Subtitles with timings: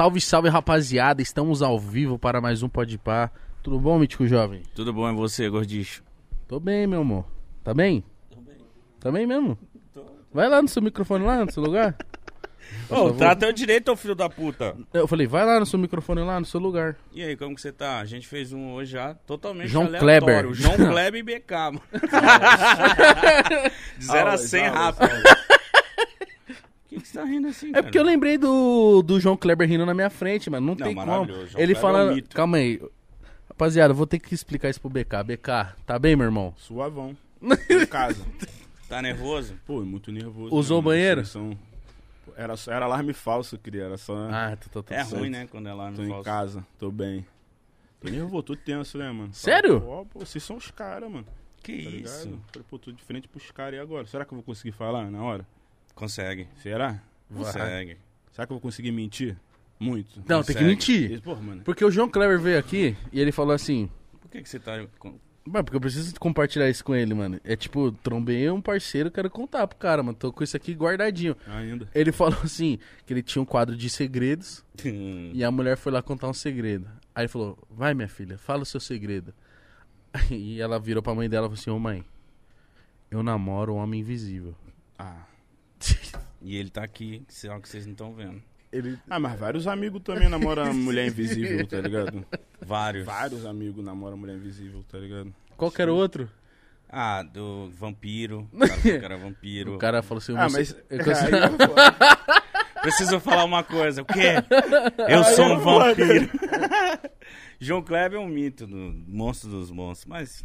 [0.00, 1.20] Salve, salve, rapaziada.
[1.20, 3.30] Estamos ao vivo para mais um Pode Pá.
[3.62, 4.62] Tudo bom, Mítico Jovem?
[4.74, 6.02] Tudo bom é você, gordicho?
[6.48, 7.26] Tô bem, meu amor.
[7.62, 8.02] Tá bem?
[8.30, 8.56] Tô bem.
[8.98, 9.58] Tá bem mesmo?
[10.32, 11.98] Vai lá no seu microfone lá, no seu lugar.
[12.88, 14.74] Ô, trata eu direito, ô filho da puta.
[14.94, 16.96] Eu falei, vai lá no seu microfone lá, no seu lugar.
[17.12, 17.98] E aí, como que você tá?
[17.98, 20.24] A gente fez um hoje já totalmente João aleatório.
[20.24, 20.54] Kleber.
[20.54, 21.82] João Kleber e BK, mano.
[23.98, 25.10] De 0 a 100 rápido.
[25.10, 25.59] O
[26.90, 29.86] que, que você tá rindo assim, É porque eu lembrei do, do João Kleber rindo
[29.86, 30.66] na minha frente, mano.
[30.66, 31.06] Não, Não, tem como.
[31.06, 31.46] maravilhoso.
[31.48, 31.98] João Ele Kleber fala.
[32.00, 32.36] é um mito.
[32.36, 32.82] Calma aí.
[33.48, 35.22] Rapaziada, eu vou ter que explicar isso pro BK.
[35.24, 36.54] BK, tá bem, meu irmão?
[36.56, 37.16] Suavão.
[37.70, 38.24] em casa.
[38.88, 39.54] Tá nervoso?
[39.66, 40.54] Pô, muito nervoso.
[40.54, 41.24] Usou né, o banheiro?
[41.24, 41.58] seleção.
[42.36, 43.84] Era, só, era alarme falso, queria.
[43.84, 44.14] Era só.
[44.30, 45.18] Ah, tô, tô, tô É certo.
[45.20, 45.46] ruim, né?
[45.50, 47.24] Quando é lá tô no em casa, tô bem.
[48.00, 49.32] Tô nervoso, tô tenso, né, mano?
[49.34, 49.80] Sério?
[49.80, 51.26] Pô, pô, vocês são os caras, mano.
[51.62, 51.90] Que Tá isso?
[52.28, 52.40] ligado?
[52.52, 54.06] Falei, pô, tô de frente pros caras e agora?
[54.06, 55.46] Será que eu vou conseguir falar na hora?
[56.00, 56.48] Consegue.
[56.62, 56.98] Será?
[57.32, 57.98] Consegue.
[58.32, 59.36] Será que eu vou conseguir mentir?
[59.78, 60.22] Muito.
[60.26, 61.20] Não, tem que mentir.
[61.20, 61.62] Pô, mano.
[61.62, 63.88] Porque o João Kleber veio aqui e ele falou assim.
[64.18, 64.82] Por que, que você tá.
[64.98, 67.38] com- Mano, porque eu preciso compartilhar isso com ele, mano.
[67.44, 70.16] É tipo, trombei um parceiro, quero contar pro cara, mano.
[70.16, 71.36] Tô com isso aqui guardadinho.
[71.46, 71.88] Ainda.
[71.94, 76.00] Ele falou assim, que ele tinha um quadro de segredos e a mulher foi lá
[76.02, 76.86] contar um segredo.
[77.14, 79.34] Aí ele falou, vai minha filha, fala o seu segredo.
[80.30, 82.04] E ela virou pra mãe dela e falou assim, ô mãe,
[83.10, 84.54] eu namoro um homem invisível.
[84.98, 85.22] Ah.
[86.42, 88.42] E ele tá aqui, algo que vocês não estão vendo.
[88.72, 88.98] Ele...
[89.10, 92.24] Ah, mas vários amigos também namoram mulher invisível, tá ligado?
[92.64, 93.04] Vários.
[93.04, 95.34] Vários amigos namoram mulher invisível, tá ligado?
[95.56, 96.30] Qual que era o outro?
[96.88, 98.48] Ah, do vampiro.
[98.52, 99.74] O cara falou que era vampiro.
[99.76, 100.74] O cara falou assim, o Ah, mas.
[100.88, 102.80] eu consigo- é.
[102.80, 104.00] Preciso falar uma coisa.
[104.00, 104.36] O quê?
[105.08, 106.30] Eu sou um vampiro.
[107.60, 110.44] João Kleber é um mito do monstro dos monstros, mas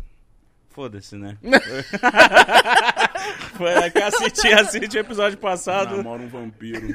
[0.76, 1.38] foda-se, né?
[3.56, 5.96] Foi lá que assisti, assisti o episódio passado.
[5.98, 6.88] Namora um vampiro.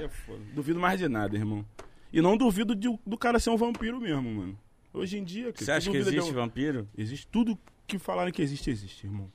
[0.00, 0.40] É foda.
[0.54, 1.66] Duvido mais de nada, irmão.
[2.12, 4.58] E não duvido de- do cara ser um vampiro mesmo, mano.
[4.94, 6.88] Hoje em dia, Você acha que existe um- vampiro?
[6.96, 9.30] Existe tudo que falaram que existe, existe, irmão.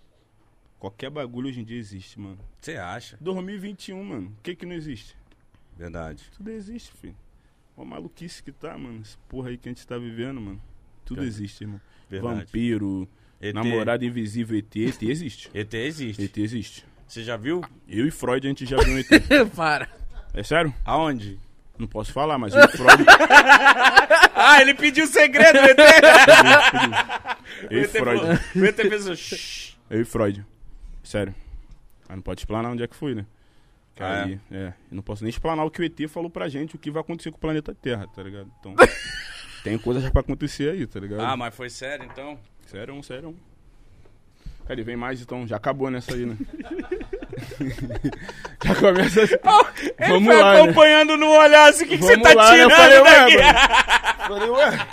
[0.80, 2.38] Qualquer bagulho hoje em dia existe, mano.
[2.62, 3.18] Você acha?
[3.20, 4.34] 2021, mano.
[4.40, 5.18] O que que não existe?
[5.76, 6.24] Verdade.
[6.38, 7.16] Tudo existe, filho.
[7.76, 9.02] Uma maluquice que tá, mano.
[9.02, 10.62] Essa porra aí que a gente tá vivendo, mano.
[11.04, 11.44] Tudo Verdade.
[11.44, 11.82] existe, irmão.
[12.10, 12.40] Verdade.
[12.42, 13.08] Vampiro,
[13.42, 13.54] ET.
[13.54, 14.76] namorado invisível, ET.
[14.76, 15.50] ET existe.
[15.54, 16.24] ET existe.
[16.24, 16.86] ET existe.
[17.08, 17.62] Você já viu?
[17.88, 19.08] Eu e Freud, a gente já viu um ET.
[19.56, 19.90] Para.
[20.34, 20.74] É sério?
[20.84, 21.40] Aonde?
[21.78, 23.06] Não posso falar, mas eu e Freud...
[24.40, 25.78] Ah, ele pediu o segredo, ET!
[27.72, 28.24] eu e Freud.
[28.56, 29.76] O ET fez o shhh.
[29.90, 30.46] Eu e Freud.
[31.04, 31.34] Sério.
[32.08, 33.26] Mas não pode explanar onde é que foi, né?
[34.00, 34.74] Ah, aí, é.
[34.92, 37.02] Eu não posso nem explanar o que o ET falou pra gente, o que vai
[37.02, 38.52] acontecer com o planeta Terra, tá ligado?
[38.60, 38.76] Então,
[39.64, 41.22] tem coisa já pra acontecer aí, tá ligado?
[41.22, 42.40] Ah, mas foi sério então?
[42.68, 43.36] Sério, sério.
[44.70, 46.36] Ele vem mais, então já acabou nessa aí, né?
[48.64, 49.36] já começa assim.
[50.00, 50.62] Ele Vamos foi lá, né?
[50.62, 52.64] acompanhando no olhar assim, o que, que você tá lá, né?
[52.64, 53.38] Eu tirando falei, ué, daqui?
[53.38, 53.58] mano.
[54.28, 54.88] Falei, ué.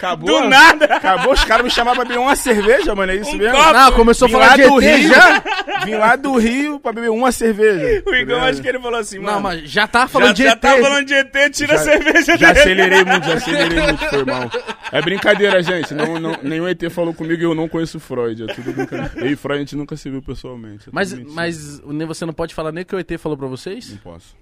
[0.00, 0.42] Acabou.
[0.42, 0.86] Do nada.
[0.86, 3.54] Acabou, os caras me chamaram pra beber uma cerveja, mano, é isso Um mesmo?
[3.58, 3.72] copo.
[3.74, 5.42] Não, começou a Vim falar lá de do ET Rio já.
[5.84, 8.02] Vim lá do Rio pra beber uma cerveja.
[8.06, 9.32] O Igor, tá acho que ele falou assim, mano.
[9.32, 10.60] Não, mas já tá falando já, de já ET.
[10.60, 12.60] tá falando de ET, tira a Já- cerveja Já dele.
[12.60, 14.50] acelerei muito, já acelerei muito, foi mal.
[14.90, 15.92] É brincadeira, gente.
[15.92, 18.42] Não, não, nenhum ET falou comigo e eu não conheço o Freud.
[18.42, 19.12] É tudo brincadeira.
[19.16, 20.88] Eu e Freud a gente nunca se viu pessoalmente.
[20.88, 21.34] é Mas, mentira.
[21.34, 23.90] mas nem você não pode falar nem o que o ET falou pra vocês?
[23.90, 24.34] Não posso.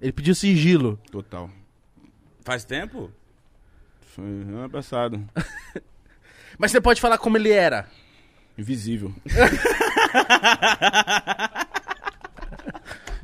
[0.00, 0.98] Ele pediu sigilo.
[1.12, 1.50] Total.
[2.44, 3.10] Faz tempo?
[4.16, 5.22] Foi ano passado.
[6.58, 7.86] Mas você pode falar como ele era.
[8.56, 9.14] Invisível.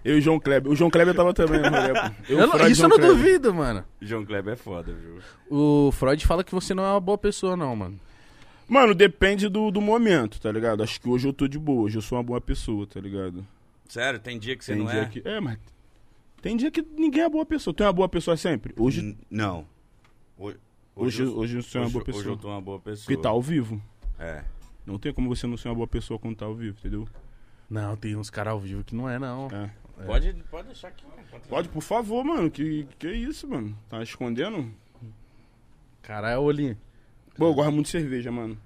[0.05, 0.71] Eu e o João Kleber.
[0.71, 2.15] O João Kleber tava também no rolê, pô.
[2.29, 3.17] Eu, Eu Freud isso eu não Kleber.
[3.17, 3.85] duvido, mano.
[4.01, 5.21] João Kleber é foda, viu?
[5.49, 8.01] O Freud fala que você não é uma boa pessoa, não, mano.
[8.69, 10.83] Mano, depende do, do momento, tá ligado?
[10.83, 13.47] Acho que hoje eu tô de boa, hoje eu sou uma boa pessoa, tá ligado?
[13.89, 15.07] Sério, tem dia que você tem não dia é?
[15.07, 15.23] que.
[15.25, 15.59] É, mas.
[16.41, 17.73] Tem dia que ninguém é boa pessoa.
[17.73, 18.75] Tu é uma boa pessoa sempre?
[18.77, 19.65] Hoje, N- Não.
[20.37, 20.57] Hoje,
[20.95, 22.35] hoje, eu- hoje eu sou uma hoje- boa Hoje pessoa.
[22.35, 23.05] eu tô uma boa pessoa.
[23.07, 23.81] Porque tá ao vivo.
[24.19, 24.45] É.
[24.87, 27.07] Não tem como você não ser uma boa pessoa quando tá ao vivo, entendeu?
[27.71, 29.49] Não, tem uns caras ao vivo que não é, não.
[29.51, 29.71] É.
[30.07, 31.05] Pode, pode deixar aqui.
[31.07, 31.23] né?
[31.31, 32.51] Pode- Pode, por favor, mano.
[32.51, 33.77] Que, que isso, mano?
[33.89, 34.69] Tá escondendo?
[36.03, 36.77] Caralho, olhinho.
[37.37, 38.59] Pô, eu gosto muito de cerveja, mano.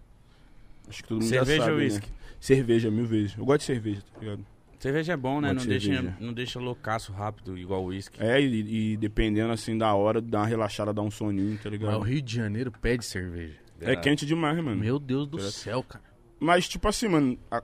[0.88, 1.84] Acho que todo mundo Cerveja já sabe, ou né?
[1.84, 2.08] uísque?
[2.40, 3.37] Cerveja, mil vezes.
[3.37, 4.46] Eu gosto de cerveja, tá ligado?
[4.87, 5.53] Cerveja é bom, né?
[5.53, 8.23] Não de deixa, não deixa loucaço rápido, igual o uísque.
[8.23, 11.67] É, e, e dependendo, assim, da hora, dá uma relaxada, dá um soninho, tá Mas
[11.67, 12.00] o ligado?
[12.03, 13.56] Rio de Janeiro pede cerveja.
[13.81, 14.77] É quente demais, mano.
[14.77, 15.53] Meu Deus do Direto.
[15.55, 16.05] céu, cara.
[16.38, 17.61] Mas, tipo assim, mano, a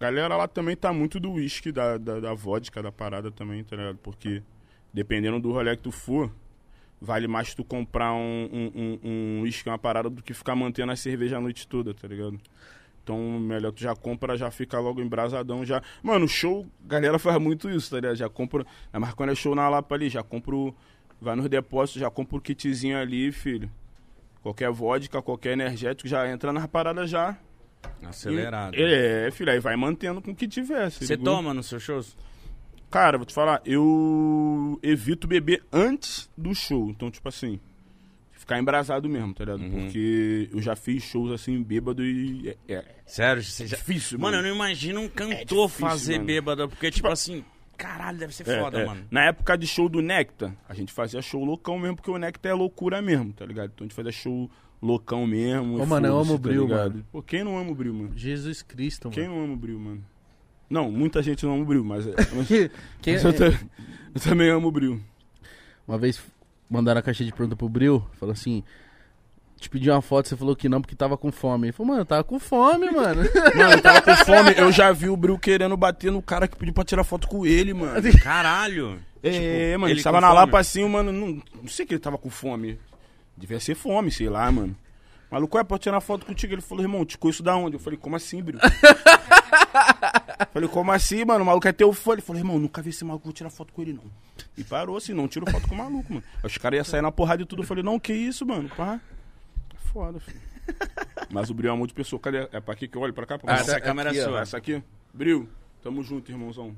[0.00, 3.76] galera lá também tá muito do uísque, da, da, da vodka, da parada também, tá
[3.76, 3.98] ligado?
[3.98, 4.42] Porque,
[4.92, 6.32] dependendo do rolê que tu for,
[7.00, 10.90] vale mais tu comprar um um, um, um uísque, uma parada, do que ficar mantendo
[10.90, 12.40] a cerveja a noite toda, tá ligado?
[13.10, 15.82] Então, melhor tu já compra, já fica logo embrasadão, já...
[16.00, 18.14] Mano, show, galera faz muito isso, tá ligado?
[18.14, 18.64] Já compra...
[18.92, 20.72] Mas quando é show na Lapa ali, já compro
[21.20, 23.68] vai nos depósitos, já compra o kitzinho ali, filho.
[24.42, 27.36] Qualquer vodka, qualquer energético, já entra nas paradas já.
[28.02, 28.76] Acelerado.
[28.76, 30.88] E- é, filho, aí vai mantendo com o que tiver.
[30.90, 32.16] se Você toma nos seus shows?
[32.90, 36.88] Cara, vou te falar, eu evito beber antes do show.
[36.90, 37.58] Então, tipo assim,
[38.50, 39.60] ficar embrasado mesmo, tá ligado?
[39.62, 39.70] Uhum.
[39.84, 43.42] Porque eu já fiz shows assim, bêbado e é, é Sério?
[43.42, 43.76] Você já...
[43.76, 44.48] difícil, Mano, eu mano.
[44.48, 46.24] não imagino um cantor difícil, fazer mano.
[46.26, 47.44] bêbado, porque, tipo assim,
[47.76, 48.86] caralho, deve ser É, foda, é.
[48.86, 49.04] mano.
[49.10, 52.50] Na época de show do Nectar, a gente fazia show loucão mesmo, porque o Nectar
[52.50, 53.70] é loucura mesmo, tá ligado?
[53.74, 54.50] Então a gente fazia show
[54.82, 55.80] loucão mesmo.
[55.80, 56.90] Ô, mano, eu amo o tá Bril, ligado?
[56.94, 57.06] mano.
[57.12, 58.10] Pô, quem não ama o Bril, mano?
[58.16, 59.14] Jesus Cristo, mano.
[59.14, 60.04] Quem não ama o Bril, mano?
[60.68, 62.48] Não, muita gente não ama o Bril, mas, é- mas-
[63.00, 63.30] Quem- mas eu,
[64.14, 65.00] eu também amo o Bril.
[65.86, 66.20] Uma vez
[66.70, 68.62] mandaram a caixa de pergunta pro Bril, falou assim:
[69.58, 71.66] te pedi uma foto, você falou que não porque tava com fome.
[71.66, 73.22] Ele falou, mano, eu tava com fome, mano.
[73.54, 76.56] Mano, eu tava com fome, eu já vi o Bril querendo bater no cara que
[76.56, 78.00] pediu pra tirar foto com ele, mano.
[78.22, 78.98] Caralho.
[79.22, 79.30] É,
[79.72, 80.38] Tipo, mano, ele tava na fome?
[80.40, 82.78] lapa assim, mano, não, não sei que ele tava com fome.
[83.36, 84.74] Devia ser fome, sei lá, mano.
[85.30, 86.54] Maluco, é, pode tirar foto contigo?
[86.54, 87.76] Ele falou, irmão, te conheço da onde?
[87.76, 88.58] Eu falei, como assim, Bril?
[90.52, 91.42] falei, como assim, mano?
[91.42, 92.12] O maluco é teu fã.
[92.12, 94.04] Ele falou, irmão, nunca vi esse maluco, vou tirar foto com ele, não.
[94.56, 96.24] E parou assim, não tiro foto com o maluco, mano.
[96.42, 97.62] Aí Os caras iam sair na porrada e tudo.
[97.62, 99.00] Eu falei, não, que isso, mano, pá.
[99.74, 100.40] É foda, filho.
[101.30, 102.20] Mas o Bril é amor de pessoa.
[102.20, 102.48] Cadê?
[102.52, 103.38] É pra aqui que eu olho pra cá?
[103.38, 104.40] Pra Ah, essa câmera é aqui, ó, sua.
[104.40, 104.82] Essa aqui?
[105.12, 105.48] Bril,
[105.82, 106.74] tamo junto, irmãozão.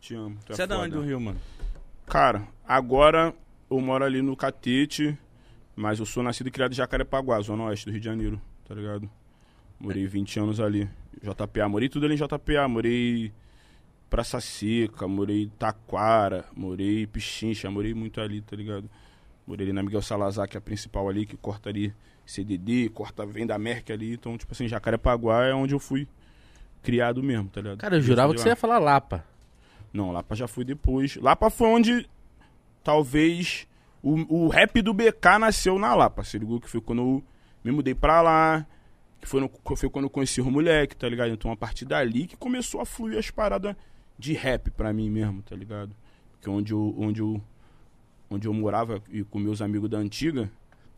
[0.00, 0.36] Te amo.
[0.46, 0.86] tu Você é da foda.
[0.86, 1.40] onde do Rio, mano?
[2.06, 3.34] Cara, agora
[3.70, 5.16] eu moro ali no Catete,
[5.74, 8.74] mas eu sou nascido e criado em Jacarepaguá, zona oeste do Rio de Janeiro, tá
[8.74, 9.08] ligado?
[9.80, 10.88] Morei 20 anos ali.
[11.22, 13.32] JPA, morei tudo ali em JPA, morei
[14.08, 18.88] Praça Seca, morei Taquara, morei Pichincha, morei muito ali, tá ligado?
[19.46, 21.94] Morei ali na Miguel Salazar, que é a principal ali, que corta ali
[22.24, 24.14] CDD, corta, vem da Merck ali.
[24.14, 26.08] Então, tipo assim, Jacarepaguá é onde eu fui
[26.82, 27.78] criado mesmo, tá ligado?
[27.78, 29.24] Cara, eu jurava que você ia falar Lapa.
[29.92, 31.16] Não, Lapa já foi depois.
[31.16, 32.08] Lapa foi onde
[32.82, 33.66] talvez
[34.02, 36.60] o, o rap do BK nasceu na Lapa, se ligou?
[36.60, 37.24] Que foi quando eu
[37.64, 38.66] me mudei pra lá,
[39.28, 41.30] foi, no- foi quando eu conheci o moleque, tá ligado?
[41.32, 43.74] Então a partir dali que começou a fluir as paradas
[44.18, 45.94] de rap pra mim mesmo, tá ligado?
[46.32, 47.40] Porque onde eu, onde eu,
[48.30, 50.50] onde eu morava e com meus amigos da antiga,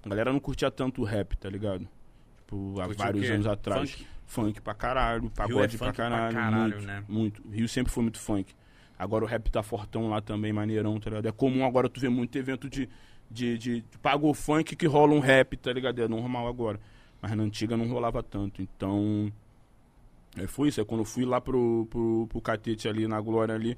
[0.05, 1.87] a galera não curtia tanto o rap, tá ligado?
[2.39, 3.91] Tipo, há vários anos atrás.
[3.93, 4.07] Funk?
[4.29, 6.35] Funk pra caralho, é pagode pra funk pra caralho.
[6.35, 7.05] caralho, muito, né?
[7.09, 7.49] muito.
[7.49, 8.53] Rio sempre foi muito funk.
[8.99, 11.27] Agora o rap tá fortão lá também, maneirão, tá ligado?
[11.27, 12.89] É comum agora tu ver muito evento de,
[13.31, 16.01] de, de, de pago funk que rola um rap, tá ligado?
[16.03, 16.81] É normal agora.
[17.27, 18.63] Mas na antiga não rolava tanto.
[18.63, 19.33] Então.
[20.37, 20.81] É, foi isso.
[20.81, 23.77] É quando eu fui lá pro, pro, pro catete ali, na Glória ali,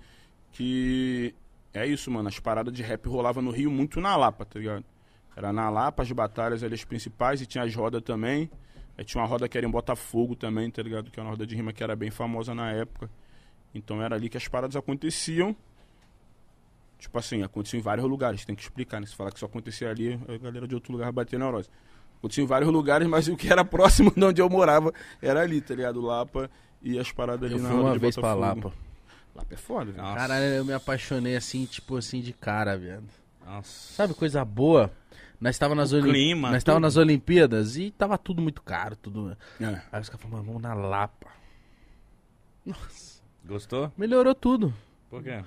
[0.52, 1.34] que.
[1.72, 2.28] É isso, mano.
[2.28, 4.84] As paradas de rap rolavam no Rio muito na Lapa, tá ligado?
[5.34, 8.50] Era na Lapa, as batalhas ali as principais, e tinha as rodas também.
[8.98, 11.10] Aí tinha uma roda que era em Botafogo também, tá ligado?
[11.10, 13.08] Que era uma roda de rima que era bem famosa na época.
[13.74, 15.56] Então era ali que as paradas aconteciam.
[16.98, 19.06] Tipo assim, aconteceu em vários lugares, tem que explicar, né?
[19.06, 21.70] Se falar que só acontecia ali, a galera de outro lugar bater neurose.
[22.18, 24.92] Aconteceu em vários lugares, mas o que era próximo de onde eu morava
[25.22, 26.00] era ali, tá ligado?
[26.00, 26.50] Lapa
[26.82, 28.34] e as paradas ali Eu na fui uma de vez pra.
[28.34, 28.72] Lapa.
[29.34, 30.02] Lapa é foda, velho.
[30.14, 33.04] Caralho, eu me apaixonei assim, tipo assim, de cara, viado.
[33.46, 33.92] Nossa.
[33.94, 34.90] Sabe, coisa boa?
[35.40, 36.82] Nós tava nas, Olim- clima, Nós tava tudo.
[36.82, 39.36] nas Olimpíadas e tava tudo muito caro, tudo.
[39.60, 39.64] É.
[39.92, 41.28] Aí os caras falaram, mano, vamos na Lapa.
[42.66, 43.92] Nossa, Gostou?
[43.96, 44.74] melhorou tudo.
[45.08, 45.42] Por quê?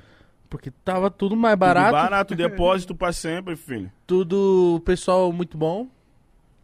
[0.50, 3.92] Porque tava tudo mais Barato, barato, barato, depósito pra sempre, filho.
[4.08, 5.88] tudo pessoal muito bom.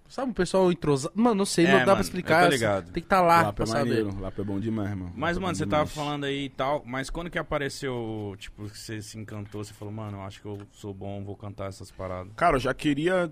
[0.09, 1.13] Sabe, o pessoal entrosado.
[1.15, 2.49] Mano, não sei, É, não dá mano, pra explicar.
[2.49, 2.85] ligado.
[2.85, 3.89] Tem que estar lá Lapa pra é saber.
[4.03, 5.11] maneiro, Lapa é bom demais, mano.
[5.15, 5.93] Mas, Lapa é mano, você tava demais.
[5.93, 9.93] falando aí e tal, mas quando que apareceu, tipo, que você se encantou, você falou,
[9.93, 12.31] mano, eu acho que eu sou bom, vou cantar essas paradas.
[12.35, 13.31] Cara, eu já queria.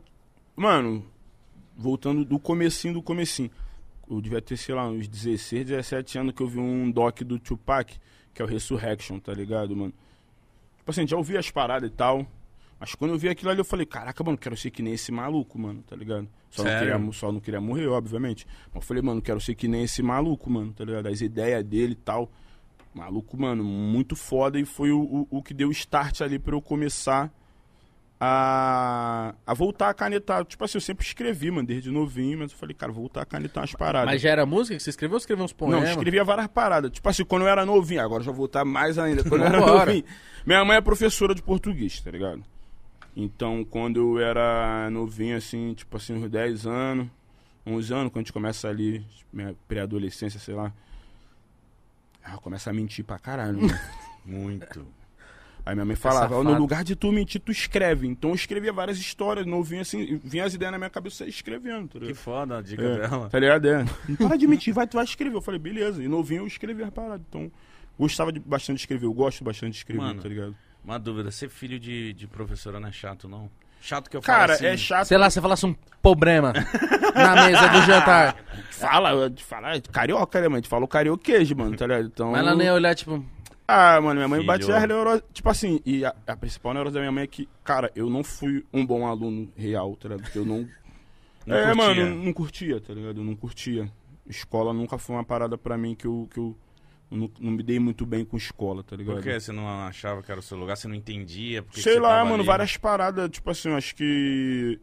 [0.56, 1.06] Mano,
[1.78, 3.50] voltando do comecinho do comecinho.
[4.10, 7.40] Eu devia ter, sei lá, uns 16, 17 anos que eu vi um doc do
[7.40, 7.98] Tupac,
[8.34, 9.94] que é o Resurrection, tá ligado, mano?
[10.78, 12.28] Tipo assim, já ouvi as paradas e tal.
[12.86, 15.12] Mas quando eu vi aquilo ali, eu falei, caraca, mano, quero ser que nem esse
[15.12, 16.28] maluco, mano, tá ligado?
[16.52, 18.46] Só não, queria, só não queria morrer, obviamente.
[18.68, 21.08] Mas eu falei, mano, quero ser que nem esse maluco, mano, tá ligado?
[21.08, 22.32] As ideias dele e tal.
[22.94, 24.60] Maluco, mano, muito foda.
[24.60, 27.34] E foi o, o, o que deu start ali pra eu começar
[28.20, 30.46] a, a voltar a canetar.
[30.46, 33.64] Tipo assim, eu sempre escrevi, mano, desde novinho, mas eu falei, cara, voltar a canetar
[33.64, 34.14] umas paradas.
[34.14, 35.90] Mas já era música que você escreveu ou escreveu uns Não, poemas?
[35.90, 36.92] eu escrevia várias paradas.
[36.92, 39.24] Tipo assim, quando eu era novinho, agora eu já vou voltar mais ainda.
[39.24, 40.04] Quando eu era novinho.
[40.46, 42.44] Minha mãe é professora de português, tá ligado?
[43.16, 47.08] Então, quando eu era novinho, assim, tipo assim, uns 10 anos,
[47.66, 50.74] 11 anos, quando a gente começa ali, minha pré-adolescência, sei lá.
[52.24, 53.80] Ah, começa a mentir pra caralho, né?
[54.26, 54.86] Muito.
[55.66, 56.42] Aí minha mãe falava, safado.
[56.48, 58.06] "Ó, no lugar de tu mentir, tu escreve.
[58.08, 62.06] Então eu escrevia várias histórias, novinho assim, vinha as ideias na minha cabeça escrevendo, tá
[62.06, 63.30] Que foda a dica É, dela.
[63.30, 63.68] Tá ligado?
[63.68, 63.86] É.
[64.18, 65.36] Para de mentir, vai, tu vai escrever.
[65.36, 66.04] Eu falei, beleza.
[66.04, 67.26] E novinho eu escrevia as paradas.
[67.30, 67.52] Então,
[67.98, 69.06] gostava de, bastante de escrever.
[69.08, 70.22] Eu gosto bastante de escrever, Mano.
[70.22, 70.56] tá ligado?
[70.86, 73.50] Uma dúvida, ser filho de, de professora não é chato, não?
[73.82, 74.66] Chato que eu falo Cara, assim.
[74.66, 75.08] é chato.
[75.08, 76.54] Sei lá, você falasse um problema
[77.14, 78.36] na mesa do jantar.
[78.72, 80.56] Fala, fala, carioca, né, mano?
[80.58, 82.06] A gente falou carioquejo, mano, tá ligado?
[82.08, 82.32] Então.
[82.32, 83.24] Mas ela nem ia olhar, tipo,
[83.68, 84.48] Ah, mano, minha mãe Filho.
[84.48, 85.24] batia as neuroses.
[85.34, 88.24] Tipo assim, e a, a principal neurose da minha mãe é que, cara, eu não
[88.24, 90.24] fui um bom aluno real, tá ligado?
[90.24, 90.68] Porque eu não.
[91.46, 91.76] Não é, curtia.
[91.76, 93.22] mano, não, não curtia, tá ligado?
[93.22, 93.90] Eu não curtia.
[94.28, 96.28] Escola nunca foi uma parada pra mim que eu.
[96.32, 96.56] Que eu
[97.10, 99.16] não, não me dei muito bem com escola, tá ligado?
[99.16, 100.76] Por que você não achava que era o seu lugar?
[100.76, 101.62] Você não entendia?
[101.64, 102.46] Por que Sei lá, mano, ali?
[102.46, 104.80] várias paradas, tipo assim, eu acho que.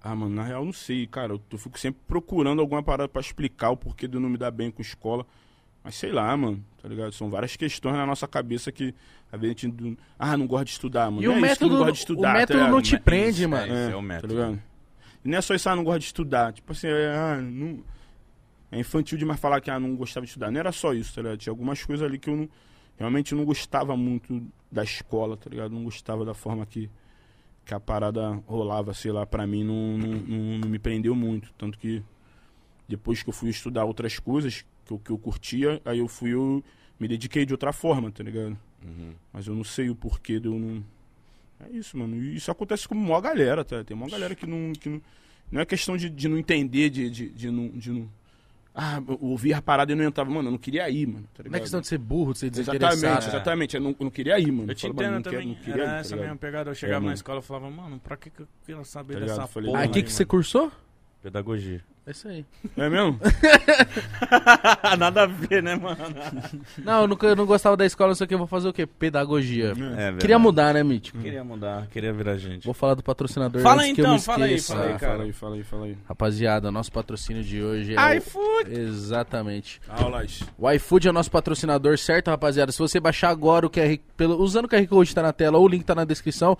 [0.00, 1.32] Ah, mano, na real eu não sei, cara.
[1.32, 4.36] Eu, eu fico sempre procurando alguma parada pra explicar o porquê de eu não me
[4.36, 5.24] dar bem com escola.
[5.84, 7.12] Mas sei lá, mano, tá ligado?
[7.12, 8.94] São várias questões na nossa cabeça que
[9.32, 9.72] a gente.
[10.18, 11.22] Ah, não gosta de estudar, mano.
[11.22, 12.58] E Não o é isso que eu método, não gosto de estudar, o tá método
[12.58, 12.72] ligado?
[12.72, 13.72] não te Mas prende, isso, mano.
[13.72, 13.84] é.
[13.84, 14.34] Esse É, o método.
[14.34, 14.62] Tá ligado?
[15.24, 16.52] E não é só isso, ah, não gosta de estudar.
[16.52, 17.82] Tipo assim, é, ah, não...
[18.72, 20.50] é infantil demais falar que ah, não gostava de estudar.
[20.50, 21.38] Não era só isso, tá ligado?
[21.38, 22.48] Tinha algumas coisas ali que eu não,
[22.98, 25.72] realmente não gostava muito da escola, tá ligado?
[25.72, 26.88] Não gostava da forma que,
[27.66, 31.52] que a parada rolava, sei lá, pra mim não, não, não, não me prendeu muito.
[31.58, 32.02] Tanto que
[32.88, 36.32] depois que eu fui estudar outras coisas que eu, que eu curtia, aí eu fui,
[36.32, 36.64] eu
[36.98, 38.58] me dediquei de outra forma, tá ligado?
[38.82, 39.12] Uhum.
[39.32, 40.82] Mas eu não sei o porquê de eu não.
[41.60, 42.16] É isso, mano.
[42.16, 43.84] E isso acontece com uma galera, tá?
[43.84, 44.72] Tem uma galera que não.
[44.72, 45.02] Que não...
[45.50, 47.68] não é questão de, de não entender, de, de, de não.
[47.68, 48.08] De não...
[48.74, 50.30] Ah, eu ouvi a parada e não entrava.
[50.30, 51.26] Mano, eu não queria ir, mano.
[51.34, 52.94] Tá Não é questão de ser burro, de ser desinteressado.
[52.94, 53.28] Exatamente, É.
[53.28, 53.76] exatamente.
[53.76, 54.70] Eu não, eu não queria ir, mano.
[54.70, 55.48] Eu te mano, entendo não quero- também.
[55.48, 56.24] não queria ir, Era tá essa ligado?
[56.24, 56.70] mesma pegada.
[56.70, 57.14] Eu chegava É, na mano.
[57.14, 59.48] escola e falava, mano, pra que, que eu quero saber Tá dessa ligado?
[59.48, 59.82] Falei, porra?
[59.82, 60.28] Aí, o que, que você mano?
[60.30, 60.72] cursou?
[61.22, 61.84] Pedagogia.
[62.04, 62.44] É isso aí.
[62.76, 63.16] É mesmo?
[64.98, 65.96] Nada a ver, né, mano?
[66.78, 68.68] Não, eu nunca, eu não gostava da escola, não sei o que, eu vou fazer
[68.68, 68.86] o quê?
[68.86, 69.66] Pedagogia.
[69.66, 70.18] É, verdade.
[70.18, 71.18] Queria mudar, né, Mítico?
[71.18, 72.64] Queria mudar, queria virar gente.
[72.64, 74.74] Vou falar do patrocinador Fala antes que eu então, me fala aí, esqueça.
[74.74, 75.12] fala aí, cara.
[75.12, 75.98] Fala aí, fala aí, fala aí.
[76.08, 78.16] Rapaziada, nosso patrocínio de hoje é.
[78.16, 78.70] iFood!
[78.70, 78.80] O...
[78.80, 79.80] Exatamente.
[79.88, 80.42] Aulas.
[80.58, 82.72] O iFood é o nosso patrocinador, certo, rapaziada?
[82.72, 85.64] Se você baixar agora o QR, pelo, usando o QR Code tá na tela ou
[85.64, 86.58] o link tá na descrição,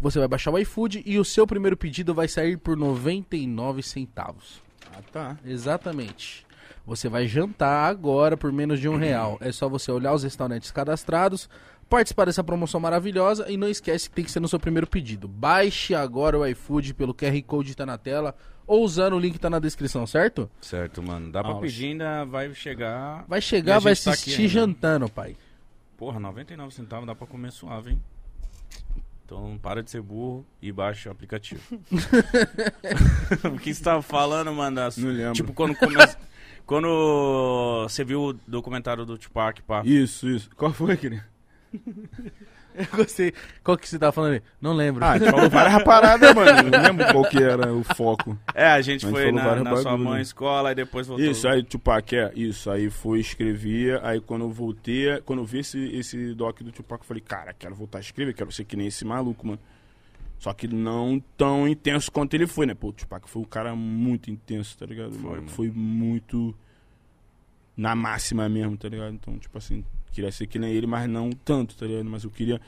[0.00, 4.62] você vai baixar o iFood e o seu primeiro pedido vai sair por 99 centavos.
[4.92, 5.36] Ah, tá.
[5.44, 6.46] Exatamente.
[6.86, 9.36] Você vai jantar agora por menos de um real.
[9.40, 11.48] É só você olhar os restaurantes cadastrados,
[11.88, 15.28] participar dessa promoção maravilhosa e não esquece que tem que ser no seu primeiro pedido.
[15.28, 18.34] Baixe agora o iFood pelo QR Code que tá na tela
[18.66, 20.50] ou usando o link que tá na descrição, certo?
[20.60, 21.30] Certo, mano.
[21.30, 21.70] Dá pra Aulas.
[21.70, 23.24] pedir, ainda vai chegar.
[23.28, 24.52] Vai chegar, vai tá aqui assistir ainda.
[24.52, 25.36] jantando, pai.
[25.98, 28.02] Porra, 99 centavos dá pra comer suave, hein?
[29.30, 31.62] Então para de ser burro e baixa o aplicativo.
[33.54, 34.80] o que você tava falando, mano?
[34.96, 35.34] Não lembro.
[35.34, 36.18] Tipo, quando começa.
[36.66, 39.82] quando você viu o documentário do Tupac, pá.
[39.84, 40.50] Isso, isso.
[40.56, 41.22] Qual foi, querido?
[42.92, 43.32] Eu gostei.
[43.62, 44.42] Qual que você tava falando aí?
[44.60, 45.04] Não lembro.
[45.04, 46.70] Ah, a gente falou várias paradas, mano.
[46.70, 48.38] Não lembro qual que era o foco.
[48.54, 50.22] É, a gente Mas foi falou na, na sua mãe né?
[50.22, 51.26] escola e depois voltou.
[51.26, 52.70] Isso, aí Tupac, é, isso.
[52.70, 57.02] Aí foi, escrevia, aí quando eu voltei, quando eu vi esse, esse doc do Tupac,
[57.02, 59.60] eu falei, cara, quero voltar a escrever, quero ser que nem esse maluco, mano.
[60.38, 62.74] Só que não tão intenso quanto ele foi, né?
[62.74, 65.12] Pô, o Tupac foi um cara muito intenso, tá ligado?
[65.12, 65.48] Foi, Foi, mano.
[65.48, 66.54] foi muito
[67.80, 69.14] na máxima mesmo, tá ligado?
[69.14, 69.82] Então, tipo assim,
[70.12, 72.04] queria ser que nem ele, mas não tanto, tá ligado?
[72.04, 72.60] Mas eu queria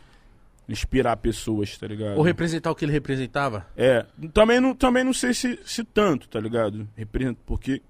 [0.67, 2.17] inspirar pessoas, tá ligado?
[2.17, 3.67] Ou representar o que ele representava?
[3.77, 6.89] É, também não, também não sei se, se tanto, tá ligado?
[6.97, 7.83] Representa, porque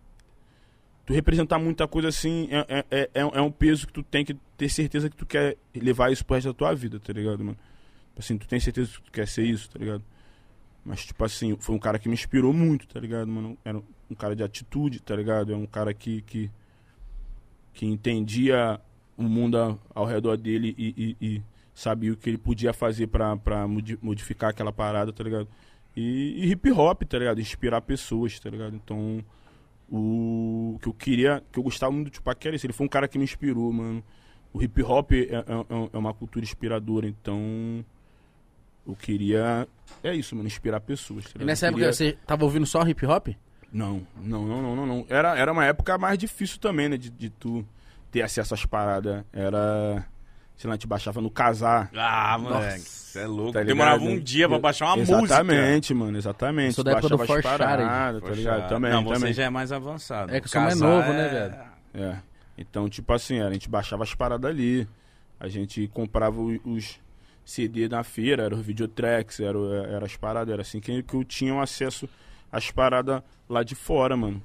[1.06, 4.36] tu representar muita coisa assim é, é, é, é um peso que tu tem que
[4.56, 7.58] ter certeza que tu quer levar isso pro resto da tua vida, tá ligado, mano?
[8.18, 10.02] Assim, tu tem certeza que tu quer ser isso, tá ligado?
[10.84, 13.56] Mas, tipo assim, foi um cara que me inspirou muito, tá ligado, mano?
[13.64, 13.78] Era
[14.10, 15.52] um cara de atitude, tá ligado?
[15.52, 16.50] É um cara que, que,
[17.72, 18.80] que entendia
[19.16, 21.42] o mundo ao redor dele e, e, e
[21.74, 23.08] sabia o que ele podia fazer
[23.66, 25.48] modi- modificar aquela parada, tá ligado?
[25.96, 27.40] E, e hip hop, tá ligado?
[27.40, 28.74] Inspirar pessoas, tá ligado?
[28.74, 29.22] Então,
[29.90, 32.66] o que eu queria, que eu gostava muito do Tupac era isso.
[32.66, 34.02] Ele foi um cara que me inspirou, mano.
[34.52, 35.44] O hip hop é, é-
[35.92, 37.84] é uma cultura inspiradora, então
[38.86, 39.66] eu queria,
[40.02, 41.24] é isso, mano, inspirar pessoas.
[41.24, 43.28] Tá E nessa época queria- você tava ouvindo só hip hop?
[43.72, 45.06] Não, não, não, não, não, não.
[45.08, 46.96] Era, era uma época mais difícil também, né?
[46.96, 47.64] De, de tu
[48.10, 49.24] ter acesso às paradas.
[49.32, 50.04] Era.
[50.56, 51.90] Sei lá, a gente baixava no casar.
[51.96, 53.52] Ah, moleque, você é louco.
[53.54, 53.62] Tá?
[53.64, 55.18] Demorava um dia pra baixar uma música.
[55.22, 56.66] Exatamente, mano, exatamente.
[56.68, 58.68] Eu sou Tu da época do baixava as For Share, paradas, tá ligado?
[58.68, 59.32] Também, Não, você também.
[59.32, 60.32] já é mais avançado.
[60.32, 61.56] É que eu sou mais Casar novo, né, é- velho?
[61.94, 62.16] É.
[62.58, 64.86] Então, tipo assim, era, a gente baixava as paradas ali.
[65.40, 67.00] A gente comprava o- os
[67.44, 71.14] CD na feira, era os videotracks, era, o- era as paradas, era assim que, que
[71.14, 72.08] eu tinha acesso
[72.52, 74.42] às paradas lá de fora, mano.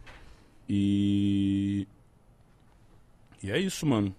[0.68, 1.86] E.
[3.44, 4.16] E é isso, mano.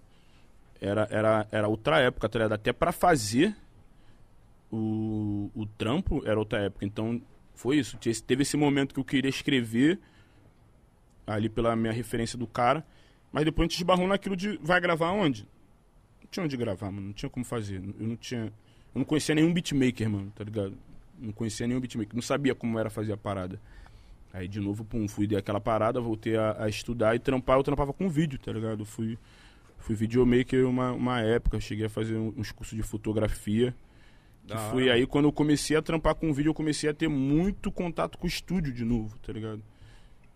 [0.80, 2.52] Era, era, era outra época, tá ligado?
[2.52, 3.56] Até pra fazer
[4.70, 6.84] o, o trampo era outra época.
[6.84, 7.20] Então,
[7.54, 7.98] foi isso.
[7.98, 9.98] Teve esse momento que eu queria escrever
[11.26, 12.86] ali pela minha referência do cara.
[13.32, 15.46] Mas depois a gente esbarrou naquilo de vai gravar onde?
[16.22, 17.08] Não tinha onde gravar, mano.
[17.08, 17.82] Não tinha como fazer.
[17.98, 18.44] Eu não tinha.
[18.94, 20.78] Eu não conhecia nenhum beatmaker, mano, tá ligado?
[21.18, 23.60] Não conhecia nenhum beatmaker, não sabia como era fazer a parada.
[24.32, 27.62] Aí de novo, pum, fui dar aquela parada, voltei a, a, estudar e trampar, eu
[27.62, 28.84] trampava com vídeo, tá ligado?
[28.84, 29.18] Fui,
[29.78, 33.74] fui videomaker uma, uma época, cheguei a fazer uns cursos de fotografia.
[34.46, 37.70] Que foi aí quando eu comecei a trampar com vídeo, eu comecei a ter muito
[37.70, 39.62] contato com o estúdio de novo, tá ligado?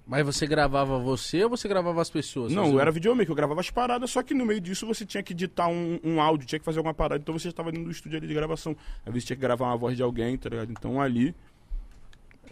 [0.07, 2.53] Mas você gravava você ou você gravava as pessoas?
[2.53, 5.23] Não, eu era videomaker, eu gravava as paradas, só que no meio disso você tinha
[5.23, 7.93] que editar um, um áudio, tinha que fazer alguma parada, então você estava dentro do
[7.93, 8.77] estúdio ali de gravação.
[9.07, 10.71] Às vezes tinha que gravar uma voz de alguém, tá ligado?
[10.73, 11.35] Então ali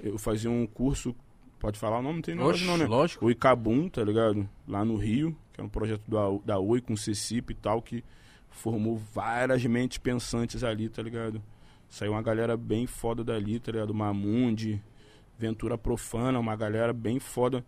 [0.02, 1.14] eu fazia um curso,
[1.58, 2.86] pode falar o nome, não tem nome não, né?
[2.86, 3.26] Lógico.
[3.26, 4.48] O Icabum, tá ligado?
[4.66, 7.82] Lá no Rio, que era um projeto da, da Oi com o Cecip e tal,
[7.82, 8.04] que
[8.48, 11.42] formou várias mentes pensantes ali, tá ligado?
[11.88, 13.92] Saiu uma galera bem foda dali, tá ligado?
[13.92, 14.80] Mamundi,
[15.40, 17.64] Ventura Profana, uma galera bem foda.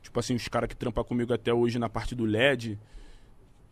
[0.00, 2.78] Tipo assim, os caras que trampam comigo até hoje na parte do LED,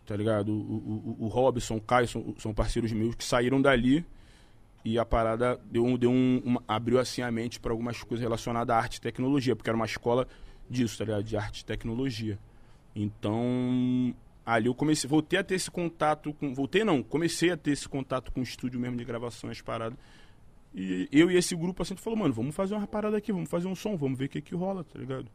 [0.05, 0.53] tá ligado?
[0.53, 4.05] O, o, o, Robson, o Caio são, são, parceiros meus que saíram dali
[4.85, 8.76] e a parada deu, deu um, uma, abriu assim a mente para algumas coisas relacionadas
[8.76, 10.29] à arte e tecnologia, porque era uma escola
[10.69, 11.25] disso, tá ligado?
[11.25, 12.38] De arte e tecnologia.
[12.95, 14.14] Então,
[14.45, 17.88] ali eu comecei, voltei a ter esse contato com, voltei não, comecei a ter esse
[17.88, 19.99] contato com o estúdio mesmo de gravação, as paradas.
[20.75, 23.69] E eu e esse grupo assim, falou, mano, vamos fazer uma parada aqui, vamos fazer
[23.69, 25.26] um som, vamos ver o que que rola, tá ligado?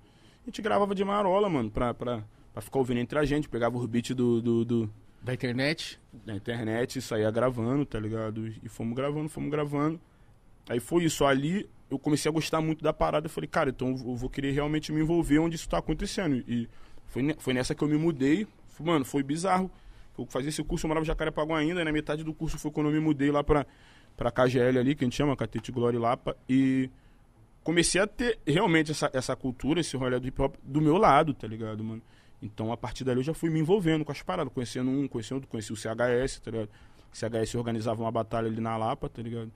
[0.44, 3.78] A gente gravava de marola, mano, pra, pra, pra ficar ouvindo entre a gente, pegava
[3.78, 5.98] os beats do, do, do Da internet?
[6.26, 8.48] Da internet, saía gravando, tá ligado?
[8.48, 10.00] E fomos gravando, fomos gravando.
[10.68, 13.90] Aí foi isso, ali eu comecei a gostar muito da parada, eu falei, cara, então
[13.90, 16.36] eu vou querer realmente me envolver onde isso tá acontecendo.
[16.48, 16.68] E
[17.08, 18.46] foi, foi nessa que eu me mudei,
[18.80, 19.72] mano, foi bizarro.
[20.18, 22.72] Eu fazia esse curso, eu morava em Jacarepaguá ainda, e na metade do curso foi
[22.72, 23.66] quando eu me mudei lá pra
[24.20, 26.90] pra KGL ali, que a gente chama, Catete Glória e Lapa, e
[27.64, 31.34] comecei a ter realmente essa, essa cultura, esse rolê do hip hop do meu lado,
[31.34, 32.02] tá ligado, mano?
[32.42, 35.38] Então, a partir dali, eu já fui me envolvendo com as paradas, conhecendo um, conhecendo
[35.38, 36.70] outro, conheci o CHS, tá ligado?
[37.14, 39.52] O CHS organizava uma batalha ali na Lapa, tá ligado?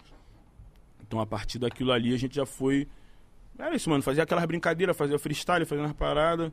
[1.05, 2.87] Então, a partir daquilo ali, a gente já foi...
[3.59, 6.51] Era isso, mano, fazia aquelas brincadeiras, fazia freestyle, fazia umas paradas,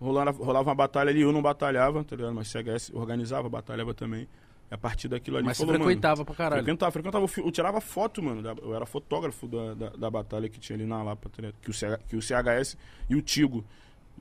[0.00, 2.34] rolava, rolava uma batalha ali, eu não batalhava, tá ligado?
[2.34, 4.26] Mas o CHS organizava, batalhava também.
[4.70, 5.46] A partir daquilo ali.
[5.46, 6.62] Mas falou, você frequentava pra caralho.
[6.62, 7.26] Frequentava, frequentava.
[7.38, 8.40] Eu, tirava foto, mano.
[8.40, 11.70] Da, eu era fotógrafo da, da, da, batalha que tinha ali na Lapa, tá que,
[11.70, 12.76] o CH, que o CHS
[13.08, 13.64] e o Tigo,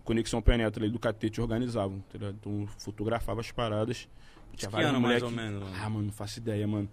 [0.03, 4.09] Conexão Penetra ali do Catete, organizavam, tá Então eu fotografava as paradas.
[4.55, 5.61] Tinha que ano, mais ou menos?
[5.61, 5.75] Mano.
[5.79, 6.89] Ah, mano, não faço ideia, mano.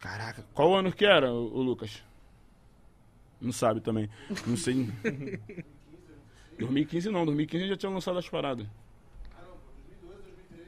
[0.00, 2.02] Caraca, qual ano que era, o, o Lucas?
[3.40, 4.10] Não sabe também.
[4.44, 4.88] Não sei.
[6.58, 8.66] 2015 não, 2015 já tinha lançado as paradas.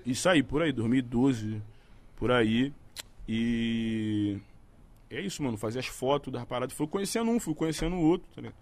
[0.07, 1.61] Isso aí, por aí, 2012
[2.21, 2.73] por aí.
[3.27, 4.39] E
[5.09, 5.57] é isso, mano.
[5.57, 6.77] Fazia as fotos das paradas.
[6.77, 8.53] Fui conhecendo um, fui conhecendo o outro, tá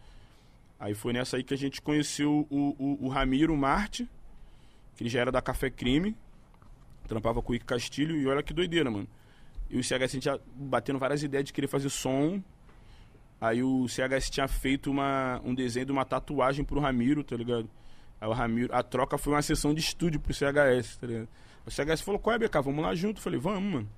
[0.80, 4.08] Aí foi nessa aí que a gente conheceu o, o, o Ramiro Marte,
[4.94, 6.16] que ele já era da Café Crime,
[7.08, 9.08] trampava com o Ike Castilho, e olha que doideira, mano.
[9.68, 12.40] E o CHS a gente batendo várias ideias de querer fazer som.
[13.40, 17.68] Aí o CHS tinha feito uma, um desenho de uma tatuagem pro Ramiro, tá ligado?
[18.20, 21.28] Aí o Ramiro, a troca foi uma sessão de estúdio pro CHS, tá ligado?
[21.68, 22.62] O CHS falou, qual é, BK?
[22.62, 23.18] Vamos lá junto.
[23.18, 23.88] Eu falei, vamos, mano.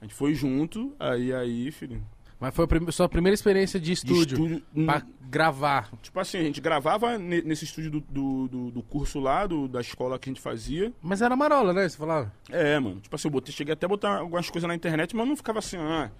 [0.00, 2.04] A gente foi junto, aí, aí, filho.
[2.38, 5.90] Mas foi a prim sua primeira experiência de estúdio, de estúdio pra hum, gravar?
[6.02, 9.80] Tipo assim, a gente gravava nesse estúdio do, do, do, do, curso lá, do, da
[9.80, 10.92] escola que a gente fazia.
[11.00, 11.88] Mas era marola, né?
[11.88, 12.30] Você falava?
[12.50, 13.00] É, mano.
[13.00, 15.60] Tipo assim, eu botei, cheguei até a botar algumas coisas na internet, mas não ficava
[15.60, 16.10] assim, ah,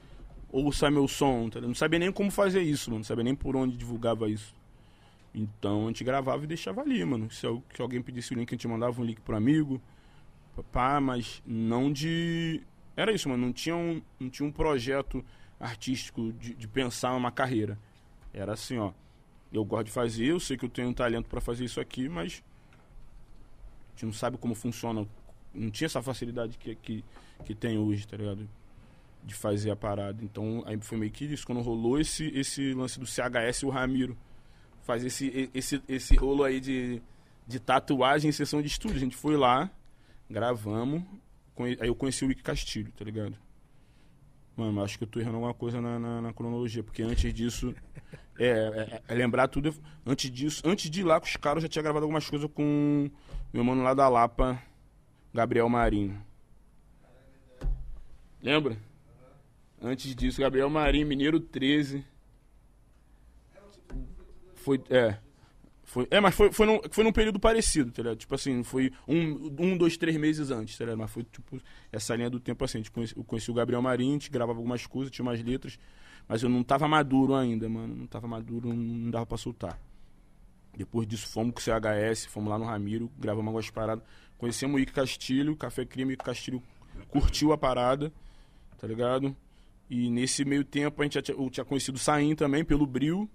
[0.51, 3.01] ouça meu som, tá Não sabia nem como fazer isso, mano.
[3.01, 4.55] Não sabia nem por onde divulgava isso.
[5.35, 7.31] Então a gente gravava e deixava ali, mano.
[7.31, 9.79] Se, se alguém pedisse o link, a gente mandava um link pro amigo
[10.63, 12.63] pá, mas não de.
[12.97, 13.47] Era isso, mano.
[13.47, 15.25] Não tinha um, não tinha um projeto
[15.59, 17.79] artístico de, de pensar uma carreira.
[18.33, 18.93] Era assim, ó.
[19.53, 22.09] Eu gosto de fazer, eu sei que eu tenho um talento para fazer isso aqui,
[22.09, 22.43] mas
[23.89, 25.07] a gente não sabe como funciona.
[25.55, 27.05] Não tinha essa facilidade que, que,
[27.45, 28.49] que tem hoje, tá ligado?
[29.23, 30.25] De fazer a parada.
[30.25, 31.47] Então, aí foi meio que isso.
[31.47, 34.17] Quando rolou esse, esse lance do CHS e o Ramiro
[34.83, 37.01] fazer esse, esse, esse rolo aí de,
[37.47, 38.97] de tatuagem em sessão de estúdio.
[38.97, 39.71] A gente foi lá,
[40.29, 41.03] Gravamos.
[41.59, 43.37] Aí eu conheci o Wiki Castilho, tá ligado?
[44.57, 47.75] Mano, acho que eu tô errando alguma coisa na, na, na cronologia, porque antes disso.
[48.39, 49.75] É, é, é, lembrar tudo.
[50.05, 52.51] Antes disso, antes de ir lá com os caras, eu já tinha gravado algumas coisas
[52.53, 53.09] com
[53.53, 54.61] meu mano lá da Lapa,
[55.33, 56.21] Gabriel Marinho.
[58.43, 58.77] Lembra?
[59.81, 62.05] Antes disso, Gabriel Marinho, Mineiro 13.
[64.55, 65.19] Foi, é.
[65.85, 68.19] Foi, é, mas foi, foi, num, foi num período parecido, tá ligado?
[68.19, 70.99] Tipo assim, foi um, um, dois, três meses antes, tá ligado?
[70.99, 71.61] Mas foi, tipo,
[71.93, 72.83] essa linha do tempo assim.
[72.93, 75.79] Conheci, eu conheci o Gabriel Marinho, a gente gravava algumas coisas, tinha umas letras,
[76.27, 77.95] mas eu não tava maduro ainda, mano.
[77.95, 79.79] Não tava maduro, não dava pra soltar.
[80.77, 84.03] Depois disso, fomos com o CHS, fomos lá no Ramiro, gravamos algumas paradas.
[84.39, 86.63] Conhecemos o Ike Castilho, Café Crime, o Castilho
[87.09, 88.13] curtiu a parada.
[88.79, 89.37] tá ligado?
[89.89, 92.87] E nesse meio tempo a gente já tinha, eu tinha conhecido o Saim também, pelo
[92.87, 93.29] Bril.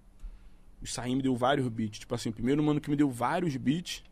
[0.81, 1.99] O Saim me deu vários beats.
[1.99, 4.03] Tipo assim, o primeiro mano que me deu vários beats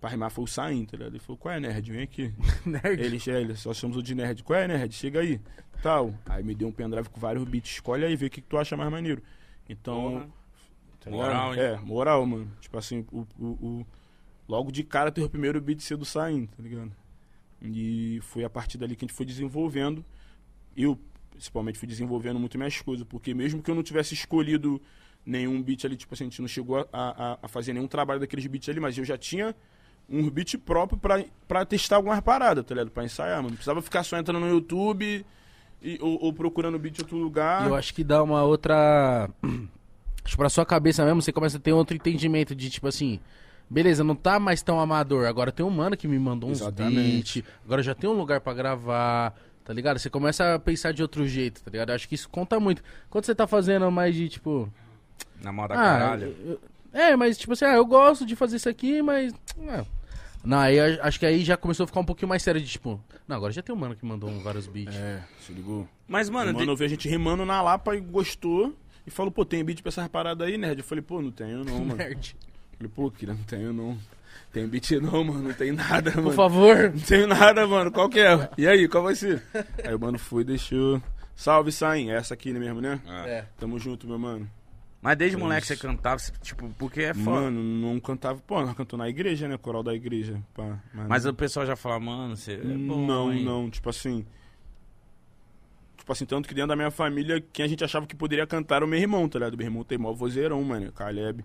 [0.00, 1.12] pra rimar foi o Saim, tá ligado?
[1.12, 1.90] Ele falou, qual é, nerd?
[1.90, 2.32] Vem aqui.
[2.64, 3.02] Nerd.
[3.02, 4.42] Ele, ele só chamamos o de nerd.
[4.44, 4.94] Qual é, nerd?
[4.94, 5.40] Chega aí.
[5.82, 6.14] Tal.
[6.26, 7.72] Aí me deu um pendrive com vários beats.
[7.72, 9.22] Escolhe aí, vê o que, que tu acha mais maneiro.
[9.68, 10.30] Então.
[11.00, 11.60] Tá Moral, hein?
[11.60, 12.50] É, moral, mano.
[12.60, 13.86] Tipo assim, o, o, o-
[14.48, 16.92] logo de cara teve o primeiro beat ser do Saim, tá ligado?
[17.62, 20.04] E foi a partir dali que a gente foi desenvolvendo.
[20.76, 20.98] Eu,
[21.30, 24.80] principalmente, fui desenvolvendo muito minhas coisas, porque mesmo que eu não tivesse escolhido
[25.24, 28.20] nenhum beat ali, tipo assim, a gente não chegou a, a, a fazer nenhum trabalho
[28.20, 29.54] daqueles beats ali, mas eu já tinha
[30.08, 32.90] um beat próprio pra, pra testar algumas paradas, tá ligado?
[32.90, 33.50] Pra ensaiar, mano.
[33.50, 35.24] Não precisava ficar só entrando no YouTube
[35.82, 37.66] e, ou, ou procurando beat em outro lugar.
[37.66, 39.28] Eu acho que dá uma outra.
[39.42, 39.68] Acho
[40.32, 43.20] que pra sua cabeça mesmo, você começa a ter outro entendimento de tipo assim.
[43.70, 45.26] Beleza, não tá mais tão amador.
[45.26, 47.42] Agora tem um mano que me mandou uns Exatamente.
[47.42, 47.54] beats.
[47.66, 49.34] Agora já tem um lugar pra gravar.
[49.62, 49.98] Tá ligado?
[49.98, 51.90] Você começa a pensar de outro jeito, tá ligado?
[51.90, 52.82] Eu acho que isso conta muito.
[53.10, 54.72] Quando você tá fazendo mais de tipo.
[55.42, 56.34] Na moda ah, caralho.
[56.44, 56.60] eu-
[56.92, 59.32] é, mas tipo assim, ah, eu gosto de fazer isso aqui, mas.
[59.68, 59.84] ah.
[60.44, 62.66] Não, aí eu acho que aí já começou a ficar um pouquinho mais sério de
[62.66, 63.00] tipo.
[63.26, 64.94] Não, agora já tem um mano que mandou vários beats.
[64.96, 65.86] É, se ligou?
[66.06, 68.74] Mas, mano, Mano, de- eu vi a gente rimando na Lapa e gostou.
[69.06, 70.78] E falou, pô, tem beat pra essas paradas aí, nerd?
[70.78, 71.96] Eu falei, pô, não tenho não, mano.
[71.96, 72.36] Nerd.
[72.76, 73.98] Falei, pô, Kira, não tenho não.
[74.52, 76.24] Tem beat não, mano, não tem nada, mano.
[76.28, 76.90] Por favor.
[76.94, 77.90] Não tenho nada, mano.
[77.90, 78.48] Qual que é?
[78.56, 79.42] E aí, qual vai ser?
[79.84, 81.02] Aí o mano foi e deixou.
[81.34, 82.10] Salve, Sain.
[82.10, 83.00] Essa aqui mesmo, né?
[83.06, 83.26] Ah.
[83.26, 83.44] É.
[83.58, 84.48] Tamo junto, meu mano.
[85.00, 87.42] Mas desde moleque você cantava, tipo, porque é foda.
[87.42, 88.40] Mano, não cantava.
[88.40, 89.56] Pô, nós cantou na igreja, né?
[89.56, 90.42] Coral da igreja.
[90.54, 90.78] Pá.
[90.92, 93.44] Mas o pessoal já fala, mano, você é bom, não, hein?
[93.44, 93.70] não.
[93.70, 94.26] Tipo assim.
[95.96, 98.76] Tipo assim, tanto que dentro da minha família, quem a gente achava que poderia cantar
[98.76, 99.56] era o meu irmão, tá ligado?
[99.56, 100.90] Meu irmão tem mó vozeirão, mano.
[100.90, 101.44] Caleb.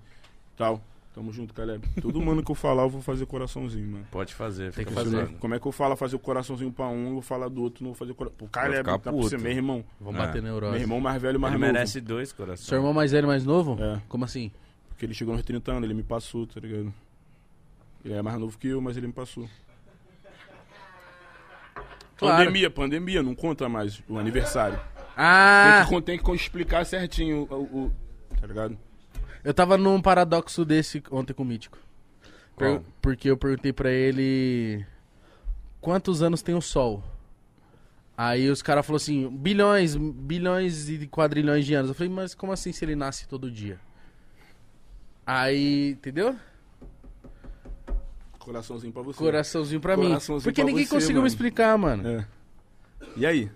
[0.57, 0.81] Tal.
[1.13, 1.87] Tamo junto, Caleb.
[2.01, 4.07] Todo mano que eu falar, eu vou fazer coraçãozinho, mano.
[4.09, 5.27] Pode fazer, Tem fica que fazer.
[5.37, 7.83] Como é que eu falo fazer o coraçãozinho pra um, eu vou falar do outro,
[7.83, 8.35] não vou fazer coração.
[8.35, 9.85] Pô, Caleb, tá pra ser meu irmão.
[10.01, 10.25] Vamos É.
[10.25, 10.79] bater Meu neurose.
[10.79, 11.73] irmão mais velho, mais Ele novo.
[11.73, 12.67] merece dois corações.
[12.67, 13.77] Seu irmão mais velho, mais novo?
[13.79, 14.01] É.
[14.09, 14.51] Como assim?
[14.89, 16.91] Porque ele chegou nos 30 anos, ele me passou, tá ligado?
[18.03, 19.47] Ele é mais novo que eu, mas ele me passou.
[22.17, 22.37] Claro.
[22.37, 24.79] Pandemia, pandemia, não conta mais o aniversário.
[25.15, 25.85] Ah!
[25.87, 27.93] Tem, que, tem que explicar certinho o, o- o-
[28.39, 28.77] Tá ligado?
[29.43, 31.77] Eu tava num paradoxo desse ontem com o Mítico.
[32.57, 32.85] Per- Qual?
[33.01, 34.85] porque eu perguntei pra ele
[35.81, 37.03] quantos anos tem o Sol.
[38.15, 41.89] Aí os caras falaram assim, bilhões, bilhões e quadrilhões de anos.
[41.89, 43.79] Eu falei, mas como assim se ele nasce todo dia?
[45.25, 46.35] Aí, entendeu?
[48.39, 49.17] Coraçãozinho pra você.
[49.17, 50.07] Coraçãozinho pra mim.
[50.09, 51.23] Coraçãozinho Porque pra ninguém você, conseguiu mano.
[51.23, 52.07] me explicar, mano.
[52.07, 52.27] É.
[53.15, 53.49] E aí?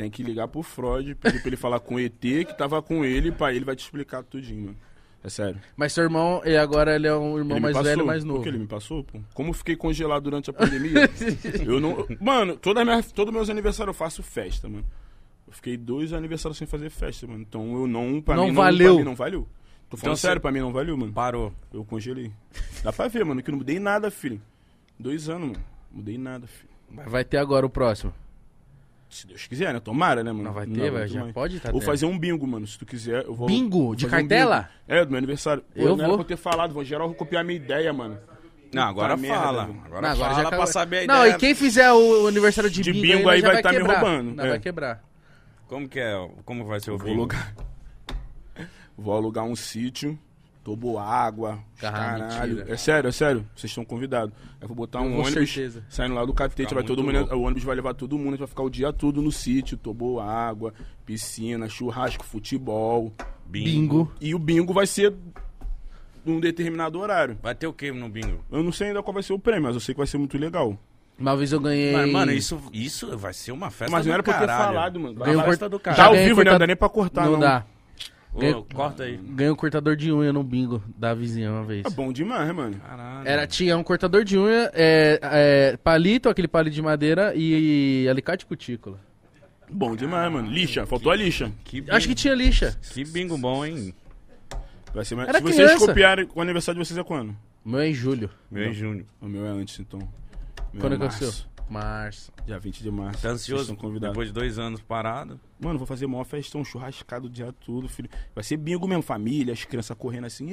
[0.00, 3.04] Tem que ligar pro Freud, pedir pra ele falar com o ET que tava com
[3.04, 4.76] ele, pra ele vai te explicar tudinho, mano.
[5.22, 5.60] É sério.
[5.76, 7.90] Mas seu irmão, e agora ele é um irmão mais passou.
[7.90, 8.42] velho e mais Por novo.
[8.42, 9.20] que ele me passou, pô?
[9.34, 11.02] Como eu fiquei congelado durante a pandemia,
[11.66, 12.06] eu não...
[12.18, 14.86] Mano, toda minha, todos meus aniversários eu faço festa, mano.
[15.46, 17.42] Eu fiquei dois aniversários sem fazer festa, mano.
[17.42, 18.22] Então eu não...
[18.22, 18.86] Pra Não mim, valeu.
[18.86, 19.46] Não, pra mim não valeu.
[19.90, 21.12] Tô falando Então sério, pra mim não valeu, mano.
[21.12, 21.52] Parou.
[21.74, 22.32] Eu congelei.
[22.82, 24.40] Dá pra ver, mano, que eu não mudei nada, filho.
[24.98, 25.64] Dois anos, mano.
[25.92, 26.70] Mudei nada, filho.
[26.90, 28.14] Mas vai ter agora o próximo.
[29.10, 29.80] Se Deus quiser, né?
[29.80, 30.44] Tomara, né, mano?
[30.44, 31.32] Não vai ter, vai, ter já mais.
[31.34, 31.86] pode tá Vou tendo.
[31.90, 32.64] fazer um bingo, mano.
[32.66, 33.48] Se tu quiser, eu vou.
[33.48, 33.86] Bingo?
[33.86, 34.56] vou De fazer um cartela?
[34.86, 35.00] bingo.
[35.00, 35.62] é, do meu aniversário.
[35.62, 36.04] Pô, Eu não vou.
[36.06, 38.16] era pra ter falado, vou geral copiar a minha ideia, mano.
[38.72, 39.66] Não, agora merda, fala.
[39.66, 39.82] velho.
[39.84, 41.34] agora, Não, agora fala já pra saber a Não, ideia.
[41.34, 43.72] e quem fizer o aniversário de, De bingo, bingo aí, aí já vai vai tá
[43.72, 44.48] me roubando, Não, é.
[44.50, 45.02] vai quebrar.
[45.66, 46.30] Como que é?
[46.44, 47.18] Como vai ser o vou bingo?
[47.22, 47.52] alugar.
[48.96, 50.16] Vou alugar um sítio,
[50.62, 52.54] tobo água, caralho.
[52.56, 52.72] mentira.
[52.72, 53.46] É sério, é sério.
[53.54, 54.34] Vocês estão convidados.
[54.60, 55.84] Eu vou botar um Com ônibus certeza.
[55.88, 57.34] saindo lá do catete, Ficar vai todo mundo.
[57.34, 59.76] O ônibus vai levar todo mundo, a gente vai ficar o dia todo no sítio,
[59.76, 60.72] tobo água,
[61.06, 63.12] piscina, churrasco, futebol.
[63.46, 64.12] Bingo.
[64.20, 65.14] E o bingo vai ser
[66.24, 67.38] num determinado horário.
[67.42, 68.44] Vai ter o que no bingo?
[68.50, 70.18] Eu não sei ainda qual vai ser o prêmio, mas eu sei que vai ser
[70.18, 70.78] muito legal.
[71.18, 71.92] Uma vez eu ganhei.
[71.92, 74.98] Mas, mano, isso, isso vai ser uma festa mas não era pra eu ter falado,
[75.00, 75.14] mano.
[75.14, 76.02] Ganhei Uma festa do Já caralho.
[76.02, 76.34] Já ao vivo, né?
[76.36, 77.40] corta- Não dá nem pra cortar, não, não.
[77.40, 77.64] dá.
[78.32, 79.16] Ô, corta aí.
[79.16, 81.84] Ganhei um cortador de unha no bingo da vizinha uma vez.
[81.84, 82.76] É bom demais, mano.
[82.78, 83.28] Caralho.
[83.28, 88.46] Era, tinha um cortador de unha, é, é, palito, aquele palito de madeira e alicate
[88.46, 88.98] cutícula.
[89.68, 90.48] Bom demais, mano.
[90.48, 91.50] Lixa, faltou a lixa.
[91.64, 92.76] Que Acho que tinha lixa.
[92.92, 93.94] que bingo bom, hein?
[94.94, 95.28] Vai ser mais...
[95.28, 95.86] Era Se vocês criança.
[95.86, 97.36] copiarem, o aniversário de vocês é quando?
[97.64, 98.30] O meu é em julho.
[98.50, 99.06] Meu em junho.
[99.20, 100.00] O meu é antes, então.
[100.72, 101.32] Meu Quando é que é o
[101.70, 102.32] março.
[102.44, 103.22] Dia 20 de março.
[103.22, 103.76] Tá ansioso?
[104.00, 105.40] Depois de dois anos parado.
[105.58, 108.10] Mano, vou fazer maior festão, churrascado o dia todo, filho.
[108.34, 110.50] Vai ser bingo mesmo, família, as crianças correndo assim.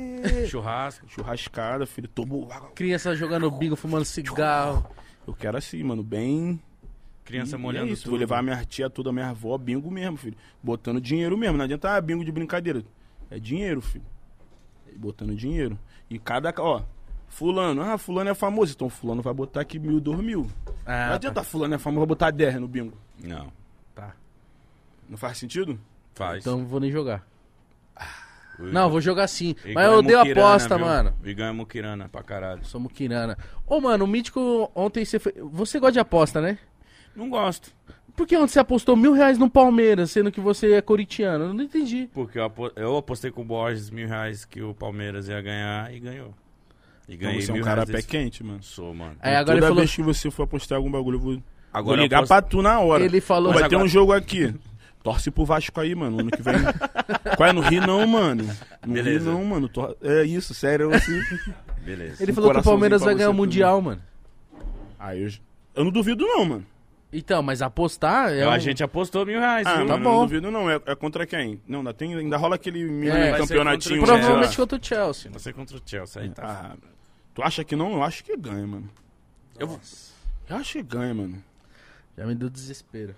[0.48, 1.08] Churrasco.
[1.08, 2.08] Churrascada, filho.
[2.08, 2.48] Tobo.
[2.74, 4.88] Criança jogando bingo, fumando cigarro.
[5.26, 6.60] Eu quero assim, mano, bem.
[7.24, 8.10] Criança E molhando é isso, tudo.
[8.10, 10.36] Vou levar a minha tia toda, a minha avó, bingo mesmo, filho.
[10.62, 11.56] Botando dinheiro mesmo.
[11.56, 12.84] Não adianta ah, bingo de brincadeira.
[13.30, 14.04] É dinheiro, filho.
[14.88, 15.78] É Botando dinheiro.
[16.08, 16.52] E cada.
[16.58, 16.82] Ó,
[17.30, 17.80] fulano.
[17.80, 18.74] Ah, fulano é famoso.
[18.74, 20.46] Então fulano vai botar aqui mil, dois mil.
[20.84, 22.96] Ah, Não adianta fulano é famoso botar DR no bingo.
[23.22, 23.50] Não,
[23.94, 24.12] Tá.
[25.08, 25.80] Não faz sentido?
[26.14, 26.40] faz.
[26.42, 27.26] Então não vou nem jogar.
[28.58, 29.50] O Não, eu vou jogar sim.
[29.64, 30.86] Igão Mas é eu odeio muquirana, aposta, viu?
[30.86, 31.14] mano.
[31.24, 32.62] Igão é muquirana pra caralho.
[32.64, 33.38] Sou muquirana.
[33.66, 35.32] Ô, mano, o Mítico, ontem você foi...
[35.50, 36.58] Você gosta de aposta, né?
[37.16, 37.72] Não gosto.
[38.14, 41.44] Por que ontem você apostou mil reais no Palmeiras, sendo que você é coritiano?
[41.46, 42.10] Eu não entendi.
[42.12, 45.90] Porque eu, apo- eu apostei com o Borges mil reais que o Palmeiras ia ganhar
[45.94, 46.34] e ganhou.
[47.10, 48.62] E Então ganhei você é um mil cara pé desse- quente, mano.
[48.62, 49.16] Sou, mano.
[49.20, 49.76] Aí agora ele Toda falou...
[49.82, 51.42] vez que você for apostar algum bagulho, eu vou, vou
[51.72, 53.04] Agora ligar eu aposto- pra tu na hora.
[53.04, 53.52] Ele falou...
[53.52, 54.54] Vai Mas ter agora- um jogo aqui.
[55.02, 56.20] Torce pro Vasco aí, mano.
[56.20, 56.54] Ano que vem.
[57.36, 57.52] Qual é?
[57.52, 58.44] No Rio não, mano.
[58.86, 59.30] No Beleza.
[59.30, 59.68] Rio não, mano.
[59.68, 60.94] Tor- É isso, sério.
[60.94, 61.20] Assim.
[61.84, 62.22] Beleza.
[62.22, 64.00] Ele um falou que o Palmeiras vai ganhar o Mundial, mano.
[64.98, 65.30] Aí eu,
[65.74, 66.66] eu não duvido, não, mano.
[67.12, 69.86] Então, mas apostar é A um- gente apostou mil reais, Ah, viu?
[69.86, 70.10] tá mano, bom.
[70.10, 70.70] eu não duvido, não.
[70.70, 71.60] É, é contra quem?
[71.66, 73.98] Não, ainda, tem, ainda rola aquele mini É, vai ser campeonatinho.
[74.00, 74.20] contra né?
[74.20, 75.30] Provavelmente contra o Chelsea.
[75.32, 76.72] Você contra o Chelsea, aí tá.
[76.74, 76.76] Ah,
[77.34, 77.92] tu acha que não?
[77.92, 78.88] Eu acho que ganha, mano.
[79.58, 79.78] Eu
[80.48, 81.42] Eu acho que ganha, mano.
[82.16, 83.14] Já me deu desespero.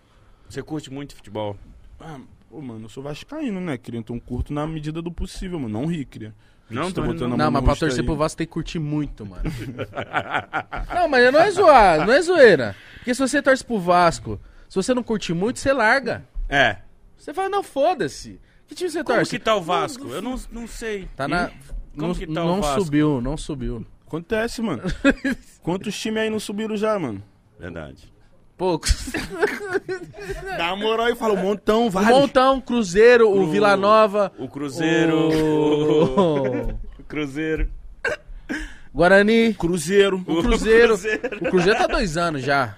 [0.49, 1.57] Você curte muito futebol?
[2.01, 2.19] Ah,
[2.51, 3.79] pô, mano, eu sou vascaíno, né?
[3.79, 5.81] Queria então curto na medida do possível, mano.
[5.81, 6.35] Não ri, queria.
[6.71, 8.07] Não, Você tá tô botando Não, mas pra torcer aí.
[8.07, 9.43] pro Vasco tem que curtir muito, mano.
[10.95, 12.77] não, mas não é zoar, não é zoeira.
[12.97, 16.25] Porque se você torce pro Vasco, se você não curte muito, você larga.
[16.49, 16.79] É.
[17.17, 18.41] Você fala, não, foda-se.
[18.67, 19.31] Que time você Como torce?
[19.31, 20.09] que tá o Vasco?
[20.09, 21.09] Eu não, não sei.
[21.15, 21.49] Tá na...
[21.95, 22.85] Como Não, que tá o não Vasco?
[22.85, 23.87] subiu, não subiu.
[24.17, 24.83] Acontece, mano.
[25.63, 27.23] Quantos times aí não subiram já, mano?
[27.59, 28.13] Verdade.
[28.59, 29.11] Poucos.
[30.59, 32.13] Dá uma moral aí, fala um montão, O vários.
[32.13, 35.17] Montão, Cruzeiro, o Cru- Vila Nova, O Cruzeiro.
[35.17, 36.69] o...
[36.73, 37.71] O Cruzeiro.
[38.95, 40.19] Guarani, Cruzeiro.
[40.27, 40.89] o Cruzeiro.
[40.89, 41.37] Cruzeiro.
[41.41, 42.77] O Cruzeiro tá dois anos já.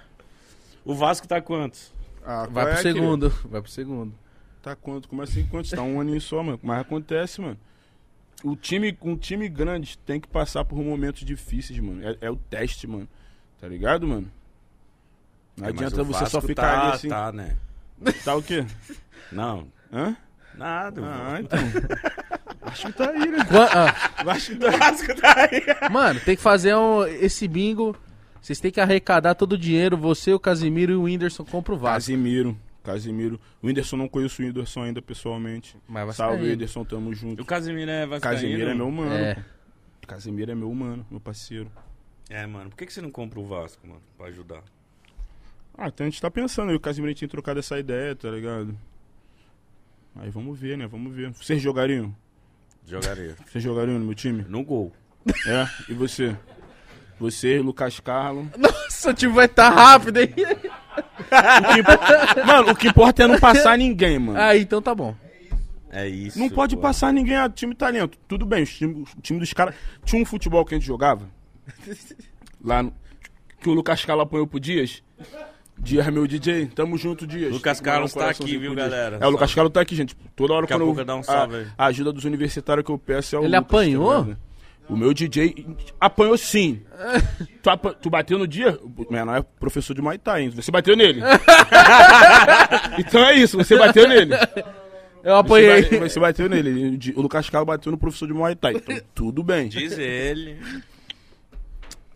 [0.85, 1.93] O Vasco tá quantos?
[2.25, 3.29] Ah, Vai qual pro é, segundo.
[3.51, 4.15] Vai pro segundo.
[4.63, 5.09] Tá quanto?
[5.09, 5.73] Como assim quantos?
[5.73, 6.61] Tá um aninho só, mano.
[6.63, 7.59] Mas acontece, mano.
[8.45, 12.07] O time, um time grande tem que passar por momentos difíceis, mano.
[12.07, 13.09] É, é o teste, mano.
[13.61, 14.31] Tá ligado, mano?
[15.57, 17.09] Não É, adianta você Vasco só ficar tá, ali assim.
[17.09, 17.57] Tá, né?
[18.25, 18.67] Tá o quê?
[19.33, 19.67] Não.
[19.93, 20.15] Hã?
[20.57, 21.01] Nada.
[21.03, 21.59] Ah, então.
[22.63, 23.45] Acho que tá aí, né?
[23.45, 24.51] Qua- ah, Acho
[25.07, 25.91] que tá tá aí.
[25.91, 27.97] mano, tem que fazer um, esse bingo.
[28.43, 29.97] Vocês têm que arrecadar todo o dinheiro.
[29.97, 31.95] Você, o Casimiro e o Whindersson compram o Vasco.
[32.11, 32.57] Casimiro.
[32.85, 33.41] Casimiro.
[33.63, 35.77] O Whindersson não conheço o Whindersson ainda pessoalmente.
[35.89, 36.45] Mas vai Salve.
[36.45, 37.45] Whindersson, tamo O junto.
[37.45, 38.41] Casimiro é vascaíno?
[38.41, 39.15] Casimiro é meu mano.
[39.15, 39.45] É.
[40.07, 41.73] Casimiro é meu mano, meu parceiro.
[42.29, 42.71] É, mano.
[42.71, 44.03] Por que, que você não compra o Vasco, mano?
[44.17, 44.63] Pra ajudar.
[45.77, 48.79] Ah, então a gente tá pensando aí, o Casimiro tinha trocado essa ideia, tá ligado?
[50.17, 50.87] Aí vamos ver, né?
[50.87, 51.31] Vamos ver.
[51.31, 52.15] Vocês jogariam?
[52.87, 53.35] Jogaria.
[53.49, 54.45] Vocês jogariam no meu time?
[54.47, 54.93] No gol.
[55.47, 55.91] É?
[55.91, 56.37] E você?
[57.19, 58.47] Você, Lucas Carlos.
[58.59, 60.35] Nossa, o time vai estar rápido, hein?
[61.35, 64.39] O que Mano, o que importa é não passar ninguém, mano.
[64.39, 65.15] Ah, então tá bom.
[65.91, 66.39] É isso.
[66.39, 66.83] Não pode pô.
[66.83, 68.19] passar ninguém a time talento.
[68.27, 69.75] Tudo bem, o time, o time dos caras.
[70.05, 71.29] Tinha um futebol que a gente jogava.
[72.65, 72.93] Lá no.
[73.61, 75.03] Que o Lucas Carlos apanhou pro Dias.
[75.79, 76.67] Dias, meu DJ.
[76.67, 77.53] Tamo junto, Dias.
[77.53, 78.91] Lucas Carlos tá aqui, viu, Dias.
[78.91, 79.19] galera?
[79.21, 79.55] É, o Lucas.
[79.55, 80.17] Carlos tá aqui, gente.
[80.37, 82.85] Toda hora Daqui a quando pouco eu, dá um salve a, a ajuda dos universitários
[82.85, 84.23] que eu peço é o Ele Lucas, tá apanhou?
[84.25, 84.39] ligado?
[84.89, 85.67] O meu DJ
[86.01, 86.83] apanhou sim.
[87.63, 88.79] tu, apa- tu bateu no dia?
[88.83, 90.51] O menor é professor de Muay Thai, hein?
[90.51, 91.21] Você bateu nele.
[92.99, 94.35] então é isso, você bateu nele.
[95.23, 95.99] Eu Você, apanhei.
[96.01, 96.99] ba- você bateu nele.
[97.17, 98.75] O Lucas Carlos bateu no professor de Muay Thai.
[98.75, 99.69] Então, tudo bem.
[99.69, 100.59] Diz ele.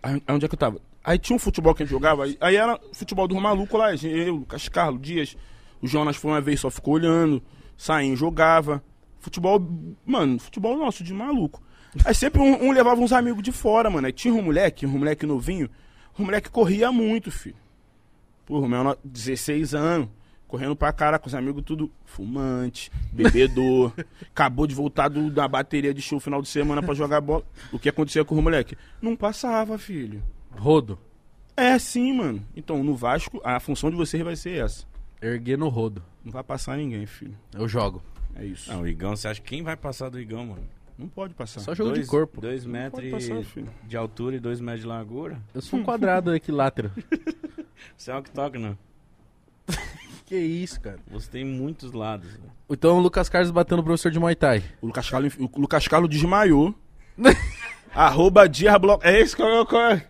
[0.03, 0.79] Aí, onde é que eu tava?
[1.03, 3.95] Aí tinha um futebol que a gente jogava, aí, aí era futebol dos malucos lá,
[3.95, 5.37] eu, Lucas Carlos, Dias,
[5.81, 7.43] o Jonas foi uma vez, só ficou olhando,
[7.79, 8.83] saindo, jogava.
[9.19, 9.59] Futebol,
[10.05, 11.63] mano, futebol nosso, de maluco.
[12.05, 14.07] Aí sempre um, um levava uns amigos de fora, mano.
[14.07, 15.69] Aí tinha um moleque, um moleque novinho,
[16.19, 17.57] um moleque corria muito, filho.
[18.47, 20.09] Porra, meu, 16 anos,
[20.47, 23.93] correndo pra cara com os amigos tudo fumante, bebedor.
[24.31, 27.45] acabou de voltar do- da bateria de show final de semana pra jogar bola.
[27.73, 28.77] O que acontecia com o moleque?
[29.03, 30.23] Não passava, filho.
[30.57, 30.99] Rodo.
[31.57, 32.43] É sim, mano.
[32.57, 34.87] Então, no Vasco, a função de vocês vai ser essa.
[35.21, 36.03] Erguer no rodo.
[36.25, 37.37] Não vai passar ninguém, filho.
[37.53, 38.01] Eu jogo.
[38.37, 38.71] É isso.
[38.73, 40.63] Não, o Igão, você acha que quem vai passar do Igão, mano?
[40.99, 41.61] Não pode passar.
[41.61, 42.41] Só jogo dois, de corpo.
[42.41, 45.41] Dois Não metros pode passar, de altura e dois metros de largura.
[45.55, 46.91] Eu sou um quadrado equilátero.
[47.97, 48.77] Você é um octógono.
[50.27, 50.99] que isso, cara.
[51.09, 52.33] Você tem muitos lados.
[52.33, 52.49] né?
[52.69, 54.65] Então o Lucas Carlos bateu no professor de Muay Thai.
[54.83, 56.75] O Lucas Carlos, o Lucas Carlos desmaiou.
[57.95, 58.99] Arroba Diablo.
[59.03, 60.07] É esse que é o qual é?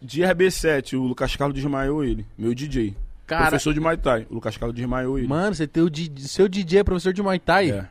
[0.00, 2.26] Dias B7, o Lucas Carlos desmaiou ele.
[2.36, 2.94] Meu DJ.
[3.26, 4.26] Cara, Professor de Muay Thai.
[4.28, 5.28] O Lucas Carlos desmaiou ele.
[5.28, 7.70] mano, você tem o seu DJ é professor de Muay Thai?
[7.70, 7.88] É.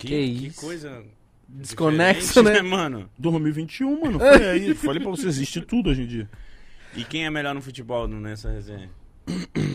[0.00, 0.60] Que, Que isso?
[0.60, 1.02] coisa.
[1.46, 2.68] Desconexo, diferente, né?
[2.68, 3.10] mano?
[3.18, 4.18] 2021, mano.
[4.20, 4.74] Foi aí.
[4.74, 6.30] Falei pra você, existe tudo hoje em dia.
[6.96, 8.88] E quem é melhor no futebol nessa resenha?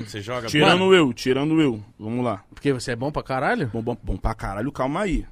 [0.06, 1.82] Você joga Tirando Mano, eu, tirando eu.
[1.98, 2.44] Vamos lá.
[2.54, 3.68] Porque você é bom pra caralho?
[3.68, 5.26] Bom, bom, bom pra caralho, calma aí.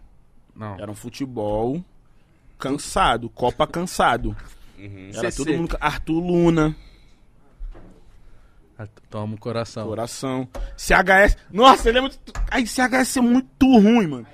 [0.55, 0.79] Não.
[0.79, 1.83] Era um futebol
[2.57, 4.35] cansado, Copa cansado.
[4.77, 5.09] Uhum.
[5.13, 5.37] Era CC.
[5.43, 5.77] todo mundo.
[5.79, 6.75] Arthur Luna.
[9.09, 9.87] Toma um coração.
[9.87, 10.47] Coração.
[10.77, 11.37] CHS.
[11.51, 12.17] Nossa, ele é muito.
[12.49, 14.27] Ai, CHS é muito ruim, mano.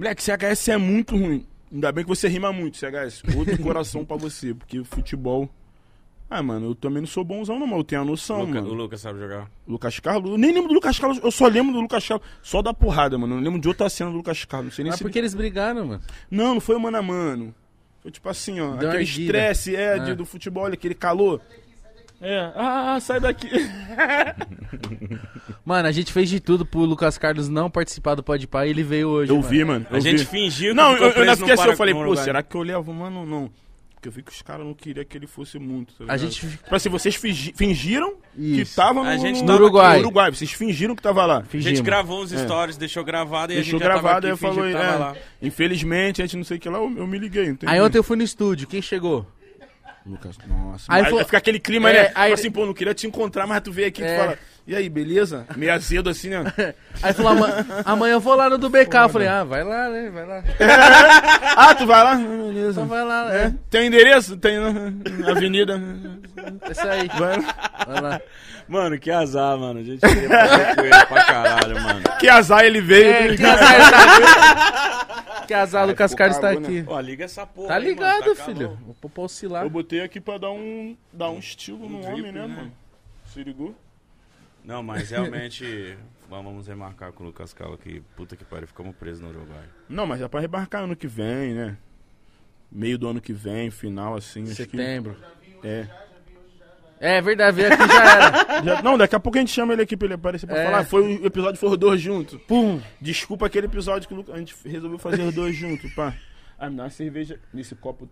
[0.00, 1.46] Moleque, CHS é muito ruim.
[1.72, 3.22] Ainda bem que você rima muito, CHS.
[3.36, 5.48] Outro coração pra você, porque futebol.
[6.28, 8.68] Ah, mano, eu também não sou bonzão, não, mas eu tenho a noção, Luca- mano.
[8.70, 9.50] o Lucas sabe jogar.
[9.66, 10.30] Lucas Carlos.
[10.30, 12.26] Eu nem lembro do Lucas Carlos, eu só lembro do Lucas Carlos.
[12.40, 13.34] Só da porrada, mano.
[13.34, 14.66] Eu não lembro de outra cena do Lucas Carlos.
[14.68, 15.04] Não sei nem Mas se.
[15.04, 16.02] porque eles brigaram, mano.
[16.30, 17.54] Não, não foi mano a mano.
[18.00, 18.76] Foi tipo assim, ó.
[18.76, 20.14] Deu aquele estresse é, É.
[20.14, 21.40] do futebol, aquele calor.
[22.20, 23.48] É, ah, sai daqui.
[25.64, 28.70] Mano, a gente fez de tudo pro Lucas Carlos não participar do Pode Pai e
[28.70, 29.30] ele veio hoje.
[29.30, 29.48] Eu mano.
[29.48, 29.86] vi, mano.
[29.90, 30.24] A eu gente vi.
[30.26, 32.24] fingiu que Não, eu, eu ainda preso fiquei no assim, eu falei, pô, lugar.
[32.24, 32.92] será que eu levo?
[32.92, 33.50] Mano, não.
[33.94, 35.92] Porque eu vi que os caras não queriam que ele fosse muito.
[35.94, 38.74] Tá A gente Tipo assim, vocês fingi- fingiram que Isso.
[38.74, 39.96] tava no, A gente no- Uruguai.
[39.96, 40.30] no Uruguai.
[40.30, 41.38] Vocês fingiram que tava lá.
[41.38, 41.78] A fingimos.
[41.78, 44.64] gente gravou uns stories, deixou gravado e Deixou a gente já tava gravado, aqui, falou,
[44.64, 45.16] que tava é, lá.
[45.42, 47.54] infelizmente, a gente não sei o que lá, eu, eu me liguei.
[47.66, 49.26] Aí ontem eu fui no estúdio, quem chegou?
[50.06, 50.84] Lucas, nossa.
[50.88, 52.12] Aí Aí, falou- fica aquele clima, É, né?
[52.14, 54.14] aí- assim, pô, não queria te encontrar, mas tu veio aqui É.
[54.14, 55.46] e fala, e aí, beleza?
[55.56, 56.42] Meio azedo assim, né?
[57.02, 58.94] Aí falou, "Ama- amanhã eu vou lá no do BK.
[59.04, 60.10] Eu falei, ah, vai lá, né?
[60.10, 60.42] Vai lá.
[61.56, 62.14] ah, tu vai lá?
[62.16, 62.70] Beleza.
[62.80, 63.44] Então vai lá, É.
[63.48, 63.54] né?
[63.70, 64.36] Tem endereço?
[64.36, 64.92] Tem né?
[65.28, 65.80] avenida.
[66.62, 67.08] É isso aí.
[67.18, 67.54] Vai lá.
[67.86, 68.20] Vai lá.
[68.68, 69.80] Mano, que azar, mano.
[69.80, 72.02] A gente queria fazer com ele pra caralho, mano.
[72.20, 73.10] Que azar ele veio.
[73.12, 73.36] É, né?
[73.36, 75.20] que azar ele aqui.
[75.50, 76.58] Que azar, Lucas ficou Carlos tá né?
[76.78, 76.84] aqui.
[76.86, 78.68] Ó, liga essa porra Tá aí, mano, ligado, tá filho.
[78.68, 78.78] calor.
[79.02, 79.64] Vou pra oscilar.
[79.64, 82.46] Eu botei aqui pra dar um, dar um estilo no drip, homem, né, né?
[82.46, 82.72] mano?
[83.26, 83.74] Se ligou?
[84.64, 85.98] Não, mas realmente,
[86.30, 89.64] vamos remarcar com o Lucas Cala que puta que pariu, ficamos presos no Uruguai.
[89.88, 91.76] Não, mas é pra rebarcar ano que vem, né?
[92.70, 94.44] Meio do ano que vem, final, assim.
[94.44, 95.16] acho que- Setembro.
[95.64, 95.88] É.
[97.02, 98.30] É verdade, veio aqui já era.
[98.62, 100.64] Já- não, daqui a pouco a gente chama ele aqui pra ele aparecer pra É.
[100.66, 100.84] falar.
[100.84, 102.38] Foi o episódio foi os dois juntos.
[102.46, 102.78] Pum.
[103.00, 106.14] Desculpa aquele episódio que o a gente resolveu fazer os dois juntos, pá.
[106.58, 108.06] Ah, me dá uma cerveja nesse copo.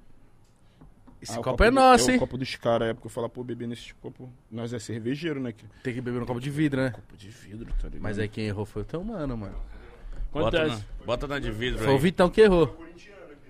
[1.21, 2.17] Esse Ah, o copo é do- nosso, é hein?
[2.17, 4.33] o copo dos caras, é porque eu falo, pô, beber nesse copo.
[4.51, 5.53] Nós é cervejeiro, né?
[5.53, 6.91] que- Tem que beber no copo de vidro, né?
[6.91, 8.01] Copo de vidro, tá ligado?
[8.03, 9.57] Mas aí quem errou foi o teu mano, mano.
[10.33, 10.85] Bota Acontece.
[11.01, 11.99] na, bota na de vidro Foi o aí.
[11.99, 12.79] Vitão que errou.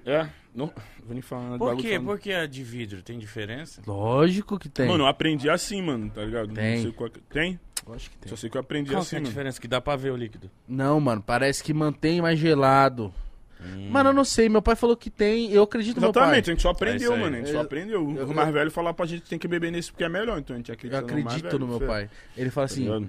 [0.06, 0.66] É, não.
[1.04, 1.88] Vou nem falar Por quê?
[1.94, 2.04] falando.
[2.06, 3.02] Por que a de vidro?
[3.02, 3.80] Tem diferença?
[3.86, 4.86] Lógico que tem.
[4.88, 6.48] Mano, eu aprendi assim, mano, tá ligado?
[6.48, 6.82] Não Tem.
[6.82, 7.58] sei qual que- Tem?
[7.86, 8.28] Lógico que tem.
[8.28, 9.28] Só sei que eu aprendi Qual assim, que é a mano.
[9.30, 9.60] diferença?
[9.60, 10.50] Que dá pra ver o líquido.
[10.68, 13.12] Não, mano, parece que mantém mais gelado.
[13.60, 13.88] Hum.
[13.90, 16.22] Mano, eu não sei, meu pai falou que tem, eu acredito no meu pai.
[16.24, 17.34] Exatamente, a gente só aprendeu, É mano.
[17.36, 18.16] A gente só Eu- aprendeu.
[18.16, 20.54] eu- O mais velho falar pra gente tem que beber nesse porque é melhor, então
[20.54, 22.08] a gente Eu acredita no mais acredito velho, no meu pai.
[22.36, 23.08] Ele fala Tá assim, ligado?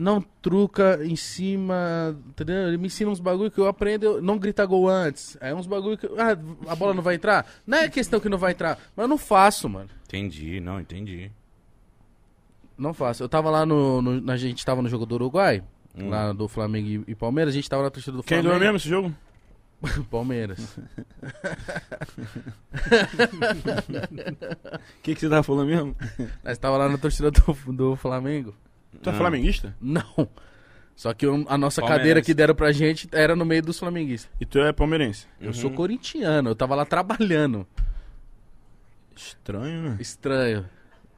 [0.00, 2.68] Não truca em cima, entendeu?
[2.68, 5.36] Ele me ensina uns bagulho que eu aprendo, eu- não grita gol antes.
[5.40, 6.36] É uns bagulho que, ah,
[6.70, 7.46] a bola não vai entrar?
[7.66, 9.88] Não é questão que não vai entrar, mas eu não faço, mano.
[10.06, 11.30] Entendi, não, entendi.
[12.78, 13.22] Não faço.
[13.22, 15.62] Eu tava lá no, no- a gente tava no jogo do Uruguai,
[15.94, 16.08] Hum.
[16.08, 18.58] lá do Flamengo e, e Palmeiras, a gente tava na torcida do Quem Flamengo.
[18.60, 19.14] ganhou mesmo esse jogo?
[20.10, 20.78] Palmeiras.
[24.98, 25.96] O que, que você tava falando mesmo?
[26.44, 28.54] Nós tava lá na torcida do, do Flamengo.
[29.02, 29.18] Tu é Não.
[29.18, 29.76] flamenguista?
[29.80, 30.28] Não.
[30.96, 34.30] Só que eu- a nossa cadeira que deram pra gente era no meio dos flamenguistas.
[34.40, 35.26] E tu é palmeirense?
[35.40, 37.66] Eu sou corintiano, eu tava lá trabalhando.
[39.16, 39.96] Estranho, né?
[40.00, 40.66] Estranho.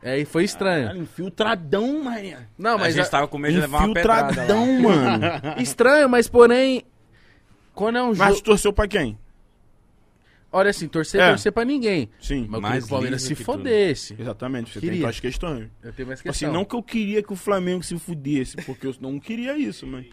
[0.03, 0.97] É, e foi estranho.
[1.03, 2.47] Infiltradão, mané.
[2.59, 4.31] Não, a mas gente a- tava com medo de levar uma pedrada lá.
[4.33, 5.25] Infiltradão, mano.
[5.63, 6.85] estranho, mas porém
[7.75, 9.17] quando é um Mas jogo, tu torceu pra quem?
[10.53, 11.29] Olha assim, torcer, É.
[11.31, 12.11] torcer pra ninguém.
[12.21, 13.45] Sim, Mas Mais que o Palmeiras se tudo.
[13.45, 14.15] fodesse.
[14.19, 14.73] exatamente.
[14.73, 14.93] Você Queria.
[14.93, 15.69] tem tuas questões.
[15.83, 16.49] Eu tenho mais Tipo questão.
[16.49, 19.87] Assim, não que eu queria que o Flamengo se fudesse, porque eu não queria isso,
[19.89, 20.07] mas...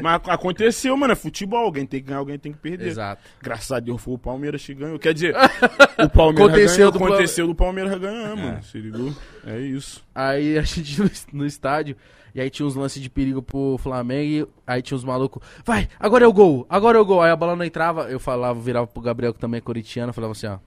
[0.00, 1.12] mas aconteceu, mano.
[1.12, 1.64] É futebol.
[1.64, 2.88] Alguém tem que ganhar, alguém tem que perder.
[2.88, 3.22] Exato.
[3.42, 4.98] Graças a Deus foi o Palmeiras que ganhou.
[4.98, 5.34] Quer dizer,
[6.02, 8.62] o Palmeiras Aconteceu ganhou, do aconteceu do Palmeiras ganhar, mano.
[8.62, 9.14] Se ligou?
[9.46, 10.02] É isso.
[10.14, 11.10] Aí a gente no,
[11.40, 11.96] no estádio,
[12.36, 15.88] e aí tinha uns lances de perigo pro Flamengo, e aí tinha uns malucos, vai,
[15.98, 17.22] agora é o gol, agora é o gol.
[17.22, 20.32] Aí a bola não entrava, eu falava, virava pro Gabriel, que também é corintiano, falava
[20.32, 20.58] assim, ó,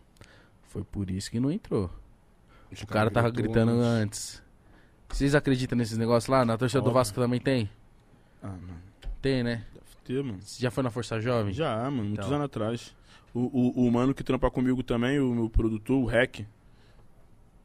[0.63, 1.87] foi por isso que não entrou.
[2.81, 4.41] O cara tava gritando antes.
[5.07, 6.43] Vocês acreditam nesses negócios lá?
[6.43, 6.93] Na torcida do Óbvio.
[6.95, 7.69] Vasco também tem?
[8.41, 8.81] Ah, mano.
[9.21, 9.63] Tem, né?
[9.73, 10.39] Deve ter, mano.
[10.41, 11.53] Você já foi na Força Jovem?
[11.53, 12.03] Já, mano.
[12.05, 12.35] Muitos Então.
[12.35, 12.95] anos atrás.
[13.33, 16.45] O, o, o mano que trampa comigo também, o meu produtor, o Rec,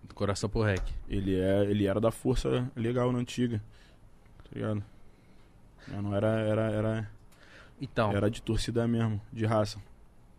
[0.02, 0.82] Do coração pro rec.
[1.08, 3.62] ele, é, ele era da Força Legal na antiga.
[4.54, 4.84] Tá ligado?
[5.90, 7.10] Já não era, era, era,
[7.80, 9.78] Então, era de torcida mesmo, de raça.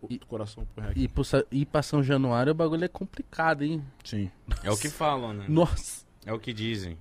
[0.09, 0.95] E- Do coração pro Rec.
[0.97, 3.83] ir, pro, ir pra São Januário o bagulho é complicado, hein?
[4.03, 4.31] Sim.
[4.63, 5.45] É o que falam, né?
[5.49, 6.05] Nossa.
[6.25, 6.97] É o que dizem.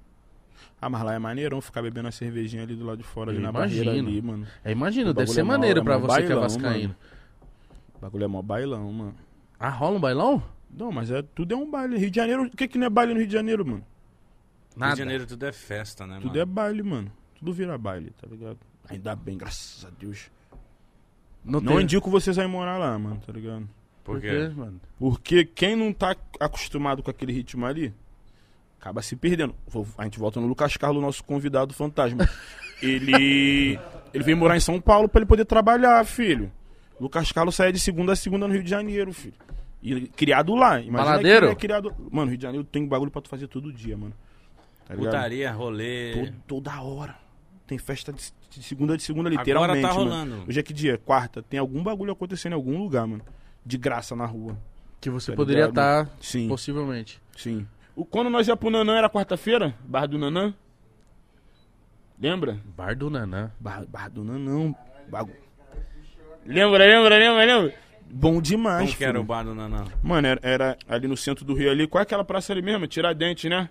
[0.80, 3.38] Ah, mas lá é maneirão ficar bebendo a cervejinha ali do lado de fora, ali
[3.38, 3.84] Eu na imagino.
[3.84, 4.46] barreira ali, mano.
[4.64, 6.96] É, imagina, O deve ser é maneiro é pra mó você que é bailão, vascaíno.
[7.94, 9.14] O bagulho é mó bailão, mano.
[9.58, 10.42] Ah, rola um bailão?
[10.70, 11.96] Não, mas é, tudo é um baile.
[11.96, 13.84] Rio de Janeiro, o que que não é baile no Rio de Janeiro, mano?
[14.77, 14.91] Nada.
[14.91, 16.41] Rio de Janeiro tudo é festa, né, Tudo mano?
[16.41, 17.12] é baile, mano.
[17.39, 18.59] Tudo vira baile, tá ligado?
[18.89, 20.31] Ainda bem, graças a Deus.
[21.45, 21.83] Não, Não tem...
[21.83, 23.68] indico vocês a ir morar lá, mano, tá ligado?
[24.03, 24.29] Por quê?
[24.29, 24.81] quê, mano?
[24.99, 27.95] Porque quem não tá acostumado com aquele ritmo ali,
[28.81, 29.55] acaba se perdendo.
[29.97, 32.29] A gente volta no Lucas Carlos, nosso convidado fantasma.
[32.83, 33.79] Ele.
[34.12, 36.53] Ele veio morar em São Paulo pra ele poder trabalhar, filho.
[37.01, 39.35] Lucas Carlos saía de segunda a segunda no Rio de Janeiro, filho.
[39.83, 40.81] E criado lá.
[40.81, 41.41] Imagina Baladeiro?
[41.41, 41.95] que ele é criado.
[42.12, 44.12] Mano, Rio de Janeiro tem bagulho pra tu fazer todo dia, mano.
[44.87, 44.95] Tá?
[44.95, 46.12] Putaria, rolê.
[46.12, 47.16] Todo- toda hora.
[47.66, 49.82] Tem festa de, de segunda de segunda, Agora literalmente.
[49.82, 50.01] tá mano.
[50.11, 50.45] rolando.
[50.49, 50.99] Hoje é que dia?
[50.99, 51.43] Quarta.
[51.43, 53.22] Tem algum bagulho acontecendo em algum lugar, mano.
[53.64, 54.59] De graça na rua.
[55.01, 56.49] Que você Tá poderia estar, Sim.
[56.49, 57.20] possivelmente.
[57.37, 57.66] Sim.
[57.97, 59.74] O, quando nós ia pro Nanã era quarta-feira?
[59.85, 60.53] Bar do Nanã?
[62.18, 62.59] Lembra?
[62.76, 63.51] Bar do Nanã.
[63.59, 64.74] Bar, bar do Nanã.
[65.09, 65.32] Bagu...
[66.47, 67.74] Lembra, lembra, lembra, lembra?
[68.11, 69.85] Bom demais, Como que era o bar do Nanã?
[70.03, 71.87] Mano, era, era ali no centro do Rio ali.
[71.87, 72.87] Qual é aquela praça ali mesmo?
[72.87, 73.68] Tiradentes, né?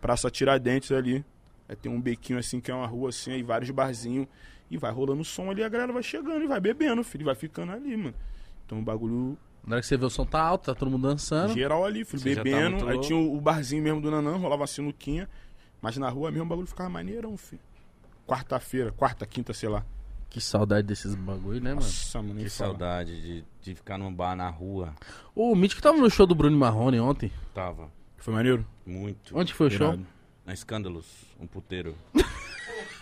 [0.00, 1.24] Praça Tiradentes ali.
[1.68, 4.26] Aí tem um bequinho assim, que é uma rua assim, aí vários barzinhos.
[4.70, 7.24] E vai rolando som ali, a galera vai chegando e vai bebendo, filho.
[7.24, 8.14] Vai ficando ali, mano.
[8.66, 9.36] Então o bagulho
[9.66, 11.52] Na hora que você vê o som tá alto, tá todo mundo dançando.
[11.54, 12.70] geral ali, filho, Você tá bebendo.
[12.76, 13.06] muito aí louco.
[13.06, 15.28] tinha o, o barzinho mesmo do Nanã, rolava a sinuquinha.
[15.82, 17.60] Mas na rua mesmo o bagulho ficava maneirão, filho.
[18.26, 19.84] Quarta-feira, quarta, quinta, sei lá.
[20.28, 21.80] Que saudade desses bagulho, né, mano?
[21.80, 22.70] Nossa, mano, nem Que fala.
[22.70, 24.94] saudade de, de ficar num bar na rua.
[25.34, 27.32] O Mítico tava no show do Bruno Marrone ontem.
[27.52, 27.88] Tava.
[28.20, 28.64] Foi maneiro?
[28.86, 29.36] Muito.
[29.36, 29.98] Onde foi o show?
[30.46, 31.06] Na Escândalos,
[31.40, 31.96] um puteiro.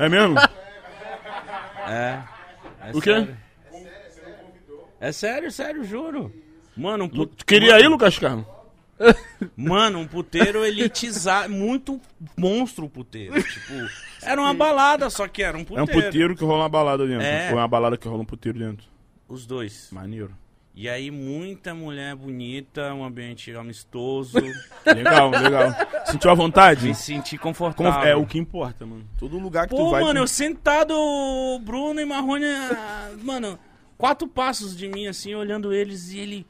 [0.01, 0.37] É mesmo?
[1.89, 2.23] É.
[2.83, 3.11] é O quê?
[3.15, 3.37] sério.
[5.01, 6.33] É sério, sério, juro.
[6.77, 8.47] Mano, um, pu- Tu queria ir, Lucas Carlos?
[9.57, 11.53] Mano, um puteiro elitizado.
[11.53, 12.01] Muito
[12.37, 13.35] monstro o puteiro.
[13.43, 13.73] Tipo,
[14.23, 15.91] era uma balada, só que era um É puteiro.
[15.99, 17.25] um puteiro que rola uma balada dentro.
[17.27, 17.47] É.
[17.53, 18.87] Ou é uma balada que rola um puteiro dentro.
[19.29, 19.89] Os dois.
[19.91, 20.33] Maneiro.
[20.81, 24.39] E aí, muita mulher bonita, um ambiente amistoso.
[24.87, 25.75] Legal, legal.
[26.07, 26.87] Sentiu a vontade?
[26.87, 28.09] Me senti Com- confortável.
[28.09, 29.05] É o que importa, mano.
[29.19, 30.03] Todo lugar que tu Pô, vai.
[30.03, 33.59] mano, tu- eu sentado, o Bruno e Marrone, ah, mano,
[33.97, 36.47] quatro passos de mim, assim, olhando eles e ele.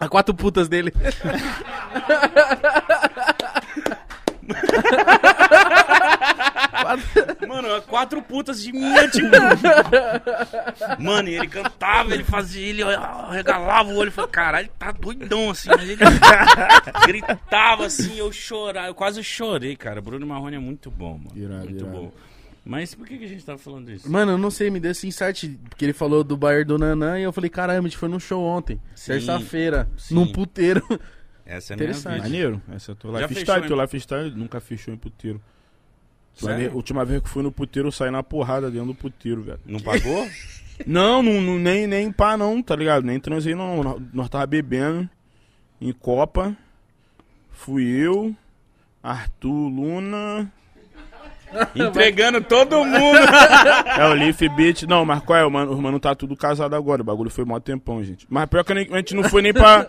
[0.00, 0.92] A quatro putas dele.
[7.46, 9.28] Mano, a quatro putas de mim, tipo.
[11.02, 12.82] Mano, e ele cantava, ele fazia, ele
[13.30, 15.68] regalava o olho e falava, caralho, tá doidão assim.
[15.70, 15.96] Mas ele
[17.06, 20.00] gritava assim, eu chorava, eu quase chorei, cara.
[20.00, 21.30] Bruno Marrone é muito bom, mano.
[21.36, 21.90] Irado, muito irado.
[21.90, 22.12] bom.
[22.64, 24.10] Mas por que, que a gente tava falando disso?
[24.10, 27.18] Mano, eu não sei, me deu esse insight, porque ele falou do Bayer do Nanã
[27.18, 30.82] e eu falei, caramba, a gente foi num show ontem, terça-feira, num puteiro.
[31.46, 32.14] Essa é a minha Interessante.
[32.16, 32.24] vida.
[32.24, 32.62] Maneiro.
[32.70, 33.62] Essa é a tua Já lifestyle.
[33.62, 35.40] fechou, Teu lifestyle nunca fechou em puteiro.
[36.46, 36.74] Sério?
[36.74, 39.60] última vez que fui no puteiro, eu saí na porrada dentro do puteiro, velho.
[39.66, 40.28] Não pagou?
[40.86, 43.04] Não, não, não- nem, nem pá não, tá ligado?
[43.04, 43.82] Nem transei não.
[43.82, 45.10] Nós- Nós tava bebendo
[45.80, 46.56] em Copa.
[47.50, 48.32] Fui eu,
[49.02, 50.52] Arthur, Luna.
[51.74, 53.18] Entregando todo mundo.
[53.96, 54.82] É o Leaf Beat.
[54.82, 55.44] Não, mas qual é?
[55.44, 57.02] O mano, os mano tá tudo casado agora.
[57.02, 58.26] O bagulho foi mó tempão, gente.
[58.28, 59.86] Mas pior que a gente- não foi nem pra.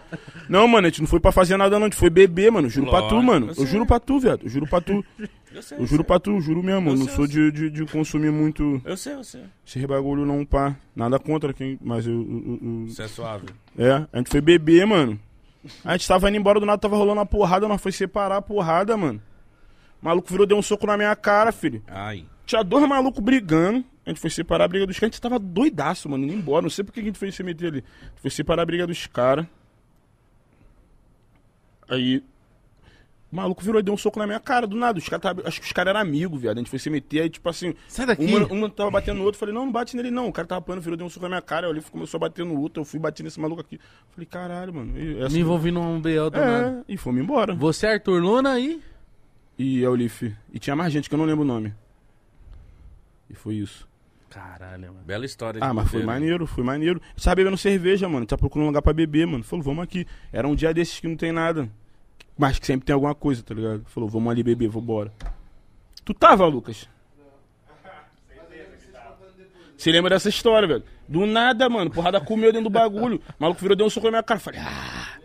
[0.47, 1.85] Não, mano, a gente não foi pra fazer nada, não.
[1.87, 2.69] A gente foi beber, mano.
[2.69, 3.45] Juro pra tu, Lógico, mano.
[3.47, 3.65] eu Eu sei.
[3.67, 4.41] juro pra tu, viado.
[4.43, 5.05] Eu juro pra tu.
[5.53, 6.91] Eu sei, Eu juro pra tu, juro mesmo.
[6.91, 9.41] Eu não sei, sou de, de, de consumir muito Eu sei, eu sei.
[9.65, 10.75] esse bagulho, não, pá.
[10.95, 11.77] Nada contra quem.
[11.81, 12.13] Mas eu.
[12.13, 13.47] eu- Isso é suave.
[13.77, 15.19] É, a gente foi beber, mano.
[15.83, 18.41] A gente tava indo embora do nada, tava rolando a porrada, nós foi separar a
[18.41, 19.21] porrada, mano.
[20.01, 21.83] O maluco virou, deu um soco na minha cara, filho.
[21.87, 22.25] Ai.
[22.45, 23.83] Tinha dois malucos brigando.
[24.05, 25.11] A gente foi separar a briga dos caras.
[25.11, 26.63] A gente tava doidaço, mano, indo embora.
[26.63, 27.77] Não sei por que a gente foi se meter ali.
[28.01, 29.45] A gente foi separar a briga dos caras.
[31.87, 32.23] Aí.
[33.31, 34.97] O maluco virou e deu um soco na minha cara, do nada.
[34.97, 36.57] Os cara tava- acho que os caras eram amigos, viado.
[36.57, 37.75] A gente foi se meter, aí, tipo assim.
[37.87, 38.25] Sai daqui.
[38.25, 40.27] Uma, uma tava batendo no outro, falei, não, não bate nele não.
[40.29, 41.67] O cara tava apanhando, virou, deu um soco na minha cara.
[41.67, 43.79] Eu ali começou a bater no outro, eu fui bater nesse maluco aqui.
[44.09, 44.97] Falei, caralho, mano.
[44.97, 46.83] E, essa- Me envolvi num BL do nada.
[46.89, 47.53] É, e fomos embora.
[47.53, 48.81] Você, Arthur Luna aí?
[48.81, 48.81] E
[49.59, 50.33] Eulif.
[50.53, 51.73] E tinha mais gente que eu não lembro o nome.
[53.29, 53.87] E foi isso.
[54.29, 55.05] Caralho, mano.
[55.05, 57.01] Bela história de Ah, mas foi maneiro, foi maneiro.
[57.21, 58.25] Tava bebendo cerveja, mano.
[58.25, 59.43] Tá procurando um lugar pra beber, mano.
[59.43, 60.05] Falou, vamos aqui.
[60.31, 61.69] Era um dia desses que não tem nada.
[62.37, 63.83] Mas que sempre tem alguma coisa, tá ligado?
[63.85, 65.11] Falou, vamos ali beber, vambora.
[66.05, 66.87] Tu tava, Lucas?
[69.75, 70.83] Você lembra dessa história, velho?
[71.07, 71.89] Do nada, mano.
[71.89, 73.17] Porrada comeu dentro do bagulho.
[73.17, 74.39] O maluco virou, deu um soco na minha cara.
[74.39, 75.17] Falei, ah.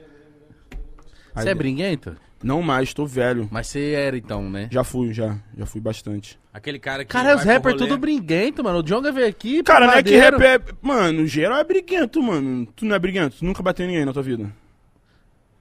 [1.34, 2.16] Você é briguento?
[2.44, 3.48] Não mais, tô velho.
[3.50, 4.68] Mas você era então, né?
[4.70, 5.38] Já fui, já.
[5.56, 6.38] Já fui bastante.
[6.52, 7.10] Aquele cara que.
[7.10, 8.78] Cara, os rappers tudo briguento, mano.
[8.80, 10.60] O Jonga veio aqui, Cara, não é que rap é.
[10.82, 12.66] Mano, geral é briguento, mano.
[12.76, 13.36] Tu não é briguento?
[13.38, 14.52] Tu nunca bateu ninguém na tua vida?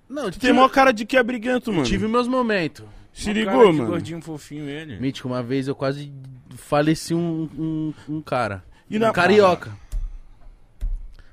[0.10, 1.86] Não, Tu tive, tem maior cara de que é briguento, mano.
[1.86, 2.86] tive meus momentos.
[3.14, 3.86] Se Um ligou, mano.
[3.88, 5.00] gordinho fofinho ele.
[5.00, 6.12] Mítico, uma vez eu quase
[6.58, 8.64] faleci um, um, um cara.
[8.90, 9.72] E na- Um carioca.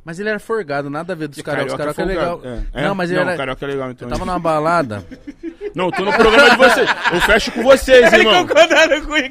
[0.05, 1.73] Mas ele era forgado, nada a ver dos E carioca.
[1.73, 2.41] Os carioca é legal.
[2.41, 2.81] folgado, é.
[2.81, 2.85] É?
[2.87, 3.37] Não, mas ele não, era...
[3.37, 4.09] carioca é legal, então.
[4.09, 5.05] Eu tava numa balada.
[5.73, 6.91] Não, eu tô no programa de vocês.
[7.13, 8.45] Eu fecho com vocês, irmão.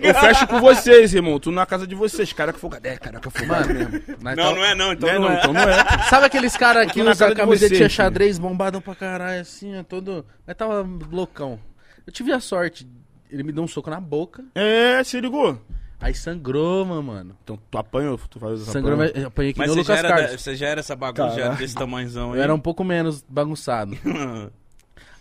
[0.02, 1.38] Eu fecho com vocês, irmão.
[1.38, 2.32] Tu na casa de vocês.
[2.32, 2.88] Carioca folgado.
[2.88, 4.02] É, carioca folgado mesmo.
[4.22, 5.40] Não, tava- não é não, então Não é, não, não, é.
[5.40, 6.04] então não é.
[6.10, 10.26] Sabe aqueles caras que tô usam camisetinha vocês, xadrez bombadão pra caralho, assim, ó, todo.
[10.48, 11.60] Mas tava loucão.
[12.08, 12.88] Eu tive a sorte
[13.30, 14.44] ele me deu um soco na boca.
[14.56, 15.62] É, se ligou?
[16.02, 17.36] Aí sangrou, meu mano.
[17.44, 19.88] Então tu apanhou, tu faz essa Sangrou, mas eu apanhei que Mas nem o você
[19.88, 20.32] já, Lucas era, Carlos.
[20.32, 22.40] da- você já era essa bagunça já desse tamanhozão aí?
[22.40, 23.98] Eu era um pouco menos bagunçado.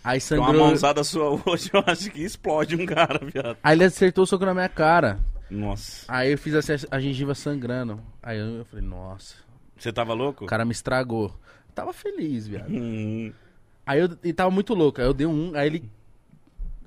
[0.01, 0.67] Aí Então uma sangrou.
[0.67, 3.57] mãozada sua hoje, eu acho que explode um cara, viado.
[3.61, 5.19] Aí ele acertou o soco na minha cara.
[5.51, 6.05] Nossa.
[6.07, 7.99] Aí eu fiz assim, a gengiva sangrando.
[8.23, 9.35] Aí eu, eu falei, nossa,
[9.77, 10.45] Você tava louco?
[10.45, 11.37] o cara me estragou.
[11.75, 12.69] Tava feliz, viado.
[12.71, 13.33] Hum.
[13.85, 15.01] Aí eu ele tava muito louco.
[15.01, 15.83] Aí eu dei um, aí ele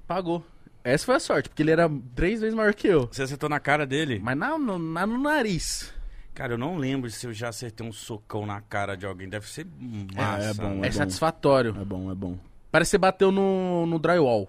[0.06, 0.42] pagou.
[0.84, 3.08] Essa foi a sorte, porque ele era três vezes maior que eu.
[3.10, 4.20] Você acertou na cara dele?
[4.22, 5.92] Mas na, no, na- no nariz.
[6.34, 9.28] Cara, eu não lembro se eu já acertei um socão na cara de alguém.
[9.28, 9.66] Deve ser
[10.14, 10.50] massa.
[10.50, 11.76] é bom, É, É satisfatório.
[11.80, 12.36] É bom, é bom.
[12.70, 14.48] Parece que você bateu no, no drywall.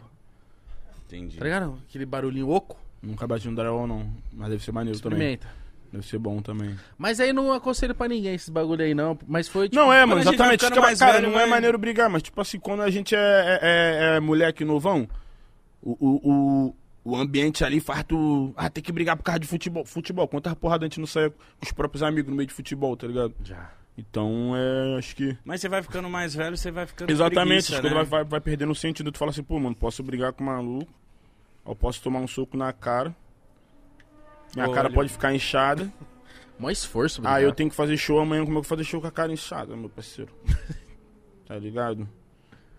[1.07, 1.37] Entendi.
[1.37, 1.77] Tá ligado?
[1.87, 2.79] Aquele barulhinho oco.
[3.01, 4.09] Nunca bati no drywall, não.
[4.31, 5.37] Mas deve ser maneiro também.
[5.91, 6.75] Deve ser bom também.
[6.97, 9.17] Mas aí não aconselho pra ninguém esses bagulho aí, não.
[9.27, 10.61] Mas foi tipo, Não, é, mano, exatamente.
[10.61, 12.89] ficando Cara, mais cara, velho, não é vai- maneiro brigar, mas tipo assim, quando a
[12.89, 15.07] gente é, é, é- é moleque novão,
[15.83, 18.53] o, o, o, ambiente ali faz tu.
[18.55, 19.85] Ah, tem que brigar por causa de futebol.
[19.85, 22.95] Futebol, quantas porradas a gente não sai com os próprios amigos no meio de futebol,
[22.95, 23.33] tá ligado?
[23.43, 23.71] Já.
[23.97, 25.37] Então, é, acho que.
[25.43, 27.93] Mas você vai ficando mais velho, você vai ficando Exatamente, preguiça, né?
[27.93, 29.11] vai, vai, vai perdendo o sentido.
[29.11, 30.91] Tu fala assim, pô, mano, posso brigar com o maluco,
[31.65, 33.15] eu posso tomar um soco na cara,
[34.55, 34.73] minha Olha.
[34.73, 35.91] cara pode ficar inchada,
[36.57, 38.83] Mó esforço, ah, eu tenho que fazer show amanhã, como é que eu vou fazer
[38.83, 40.31] show com a cara inchada, meu parceiro?
[41.45, 42.07] tá ligado?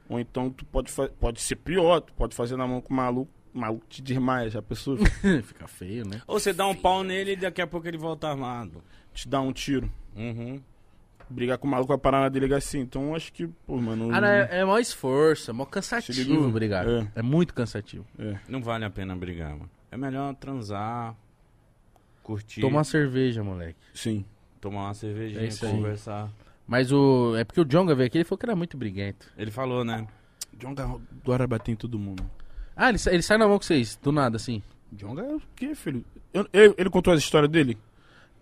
[0.09, 3.31] Ou então tu pode, pode ser pior, tu pode fazer na mão com o maluco,
[3.55, 4.97] o maluco te desmaia, já pensou?
[5.45, 6.21] Fica feio, né?
[6.27, 8.83] Ou você dá um pau nele e daqui a pouco ele volta armado.
[9.13, 9.91] te dá um tiro.
[10.17, 10.61] Uhum.
[11.31, 12.79] Brigar com o maluco vai parar na delegacia.
[12.81, 14.11] Então acho que, pô, mano.
[14.13, 16.87] Ah, não, é, é mó esforço, é mó Se cansativo brigar.
[16.87, 17.07] É.
[17.17, 17.23] É.
[17.23, 18.05] muito cansativo.
[18.19, 18.39] é.
[18.47, 19.71] Não vale a pena brigar, mano.
[19.91, 21.17] É melhor transar,
[22.23, 23.79] curtir, Tomar uma cerveja, moleque.
[23.95, 24.25] Sim.
[24.61, 25.73] tomar uma cervejinha, É isso aí.
[25.73, 26.31] conversar.
[26.67, 27.35] Mas o.
[27.37, 29.27] É porque o Jonga veio aqui ele falou que era muito briguento.
[29.37, 30.07] Ele falou, né?
[30.59, 32.25] Jonga adora bater em todo mundo.
[32.77, 34.63] Ah, ele, sa- ele sai na mão com vocês, do nada, assim.
[34.93, 36.05] Jonga é o quê, filho?
[36.33, 37.77] Eu- ele, ele contou as histórias dele?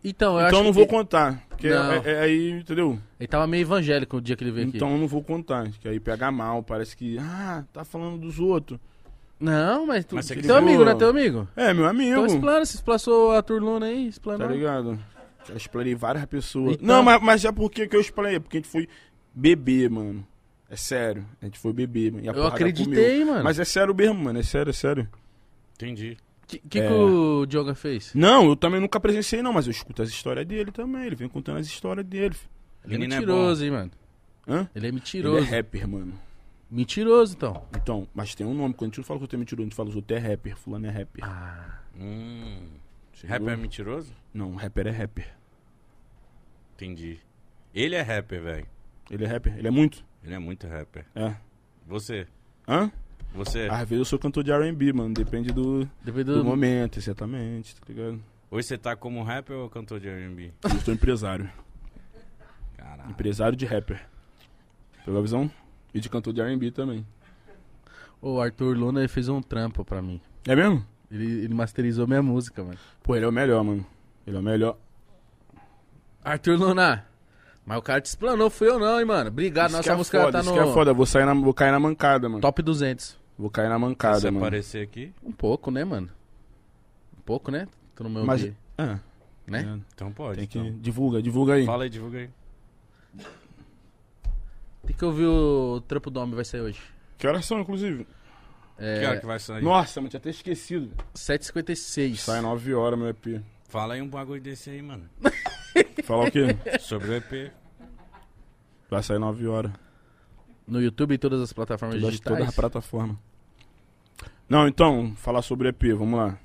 [0.04, 1.42] Então, eu então acho eu não que vou contar.
[1.48, 1.92] Porque Não.
[1.92, 2.98] é, é aí, entendeu?
[3.20, 4.96] Ele tava meio evangélico o dia que ele veio Então aqui.
[4.96, 5.70] eu não vou contar.
[5.80, 7.16] Que aí pega mal, parece que.
[7.20, 8.80] Ah, tá falando dos outros.
[9.38, 10.14] Não, mas tu.
[10.16, 10.94] Mas você teu amigo, né?
[10.94, 11.48] Teu amigo.
[11.56, 12.26] É, meu Então amigo.
[12.26, 14.46] explana, se explanou a Turluna aí, explanou.
[14.46, 14.98] Tá ligado?
[15.48, 16.74] Já explanei várias pessoas.
[16.74, 18.38] Então- Não, mas, mas já por que que eu explanei?
[18.40, 18.88] Porque a gente foi
[19.34, 20.26] beber, mano.
[20.70, 21.26] É sério.
[21.40, 22.24] A gente foi beber, mano.
[22.24, 23.26] E a Eu acreditei, comeu.
[23.32, 23.44] mano.
[23.44, 24.38] Mas é sério mesmo, mano.
[24.38, 25.08] É sério, é sério.
[25.74, 26.16] Entendi.
[26.44, 26.86] O que, que, É.
[26.88, 28.12] que o Jonga fez?
[28.14, 29.52] Não, eu também nunca presenciei, não.
[29.52, 31.04] Mas eu escuto as histórias dele também.
[31.06, 32.34] Ele vem contando as histórias dele.
[32.84, 33.90] Ele é é mentiroso, hein, mano.
[34.48, 34.68] Hã?
[34.74, 35.38] Ele é Ele mentiroso.
[35.46, 36.12] é rapper, mano.
[36.70, 37.62] Mentiroso, então.
[37.76, 38.72] Então, mas tem um nome.
[38.74, 40.20] Quando a gente não fala que eu tenho mentiroso, a gente fala os outros é
[40.28, 40.56] rapper.
[40.56, 41.22] Fulano é rapper.
[41.24, 41.80] Ah.
[41.98, 42.60] Hum.
[43.26, 44.12] Rapper é mentiroso?
[44.34, 45.32] Não, rapper é rapper.
[46.74, 47.18] Entendi.
[47.74, 48.66] Ele é rapper, velho.
[49.10, 49.56] Ele é rapper.
[49.58, 50.04] Ele é muito.
[50.22, 51.04] Ele é muito rapper.
[51.14, 51.34] É.
[51.86, 52.26] Você.
[52.66, 52.90] Hã?
[53.34, 53.68] Você.
[53.70, 55.14] Às vezes eu sou cantor de R&B, mano.
[55.14, 56.44] Depende do, Depois do do.
[56.44, 58.22] momento, exatamente, tá ligado?
[58.50, 60.52] Hoje você tá como rapper ou cantor de R&B?
[60.64, 61.50] Eu sou empresário.
[62.76, 63.10] Caralho.
[63.10, 64.06] Empresário de rapper.
[65.04, 65.50] Pegou a visão?
[65.94, 67.06] E de cantor de R&B também.
[68.20, 70.20] O Arthur Luna ele fez um trampo pra mim.
[70.46, 70.86] É mesmo?
[71.12, 72.78] Ele, ele masterizou minha música, mano.
[73.02, 73.84] Pô, ele é o melhor, mano.
[74.26, 74.78] Ele é o melhor.
[76.24, 77.06] Arthur Luna.
[77.66, 79.28] Mas o cara te explanou, fui eu não, hein, mano.
[79.28, 80.92] Obrigado, Isso nossa é música foda, tá isso no que é foda.
[80.94, 82.40] Vou, sair na, vou cair na mancada, mano.
[82.40, 83.20] top 200.
[83.38, 84.38] Vou cair na Se mancada, mano.
[84.46, 86.08] aparecer aqui, Um pouco, né, mano?
[87.16, 87.68] Um pouco, né?
[87.94, 88.98] Tô no meu Mas- dia, Ah,
[89.46, 89.76] né?
[89.76, 89.80] é.
[89.94, 90.38] então pode.
[90.38, 90.58] Tem que...
[90.58, 90.78] então.
[90.80, 91.66] Divulga, divulga aí.
[91.66, 92.30] Fala aí, divulga aí.
[94.86, 96.80] Tem que ouvir o trampo do homem, vai sair hoje.
[97.16, 98.06] Que horas são, inclusive?
[98.82, 99.62] Que hora É, que vai sair?
[99.62, 100.90] Nossa, mano, tinha até esquecido.
[101.14, 102.16] 7h56.
[102.16, 103.40] Sai 9 horas, meu EP.
[103.68, 105.04] Fala aí um bagulho desse aí, mano.
[106.04, 106.46] Falar o quê?
[106.80, 107.52] Sobre o EP.
[108.90, 109.72] Vai sair 9 horas.
[110.66, 112.36] No YouTube e todas as plataformas Todas, digitais.
[112.36, 113.16] todas as plataformas.
[114.48, 116.38] Não, então, falar sobre EP, vamos lá.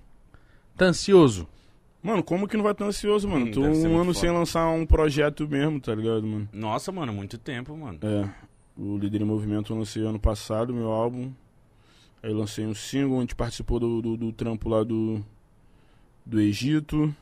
[0.78, 1.48] Tá ansioso?
[2.02, 3.48] Mano, como que não vai estar ansioso, mano?
[3.48, 4.20] Hum, Tô um ano foda.
[4.20, 6.48] sem lançar um projeto mesmo, tá ligado, mano?
[6.54, 8.00] Nossa, mano, muito tempo, mano.
[8.02, 8.30] É.
[8.78, 11.34] O Líder em Movimento eu lancei ano passado, meu álbum.
[12.24, 15.24] Aí eu lancei um single, a gente participou do, do, do trampo lá do.
[16.26, 17.14] Do Egito.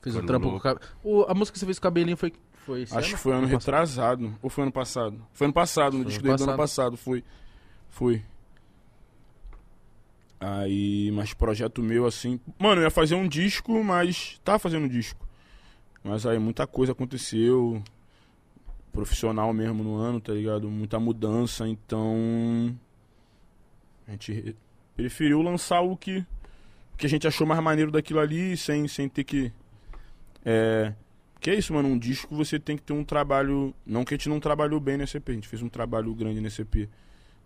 [0.00, 0.86] Fez Foi um trampo com o cabelo.
[1.02, 2.32] O- A música que você fez com o cabelinho foi.
[2.64, 3.16] foi esse Acho ano?
[3.16, 3.60] que foi ano Ano passado?
[3.74, 4.38] retrasado.
[4.42, 5.26] Ou foi ano passado?
[5.32, 7.24] Foi ano passado, no Foi disco ano dele do ano passado, foi.
[7.90, 8.22] Foi.
[10.38, 12.38] Aí, mas projeto meu assim.
[12.58, 14.40] Mano, eu ia fazer um disco, mas.
[14.44, 15.26] Tá fazendo um disco.
[16.04, 17.82] Mas aí muita coisa aconteceu.
[18.92, 20.70] Profissional mesmo no ano, tá ligado?
[20.70, 22.74] Muita mudança, então.
[24.06, 24.56] A gente re-
[24.96, 26.24] preferiu lançar o que.
[26.96, 29.52] Que a gente achou mais maneiro daquilo ali, sem, sem ter que.
[30.44, 30.92] É.
[31.38, 33.74] Que é isso, mano, um disco você tem que ter um trabalho.
[33.84, 36.40] Não que a gente não trabalhou bem nesse EP, a gente fez um trabalho grande
[36.40, 36.88] nesse EP.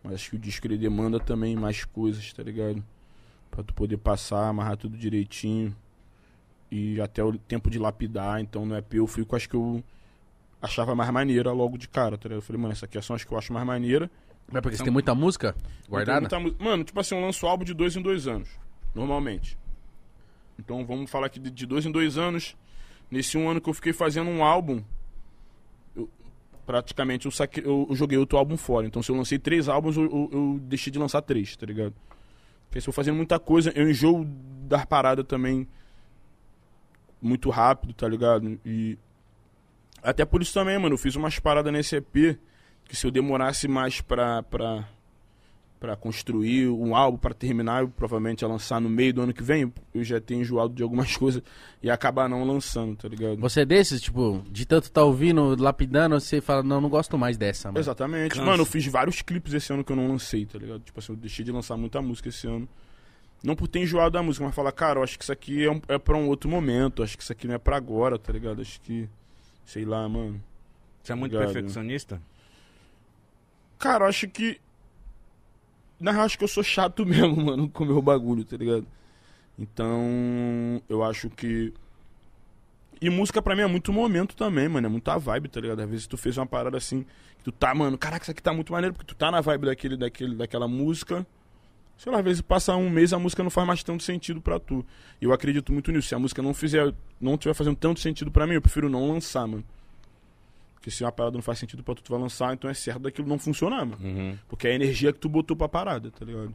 [0.02, 2.82] Mas acho que o disco ele demanda também mais coisas, tá ligado?
[3.50, 5.74] Pra tu poder passar, amarrar tudo direitinho.
[6.70, 8.40] E até o tempo de lapidar.
[8.40, 9.82] Então no EP eu fui com as que eu
[10.62, 12.38] achava mais maneira logo de cara, tá ligado?
[12.38, 14.08] Eu falei, mano, essa aqui são as que eu acho mais maneira.
[14.52, 15.54] É porque você tem muita música
[15.88, 16.26] guardada?
[16.26, 18.48] Então, muita mu- Mano, tipo assim, eu lanço álbum de dois em dois anos.
[18.94, 19.56] Normalmente.
[20.58, 22.56] Então vamos falar aqui de, de dois em dois anos.
[23.10, 24.82] Nesse um ano que eu fiquei fazendo um álbum,
[25.96, 26.08] eu-
[26.66, 28.86] praticamente eu, saque, eu, eu joguei outro álbum fora.
[28.86, 31.94] Então se eu lancei três álbuns, eu, eu- eu deixei de lançar três, tá ligado?
[32.68, 34.24] Porque se eu fazendo muita coisa, eu enjoo
[34.68, 35.66] dar parada também
[37.20, 38.58] muito rápido, tá ligado?
[38.64, 38.98] E
[40.02, 42.38] até por isso também, mano, eu fiz umas paradas nesse EP
[42.90, 44.88] que se eu demorasse mais pra, pra,
[45.78, 49.44] pra construir um álbum, pra terminar, eu provavelmente ia lançar no meio do ano que
[49.44, 51.40] vem, eu já tenho enjoado de algumas coisas
[51.80, 53.36] e acabar não lançando, tá ligado?
[53.36, 57.36] Você é desses, tipo, de tanto tá ouvindo, lapidando, você fala, não, não gosto mais
[57.36, 57.78] dessa, mano.
[57.78, 58.32] Exatamente.
[58.34, 58.44] Cansa.
[58.44, 60.80] Mano, eu fiz vários clipes esse ano que eu não lancei, tá ligado?
[60.80, 62.68] Tipo assim, eu deixei de lançar muita música esse ano.
[63.40, 65.70] Não por ter enjoado da música, mas falar, cara, eu acho que isso aqui é,
[65.70, 68.32] um, é pra um outro momento, acho que isso aqui não é pra agora, tá
[68.32, 68.60] ligado?
[68.60, 69.08] Acho que,
[69.64, 70.42] sei lá, mano.
[71.02, 71.54] Você é muito Obrigado.
[71.54, 72.20] perfeccionista?
[73.80, 74.60] Cara, eu acho que.
[75.98, 78.86] Na real, acho que eu sou chato mesmo, mano, com o meu bagulho, tá ligado?
[79.58, 81.72] Então, eu acho que.
[83.00, 84.86] E música pra mim é muito momento também, mano.
[84.86, 85.80] É muita vibe, tá ligado?
[85.80, 87.06] Às vezes tu fez uma parada assim,
[87.38, 89.66] que tu tá, mano, caraca, isso aqui tá muito maneiro, porque tu tá na vibe
[89.66, 91.26] daquele, daquele, daquela música.
[91.96, 94.58] Sei lá, às vezes passa um mês a música não faz mais tanto sentido pra
[94.60, 94.84] tu.
[95.20, 96.08] E eu acredito muito nisso.
[96.08, 99.10] Se a música não fizer, não tiver fazendo tanto sentido pra mim, eu prefiro não
[99.10, 99.64] lançar, mano.
[100.80, 103.02] Porque se uma parada não faz sentido pra tu, tu vai lançar, então é certo
[103.02, 104.02] daquilo não funcionar, mano.
[104.02, 104.38] Uhum.
[104.48, 106.54] Porque é a energia que tu botou pra parada, tá ligado?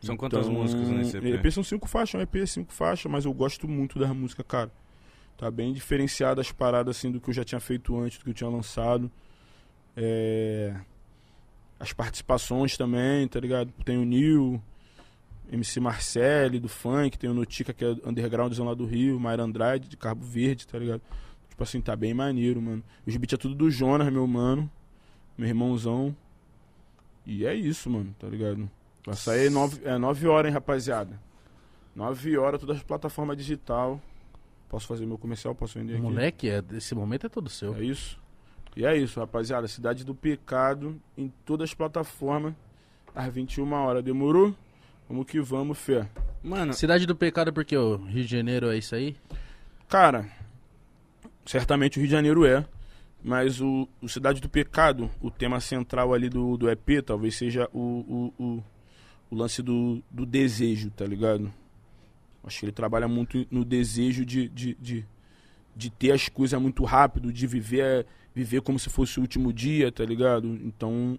[0.00, 1.24] São quantas músicas nesse EP?
[1.26, 4.42] EP são cinco faixas, um EP é cinco faixas, mas eu gosto muito da música,
[4.42, 4.72] cara.
[5.36, 8.30] Tá bem diferenciada as paradas assim do que eu já tinha feito antes, do que
[8.30, 9.10] eu tinha lançado.
[9.94, 10.74] É...
[11.78, 13.70] As participações também, tá ligado?
[13.84, 14.62] Tem o Nil,
[15.50, 19.88] MC Marcelli do funk, tem o Notica, que é undergroundzão lá do Rio, Mayra Andrade,
[19.88, 21.02] de Cabo Verde, tá ligado?
[21.62, 22.82] Tipo assim, tá bem maneiro, mano.
[23.06, 24.68] Os beats é tudo do Jonas, meu mano.
[25.38, 26.14] Meu irmãozão.
[27.24, 28.68] E é isso, mano, tá ligado?
[29.06, 31.20] Vai sair nove, é, nove horas, hein, rapaziada.
[31.94, 34.00] Nove horas, todas as plataformas digital.
[34.68, 35.54] Posso fazer meu comercial?
[35.54, 36.02] Posso vender aqui?
[36.02, 37.76] Moleque, é, esse momento é todo seu.
[37.76, 38.18] É isso?
[38.76, 39.68] E é isso, rapaziada.
[39.68, 42.54] Cidade do Pecado em todas as plataformas.
[43.14, 44.02] Às 21 horas.
[44.02, 44.52] Demorou?
[45.08, 46.08] Vamos que vamos, fé.
[46.42, 49.16] Mano, Cidade do Pecado, porque o Rio de Janeiro é isso aí?
[49.88, 50.26] Cara,
[51.44, 52.64] certamente o Rio de Janeiro é.
[53.24, 57.68] Mas o, o Cidade do Pecado, o tema central ali do, do EP, talvez seja
[57.72, 58.64] o, o, o,
[59.30, 61.52] o lance do, do desejo, tá ligado?
[62.42, 65.06] Acho que ele trabalha muito no desejo de, de, de,
[65.76, 69.92] de ter as coisas muito rápido, de viver, viver como se fosse o último dia,
[69.92, 70.48] tá ligado?
[70.64, 71.16] Então,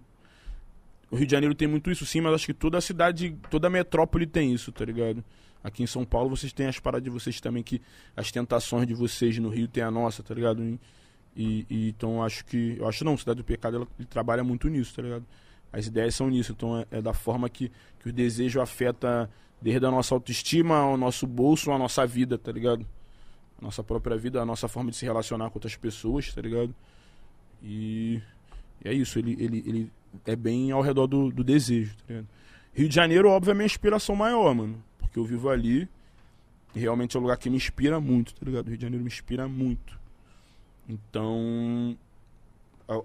[1.10, 3.68] o Rio de Janeiro tem muito isso sim, mas acho que toda a cidade, toda
[3.68, 5.24] a metrópole tem isso, tá ligado?
[5.64, 7.80] Aqui em São Paulo vocês têm as paradas de vocês também, que
[8.14, 10.62] as tentações de vocês no Rio tem a nossa, tá ligado?
[11.34, 12.76] E, e- então acho que.
[12.78, 15.24] Eu acho não, Cidade do Pecado ela, ele trabalha muito nisso, tá ligado?
[15.72, 19.28] As ideias são nisso, então é, é da forma que, que o desejo afeta
[19.60, 22.86] desde a nossa autoestima ao nosso bolso, à nossa vida, tá ligado?
[23.58, 26.74] A nossa própria vida, a nossa forma de se relacionar com outras pessoas, tá ligado?
[27.62, 28.20] E,
[28.84, 29.92] e é isso, ele, ele, ele
[30.26, 32.28] é bem ao redor do, do desejo, tá ligado?
[32.74, 34.82] Rio de Janeiro, óbvio, é a minha inspiração maior, mano.
[35.14, 35.88] Porque eu vivo ali
[36.74, 38.66] e realmente é um lugar que me inspira muito, tá ligado?
[38.66, 39.96] O Rio de Janeiro me inspira muito.
[40.88, 41.96] Então.
[42.88, 43.00] a-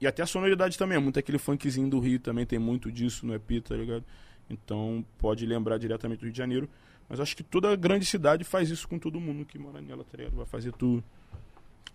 [0.00, 3.26] E até a sonoridade também, é muito aquele funkzinho do Rio também, tem muito disso
[3.26, 4.02] no EP, tá ligado?
[4.48, 6.68] Então pode lembrar diretamente do Rio de Janeiro.
[7.08, 10.16] Mas acho que toda grande cidade faz isso com todo mundo que mora nela, tá
[10.16, 10.34] ligado?
[10.34, 11.04] Vai fazer tu,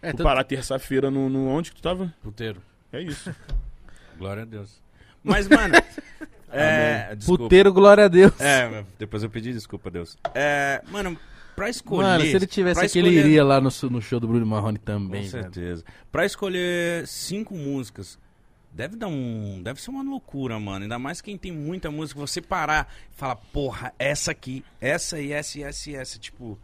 [0.02, 1.48] É, tu tanto- parar terça-feira no, no.
[1.48, 2.14] Onde que tu tava?
[2.22, 2.62] puteiro.
[2.94, 3.34] É isso.
[4.20, 4.80] Glória a Deus.
[5.24, 5.74] Mas, mano.
[6.52, 7.16] é.
[7.16, 7.44] Desculpa.
[7.44, 8.40] Puteiro, glória a Deus.
[8.40, 10.18] É, depois eu pedi desculpa a Deus.
[10.36, 11.18] É, mano,
[11.56, 12.04] pra escolher.
[12.04, 14.78] Mano, se ele tivesse aqui, ele escolher- iria lá no, no show do Bruno Marrone
[14.80, 15.30] Com também, velho.
[15.44, 15.84] certeza.
[16.12, 18.18] Pra escolher cinco músicas,
[18.72, 19.62] deve dar um.
[19.64, 20.84] Deve ser uma loucura, mano.
[20.84, 25.32] Ainda mais quem tem muita música, você parar e falar, porra, essa aqui, essa e
[25.32, 26.20] essa e essa e essa.
[26.20, 26.58] Tipo.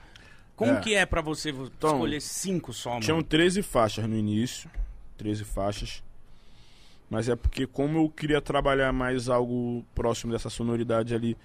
[0.56, 0.80] Como É.
[0.82, 3.02] que é pra você Então, escolher cinco só, mano?
[3.02, 4.70] Tinham 13 faixas no início.
[5.18, 6.04] 13 faixas.
[7.14, 11.38] Mas é porque como eu queria trabalhar mais algo próximo dessa sonoridade ali,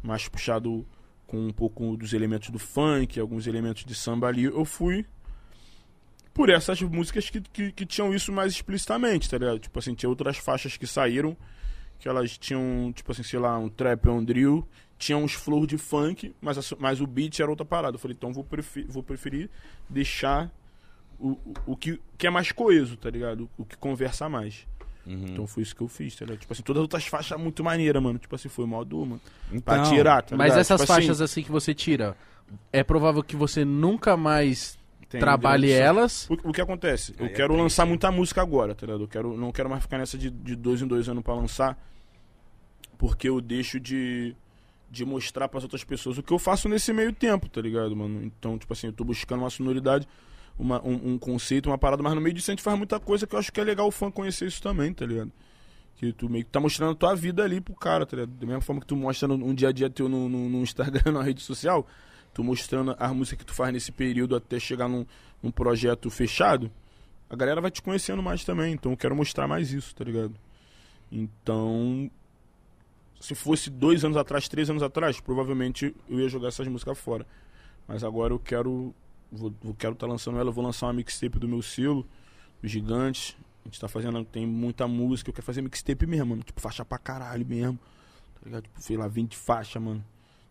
[0.00, 0.86] mais puxado
[1.26, 5.04] com um pouco dos elementos do funk, alguns elementos de samba ali, eu fui
[6.32, 9.58] por essas músicas que, que, que tinham isso mais explicitamente, tá ligado?
[9.58, 11.36] Tipo assim, tinha outras faixas que saíram,
[11.98, 14.64] que elas tinham, tipo assim, sei lá, um trap, um drill,
[14.96, 17.96] tinha uns flows de funk, mas, a mas o beat era outra parada.
[17.96, 19.50] Eu falei, então vou, prefer, vou preferir
[19.90, 20.52] deixar
[21.18, 23.50] o, o, o que, que é mais coeso, tá ligado?
[23.58, 24.68] O que conversa mais.
[25.06, 25.26] Uhum.
[25.28, 26.40] Então foi isso que eu fiz, tá ligado?
[26.40, 28.18] Tipo assim, todas as outras faixas muito maneiras, mano.
[28.18, 29.20] Tipo assim, foi modo, mano.
[29.64, 32.16] Pra Então, tirar, tá Mas essas Tipo assim, faixas assim que você tira,
[32.72, 34.76] é provável que você nunca mais
[35.08, 36.28] trabalhe elas.
[36.28, 37.14] O, o que acontece?
[37.18, 37.88] Eu Aí é quero triste, lançar hein?
[37.90, 39.04] muita música agora, tá ligado?
[39.04, 41.78] Eu quero, não quero mais ficar nessa de, de dois em dois anos pra lançar,
[42.98, 44.34] porque eu deixo de,
[44.90, 48.22] de mostrar pras outras pessoas o que eu faço nesse meio tempo, tá ligado, mano?
[48.24, 50.08] Então, tipo assim, eu tô buscando uma sonoridade,
[50.58, 53.26] uma, um, um conceito, uma parada, mas no meio disso a gente faz muita coisa
[53.26, 55.32] que eu acho que é legal o fã conhecer isso também, tá ligado?
[55.96, 58.32] Que tu meio que tá mostrando a tua vida ali pro cara, tá ligado?
[58.36, 61.12] Da mesma forma que tu mostra um dia a dia teu no, no, no Instagram,
[61.12, 61.86] na rede social,
[62.34, 65.06] tu mostrando as músicas que tu faz nesse período até chegar num,
[65.42, 66.70] num projeto fechado,
[67.28, 68.74] a galera vai te conhecendo mais também.
[68.74, 70.34] Então eu quero mostrar mais isso, tá ligado?
[71.10, 72.10] Então,
[73.20, 77.26] se fosse dois anos atrás, três anos atrás, provavelmente eu ia jogar essas músicas fora.
[77.86, 78.94] Mas agora eu quero.
[79.30, 82.06] Vou, quero estar lançando ela, vou lançar uma mixtape do meu selo,
[82.62, 83.36] do Gigante.
[83.64, 86.42] A gente tá fazendo, tem muita música, eu quero fazer mixtape mesmo, mano.
[86.42, 87.78] Tipo, faixa pra caralho mesmo.
[88.34, 88.62] Tá ligado?
[88.64, 90.04] Tipo, sei lá, 20 faixas, mano.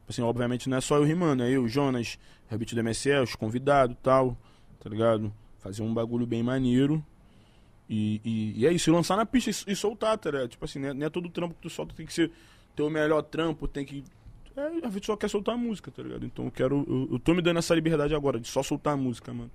[0.06, 3.36] Tipo assim, obviamente não é só eu rimando, é eu, Jonas, Rebite do MSL, os
[3.36, 4.38] convidados tal,
[4.80, 5.34] tá ligado?
[5.58, 7.04] Fazer um bagulho bem maneiro.
[7.90, 10.50] E, e, e é isso, e lançar na pista e, e soltar, tá ligado?
[10.50, 12.32] Tipo assim, não é, não é todo trampo que tu solta, tem que ser
[12.76, 14.04] teu melhor trampo, tem que.
[14.58, 16.26] É, a gente só quer soltar música, tá ligado?
[16.26, 16.86] Então eu quero.
[16.88, 19.52] Eu, eu tô me dando essa liberdade agora de só soltar música, mano.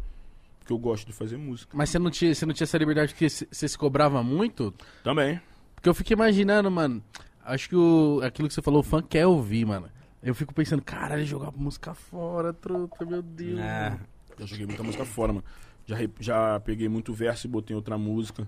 [0.58, 1.76] Porque eu gosto de fazer música.
[1.76, 4.74] Mas você não tinha, você não tinha essa liberdade porque você se cobrava muito?
[5.02, 5.40] Também.
[5.74, 7.02] Porque eu fico imaginando, mano.
[7.42, 9.88] Acho que o, aquilo que você falou, o fã quer ouvir, mano.
[10.22, 13.58] Eu fico pensando, caralho, jogar música fora, truta, meu Deus.
[13.58, 13.98] É.
[14.38, 15.44] Já joguei muita música fora, mano.
[15.86, 18.46] Já, já peguei muito verso e botei outra música.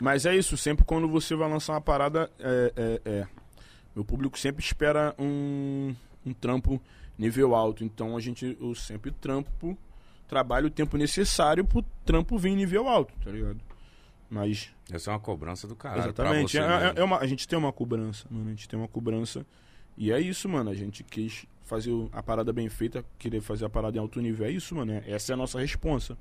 [0.00, 3.26] Mas é isso, sempre quando você vai lançar uma parada, é, é, é.
[3.98, 5.92] Meu público sempre espera um,
[6.24, 6.80] um trampo
[7.18, 7.82] nível alto.
[7.82, 9.76] Então a gente, eu sempre trampo,
[10.28, 13.58] trabalho o tempo necessário pro trampo vir em nível alto, tá ligado?
[14.30, 16.02] Mas Essa é uma cobrança do caralho.
[16.02, 16.52] Exatamente.
[16.52, 16.84] você É- mesmo.
[16.96, 18.46] é- é uma- a gente tem uma cobrança, mano.
[18.46, 19.44] A gente tem uma cobrança.
[19.96, 20.70] E é isso, mano.
[20.70, 24.46] A gente quis fazer a parada bem feita, querer fazer a parada em alto nível.
[24.46, 24.92] É isso, mano.
[24.92, 26.16] É- Essa é a nossa responsa.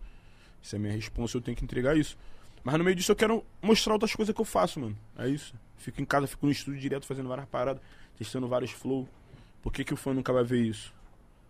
[0.64, 2.18] Essa é a minha responsa, eu tenho que entregar isso.
[2.68, 4.97] Mas no meio disso eu quero mostrar outras coisas que eu faço, mano.
[5.18, 5.53] É isso.
[5.78, 7.82] Fico em casa, fico no estúdio direto fazendo várias paradas,
[8.18, 9.07] testando vários flow.
[9.61, 10.93] Por que, que o fã nunca vai ver isso?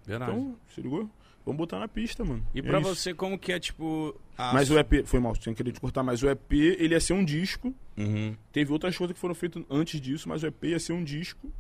[0.05, 0.31] Verdade.
[0.31, 1.09] Então, se ligou?
[1.43, 2.45] Vamos botar na pista, mano.
[2.53, 2.93] e É pra isso.
[2.93, 4.13] você, como que é, tipo...
[4.37, 6.99] a Mas o EP, foi mal, sem querer te cortar, mas o EP, ele ia
[6.99, 7.73] ser um disco.
[7.97, 8.35] Uhum.
[8.51, 11.51] Teve outras coisas que foram feitas antes disso, mas o EP ia ser um disco.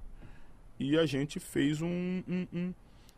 [0.79, 1.87] E a gente fez um.
[2.27, 2.73] um- um-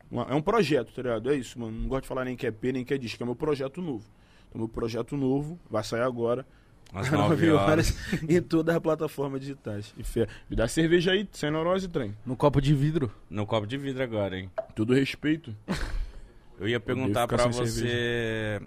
[0.10, 1.30] uma- é um projeto, tá ligado?
[1.32, 1.78] É isso, mano.
[1.78, 3.22] Não gosto de falar nem que é EP, nem que é disco.
[3.22, 4.06] É meu projeto novo.
[4.50, 6.46] Então, meu projeto novo vai sair agora.
[6.94, 7.96] Às às 9 nove horas.
[8.28, 9.94] em todas as plataformas digitais.
[9.98, 10.28] E fé.
[10.50, 12.16] Me dá cerveja aí, sem neurose, trem.
[12.26, 13.12] No copo de vidro.
[13.30, 14.50] No copo de vidro agora, hein?
[14.76, 15.56] Tudo respeito.
[16.60, 18.62] Eu ia perguntar sem você...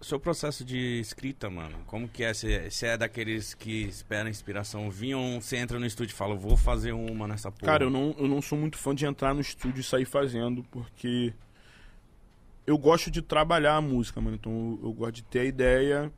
[0.00, 1.78] Seu processo de escrita, mano.
[1.86, 2.32] Como que é?
[2.32, 6.34] Você você é daqueles que esperam inspiração vir ou você entra no estúdio e fala,
[6.34, 7.72] vou fazer uma nessa porra?
[7.72, 10.62] Cara, eu não, eu não sou muito fã de entrar no estúdio e sair fazendo,
[10.70, 11.32] porque
[12.66, 14.36] eu gosto de trabalhar a música, mano.
[14.36, 16.12] Então eu, eu gosto de ter a ideia.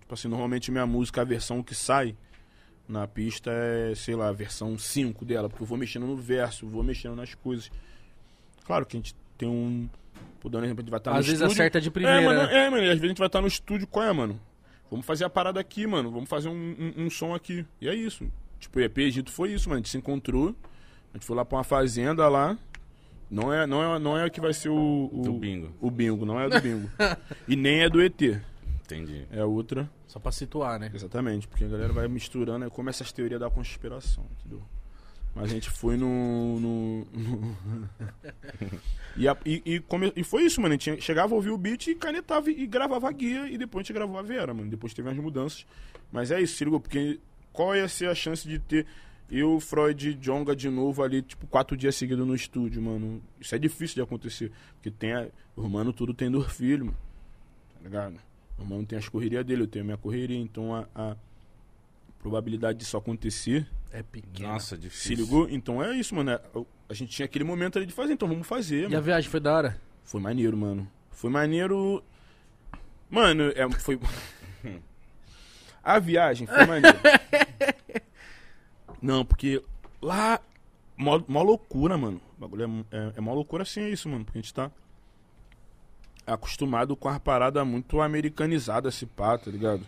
[0.00, 2.16] Tipo assim, normalmente minha música, a versão que sai
[2.86, 6.66] na pista é, sei lá, a versão 5 dela, porque eu vou mexendo no verso,
[6.66, 7.70] vou mexendo nas coisas.
[8.64, 9.88] Claro que a gente tem um.
[10.40, 11.54] Por dar um exemplo, a gente vai estar no Às vezes estúdio.
[11.62, 12.20] acerta de primeira.
[12.20, 14.12] É, mano, é, mano, e às vezes a gente vai estar no estúdio, qual é,
[14.12, 14.38] mano?
[14.90, 16.10] Vamos fazer a parada aqui, mano.
[16.10, 17.64] Vamos fazer um, um, um som aqui.
[17.80, 18.30] E é isso.
[18.60, 19.76] Tipo, o EP Egito foi isso, mano.
[19.76, 20.54] A gente se encontrou.
[21.12, 22.58] A gente foi lá pra uma fazenda lá.
[23.30, 25.10] Não é, não é, não é o que vai ser o.
[25.12, 25.72] o Do bingo.
[25.80, 26.88] O bingo, não é do bingo.
[27.48, 28.20] e nem é do ET.
[28.84, 29.26] Entendi.
[29.30, 29.90] É outra.
[30.06, 30.90] Só pra situar, né?
[30.94, 31.48] Exatamente.
[31.48, 32.64] Porque a galera vai misturando.
[32.66, 34.62] É como essas teorias da conspiração, entendeu?
[35.34, 36.60] Mas a gente foi no.
[36.60, 37.56] no- no-
[39.16, 40.74] e, a- e, e come- e foi isso, mano.
[40.74, 43.48] A gente chegava a ouvir o beat e canetava e, gravava a guia.
[43.48, 44.68] E depois a gente gravou a Vera, mano.
[44.70, 45.66] Depois teve umas mudanças.
[46.12, 46.78] Mas é isso, se ligou?
[46.78, 47.18] Porque
[47.52, 48.86] qual ia ser a chance de ter
[49.30, 53.22] eu, Freud e Jonga de novo ali, tipo, quatro dias seguidos no estúdio, mano?
[53.40, 54.52] Isso é difícil de acontecer.
[54.74, 56.98] Porque tem a, o mano tudo tem dor filho, mano.
[57.74, 58.16] Tá ligado?
[58.58, 60.38] O mano tem as correrias dele, eu tenho a minha correria.
[60.38, 61.16] Então a- a
[62.20, 64.48] probabilidade disso acontecer É pequeno.
[64.48, 65.16] Nossa, se difícil.
[65.16, 65.48] ligou?
[65.48, 66.30] Então é isso, mano.
[66.30, 66.40] É,
[66.88, 69.02] A gente tinha aquele momento ali de fazer, então vamos fazer, E a mano.
[69.02, 69.80] viagem foi da hora?
[70.04, 70.86] Foi maneiro, mano.
[71.10, 72.02] Foi maneiro.
[73.10, 73.98] Mano, é, foi.
[75.82, 76.98] a viagem foi maneiro.
[79.04, 79.62] Não, porque
[80.00, 80.40] lá.
[80.96, 82.20] Mó, mó loucura, mano.
[82.38, 84.24] O bagulho é, é, é mó loucura assim, é isso, mano.
[84.24, 84.70] Porque a gente tá
[86.26, 89.86] acostumado com a parada muito americanizada, esse pá, tá ligado?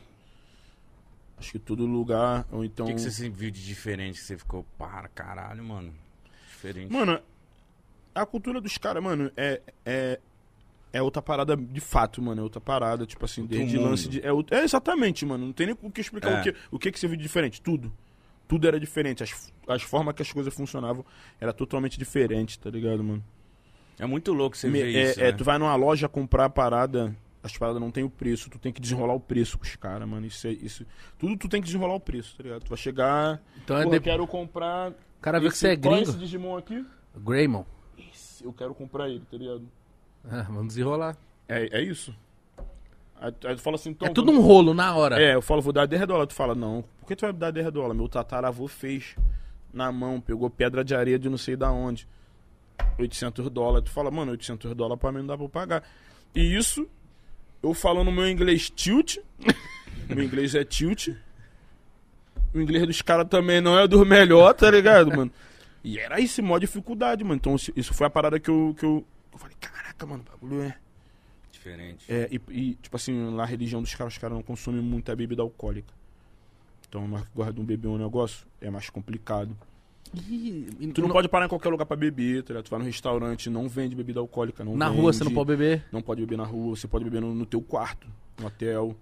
[1.39, 2.87] Acho que todo lugar, ou então.
[2.87, 4.19] O que, que você viu de diferente?
[4.21, 5.95] Que você ficou, para, caralho, mano.
[6.49, 6.93] Diferente.
[6.93, 7.19] Mano,
[8.15, 10.21] a cultura dos caras, mano, é, é,
[10.93, 12.41] é outra parada de fato, mano.
[12.41, 13.91] É outra parada, tipo assim, Outro desde mundo.
[13.91, 14.21] lance de.
[14.21, 15.47] É, é exatamente, mano.
[15.47, 16.41] Não tem nem o que explicar É.
[16.41, 17.63] o, que, o que que você viu de diferente.
[17.63, 17.93] Tudo.
[18.49, 19.23] Tudo era diferente.
[19.23, 21.05] As, as formas que as coisas funcionavam
[21.41, 23.25] era totalmente diferente, tá ligado, mano?
[23.99, 25.33] É muito louco você Me- ver é, isso, é, né?
[25.33, 28.73] tu vai numa loja comprar a parada, as paradas não tem o preço, tu tem
[28.73, 30.27] que desenrolar o preço com os caras, mano.
[30.27, 30.85] Isso, é, isso.
[31.19, 32.63] Tudo tu tem que desenrolar o preço, tá ligado?
[32.63, 33.43] Tu vai chegar.
[33.65, 33.97] Então é de...
[33.97, 34.91] eu quero comprar.
[34.91, 36.11] O cara viu que você é qual gringo.
[36.11, 36.85] esse Digimon aqui?
[37.17, 37.65] Greymon.
[37.99, 39.67] Esse, eu quero comprar ele, tá ligado?
[40.29, 41.17] Ah, vamos desenrolar.
[41.49, 42.15] É, é isso.
[43.21, 44.07] Aí, tu- aí tu fala assim, então.
[44.09, 45.21] é tudo um rolo na hora.
[45.21, 46.29] É, eu falo, vou dar 10 dólares.
[46.29, 47.97] Tu fala, não, por que tu vai me dar 10 dólares?
[47.97, 49.17] Meu tataravô fez
[49.73, 52.07] na mão, pegou pedra de areia de não sei da onde.
[52.99, 53.89] 800 dólares.
[53.89, 55.83] Tu fala, mano, 800 dólares pra mim não dá pra pagar.
[56.35, 56.87] E isso,
[57.63, 59.17] eu falando meu inglês tilt.
[60.09, 61.09] meu inglês é tilt.
[62.55, 65.31] O inglês dos caras também não é dos melhores, tá ligado, mano?
[65.85, 67.37] E era isso, maior dificuldade, mano.
[67.37, 70.31] Então, isso- isso foi a parada que eu, que eu, eu falei, caraca, mano, o
[70.33, 70.77] bagulho é.
[71.67, 72.05] Diferente.
[72.13, 75.15] É, e, e, tipo assim, lá a religião dos caras, os caras não consomem muita
[75.17, 75.93] bebida alcoólica.
[76.89, 79.57] Então, que gosta de um beber um negócio, é mais complicado.
[80.29, 82.65] E Tu não no- pode parar em ququer lugar pra beber, tá ligado?
[82.67, 85.49] Tu vai no restaurante, não vende bebida alcoólica, não Na vende, rua você não pode
[85.49, 85.85] beber.
[85.91, 88.07] Não pode beber na rua, você pode beber no, no teu quarto,
[88.41, 88.97] no hotel,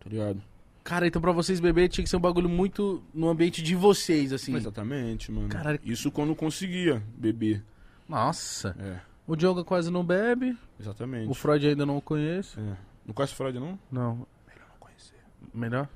[0.00, 0.42] tá ligado?
[0.82, 4.32] Cara, então pra vocês beber tinha que ser um bagulho muito no ambiente de vocês,
[4.32, 4.54] assim.
[4.56, 5.48] Exatamente, mano.
[5.48, 5.80] Caralho.
[5.84, 7.62] Isso quando conseguia beber.
[8.08, 8.76] Nossa.
[8.78, 10.56] É, O Diogo quase não bebe.
[10.78, 11.30] exatamente.
[11.30, 12.60] O Freud ainda não conheço.
[12.60, 12.76] É.
[13.06, 13.78] Não conhece Freud, não?
[13.90, 14.26] Não.
[14.46, 15.16] Melhor não conhecer.
[15.52, 15.88] Melhor?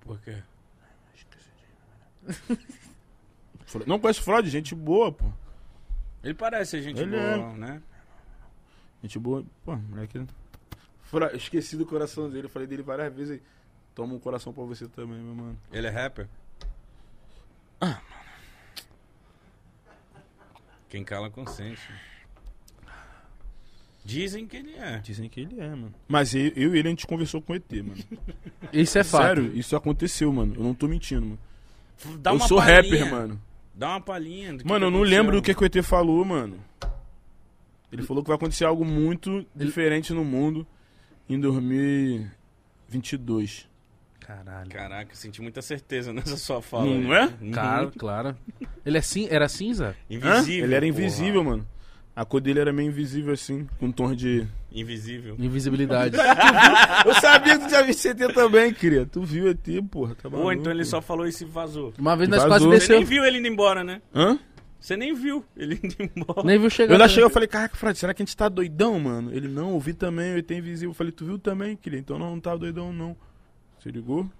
[0.00, 0.42] Por quê?
[3.86, 4.48] Não conhece Freud?
[4.48, 5.24] Gente boa, pô.
[6.22, 7.82] Ele parece gente Ele boa, né?
[9.02, 9.44] Gente boa.
[9.64, 10.24] Pô, moleque.
[11.02, 12.48] Fra- Esqueci do coração dele.
[12.48, 13.42] Falei dele várias vezes aí.
[13.94, 15.58] Toma um coração pra você também, meu mano.
[15.72, 16.28] Ele é rapper?
[17.80, 18.00] Ah.
[20.88, 21.82] Quem cala consente.
[24.04, 24.98] Dizem que ele é.
[24.98, 25.94] Dizem que ele é, mano.
[26.06, 27.96] Mas eu, eu e ele a gente conversou com o ET, mano.
[28.72, 29.22] Isso é fato.
[29.22, 30.54] Sério, isso aconteceu, mano.
[30.56, 31.38] Eu não tô mentindo, mano.
[32.18, 32.76] Dá eu uma sou palhinha.
[32.82, 33.40] rapper, mano.
[33.74, 34.52] Dá uma palhinha.
[34.52, 36.58] do que Mano, que eu não lembro do que, que o ET falou, mano.
[37.90, 40.66] Ele falou que vai acontecer algo muito diferente no mundo
[41.28, 43.68] em 2022.
[44.20, 44.68] Caralho.
[44.70, 46.84] Caraca, senti muita certeza nessa sua fala.
[46.86, 47.20] Não aí.
[47.20, 47.24] é?
[47.40, 47.52] Uhum.
[47.52, 48.36] Claro, claro.
[48.84, 49.28] Ele é cin...
[49.30, 49.96] era cinza?
[50.10, 50.14] Hã?
[50.14, 50.64] Invisível.
[50.64, 50.98] Ele era porra.
[50.98, 51.66] invisível, mano.
[52.16, 54.46] A cor dele era meio invisível assim, com tom de.
[54.70, 55.34] Invisível.
[55.38, 56.16] Invisibilidade.
[57.04, 59.04] Eu sabia que tu já viu esse ET também, queria.
[59.04, 60.14] Tu viu ET, porra.
[60.14, 61.92] Tá Ou então ele só falou isso e vazou.
[61.98, 62.96] Uma vez nós quase Você desceu.
[62.96, 64.00] nem viu ele indo embora, né?
[64.14, 64.38] Hã?
[64.78, 66.42] Você nem viu ele indo embora.
[66.44, 66.92] Nem viu Eu chegar.
[66.94, 69.32] ainda cheguei e falei, caraca, Fred, será que a gente tá doidão, mano?
[69.34, 70.90] Ele, não, eu vi também, o ET invisível.
[70.90, 71.98] Eu falei, tu viu também, queria?
[71.98, 73.16] Então não, não tava doidão, não.
[73.80, 74.30] Você ligou?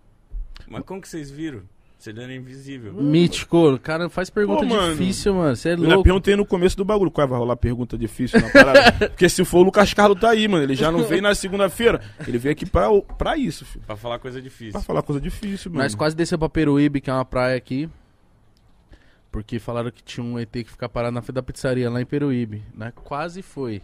[0.69, 1.63] Mas como que vocês viram?
[2.05, 2.93] Você era invisível.
[2.93, 4.95] Mítico, cara, faz pergunta Pô, mano.
[4.95, 5.57] difícil, mano.
[5.57, 6.03] Você é louco.
[6.03, 8.93] perguntei no começo do bagulho, qual vai rolar pergunta difícil na parada?
[9.09, 10.63] Porque se for o Lucas Carlos tá aí, mano.
[10.63, 12.03] Ele já não veio na segunda-feira.
[12.29, 13.87] Ele veio aqui pra, pra isso, filho.
[13.87, 14.73] Pra falar coisa difícil.
[14.73, 15.83] Pra falar coisa difícil, mano.
[15.83, 17.89] Nós quase desceu pra Peruíbe, que é uma praia aqui.
[19.33, 22.07] Porque falaram que tinha um ET que fica parado na frente da pizzaria lá em
[22.07, 22.63] Peruíbe.
[22.75, 22.93] Né?
[22.97, 23.81] Quase foi.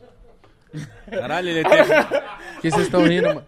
[1.11, 3.47] Caralho, ele teve, Por que vocês estão rindo, mano?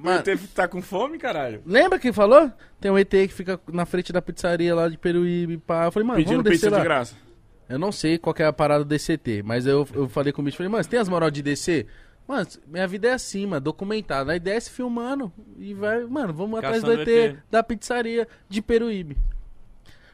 [0.00, 1.60] Mano, teve que tá com fome, caralho?
[1.66, 2.50] lembra quem falou?
[2.80, 5.58] Tem um ET que fica na frente da pizzaria lá de Peruíbe.
[5.58, 5.86] Pá.
[5.86, 6.78] Eu falei, mano, Pedindo vamos descer pizza lá.
[6.78, 7.14] de graça.
[7.68, 10.44] Eu não sei qual é a parada do DCT, mas eu, eu falei com o
[10.44, 11.86] bicho, falei, mano, você tem as moral de descer?
[12.28, 14.32] Mano, minha vida é assim, mano, documentada.
[14.32, 17.36] Aí desce filmando e vai, mano, vamos atrás do Caçando ET, ET.
[17.50, 19.16] da pizzaria de Peruíbe.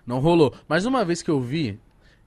[0.06, 0.54] Não rolou.
[0.66, 1.78] Mas uma vez que eu vi,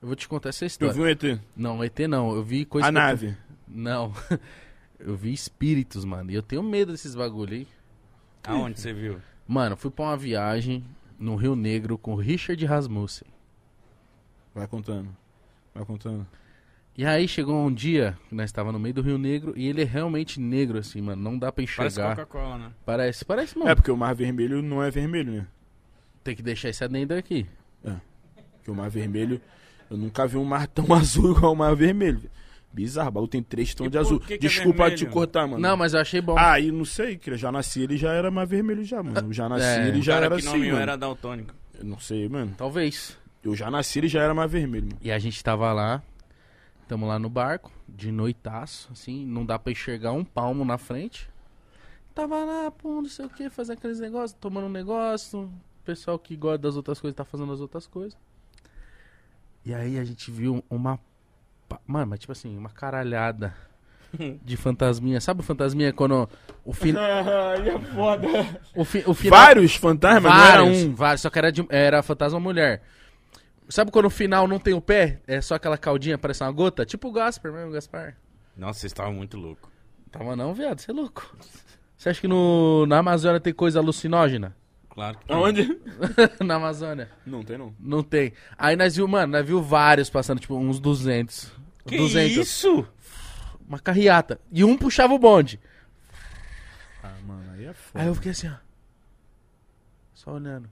[0.01, 0.93] eu vou te contar essa história.
[0.93, 1.39] vi um ET.
[1.55, 3.37] Não, ET não, eu vi coisa A que eu- nave.
[3.67, 4.13] Não.
[4.99, 6.31] Eu vi espíritos, mano.
[6.31, 7.67] E eu tenho medo desses bagulho aí.
[8.43, 9.19] Aonde você viu?
[9.47, 10.83] Mano, fui pra uma viagem
[11.19, 13.27] no Rio Negro com o Richard Rasmussen.
[14.53, 15.09] Vai contando.
[15.73, 16.25] Vai contando.
[16.97, 19.81] E aí chegou um dia que nós estava no meio do Rio Negro e ele
[19.81, 21.21] é realmente negro, assim, mano.
[21.21, 22.15] Não dá pra Parece enxergar.
[22.15, 22.71] Coca-Cola, né?
[22.85, 23.69] Parece, parece, mano.
[23.69, 25.47] É, porque o mar vermelho não é vermelho, né?
[26.23, 27.45] Tem que deixar esse adendo aqui.
[28.65, 29.39] Porque o mar vermelho.
[29.91, 32.21] Eu nunca vi um mar tão azul igual o mar vermelho.
[32.75, 34.19] Bizarro, o bagulho tem três tons E de azul.
[34.19, 35.11] que que é Desculpa te vermelho?
[35.11, 35.59] cortar, mano.
[35.59, 36.35] Não, mas eu achei bom.
[36.37, 39.17] Ah, e não sei, que eu já nasci, ele já era mais vermelho já, mano.
[39.29, 39.87] Eu já nasci, É.
[39.87, 40.77] ele já era que assim, mano.
[40.77, 41.53] era daltônico.
[41.73, 42.53] Eu não sei, mano.
[42.57, 43.17] Talvez.
[43.41, 44.97] Eu já nasci, ele já era mais vermelho, mano.
[45.01, 46.03] E a gente tava lá,
[46.87, 51.29] tamo lá no barco, de noitaço, assim, não dá pra enxergar um palmo na frente.
[52.13, 55.43] Tava lá, pô, não sei o que, fazendo aqueles negócios, tomando um negócio.
[55.43, 55.51] O
[55.85, 58.17] pessoal que gosta das outras coisas tá fazendo as outras coisas.
[59.65, 60.99] E aí a gente viu uma.
[61.67, 63.55] Pa- Mano, mas tipo assim, uma caralhada
[64.43, 65.19] de fantasminha.
[65.19, 66.29] Sabe o fantasminha quando
[66.63, 66.93] o, fi...
[66.97, 68.27] Aí é foda.
[68.75, 69.03] o, fi...
[69.05, 69.39] o final.
[69.39, 70.95] Vários fantasmas, não era Vários, um.
[70.95, 72.81] vários, só que era, de, era fantasma mulher.
[73.67, 75.21] Sabe quando o final não tem o pé?
[75.27, 76.85] É só aquela caldinha, parece uma gota?
[76.85, 78.15] Tipo o Gasper mesmo, Gaspar.
[78.55, 79.69] Nossa, vocês estavam muito loucos.
[80.11, 81.35] Tava não, viado, você é louco.
[81.97, 84.55] Você acha que no, na Amazônia tem coisa alucinógena?
[84.95, 85.77] Claro que Aonde?
[86.43, 87.11] na Amazônia.
[87.25, 87.75] Não tem, não.
[87.77, 88.31] Não tem.
[88.57, 91.51] Aí nós viu, mano, nós viu vários passando, tipo, uns 200.
[91.85, 92.37] Que 200.
[92.37, 92.87] isso?
[93.67, 94.39] Uma carreata.
[94.51, 95.59] E um puxava o bonde.
[97.03, 98.03] Ah, mano, aí é foda.
[98.03, 98.55] Aí eu fiquei assim, ó.
[100.13, 100.69] Só olhando.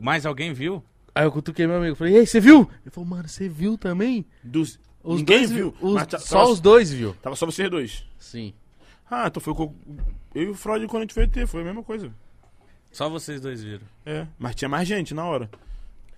[0.00, 0.84] Mais alguém viu?
[1.14, 1.96] Aí eu cutuquei meu amigo.
[1.96, 2.68] Falei, ei, você viu?
[2.82, 4.26] Ele falou, mano, você viu também?
[4.42, 4.78] Dos...
[5.02, 5.74] Os Ninguém dois viu.
[5.80, 7.14] Os- mas tá- só tava- os dois viu.
[7.22, 8.04] Tava só vocês dois.
[8.18, 8.54] Sim.
[9.10, 9.74] Ah, então foi com...
[10.34, 12.10] Eu e o Freud quando a gente foi ter, foi a mesma coisa.
[12.94, 13.84] Só vocês dois viram.
[14.06, 15.50] É, mas tinha mais gente na hora.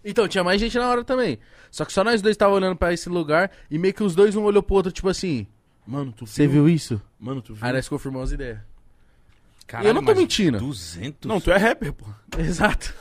[0.05, 1.39] Então, tinha mais gente na hora também.
[1.71, 4.37] Só que só nós dois tava olhando pra esse lugar e meio que os dois
[4.37, 5.47] um olhou pro outro, tipo assim,
[5.87, 7.01] Mano, tu você viu isso?
[7.19, 7.65] Mano, tu viu?
[7.65, 8.59] Aí nós confirmamos as ideias.
[9.67, 10.59] Caralho, eu não tô mas mentindo.
[10.59, 11.29] 200?
[11.29, 12.07] Não, tu é rapper, pô.
[12.39, 12.95] Exato.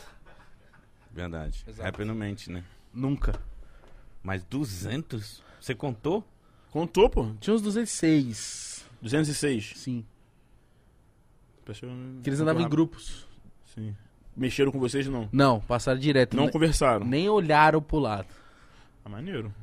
[1.11, 1.63] Verdade.
[1.67, 1.83] Exato.
[1.83, 2.63] Rapper não mente, né?
[2.93, 3.39] Nunca.
[4.23, 5.43] Mas 200?
[5.59, 6.23] Você contou?
[6.71, 7.29] Contou, pô.
[7.39, 8.85] Tinha uns 206.
[9.01, 9.73] 206.
[9.75, 10.05] Sim.
[11.63, 11.91] Pessoa-
[12.23, 13.27] Que eles andavam em grupos.
[13.75, 13.95] Sim.
[14.35, 15.29] Mexeram com vocês, não?
[15.31, 16.35] Não, passaram direto.
[16.35, 17.05] Não Ne- conversaram.
[17.05, 18.27] Nem olharam pro lado.
[19.03, 19.53] Ah, maneiro.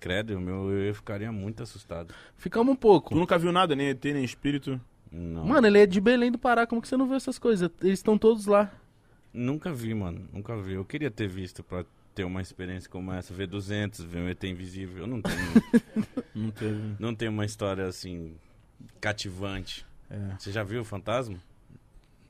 [0.00, 2.14] Credo, meu, eu ficaria muito assustado.
[2.36, 3.10] Ficamos um pouco.
[3.14, 4.80] Tu nunca viu nada, nem ET, nem espírito.
[5.10, 5.44] Não.
[5.46, 7.70] Mano, ele é de Belém do Pará, como que você não viu essas coisas?
[7.80, 8.70] Eles estão todos lá.
[9.32, 10.26] Nunca vi, mano.
[10.32, 10.74] Nunca vi.
[10.74, 11.84] Eu queria ter visto pra
[12.14, 13.34] ter uma experiência como essa.
[13.34, 15.02] Ver 200, ver um ET invisível.
[15.02, 15.36] Eu não tenho,
[16.34, 16.96] Não teve.
[16.98, 18.34] não tenho uma história assim
[19.00, 19.84] cativante.
[20.10, 20.36] É.
[20.38, 21.36] Você já viu o fantasma?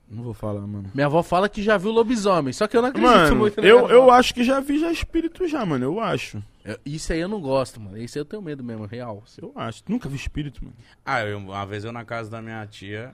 [0.08, 0.90] Não vou falar, mano.
[0.94, 3.66] Minha avó fala que já viu lobisomem, só que eu não acredito Mano, muito na
[3.66, 5.84] eu, eu acho que já vi já espírito já, mano.
[5.84, 6.40] Eu acho.
[6.64, 7.98] Eu- Isso aí eu não gosto, mano.
[7.98, 9.24] Isso aí eu tenho medo mesmo, real.
[9.42, 9.82] Eu acho.
[9.88, 10.76] Nunca vi espírito, mano.
[11.04, 13.12] Ah, eu, uma vez eu na casa da minha tia.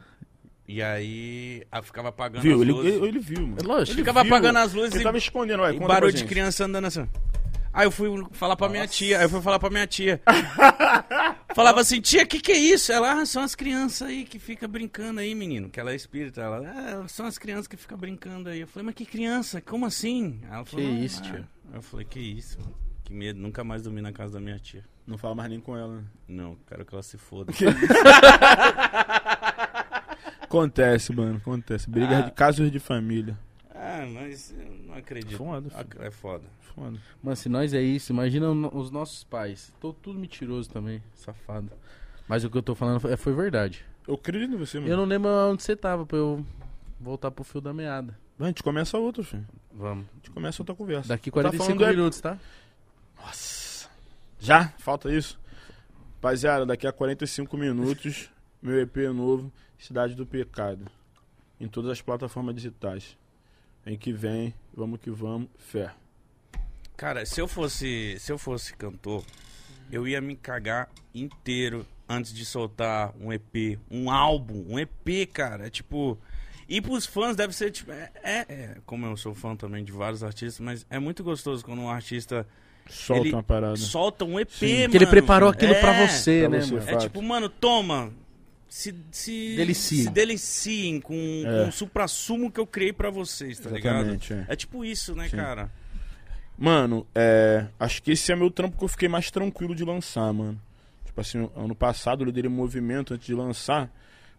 [0.69, 2.57] E aí ela ficava apagando Viu?
[2.57, 2.93] as Ele, luzes.
[2.95, 3.57] ele, ele viu, mano.
[3.61, 3.93] É lógico.
[3.93, 4.33] Ele ficava viu.
[4.33, 7.09] apagando as luzes Ele e, tava escondendo, e pra barulho de criança andando assim.
[7.73, 10.21] Aí eu fui falar pra minha tia, aí eu fui falar pra minha tia.
[11.55, 12.91] Falava assim, tia, que que é isso?
[12.93, 15.69] Ela, ah, são as crianças aí que fica brincando aí, menino.
[15.69, 16.41] Que ela é espírita.
[16.41, 16.61] Ela,
[17.05, 18.61] ah, são as crianças que ficam brincando aí.
[18.61, 19.61] Eu falei, mas que criança?
[19.61, 20.41] Como assim?
[20.51, 21.49] Ela falou, Que "Ah, isso, ah." tia?
[21.75, 22.75] Eu falei, que isso, mano.
[23.05, 24.83] Que medo, nunca mais dormi na casa da minha tia.
[25.07, 25.97] Não fala mais nem com ela.
[25.97, 26.05] né?
[26.29, 27.53] Não, quero que ela se foda.
[30.41, 31.37] Acontece, mano.
[31.39, 31.89] Acontece.
[31.89, 32.21] Brigas Ah.
[32.23, 33.37] de casos de família.
[33.75, 34.55] ah, mas
[34.93, 35.37] não acredito.
[35.37, 35.69] Foda,
[36.01, 36.45] É foda.
[36.75, 36.99] Foda.
[37.23, 39.73] Mano, se nós é isso, imagina os nossos pais.
[39.81, 41.71] Tô tudo mentiroso também, safado.
[42.29, 43.85] Mas o que eu tô falando foi, foi verdade.
[44.07, 44.91] Eu acredito em você, mano.
[44.91, 46.45] Eu não lembro onde você tava pra eu
[47.01, 48.17] voltar pro fio da meada.
[48.39, 49.47] Vai, A gente começa outro, filho.
[49.73, 50.07] Vamos.
[50.13, 51.09] A gente começa outra conversa.
[51.09, 52.39] Daqui Tá 45 falando é- minutos, tá?
[53.19, 53.89] Nossa.
[54.39, 54.69] Já?
[54.79, 55.39] Falta isso?
[56.17, 58.31] Rapaziada, daqui a 45 minutos,
[58.63, 60.87] meu EP novo, Cidade do Pecado.
[61.61, 63.17] Em todas as plataformas digitais.
[63.87, 65.91] Em que vem, vamos que vamos, fé.
[66.97, 69.25] Cara, se eu fosse, se eu fosse cantor,
[69.91, 75.67] eu ia me cagar inteiro antes de soltar um EP, um álbum, um EP, cara.
[75.67, 76.17] É tipo,
[76.69, 79.91] e pros fãs deve ser tipo, é, é- é, como eu sou fã também de
[79.91, 82.47] vários artistas, mas é muito gostoso quando um artista
[82.91, 83.77] Solta Ele uma parada.
[83.77, 84.79] solta um EP, Sim.
[84.81, 84.91] mano.
[84.91, 86.91] Que ele preparou aquilo É, pra você, pra né, você, mano?
[86.91, 88.13] É tipo, mano, toma.
[88.75, 90.05] Se, se, Delicie.
[90.05, 91.15] se deliciem com,
[91.45, 91.65] É.
[91.65, 93.97] com o supra-sumo que eu criei pra vocês, tá ligado?
[93.97, 94.47] Exatamente, é.
[94.49, 95.37] É tipo isso, né, Sim.
[95.37, 95.71] cara?
[96.57, 97.67] Mano, é.
[97.79, 100.59] Acho que esse é meu trampo que eu fiquei mais tranquilo de lançar, mano.
[101.05, 103.91] Tipo assim, ano passado eu liderei um movimento antes de lançar.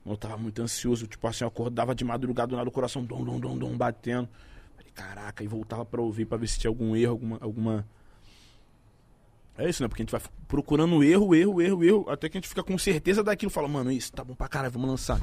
[0.04, 3.24] Eu tava muito ansioso, tipo assim, eu acordava de madrugada do nada, o coração dom,
[3.24, 4.28] dom, dom, dom, batendo.
[4.76, 7.38] Falei, caraca, e voltava pra ouvir, pra ver se tinha algum erro, alguma.
[7.40, 7.88] alguma...
[9.58, 9.88] É isso, né?
[9.88, 12.78] Porque a gente vai procurando erro, erro, erro, erro, até que a gente fica com
[12.78, 13.52] certeza daquilo.
[13.52, 15.22] Fala, mano, isso tá bom pra caralho, vamos lançar.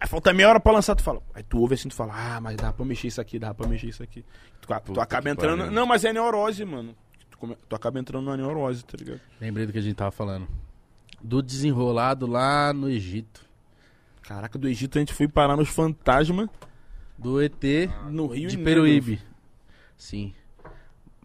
[0.00, 1.22] Aí falta meia hora pra lançar, tu fala.
[1.34, 3.66] Aí tu ouve assim, tu fala, ah, mas dá pra mexer isso aqui, dá pra
[3.68, 4.24] mexer isso aqui.
[4.60, 5.58] Tu, tu acaba entrando.
[5.60, 5.72] pariu.
[5.72, 6.94] Não, mas é neurose, mano.
[7.30, 9.20] Tu, come- tu acaba entrando na neurose, tá ligado?
[9.40, 10.48] Lembrei do que a gente tava falando.
[11.22, 13.46] Do desenrolado lá no Egito.
[14.22, 16.48] Caraca, do Egito a gente foi parar nos fantasmas
[17.16, 17.62] Do ET
[18.10, 19.20] no Rio de Peruíbe.
[19.96, 20.34] Sim.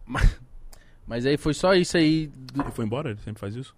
[0.06, 0.40] Mas,
[1.12, 2.32] mas aí foi só isso aí.
[2.56, 3.10] Ele foi embora?
[3.10, 3.76] Ele sempre faz isso?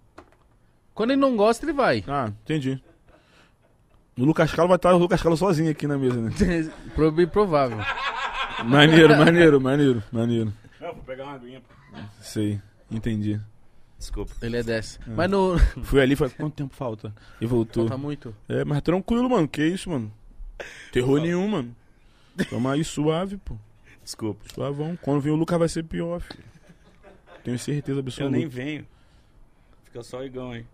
[0.94, 2.04] Quando ele não gosta, ele vai.
[2.06, 2.80] Ah, entendi.
[4.16, 6.30] No Lucas Carlos vai estar o Lucas Carlos sozinho aqui na mesa, né?
[7.12, 7.78] Bem provável.
[8.64, 10.52] maneiro, maneiro, maneiro, maneiro.
[10.80, 11.60] Eu vou pegar uma aguinha.
[12.20, 13.40] Sei, entendi.
[13.98, 14.32] Desculpa.
[14.40, 15.00] Ele é dessa.
[15.02, 15.14] Ah.
[15.16, 15.58] Mas no.
[15.82, 17.12] Fui ali e falei, quanto tempo falta?
[17.40, 17.88] E voltou.
[17.88, 18.32] Falta muito.
[18.48, 19.48] É, mas tranquilo, mano.
[19.48, 20.12] Que isso, mano?
[20.92, 21.74] Terror nenhum, mano.
[22.48, 23.56] Tamo aí suave, pô.
[24.04, 24.44] Desculpa.
[24.54, 24.96] Suavão.
[25.02, 26.53] Quando vir o Lucas vai ser pior, filho.
[27.44, 28.36] Tenho certeza Eu absoluta.
[28.36, 28.86] nem venho.
[29.84, 30.64] Fica só o Igão aí.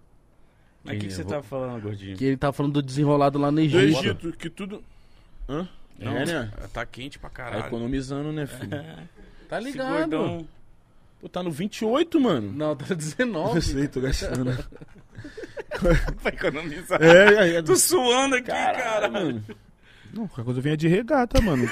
[0.83, 2.16] Mas o que, que você eu vou- tá falando, gordinho?
[2.16, 3.99] Que ele tava falando do desenrolado lá no Do Egito.
[4.01, 4.83] Egito, que tudo.
[5.49, 5.68] Hã?
[5.99, 6.53] Não, É, né?
[6.73, 7.66] Tá quente pra Tá caralho.
[7.66, 8.71] economizando, né, filho?
[9.49, 10.11] Tá Esse ligado?
[10.11, 10.49] gordão.
[11.21, 12.53] Pô, tá no 28, mano.
[12.53, 13.57] Não, tá 19.
[13.57, 14.57] Eu sei, tô gastando.
[16.23, 17.03] pra economizar.
[17.03, 19.09] É, é, Tô suando aqui, cara.
[19.11, 19.45] mano.
[20.13, 21.67] Não, qualquer coisa venha de regata, mano.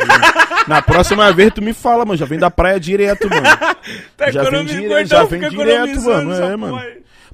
[0.67, 2.17] Na próxima vez tu me fala, mano.
[2.17, 3.47] Já vem da praia direto, mano.
[4.17, 6.33] Tá já vem economizando, direto, então já vem direto, mano.
[6.35, 6.83] É, mano.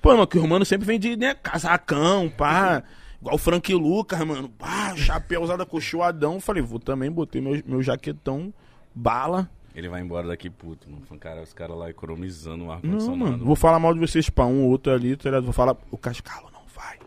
[0.00, 2.82] Pô, mano, que o mano sempre vem de, né, casacão, pá.
[3.20, 4.48] Igual o Frank Lucas, mano.
[4.50, 6.38] Pá, chapéu usado acolchoadão.
[6.40, 8.52] Falei, vou também, botei meu, meu jaquetão,
[8.94, 9.50] bala.
[9.74, 11.02] Ele vai embora daqui puto, mano.
[11.18, 13.18] Cara, os caras lá economizando o Não, ar-condicionado.
[13.18, 13.44] mano.
[13.44, 15.42] Vou falar mal de vocês pra um ou outro ali, tá ligado?
[15.44, 16.98] Vou falar, o Cascalo não vai.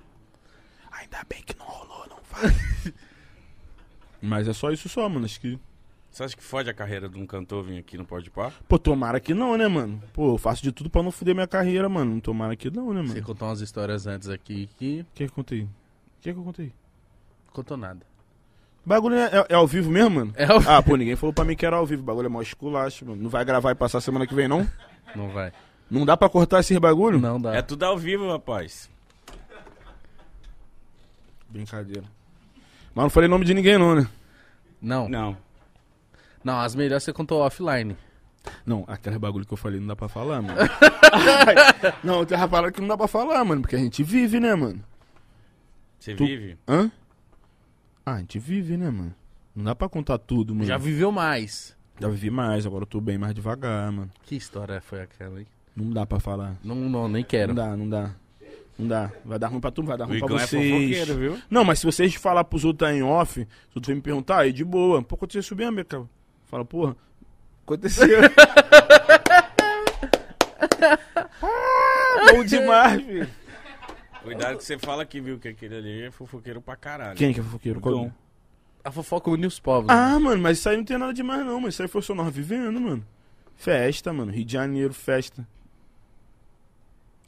[0.99, 2.51] Ainda bem que não rolou, não vai.
[4.21, 5.25] Mas é só isso só, mano.
[5.25, 5.59] Acho que.
[6.09, 8.51] Você acha que fode a carreira de um cantor vir aqui no Pode Par?
[8.67, 10.01] Pô, tomara que não, né, mano?
[10.13, 12.19] Pô, eu faço de tudo pra não fuder minha carreira, mano.
[12.21, 13.19] Tomara que não, né, Você mano?
[13.21, 15.61] O contou umas histórias antes aqui que que que eu contei?
[15.63, 15.69] O
[16.21, 16.73] que que eu contei?
[17.53, 18.01] contou nada.
[18.85, 20.33] O bagulho é, é- é ao vivo mesmo, mano?
[20.35, 22.01] É ao- Ah, pô, ninguém falou pra mim que era ao vivo.
[22.01, 23.21] O bagulho é mó esculacho, mano.
[23.21, 24.67] Não vai gravar e passar semana que vem, não?
[25.15, 25.51] Não vai.
[25.91, 27.19] Não dá pra cortar esses bagulho?
[27.19, 27.53] Não dá.
[27.55, 28.89] É tudo ao vivo, rapaz.
[31.49, 32.03] Brincadeira.
[32.97, 34.07] Mas não falei nome de ninguém, não, né?
[34.81, 35.07] Não.
[35.07, 35.37] não.
[36.43, 36.59] Não.
[36.59, 37.95] as melhores você contou offline.
[38.65, 40.57] Não, aquele bagulho que eu falei não dá pra falar, mano.
[42.03, 43.61] não, tem uma parada que não dá pra falar, mano.
[43.61, 44.83] Porque a gente vive, né, mano?
[45.99, 46.57] Você Tu- vive?
[46.67, 46.89] Hã?
[48.03, 49.13] Ah, a gente vive, né, mano?
[49.55, 50.65] Não dá pra contar tudo, mano.
[50.65, 51.77] Já viveu mais.
[51.99, 54.09] Já vivi mais, agora eu tô bem mais devagar, mano.
[54.23, 55.45] Que história foi aquela, hein?
[55.75, 56.55] Não dá pra falar.
[56.63, 57.53] Não, não, nem quero.
[57.53, 58.09] Não dá, não dá.
[58.77, 59.11] Não dá.
[59.25, 60.71] Vai dar ruim pra tu, vai dar O ruim pra Igão é vocês.
[60.71, 61.41] fofoqueiro, viu?
[61.49, 64.39] não, mas se vocês falar pros outros aí em off, se outros vêm me perguntar,
[64.41, 65.01] aí de boa.
[65.01, 66.03] Pô, aconteceu isso mesmo, cara.
[66.45, 66.95] Fala, porra,
[67.65, 68.19] aconteceu.
[71.41, 73.29] ah, bom demais, filho.
[74.23, 77.15] Cuidado que você fala que viu que aquele ali é fofoqueiro pra caralho.
[77.17, 77.79] Quem que é fofoqueiro?
[77.79, 78.11] Qual-.
[78.83, 79.87] A fofoca une os povos.
[79.87, 79.93] né?
[79.93, 82.13] Ah, mano, mas isso aí não tem nada demais não, mas isso aí foi só
[82.13, 83.05] nós vivendo, mano.
[83.55, 84.31] Festa, mano.
[84.31, 85.45] Rio de Janeiro, festa.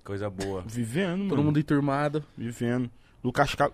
[0.09, 0.63] Coisa boa.
[0.65, 1.29] Vivendo, mano.
[1.29, 2.23] Todo mundo enturmado.
[2.35, 2.89] Vivendo.
[3.23, 3.71] Lucas Cal...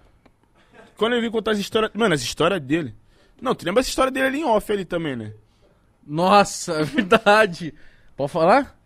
[0.97, 1.89] Quando eu vi contar as histórias...
[1.93, 2.93] Mano, as histórias dele...
[3.41, 5.31] Não, tu lembra essa história dele ali em off ali também, né?
[6.05, 7.73] Nossa, é verdade.
[8.17, 8.77] Pode falar?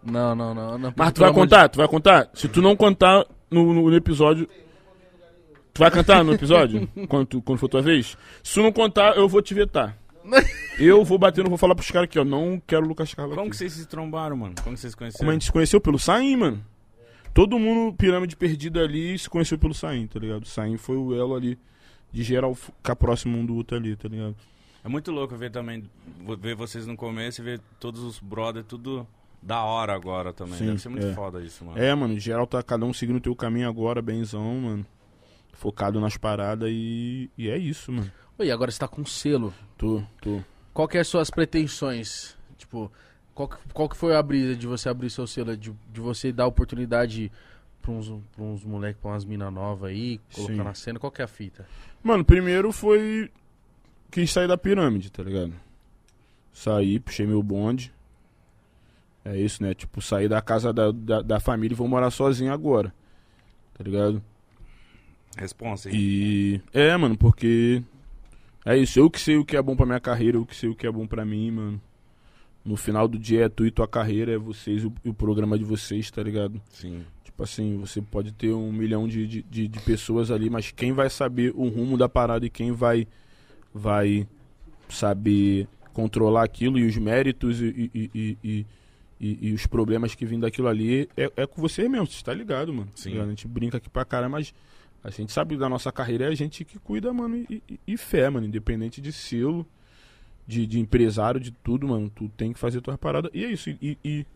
[0.00, 0.78] Não, não, não.
[0.78, 1.68] não Mas tu vai amor de- contar?
[1.70, 2.30] Tu vai contar?
[2.34, 4.48] Se tu não contar no, no- no episódio...
[5.74, 6.88] Tu vai cantar no episódio?
[7.08, 8.16] quando, tu- quando for tua vez?
[8.44, 9.98] Se tu não contar, eu vou te vetar.
[10.78, 12.24] Eu vou bater, não vou falar pros caras aqui, ó.
[12.24, 13.50] Não quero o Lucas Carlos Como aqui.
[13.52, 14.54] que vocês se trombaram, mano?
[14.62, 15.18] Como que vocês se conheceram?
[15.18, 15.80] Como a gente se conheceu?
[15.80, 16.64] Pelo Saim, mano.
[17.36, 20.44] Todo mundo, pirâmide perdida ali, se conheceu pelo Saim, tá ligado?
[20.44, 21.58] O Saim foi o elo ali
[22.10, 24.34] de geral ficar próximo um do outro ali, tá ligado?
[24.82, 25.84] É muito louco ver também,
[26.40, 29.06] ver vocês no começo e ver todos os brothers, tudo
[29.42, 30.56] da hora agora também.
[30.56, 31.12] Sim, Deve ser muito é.
[31.12, 31.78] foda isso, mano.
[31.78, 34.86] É, mano, geral tá cada um seguindo o teu caminho agora, benzão, mano.
[35.52, 38.10] Focado nas paradas e, e é isso, mano.
[38.38, 39.52] Oi, agora você tá com selo.
[39.76, 40.40] Tô, tô.
[40.72, 42.34] Qual que é as suas pretensões?
[42.56, 42.90] Tipo,
[43.36, 45.54] qual que, qual que foi a brisa de você abrir seu selo?
[45.54, 47.30] De, de você dar oportunidade
[47.82, 50.62] pra uns, pra uns moleques, pra umas minas novas aí, colocar Sim.
[50.62, 50.98] na cena?
[50.98, 51.66] Qual que é a fita?
[52.02, 53.30] Mano, primeiro foi.
[54.10, 55.52] Quis sair da pirâmide, tá ligado?
[56.50, 57.92] Saí, puxei meu bonde.
[59.22, 59.74] É isso, né?
[59.74, 62.94] Tipo, sair da casa da, da, da família e vou morar sozinho agora.
[63.74, 64.22] Tá ligado?
[65.36, 65.94] Responsa aí.
[65.94, 66.62] E.
[66.72, 67.82] É, mano, porque.
[68.64, 70.70] É isso, eu que sei o que é bom pra minha carreira, eu que sei
[70.70, 71.80] o que é bom pra mim, mano.
[72.66, 75.56] No final do dia é tu e tua carreira, é vocês e o, o programa
[75.56, 76.60] de vocês, tá ligado?
[76.68, 77.04] Sim.
[77.22, 80.92] Tipo assim, você pode ter um milhão de, de, de, de pessoas ali, mas quem
[80.92, 83.06] vai saber o rumo da parada e quem vai,
[83.72, 84.26] vai
[84.88, 88.66] saber controlar aquilo e os méritos e, e, e,
[89.20, 92.34] e, e- os problemas que vêm daquilo ali é, é com você mesmo, você tá
[92.34, 92.86] ligado, mano?
[92.86, 93.10] Tá Sim.
[93.10, 93.26] ligado?
[93.26, 94.52] A gente brinca aqui pra caralho, mas
[95.04, 97.46] a gente sabe da nossa carreira é a gente que cuida, mano,
[97.86, 99.64] e fé, mano, independente de selo,
[100.46, 103.30] de, de empresário, de tudo, mano, tu tem que fazer tuas paradas.
[103.34, 104.26] E é isso, e, e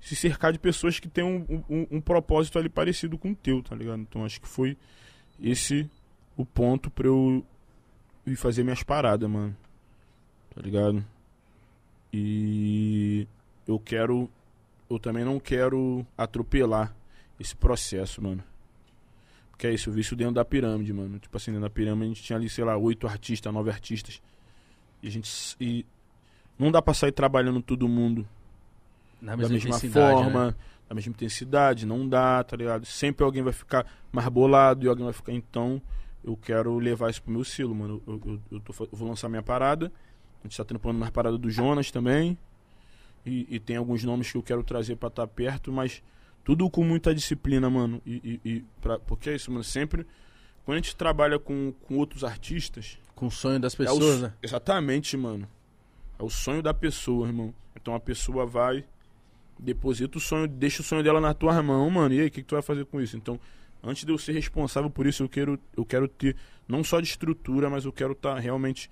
[0.00, 3.62] se cercar de pessoas que têm um, um, um propósito ali parecido com o teu,
[3.62, 4.00] tá ligado?
[4.00, 4.76] Então acho que foi
[5.40, 5.88] esse
[6.36, 7.44] o ponto pra eu
[8.26, 9.56] ir fazer minhas paradas, mano.
[10.54, 11.04] Tá ligado?
[12.12, 13.26] E
[13.66, 14.30] eu quero.
[14.88, 16.94] Eu também não quero atropelar
[17.38, 18.42] esse processo, mano.
[19.50, 21.18] Porque é isso, eu vi isso dentro da pirâmide, mano.
[21.18, 24.22] Tipo assim, dentro da pirâmide a gente tinha ali, sei lá, oito artistas, nove artistas.
[25.02, 25.56] E a gente.
[25.60, 25.84] E
[26.58, 28.26] não dá pra sair trabalhando todo mundo
[29.20, 30.54] Na da mesma, intensidade, forma, né?
[30.88, 32.84] da mesma intensidade, não dá, tá ligado?
[32.86, 35.32] Sempre alguém vai ficar mais bolado e alguém vai ficar.
[35.32, 35.80] Então,
[36.24, 38.02] eu quero levar isso pro meu estilo, mano.
[38.06, 39.92] Eu, eu, eu tô eu vou lançar minha parada.
[40.42, 42.36] A gente tá trampando mais parada do Jonas também.
[43.26, 46.02] E, e tem alguns nomes que eu quero trazer pra estar perto, mas
[46.44, 48.00] tudo com muita disciplina, mano.
[48.06, 49.62] E, e, e pra- porque é isso, mano.
[49.64, 50.06] Sempre.
[50.64, 54.22] Quando a gente trabalha com, com outros artistas, Com o sonho das é o pessoas,
[54.22, 54.32] né?
[54.42, 55.48] Exatamente, mano.
[56.18, 57.52] É o sonho da pessoa, irmão.
[57.74, 58.84] Então a pessoa vai,
[59.58, 62.14] deposita o sonho, deixa o sonho dela na tua mão, mano.
[62.14, 63.16] E aí, o que, que tu vai fazer com isso?
[63.16, 63.40] Então,
[63.82, 66.36] Antes de eu ser responsável por isso, eu quero, eu quero ter
[66.66, 68.90] não só de estrutura, mas eu quero estar tá realmente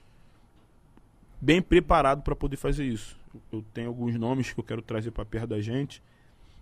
[1.40, 3.19] bem preparado para poder fazer isso.
[3.53, 6.03] Eu tenho alguns nomes que eu quero trazer para perto da gente.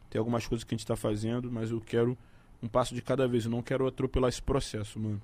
[0.09, 2.17] Tem algumas coisas que a gente está fazendo, mas eu quero
[2.63, 3.45] um passo de cada vez.
[3.45, 5.21] Eu não quero atropelar esse processo, mano.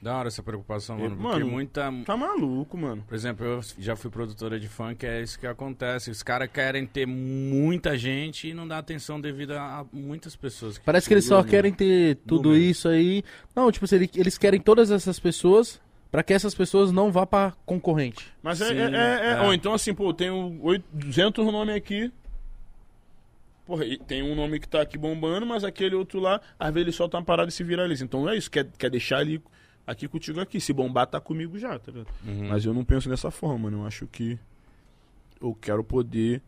[0.00, 1.14] Da hora essa preocupação, mano.
[1.14, 1.92] É, porque mano, muita.
[2.06, 3.02] Tá maluco, mano.
[3.06, 6.08] Por exemplo, eu já fui produtora de funk, é isso que acontece.
[6.10, 10.78] Os caras querem ter muita gente e não dá atenção devido a muitas pessoas.
[10.78, 12.62] Que Parece que eles só querem ter tudo Número.
[12.62, 13.24] isso aí.
[13.56, 15.80] Não, tipo, ele- eles querem todas essas pessoas
[16.12, 18.32] pra que essas pessoas não vá pra concorrente.
[18.40, 19.40] Mas é, Sim, é, é, é- é.
[19.42, 22.12] Ou então, assim, pô, eu tenho 8, 200 nomes aqui.
[23.66, 26.86] Porra, e tem um nome que tá aqui bombando, mas aquele outro lá, às vezes
[26.86, 28.04] ele só tá parado e se viraliza.
[28.04, 29.42] Então é isso, quer, quer deixar ele
[29.88, 30.60] aqui contigo aqui.
[30.60, 32.12] Se bombar, tá comigo já, tá ligado?
[32.24, 32.48] Uhum.
[32.48, 33.78] Mas eu não penso dessa forma, mano.
[33.78, 34.38] Eu acho que
[35.40, 36.42] eu quero poder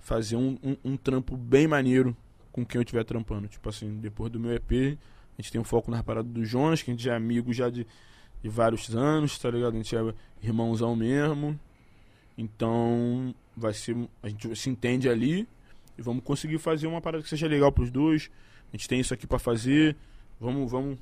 [0.00, 2.14] fazer um, um, um trampo bem maneiro
[2.52, 3.48] com quem eu estiver trampando.
[3.48, 4.98] Tipo assim, depois do meu EP,
[5.38, 7.70] a gente tem um foco nas paradas do Jonas, que a gente é amigo já
[7.70, 7.86] de,
[8.42, 9.72] de vários anos, tá ligado?
[9.72, 11.58] A gente é irmãozão mesmo.
[12.36, 13.96] Então, vai ser.
[14.22, 15.48] A gente se entende ali
[15.96, 18.30] e vamos conseguir fazer uma parada que seja legal pros dois.
[18.72, 19.96] A gente tem isso aqui pra fazer.
[20.38, 20.98] Vamos, vamos.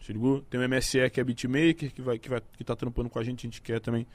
[0.00, 0.40] Se ligou?
[0.42, 3.24] Tem o MSE que é beatmaker, que, vai, que, vai, que tá trampando com a
[3.24, 3.40] gente.
[3.40, 4.06] A gente quer também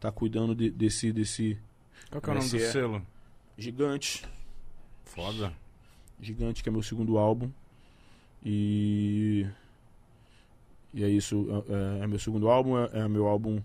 [0.00, 1.58] tá cuidando de- desse, desse
[2.10, 3.06] Qual que é o nome do selo?
[3.58, 4.24] gigante.
[5.04, 5.52] Foda.
[6.20, 7.50] Gigante, que é meu segundo álbum.
[8.44, 9.46] E.
[10.92, 11.46] E é isso.
[12.00, 13.60] É, é meu segundo álbum, é, é meu álbum.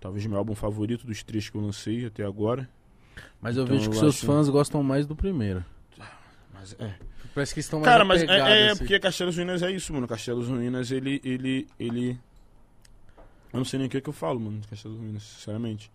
[0.00, 2.68] Talvez meu álbum favorito dos três que eu lancei até agora.
[3.40, 5.64] Mas eu Então, vejo que eu seus acho- fãs gostam mais do primeiro.
[6.62, 6.94] Mas é.
[7.34, 8.78] Parece que estão mais Cara, mas é, é, assim.
[8.78, 10.06] porque Castelos Ruínas é isso, mano.
[10.06, 11.20] Castelos Ruínas, ele.
[11.24, 12.10] ele, ele...
[13.52, 15.90] Eu não sei nem o que, é que eu falo, mano, de Castelos Ruínas, sinceramente.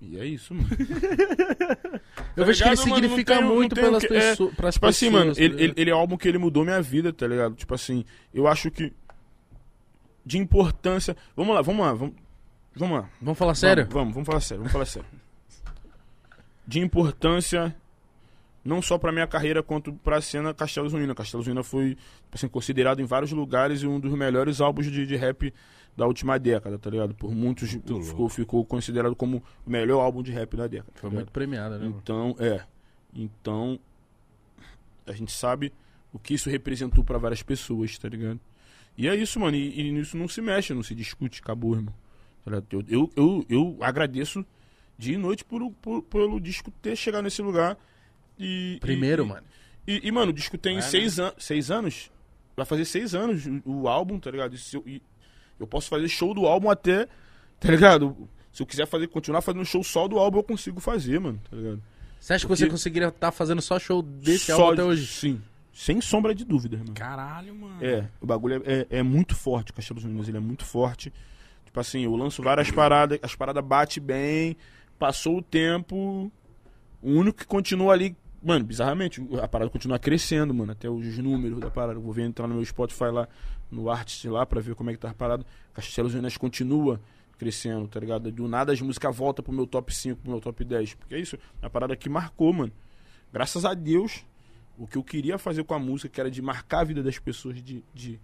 [0.00, 0.68] E é isso, mano.
[2.36, 3.00] Eu vejo que ele ligado, mano?
[3.00, 4.54] Não significa tenho- muito tenho pelas que- é, pessoas.
[4.54, 5.62] pras Tipo assim, mano, tá ele, ligado?
[5.64, 7.54] ele, ele é um álbum que ele mudou minha vida, tá ligado?
[7.56, 8.92] Tipo assim, eu acho que.
[10.24, 11.16] De importância.
[11.34, 12.14] Vamos lá, vamos lá, vamos.
[12.76, 13.10] Vamos lá.
[13.20, 13.84] Vamos falar sério?
[13.84, 15.08] Vamos, vamos, vamos falar sério, vamos falar sério.
[16.64, 17.74] De importância,
[18.68, 21.14] não só pra minha carreira, quanto pra cena Castelos Ruína.
[21.14, 25.06] Castelos Ruína foi tipo assim, considerado em vários lugares e um dos melhores álbuns de,
[25.06, 25.52] de rap
[25.96, 27.14] da última década, tá ligado?
[27.14, 30.92] Por muitos ficou, ficou considerado como o melhor álbum de rap da década.
[30.94, 31.20] tá Foi ligado?
[31.24, 31.86] muito premiada, né?
[31.86, 32.62] Então, é.
[33.14, 33.80] Então,
[35.06, 35.72] a gente sabe
[36.12, 38.38] o que isso representou pra várias pessoas, tá ligado?
[38.96, 39.56] E é isso, mano.
[39.56, 41.94] E, e nisso não se mexe, não se discute, acabou, irmão.
[42.44, 42.62] Tá?
[42.70, 44.44] Eu, eu, eu, eu agradeço
[44.96, 47.76] dia e noite por, por- pelo disco ter chegado nesse lugar.
[48.38, 49.46] E, Primeiro, e- mano.
[49.86, 52.10] E, e, mano, o disco tem É, seis, an seis anos.
[52.56, 54.54] Vai fazer seis anos o, o álbum, tá ligado?
[54.54, 55.02] E, eu, e
[55.58, 57.06] eu posso fazer show do álbum até,
[57.58, 58.28] tá ligado?
[58.52, 61.56] Se eu quiser fazer, continuar fazendo show só do álbum, eu consigo fazer, mano, tá
[61.56, 61.82] ligado?
[62.20, 64.88] Você acha que Porque- você conseguiria estar fazendo só show desse Só álbum até de-
[64.88, 65.06] hoje?
[65.06, 65.40] Sim.
[65.72, 66.92] Sem sombra de dúvida, irmão.
[66.94, 67.76] Caralho, mano.
[67.84, 70.64] É, o bagulho é, é, é muito forte, o Castelo dos Meninos, ele é muito
[70.64, 71.12] forte.
[71.64, 74.56] Tipo assim, eu lanço várias paradas, as paradas batem bem,
[74.98, 76.32] passou o tempo,
[77.00, 81.58] o único que continua ali, mano, bizarramente, a parada continua crescendo, mano, até os números
[81.60, 81.98] da parada.
[81.98, 83.28] Eu vou ver entrar no meu Spotify lá,
[83.70, 85.44] no Artist lá, pra ver como é que tá a parada.
[85.74, 87.00] Castelo dos Meninos continua
[87.38, 88.32] crescendo, tá ligado?
[88.32, 90.94] Do nada as músicas voltam pro meu top 5, pro meu top 10.
[90.94, 92.72] Porque é isso, a parada que marcou, mano.
[93.32, 94.24] Graças a Deus,
[94.76, 97.18] o que eu queria fazer com a música, que era de marcar a vida das
[97.18, 98.18] pessoas, de, de,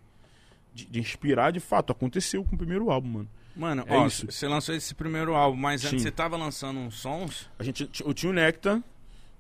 [0.73, 3.29] de, de inspirar, de fato, aconteceu com o primeiro álbum, mano.
[3.55, 4.27] Mano, É ó, isso.
[4.29, 5.89] você lançou esse primeiro álbum, mas Sim.
[5.89, 7.49] antes você tava lançando uns sons?
[7.57, 8.83] A gente, eu tinha o Nectar,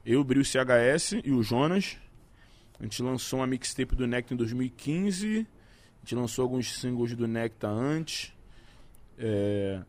[0.04, 1.96] eu, o Brio CHS e o Jonas.
[2.78, 5.46] A gente lançou uma mixtape do Nectar em 2015.
[5.46, 8.32] A gente lançou alguns singles do Nectar antes.
[9.18, 9.80] É...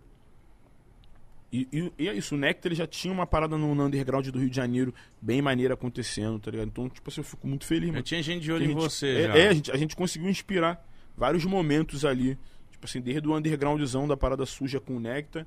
[1.51, 4.27] E, e- e é isso, o Nectar ele já tinha uma parada no, no underground
[4.27, 6.67] do Rio de Janeiro bem maneira acontecendo, tá ligado?
[6.67, 7.99] Então, tipo assim, eu fico muito feliz, mano.
[7.99, 9.95] Eu tinha gente de olho a em gente- você é, é, a, gente, a gente
[9.95, 10.85] conseguiu inspirar
[11.15, 12.37] vários momentos ali.
[12.71, 15.45] Tipo assim, desde o undergroundzão da parada suja com o Nectar.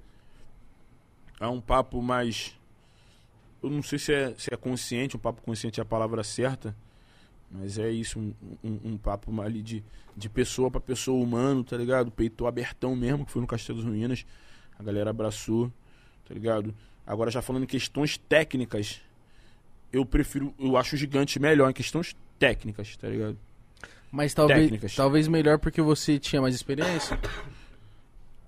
[1.39, 2.57] A um papo mais.
[3.63, 6.75] Eu não sei se é, se é consciente, um papo consciente é a palavra certa.
[7.51, 9.83] Mas é isso, um, um, um papo ali de,
[10.17, 12.11] de pessoa pra pessoa humano, tá ligado?
[12.11, 14.27] Peito abertão mesmo, que foi no Castelo das Ruínas.
[14.79, 15.73] A galera abraçou,
[16.27, 16.75] tá ligado?
[17.07, 19.01] Agora já falando em questões técnicas,
[19.91, 23.39] eu prefiro, eu acho o gigante melhor em questões técnicas, tá ligado?
[24.11, 24.95] Mas talvez, Técnicas.
[24.95, 27.19] talvez melhor porque você tinha mais experiência.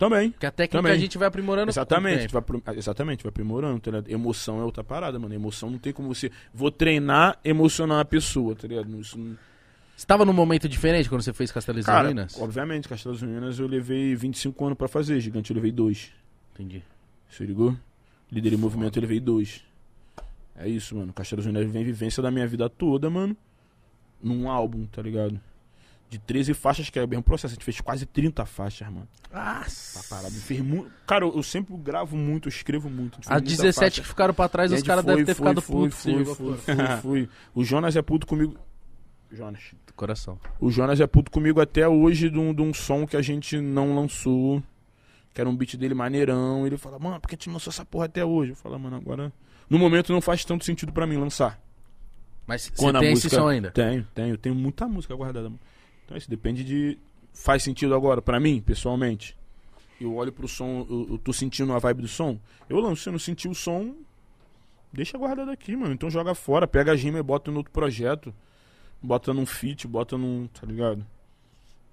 [0.01, 0.31] Também.
[0.31, 0.93] Porque a técnica Também.
[0.93, 2.43] a gente vai aprimorando Exatamente, vai,
[2.75, 4.11] exatamente, vai aprimorando, tá ligado?
[4.11, 5.35] Emoção é outra parada, mano.
[5.35, 6.33] Emoção não tem como você.
[6.55, 8.99] Vou treinar, emocionar a pessoa, tá ligado?
[8.99, 9.37] Isso não...
[9.95, 12.35] Você tava num momento diferente quando você fez Castelos e Cara, Ruínas?
[12.41, 16.11] obviamente, Castelo das Ruínas eu levei 25 anos pra fazer, gigante eu levei dois.
[16.55, 16.83] Entendi.
[17.29, 17.77] Se ligou?
[18.33, 19.63] Líder em movimento eu levei dois.
[20.57, 21.13] É isso, mano.
[21.13, 23.37] Castelo das Ruínas vem vivência da minha vida toda, mano.
[24.23, 25.39] num álbum, tá ligado?
[26.11, 27.53] De 13 faixas, que é o mesmo processo.
[27.53, 29.07] A gente fez quase 30 faixas, mano.
[29.31, 29.65] Tá
[30.11, 30.35] parado.
[30.35, 30.87] Fez mu...
[31.07, 33.21] Cara, eu, sempre gravo muito, eu escrevo muito.
[33.21, 34.03] As muita 17 faixa.
[34.03, 36.03] que ficaram pra trás, E os caras devem ter foi, ficado foi, putos.
[36.03, 36.97] Foi, se foi, jogou foi, fora.
[37.01, 37.29] foi.
[37.55, 38.59] O Jonas é puto comigo.
[39.31, 39.63] Jonas.
[39.95, 40.37] Coração.
[40.59, 43.61] O Jonas é puto comigo até hoje de um, de um som que a gente
[43.61, 44.61] não lançou.
[45.33, 46.67] Que era um beat dele maneirão.
[46.67, 48.51] Ele fala, mano, por que a gente não lançou essa porra até hoje?
[48.51, 49.33] Eu falo, mano, agora.
[49.69, 51.61] No momento não faz tanto sentido pra mim lançar.
[52.49, 53.71] Mas você tem música- esse som ainda?
[53.71, 54.37] Tenho, tenho.
[54.37, 55.49] Tenho muita música guardada.
[55.49, 55.61] mano.
[56.11, 56.99] Então isso depende de.
[57.33, 59.37] Faz sentido agora, pra mim, pessoalmente.
[60.01, 62.37] Eu olho pro som, eu, eu tô sentindo a vibe do som.
[62.69, 63.95] Eu lanço, se eu não sentir o som,
[64.93, 65.95] deixa guardado aqui, mano.
[65.95, 68.35] Então joga fora, pega a rima e bota no outro projeto.
[69.01, 70.49] Bota num feat, bota num.
[70.49, 71.07] Tá ligado?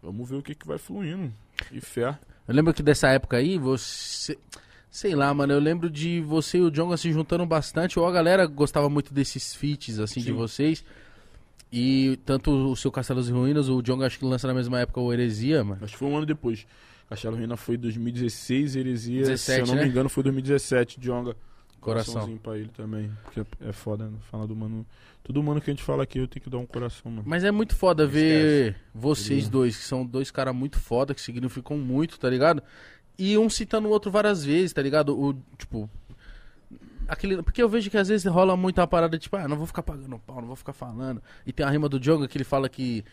[0.02, 1.32] Vamos ver o que, que vai fluindo.
[1.72, 2.18] E fé.
[2.48, 4.36] Eu lembro que dessa época aí, você.
[4.90, 8.12] Sei lá, mano, eu lembro de você e o Jonga se juntando bastante, ou a
[8.12, 10.34] galera gostava muito desses feats, assim, de Sim.
[10.34, 10.84] vocês.
[11.72, 15.02] E tanto o seu Castelos e Ruínas, o Jonga acho que lança na mesma época
[15.02, 15.84] o Heresia, mano.
[15.84, 16.66] Acho que foi um ano depois.
[17.10, 19.84] Castelo Ruína foi 2016, Heresia, 17, se eu não né?
[19.84, 21.36] me engano, foi 2017, Djonga.
[21.80, 22.14] Coração.
[22.16, 23.12] Coraçãozinho pra ele também.
[23.24, 24.18] Porque é foda, né?
[24.30, 24.86] Falar do mano.
[25.24, 27.24] Todo mano que a gente fala aqui, eu tenho que dar um coração, mano.
[27.26, 29.60] Mas é muito foda ver vocês Entendeu?
[29.62, 32.62] dois, que são dois caras muito foda, que significam muito, tá ligado?
[33.18, 35.18] E um citando o outro várias vezes, tá ligado?
[35.18, 35.90] O, tipo.
[37.08, 39.66] Aquele, porque eu vejo que às vezes rola muito a parada, tipo, ah, não vou
[39.68, 41.22] ficar pagando pau, não vou ficar falando.
[41.46, 43.04] E tem a rima do Djonga que ele fala que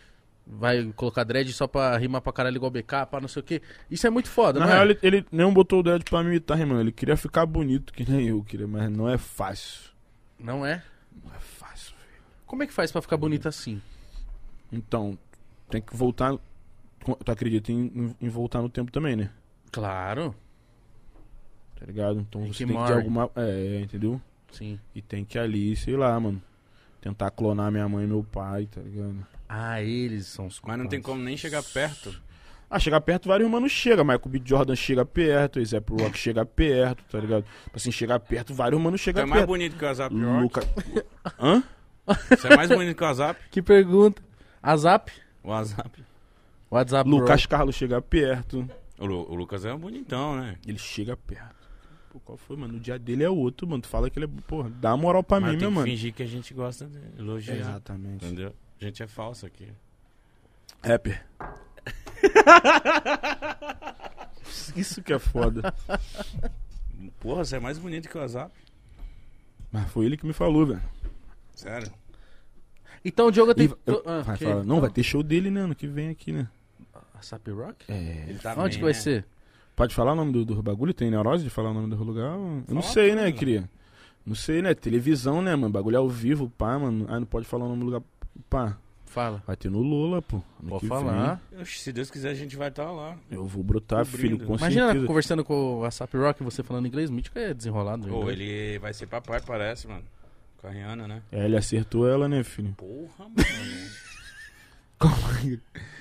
[0.47, 3.63] vai colocar dread só pra rimar pra caralho igual BK, pra não sei o quê.
[3.91, 4.91] Isso é muito foda, Na não real, é?
[4.91, 6.81] ele, ele não botou o dedo pra me imitar, mano.
[6.81, 9.91] Ele queria ficar bonito, que nem eu queria, mas não é fácil.
[10.39, 10.83] Não é?
[11.25, 12.23] Não é fácil, velho.
[12.47, 13.81] Como é que faz pra ficar bonito assim?
[14.73, 15.17] Então,
[15.71, 16.37] tem que voltar.
[17.25, 19.31] Tu acredita em, em voltar no tempo também, né?
[19.71, 20.35] Claro,
[21.85, 22.21] Tá ligado?
[22.21, 22.93] Então Rick você tem que Mori.
[22.93, 23.31] de alguma.
[23.37, 24.19] É, entendeu?
[24.51, 24.79] sim.
[24.95, 26.41] E tem que ali, sei lá, mano.
[27.01, 29.27] Tentar clonar minha mãe e meu pai, tá ligado?
[29.47, 32.15] Ah, eles são os Mas não tem como nem chegar perto.
[32.71, 34.03] Ah, chegar perto, vários manos chega.
[34.03, 34.41] Michael B.
[34.43, 37.45] Jordan chega perto, Zé Rock chega perto, tá ligado?
[37.65, 39.49] Tipo assim, chegar perto, vários manos Você chegam é mais perto.
[39.49, 40.43] bonito que o Azap Rock.
[40.43, 40.63] Luca...
[41.39, 41.63] Hã?
[42.31, 43.39] Você é mais bonito que o Azap.
[43.51, 44.23] Que pergunta.
[44.63, 45.13] Azap?
[45.43, 46.03] O Azap.
[46.71, 47.09] WhatsApp.
[47.09, 48.69] Lucas Carlos chega perto.
[48.99, 50.57] O, Lu- o Lucas é um bonitão, né?
[50.67, 51.64] Ele chega perto.
[52.15, 52.77] Pô, qual foi, mano?
[52.77, 53.83] O dia dele é outro, mano.
[53.83, 54.29] Tu fala que ele é.
[54.47, 55.87] Porra, dá moral pra Mas mim, tem meu que mano.
[55.89, 57.57] fingir que a gente gosta de elogiar.
[57.57, 58.25] Exatamente.
[58.25, 58.55] Entendeu?
[58.81, 59.67] A gente é falso aqui.
[60.81, 61.27] Rapper.
[64.77, 65.75] Isso que é foda.
[67.19, 68.53] Porra, você é mais bonito que o Azap.
[69.73, 70.83] Mas foi ele que me falou, velho.
[71.55, 71.91] Sério.
[73.05, 73.73] Então o Diogo tem...
[73.87, 75.63] Eu- Ah, vai que- falar, não, vai ter show dele, né?
[75.63, 76.49] Ano que vem aqui, né?
[77.15, 77.91] WhatsApp Rock?
[77.91, 78.27] É.
[78.29, 78.99] Ele tá Onde bem, que vai né?
[78.99, 79.27] ser?
[79.77, 80.95] Pode falar o nome do, do bagulho?
[80.95, 82.33] Tem neurose de falar o nome do lugar?
[82.33, 83.39] Eu não Fala sei, né, tudo.
[83.39, 83.71] cria?
[84.25, 84.73] Não sei, né?
[84.75, 85.73] Televisão, né, mano?
[85.73, 87.07] Bagulho ao vivo, pá, mano.
[87.09, 88.03] Aí não pode falar o nome do lugar.
[88.49, 88.77] Pá.
[89.05, 89.43] Fala.
[89.47, 90.43] Vai ter no Lula, pô.
[90.69, 91.41] Pode falar.
[91.61, 93.11] Oxe, Se Deus quiser, a gente vai estar lá.
[93.29, 93.39] vem.
[93.39, 94.19] Eu vou brotar, Cobrindo.
[94.37, 95.07] filho, com Imagina certeza.
[95.07, 98.09] conversando com o WhatsApp Rock e você falando inglês, mítico é desenrolado.
[98.09, 100.03] Pô, ele vai ser papai, parece, mano.
[100.59, 101.23] Com a Rihanna, né?
[101.31, 102.73] É, ele acertou ela, né, filho?
[102.77, 103.91] Porra, mano.
[104.99, 105.15] Como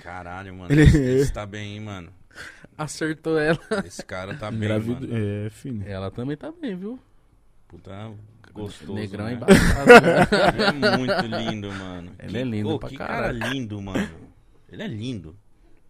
[0.01, 0.71] Caralho, mano.
[0.71, 2.09] Ele- Esse, esse tá bem, hein, mano.
[2.77, 3.59] Acertou ela.
[3.85, 4.69] Esse cara tá bem.
[5.11, 5.83] É, filho.
[5.85, 6.99] Ela também tá bem, viu?
[7.67, 8.11] Puta,
[8.53, 9.35] gostoso, Negrão é né?
[9.35, 9.87] embaçado.
[9.89, 10.73] né?
[10.75, 12.11] Ele é muito lindo, mano.
[12.19, 14.09] Ele Que- é lindo Ô, pra que cara lindo, mano.
[14.71, 15.35] Ele é lindo.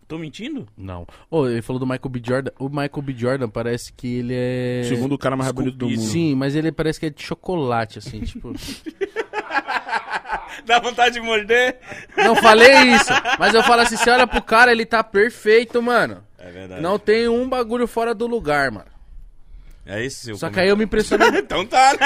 [0.08, 0.68] Tô mentindo?
[0.78, 1.08] Não.
[1.32, 2.22] Ô, ele falou do Michael B.
[2.24, 2.52] Jordan.
[2.60, 3.14] O Michael B.
[3.14, 4.84] Jordan parece que ele é...
[4.88, 5.94] Segundo o cara mais bonito do mundo.
[5.96, 6.12] Esculpido.
[6.14, 8.54] Sim, mas ele parece que é de chocolate, assim, tipo...
[10.66, 11.80] Dá vontade de morder?
[12.16, 16.24] Não falei isso, mas eu falo assim, você olha pro cara, ele tá perfeito, mano.
[16.46, 16.82] É verdade.
[16.82, 18.88] Não tem um bagulho fora do lugar, mano.
[19.86, 22.00] É esse seu Só que aí eu me impressiono, Então tá, né?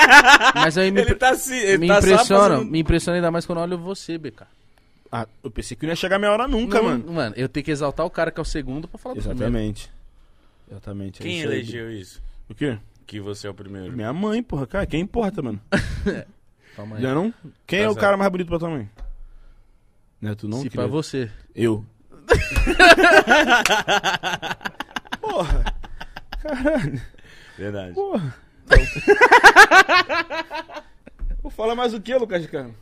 [0.55, 3.45] mas aí me, Ele tá assim, ele me tá impressiona, fazendo- me impressiona ainda mais
[3.45, 4.45] quando eu olho você, BK.
[5.11, 7.11] Ah, eu pensei que não ia chegar a minha hora nunca, Não, mano.
[7.13, 9.43] Mano, eu tenho que exaltar o cara que é o segundo pra falar do primeiro.
[9.43, 9.91] Exatamente.
[10.69, 11.21] Exatamente.
[11.21, 11.53] é Quem isso aí.
[11.55, 12.21] elegeu isso?
[12.49, 12.77] O quê?
[13.05, 13.93] Que você é o primeiro.
[13.93, 14.85] Minha mãe, porra, cara.
[14.85, 15.61] Quem importa, mano?
[15.71, 17.01] Aí.
[17.01, 17.33] Já não?
[17.65, 18.01] Quem Tá é o certo.
[18.01, 18.87] cara mais bonito pra tua mãe?
[20.21, 20.57] Não é tu não?
[20.61, 21.31] Se queria- pra você.
[21.55, 21.83] Eu.
[25.21, 25.63] Porra.
[26.41, 27.01] Caralho.
[27.57, 27.93] Verdade.
[27.93, 28.35] Porra.
[31.41, 32.75] Vou falar mais o que, Lucas de Cano?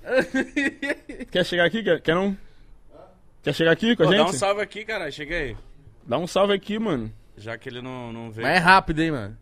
[1.31, 1.84] Quer chegar aqui?
[1.84, 2.35] Quer, quer não?
[3.43, 4.23] Quer chegar aqui com a Pô, gente?
[4.23, 5.11] dá um salve aqui, cara.
[5.11, 5.55] Chega aí.
[6.03, 7.13] Dá um salve aqui, mano.
[7.38, 8.47] Já que ele não, não veio.
[8.47, 9.38] Mas é rápido, hein, mano.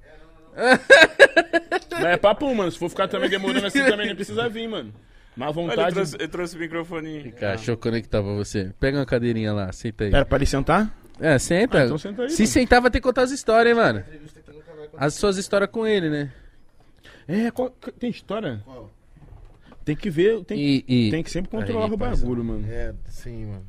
[1.91, 2.71] Mas é papo, mano.
[2.71, 4.93] Se for ficar também demorando assim, também nem precisa vir, mano.
[5.35, 5.93] Má Olha, ele, vontade.
[5.95, 7.31] trouxe, ele trouxe o microfone.
[7.31, 8.71] Cara, deixa eu conectar pra você.
[8.79, 10.13] Pega uma cadeirinha lá, senta aí.
[10.13, 10.95] Era pra ele sentar?
[11.19, 11.79] É, senta.
[11.79, 12.51] Ah, então senta aí, Se mano.
[12.53, 14.03] sentar, vai ter que contar as histórias, hein, mano.
[14.95, 16.31] As suas histórias com ele, né?
[17.27, 17.69] É, qual-
[17.99, 18.63] tem história?
[19.85, 22.65] Tem que ver, tem, E, e- tem que sempre controlar Aí, o bagulho, mano.
[22.69, 23.65] É, sim, mano.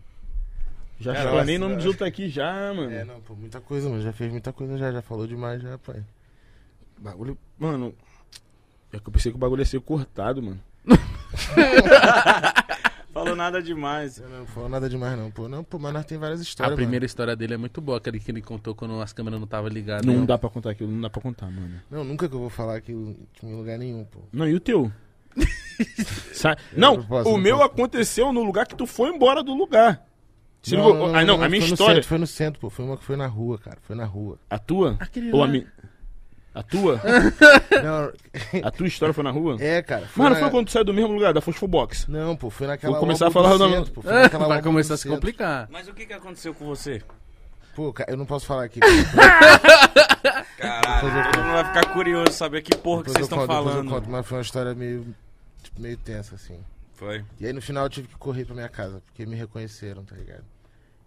[1.01, 2.91] Já explanei o nome dos outros aqui já, mano.
[2.93, 4.01] É, não, pô, muita coisa, mano.
[4.03, 6.03] Já fez muita coisa já, já falou demais já, pai.
[6.99, 7.95] Bagulho, mano.
[8.93, 10.61] É que eu pensei que o bagulho ia ser cortado, mano.
[13.13, 14.19] Falou nada demais.
[14.19, 15.49] Eu não falou nada demais, não, pô.
[15.49, 18.19] Não, pô, mas nós tem várias a histórias, primeira história dele é muito boa, aquele
[18.19, 20.05] que ele contou quando as câmeras não estavam ligadas.
[20.05, 21.61] Não Eu- dá pra contar aquilo, não dá pra contar, mano.
[21.61, 21.81] mano.
[21.91, 24.19] Não, nunca que eu vou falar aquilo em lugar nenhum, pô.
[24.33, 24.91] Não, e o teu?
[26.33, 27.67] Sa- não, não posso, o não meu posso.
[27.71, 30.05] aconteceu no lugar que tu foi embora do lugar.
[30.63, 31.95] Se Não, não, não, ah, não, não, a minha foi no história.
[31.97, 32.71] centro, foi no centro, pô.
[32.71, 33.79] Foi uma que foi na rua, cara.
[33.83, 34.39] Foi na rua.
[34.49, 34.97] A tua?
[34.99, 35.53] Aquele Ou a lá.
[35.53, 35.67] minha?
[36.55, 37.01] A tua?
[37.83, 38.13] Não,
[38.63, 39.57] A tua história foi na rua?
[39.61, 40.07] é, cara.
[40.07, 40.41] Foi Mano, na...
[40.41, 42.09] foi quando tu saiu do mesmo lugar, da Fosfo Box.
[42.09, 44.01] Não, pô, foi naquela Vou começar a falar do o nome- centro, pô.
[44.49, 45.69] Vai começar a se complicar.
[45.71, 47.03] Mas o que, que aconteceu com você?
[47.75, 48.79] Pô, cara, eu não posso falar aqui.
[50.59, 53.39] Caralho, eu todo mundo vai ficar curioso saber que porra que Depois vocês eu estão
[53.39, 53.91] conto, depois eu falando.
[53.91, 55.15] conto, mas foi uma história meio,
[55.63, 56.59] tipo, meio tensa, assim.
[56.95, 57.25] Foi.
[57.41, 60.15] E aí no final eu tive que correr pra minha casa, porque me reconheceram, tá
[60.17, 60.45] ligado?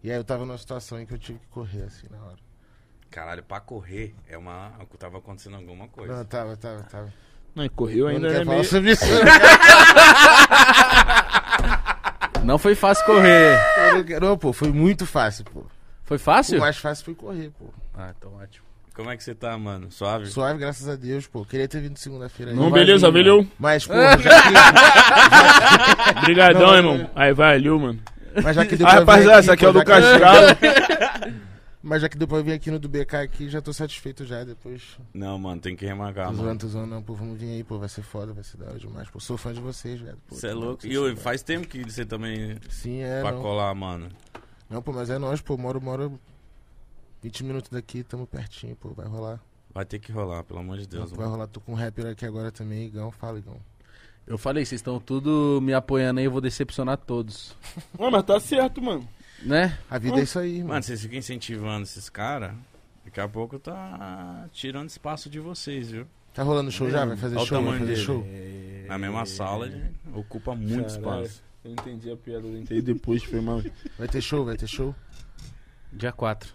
[0.03, 2.38] E aí eu tava numa situação em que eu tive que correr, assim, na hora.
[3.10, 4.72] Caralho, pra correr é uma.
[5.00, 6.16] Tava acontecendo alguma coisa.
[6.18, 7.14] Não, tava, tava, tava.
[7.56, 8.70] Não, e correu Eu ainda não é falar meio...
[8.70, 9.06] sobre isso.
[12.44, 13.58] Não foi fácil correr.
[14.22, 15.64] Não pô, foi muito fácil, pô.
[16.04, 16.60] Foi O fácil?
[16.60, 17.66] mais fácil foi correr, pô.
[17.96, 18.66] Ah, então ótimo.
[18.94, 19.92] Como é que você tá, mano?
[19.92, 20.26] Suave?
[20.28, 21.46] Suave, graças a Deus, pô.
[21.46, 22.58] Queria ter vindo segunda-feira aí.
[22.58, 23.48] Não, beleza, vir, valeu.
[23.60, 24.18] Mas, pô, já
[26.14, 27.10] que, Obrigadão, irmão.
[27.16, 28.00] Aí, valeu, mano.
[28.44, 31.38] mas já que deu Ah, pra rapaziada, aqui, esse aqui é o do Cascalo.
[31.82, 34.44] Mas já que deu pra vir aqui no do BK aqui, já tô satisfeito já.
[34.44, 34.98] Depois.
[35.14, 36.44] Não, mano, tem que remarcar, tô mano.
[36.44, 37.14] zoando, tô zoando, não, pô.
[37.14, 37.78] Vamos vir aí, pô.
[37.78, 39.10] Vai ser foda, vai ser da hora demais.
[39.10, 40.18] Pô, sou fã de vocês, velho.
[40.28, 40.86] Pô, Você é louco.
[40.88, 42.58] E faz tempo que você também.
[42.70, 43.22] Sim, é.
[43.22, 43.41] pra Não.
[43.41, 44.10] colar, mano.
[44.70, 45.56] não, pô, mas é nós, pô.
[45.58, 46.20] Moro, moro
[47.22, 48.90] 20 minutos daqui, tamo pertinho, pô.
[48.90, 49.40] Vai rolar.
[49.74, 51.32] Vai ter que rolar, pelo amor de Deus, vai mano.
[51.32, 51.48] rolar.
[51.48, 53.12] Tô com um rapper aqui agora também, Igão.
[53.12, 53.58] Fala, Igão.
[54.26, 57.56] Eu falei, vocês estão tudo me apoiando aí, eu vou decepcionar todos.
[57.98, 59.08] Não, mas tá certo, mano.
[59.44, 59.78] Né?
[59.90, 60.70] A vida é isso aí, mano.
[60.70, 62.54] Mano, vocês ficam incentivando esses caras,
[63.06, 66.08] daqui a pouco tá tirando espaço de vocês, viu?
[66.34, 67.06] Tá rolando show já?
[67.06, 67.58] Vai fazer Olha o show?
[67.58, 68.06] Vai tamanho fazer dele.
[68.06, 68.88] show?
[68.88, 71.24] Na mesma sala, ele ocupa muito Caralho.
[71.26, 71.44] espaço.
[71.64, 73.62] Eu entendi a piada, eu entendi depois, foi mal.
[73.98, 74.46] Vai ter show?
[74.46, 74.96] Vai ter show?
[75.92, 76.54] Dia 4,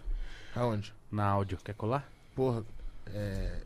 [0.55, 0.93] Aonde?
[1.11, 1.57] na áudio.
[1.63, 2.07] Quer colar?
[2.35, 2.63] Porra,
[3.07, 3.61] é.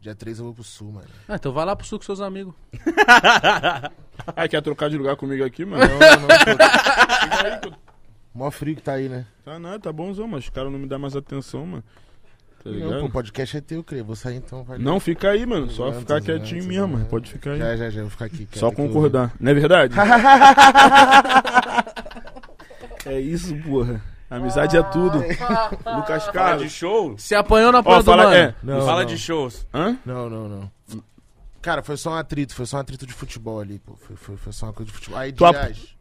[0.00, 1.08] Dia 3 eu vou pro sul, mano.
[1.28, 2.54] Ah, então vai lá pro sul com seus amigos.
[4.36, 5.82] Ah, quer trocar de lugar comigo aqui, mano?
[5.84, 7.76] Não, não, pô.
[8.34, 9.26] Mó frio que tá aí, né?
[9.44, 11.84] Tá nada, tá bonzão, mas os caras não me dão mais atenção, mano.
[12.62, 13.00] Tá Não, ligado?
[13.02, 14.04] pô, podcast é teu, creio.
[14.04, 14.64] Vou sair então.
[14.64, 15.70] Vai Não, fica aí, mano.
[15.70, 16.72] Só Exato, ficar quietinho exato.
[16.74, 17.06] mesmo, mano.
[17.06, 17.58] Pode ficar aí.
[17.58, 18.00] Já, já, já.
[18.00, 18.48] Vou ficar aqui.
[18.54, 19.32] Só eu- concordar.
[19.38, 19.94] Não é verdade?
[23.06, 24.00] é isso, porra.
[24.30, 25.18] Amizade é tudo.
[25.18, 26.62] Lucas Fala Carlos.
[26.64, 27.16] de show?
[27.18, 28.36] Se apanhou na porra Ó, do fala, mano.
[28.36, 28.54] é.
[28.62, 29.08] Não, Fala não.
[29.08, 29.66] de shows.
[29.72, 29.96] Hã?
[30.04, 30.72] Não, não, não.
[31.62, 32.54] Cara, foi só um atrito.
[32.54, 33.94] Foi só um atrito de futebol ali, pô.
[33.96, 35.18] Foi, foi, foi só uma coisa de futebol.
[35.18, 35.94] Aí, Tua- Dias.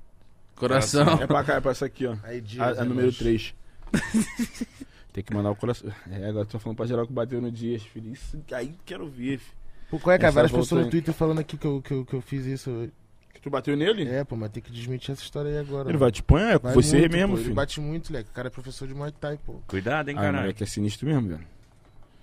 [0.55, 1.21] Coração.
[1.21, 2.15] É pra cá, é pra essa aqui, ó.
[2.23, 2.77] Aí, A, Dias.
[2.80, 3.17] a é número nóis.
[3.17, 3.53] 3.
[5.13, 5.91] Tem que mandar o coração.
[6.09, 8.11] É, agora tô falando pra geral que bateu no Dias, filho.
[8.11, 9.57] Isso aí quero ver, filho.
[9.91, 10.30] Pô, qual é, cara?
[10.30, 10.89] Essa Várias pessoas no.
[10.91, 12.89] Twitter falando aqui que eu, que eu, que eu fiz isso.
[13.31, 14.07] Que tu bateu nele?
[14.09, 15.89] É, pô, mas tem que desmentir essa história aí agora.
[15.89, 17.34] Ele vai te pôr, é com Vai você muito, mesmo, pô.
[17.35, 17.55] Ele filho.
[17.55, 18.30] bate muito, leque.
[18.30, 19.61] O cara é professor de Muay Thai, pô.
[19.67, 20.41] Cuidado, hein, Ah, caralho.
[20.41, 21.45] moleque, é sinistro mesmo, velho.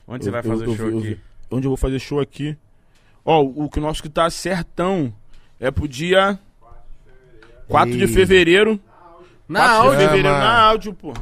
[0.08, 1.20] Onde você Eu- vai eu- fazer eu show aqui?
[1.52, 2.56] Onde eu vou fazer show aqui?
[3.24, 5.14] Ó, o, o que nosso que tá certão
[5.60, 6.38] é pro dia
[7.70, 8.08] 4 de Ei.
[8.08, 8.80] fevereiro.
[9.48, 9.98] Na 4 de áudio.
[10.00, 10.40] fevereiro mano.
[10.44, 11.14] na áudio, pô.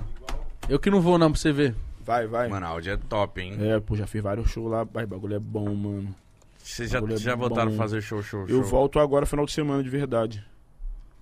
[0.68, 1.74] Eu que não vou não pra você ver.
[2.04, 2.48] Vai, vai.
[2.48, 3.56] Mano, áudio é top, hein?
[3.60, 4.84] É, pô, já fiz vários shows lá.
[4.84, 6.14] Vai, bagulho é bom, mano.
[6.58, 7.48] Vocês já, Bagulho é já bom.
[7.48, 8.56] voltaram a fazer show, show, show?
[8.56, 10.44] Eu volto agora final de semana, de verdade.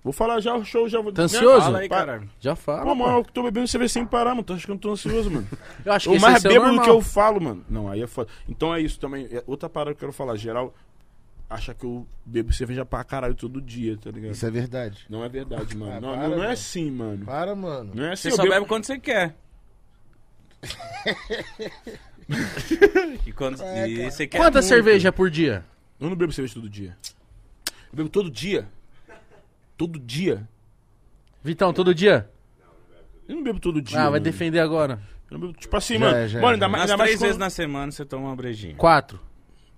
[0.03, 1.11] Vou falar já o show, já vou.
[1.11, 1.61] Tá ansioso?
[1.61, 2.29] Fala aí, Pa- caralho.
[2.39, 2.83] Já fala.
[2.83, 3.29] Pô, mano, pô.
[3.29, 4.43] eu tô bebendo cerveja sem parar, mano.
[4.43, 5.47] Tô achando que eu não tô ansioso, mano.
[5.85, 6.85] Eu acho que o esse mais é o bêbado normal.
[6.85, 7.65] que eu falo, mano.
[7.69, 8.29] Não, aí é foda.
[8.47, 9.27] Então é isso também.
[9.31, 10.35] É outra parada que eu quero falar.
[10.37, 10.73] Geral
[11.49, 14.31] acha que eu bebo cerveja pra caralho todo dia, tá ligado?
[14.33, 15.05] Isso é verdade.
[15.09, 15.91] Não é verdade, mano.
[15.93, 16.51] Ah, não, para, não, não é mano.
[16.51, 17.25] assim, mano.
[17.25, 17.91] Para, mano.
[17.95, 18.29] Não é assim.
[18.29, 19.35] Você só bebo- bebe quando você quer.
[23.25, 24.75] e quando É, e você quer Quantas muito.
[24.75, 25.63] cerveja por dia?
[25.99, 26.97] Eu não bebo cerveja todo dia.
[27.91, 28.67] Eu bebo todo dia.
[29.77, 30.47] Todo dia.
[31.43, 32.29] Vitão, todo dia?
[33.27, 33.97] Eu não bebo todo dia.
[33.99, 34.23] ah, vai mano.
[34.23, 34.99] defender agora.
[35.29, 36.17] Eu não bebo- tipo assim, Já mano.
[36.17, 36.69] é, já é, mano, ainda é.
[36.69, 38.75] mais, ainda mais três vezes na semana você toma uma brejinha.
[38.75, 39.19] Quatro.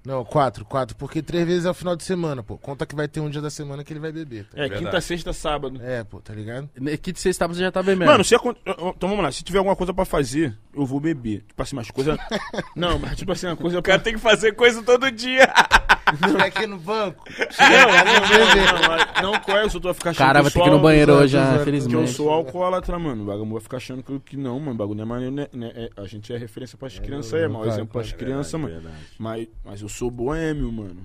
[0.05, 0.95] Não, quatro, quatro.
[0.95, 2.57] Porque três vezes é o final de semana, pô.
[2.57, 4.45] Conta que vai ter um dia da semana que ele vai beber.
[4.45, 4.51] Tá?
[4.57, 4.83] É, Verdade.
[4.85, 5.79] quinta, sexta, sábado.
[5.83, 6.69] É, pô, tá ligado?
[6.93, 8.09] Aqui de sexta você já tá bebendo.
[8.11, 11.43] Mano, se acon- então vamos lá, se tiver alguma coisa pra fazer, eu vou beber.
[11.47, 12.17] Tipo assim, mas coisa.
[12.75, 15.51] não, mas tipo assim, uma coisa O cara tem que fazer coisa todo dia.
[16.17, 17.23] Fica aqui no banco.
[17.59, 20.63] Não, não, não conheço, eu tô a ficar achando Cara, que vai eu ter sou
[20.63, 21.53] que ir no banheiro exato, hoje, ah, exato.
[21.53, 22.11] Que eu infelizmente.
[22.13, 23.23] sou alcoólatra, mano.
[23.23, 24.71] O bagulho vai ficar achando que, que não, mano.
[24.71, 25.47] O bagulho não é maneiro, né?
[25.53, 25.71] né?
[25.75, 28.81] É- a gente é referência pras crianças aí, é mau exemplo pras crianças, mano.
[29.17, 31.01] Mas, mas eu sou boêmio, mano.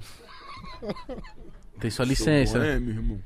[1.80, 2.58] Tem sua Sou licença.
[2.58, 2.66] né?
[2.78, 3.18] boêmio, irmão.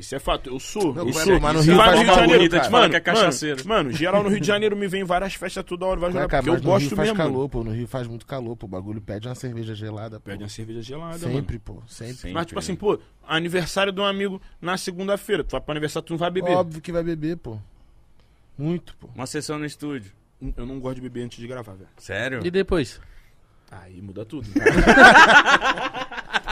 [0.00, 0.94] Isso é fato, eu sou.
[0.94, 1.38] Não, eu sou.
[1.38, 2.62] mas no Rio vai no Rio de Janeiro, cara.
[2.62, 3.68] mano, Fala que é mano, cachaceiro.
[3.68, 6.38] Mano, geral no Rio de Janeiro me vem várias festas toda hora, vai jogar, cá,
[6.42, 7.16] porque eu gosto Rio faz mesmo.
[7.18, 7.48] calor, mano.
[7.50, 7.64] pô.
[7.64, 8.64] No Rio faz muito calor, pô.
[8.64, 10.18] O bagulho pede uma cerveja gelada.
[10.18, 10.30] Pô.
[10.30, 11.34] Pede uma cerveja gelada, mano.
[11.34, 11.82] Sempre, pô.
[11.86, 12.14] Sempre.
[12.14, 12.32] Sim.
[12.32, 12.98] Mas, tipo assim, pô,
[13.28, 15.44] aniversário de um amigo na segunda-feira.
[15.44, 16.52] Tu vai pro aniversário, tu não vai beber.
[16.56, 17.58] Óbvio que vai beber, pô.
[18.56, 19.06] Muito, pô.
[19.14, 20.10] Uma sessão no estúdio.
[20.56, 21.90] Eu não gosto de beber antes de gravar, velho.
[21.98, 22.40] Sério?
[22.42, 22.98] E depois?
[23.70, 24.48] Aí muda tudo.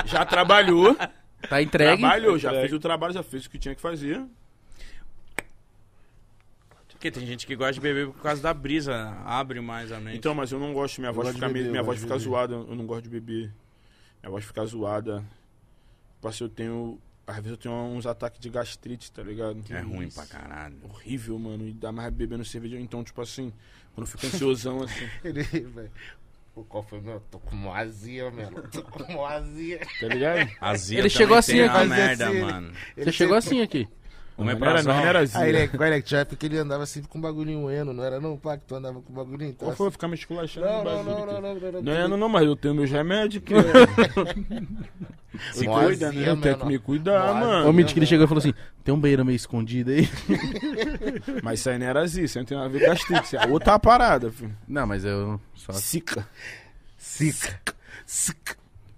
[0.05, 0.95] já trabalhou,
[1.49, 1.99] Tá entregue.
[2.01, 4.25] trabalhou, já fez o trabalho, já fez o que tinha que fazer.
[6.89, 9.11] Porque tem gente que gosta de beber por causa da brisa.
[9.25, 10.17] Abre mais a mente.
[10.19, 12.19] Então, mas eu não gosto, minha Eu voz gosto fica, beber, meio- minha voz fica
[12.19, 13.53] zoada, eu não gosto de beber.
[14.21, 15.25] Minha voz fica zoada.
[16.17, 17.01] Tipo assim, eu tenho.
[17.25, 19.63] Às vezes eu tenho uns ataques de gastrite, tá ligado?
[19.71, 20.77] é ruim pra caralho.
[20.83, 21.69] Horrível, mano.
[21.69, 22.81] E dá mais bebendo cerveja.
[22.81, 23.53] Então, tipo assim,
[23.95, 25.45] quando eu fico ansiosão, assim, Ele,
[26.65, 27.21] qual foi meu?
[27.31, 28.63] Tô com uma azia, mano.
[28.73, 29.81] Tô com uma azia.
[30.01, 30.51] tá ligado?
[30.61, 31.87] Azia Ele chegou assim tem aqui.
[31.87, 32.73] merda, assim, mano.
[32.97, 33.89] Você chegou assim aqui.
[34.39, 35.37] O não, era, não era assim.
[35.37, 38.21] Aí, ele, olha, que já porque ele andava sempre com um bagulhinho eno, não era
[38.21, 39.51] não, pá, que tu andava com um bagulhinho.
[39.51, 39.91] Então, Qual foi?
[39.91, 41.83] Ficar me esculachando Não, no não, bagulho, não, não, não, não, não.
[41.83, 43.53] Não é, não, não, mas eu tenho meus remédios que.
[45.53, 46.29] Se cuida, né?
[46.29, 47.69] Eu tenho que me cuidar, mano.
[47.69, 48.55] O Mitch que ele chegou e falou assim:
[48.85, 50.09] tem um banheiro meio escondido aí.
[51.43, 53.37] Mas isso aí não era assim, isso aí não tem nada a ver com gastrite.
[53.37, 54.57] É outra parada, filho.
[54.67, 55.73] Não, mas eu só.
[55.73, 56.27] Sica.
[56.97, 57.61] Sica.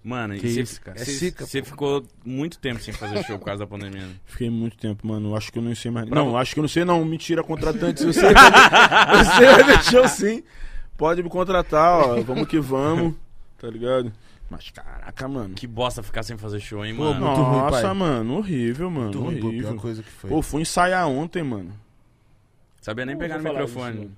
[0.03, 0.99] Mano, Que isso, cara?
[0.99, 4.01] É você- Você ficou muito tempo sem fazer show por causa da pandemia.
[4.01, 4.13] né?
[4.25, 5.35] Fiquei muito tempo, mano.
[5.35, 6.09] Acho que eu não sei mais.
[6.09, 7.05] Pra não, vo- acho que eu não sei, não.
[7.05, 8.03] Mentira, contratante.
[8.03, 10.43] Você, você vai ver show sim.
[10.97, 12.21] Pode me contratar, ó.
[12.21, 13.13] Vamos que vamos.
[13.59, 14.11] Tá ligado?
[14.49, 15.53] Mas caraca, mano.
[15.53, 17.23] Que bosta ficar sem fazer show, hein, Pô, mano?
[17.25, 17.93] muito ruim, Nossa, pai.
[17.93, 18.37] mano.
[18.37, 19.05] Horrível, mano.
[19.05, 19.69] Muito ruim, pô, horrível.
[19.69, 20.29] pior coisa que foi.
[20.31, 21.71] Pô, fui ensaiar ontem, mano.
[22.81, 23.97] Sabia nem pegar no microfone.
[23.99, 24.11] mano.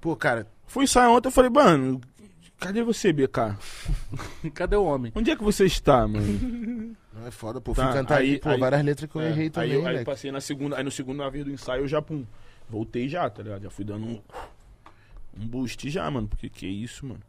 [0.00, 1.98] Pô, cara, Fui ensaiar ontem, eu falei, mano,
[2.58, 3.56] cadê você, BK?
[4.54, 5.12] Cadê o homem?
[5.14, 6.26] Onde é que você está, mano?
[7.12, 7.74] não é foda, pô.
[7.74, 9.76] Tá, Fui cantar aí- aí, pô, aí- várias letras que eu É, errei também, aí,
[9.76, 12.24] eu, aí passei na segunda, aí no segundo vez do ensaio eu já, pum,
[12.68, 13.62] voltei já, tá ligado?
[13.62, 14.20] Já fui dando um,
[15.40, 17.20] um boost já, mano, porque que isso, mano.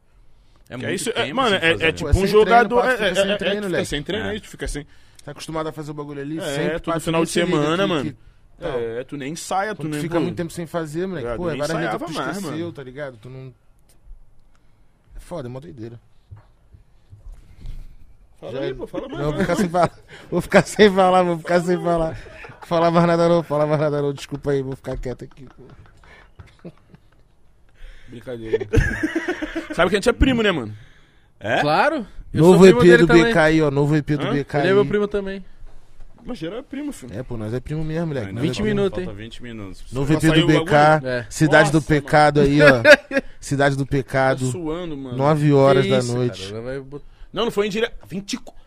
[0.68, 2.27] É Que muito é isso, tempo é, mano, é, é tipo Pô, é um treino,
[2.27, 4.30] jogador, é, é, sem é, treino, tu fica sem treino É.
[4.31, 4.85] aí, tu fica sem,
[5.26, 6.80] Tá acostumado a fazer o bagulho ali, É, sempre.
[6.80, 8.03] todo final de semana, que- mano.
[8.11, 8.18] que-
[8.60, 8.69] Não.
[8.69, 9.99] é, tu nem ensaia, tu tu nem...
[10.01, 11.26] fica pô, muito tempo sem fazer, moleque.
[11.26, 11.38] Ligado?
[11.38, 13.18] Pô, é várias letras que tu esqueceu, tá ligado?
[13.18, 13.53] Tu não...
[15.30, 15.99] É foda, é mó doideira.
[18.39, 19.22] Fala Já- aí, pô, fala mais.
[19.22, 19.91] Não, vou ficar sem falar.
[20.31, 22.15] Vou ficar sem falar, vou ficar sem falar.
[22.65, 24.11] Falar mais nada não, falar mais nada não.
[24.11, 25.45] Desculpa aí, vou ficar quieto aqui.
[26.64, 26.72] pô.
[28.07, 28.68] Brincadeira.
[29.76, 30.73] Sabe que a gente é primo, né, mano?
[31.39, 31.61] É?
[31.61, 32.07] Claro.
[32.34, 33.26] Eu Novo EP do também.
[33.26, 33.69] BK aí, ó.
[33.69, 34.31] Novo EP do Hã?
[34.34, 34.69] BK Ele aí.
[34.69, 35.45] é meu primo também.
[36.26, 37.14] Mas geral é primo, filho.
[37.18, 38.32] É, pô, nós é primo mesmo, moleque.
[38.32, 38.76] Nós é 20 falta- primo.
[38.82, 39.16] minutos, hein?
[39.16, 39.84] 20 minutos.
[39.91, 40.74] Já EP do BK.
[41.08, 41.26] É.
[41.30, 42.82] Cidade do Nossa, Pecado aí, ó.
[43.40, 44.46] Cidade do Tá Pecado.
[44.52, 45.18] suando, mano.
[45.18, 46.48] 9 horas Que da isso, noite.
[46.50, 47.96] cara, vai botar- Não, não foi em direto.
[48.08, 48.60] 24.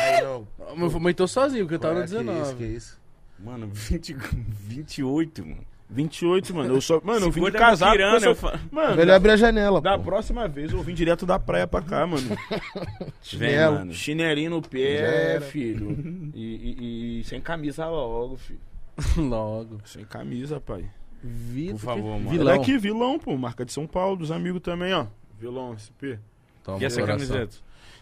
[0.00, 0.46] Ai, não.
[0.76, 2.54] Mas Aumentou sozinho, porque eu tava no É, que isso, 19.
[2.56, 2.98] que isso.
[3.38, 4.16] Mano, 20,
[4.50, 5.58] 28, mano.
[5.88, 6.74] 28, mano.
[6.74, 7.46] Eu só, mano, eu vim de.
[7.52, 10.04] Muquirana, porque eu fa- Mano, Melhor abrir a janela, da pô.
[10.04, 12.26] próxima vez eu vim direto da praia pra cá, mano.
[12.28, 13.74] Vem, Chinelo.
[13.78, 13.92] mano.
[13.92, 15.96] Chinelinho no pé, filho.
[16.34, 18.60] E, e- e sem camisa logo, filho.
[19.16, 19.78] Logo.
[19.84, 20.84] Sem camisa, pai.
[21.22, 22.30] Vitor, Por favor, que- mano.
[22.30, 22.44] Vilão.
[22.46, 22.58] Vilão.
[22.58, 23.36] Daqui, vilão, pô.
[23.36, 25.06] Marca de São Paulo, dos amigos também, ó.
[25.38, 26.18] Vilão, SP.
[26.64, 27.28] Toma, E essa coração.
[27.28, 27.56] camiseta?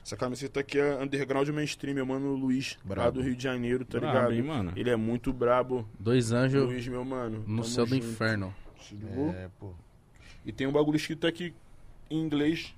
[0.05, 3.13] Essa camiseta aqui é underground mainstream, meu mano Luiz, lá Brabo.
[3.13, 4.33] do Rio de Janeiro, tá Brabo, ligado?
[4.35, 4.73] hein, mano?
[4.77, 5.89] Ele é muito brabo.
[5.99, 7.39] Dois anjos Luiz, meu mano.
[7.39, 8.07] no tamo céu do junto.
[8.07, 8.55] inferno.
[8.83, 9.31] Se ligou?
[9.31, 9.73] É, pô.
[10.45, 11.55] E tem um bagulho escrito aqui
[12.11, 12.75] em inglês.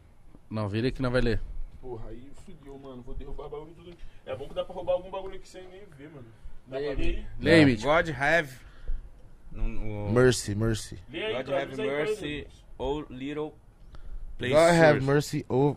[0.48, 1.40] Não, vira que não vai ler.
[1.80, 3.02] Porra, aí fudeu, mano.
[3.02, 3.98] Vou derrubar bagulho tudo aqui.
[4.24, 6.26] É bom que dá pra roubar algum bagulho aqui sem nem ver, mano.
[6.68, 7.26] Dá pra ler aí?
[7.40, 7.82] Lê aí, Mitch.
[7.82, 8.52] God have...
[9.50, 10.98] No, Mercy, mercy.
[11.12, 12.46] Aí, God have pra mercy,
[12.78, 13.52] oh little
[14.38, 15.76] place God have mercy over...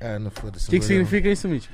[0.00, 0.68] É, não foda-se.
[0.68, 1.68] O que, que significa isso, Mitch?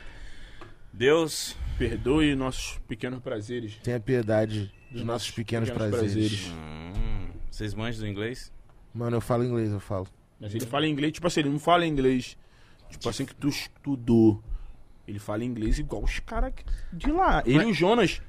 [0.93, 1.57] Deus...
[1.79, 3.77] Perdoe nossos pequenos prazeres.
[3.83, 6.49] Tenha piedade dos nossos pequenos, prazeres.
[6.53, 8.53] Hum, vocês manjam do inglês?
[8.95, 10.07] Mano, eu falo inglês, eu falo.
[10.41, 12.37] Mas ele fala inglês, tipo assim, ele não fala inglês.
[12.91, 14.41] Tipo assim, que tu estudou.
[15.07, 16.53] Ele fala inglês igual os caras
[16.93, 17.43] de lá.
[17.45, 18.23] Ele e o Jonas.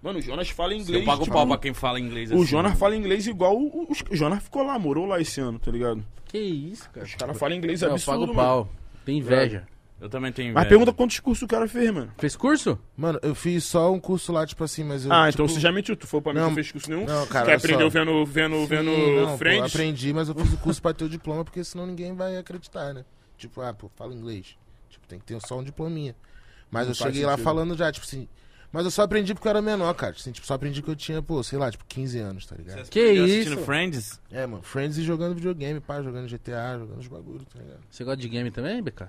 [0.00, 1.00] Mano, o Jonas fala inglês.
[1.00, 2.46] eu pago tipo, pau pra quem fala inglês O assim.
[2.46, 3.56] Jonas fala inglês igual.
[3.56, 6.04] O, o, o Jonas ficou lá, morou lá esse ano, tá ligado?
[6.26, 7.04] Que isso, cara?
[7.04, 8.48] Os caras falam inglês Não, eu absurdo, pago mano.
[8.48, 8.70] pau.
[9.06, 9.66] Tem inveja.
[9.98, 10.68] Eu também tenho Mas inveja.
[10.68, 12.12] pergunta quantos cursos o cara fez, mano.
[12.18, 12.78] Fez curso?
[12.94, 15.10] Mano, eu fiz só um curso lá, tipo assim, mas eu.
[15.12, 15.96] ah, tipo, então você já mentiu.
[15.96, 17.06] Tu foi pra mim, Não, não fez curso nenhum?
[17.06, 17.98] não, cara, olha aprendeu só.
[17.98, 21.08] vendo, vendo, Sim, vendo não, pô, aprendi, mas eu fiz o curso pra ter o
[21.08, 23.06] diploma, porque senão ninguém vai acreditar, né?
[23.38, 24.54] Tipo, ah, pô, fala inglês.
[24.90, 26.14] Tipo, tem que ter só um diplominha.
[26.70, 27.44] Mas Não eu cheguei lá sentido.
[27.44, 28.28] falando já, tipo assim.
[28.72, 30.12] Mas eu só aprendi porque eu era menor, cara.
[30.16, 32.84] Assim, tipo, só aprendi que eu tinha, pô, sei lá, tipo, 15 anos, tá ligado?
[32.84, 33.34] Você Que aprendeu isso?
[33.38, 34.20] assistindo Friends?
[34.30, 37.80] É, mano, Friends e jogando videogame, pá, jogando GTA, jogando os bagulhos, tá ligado?
[37.90, 39.04] Você gosta de game também, BK?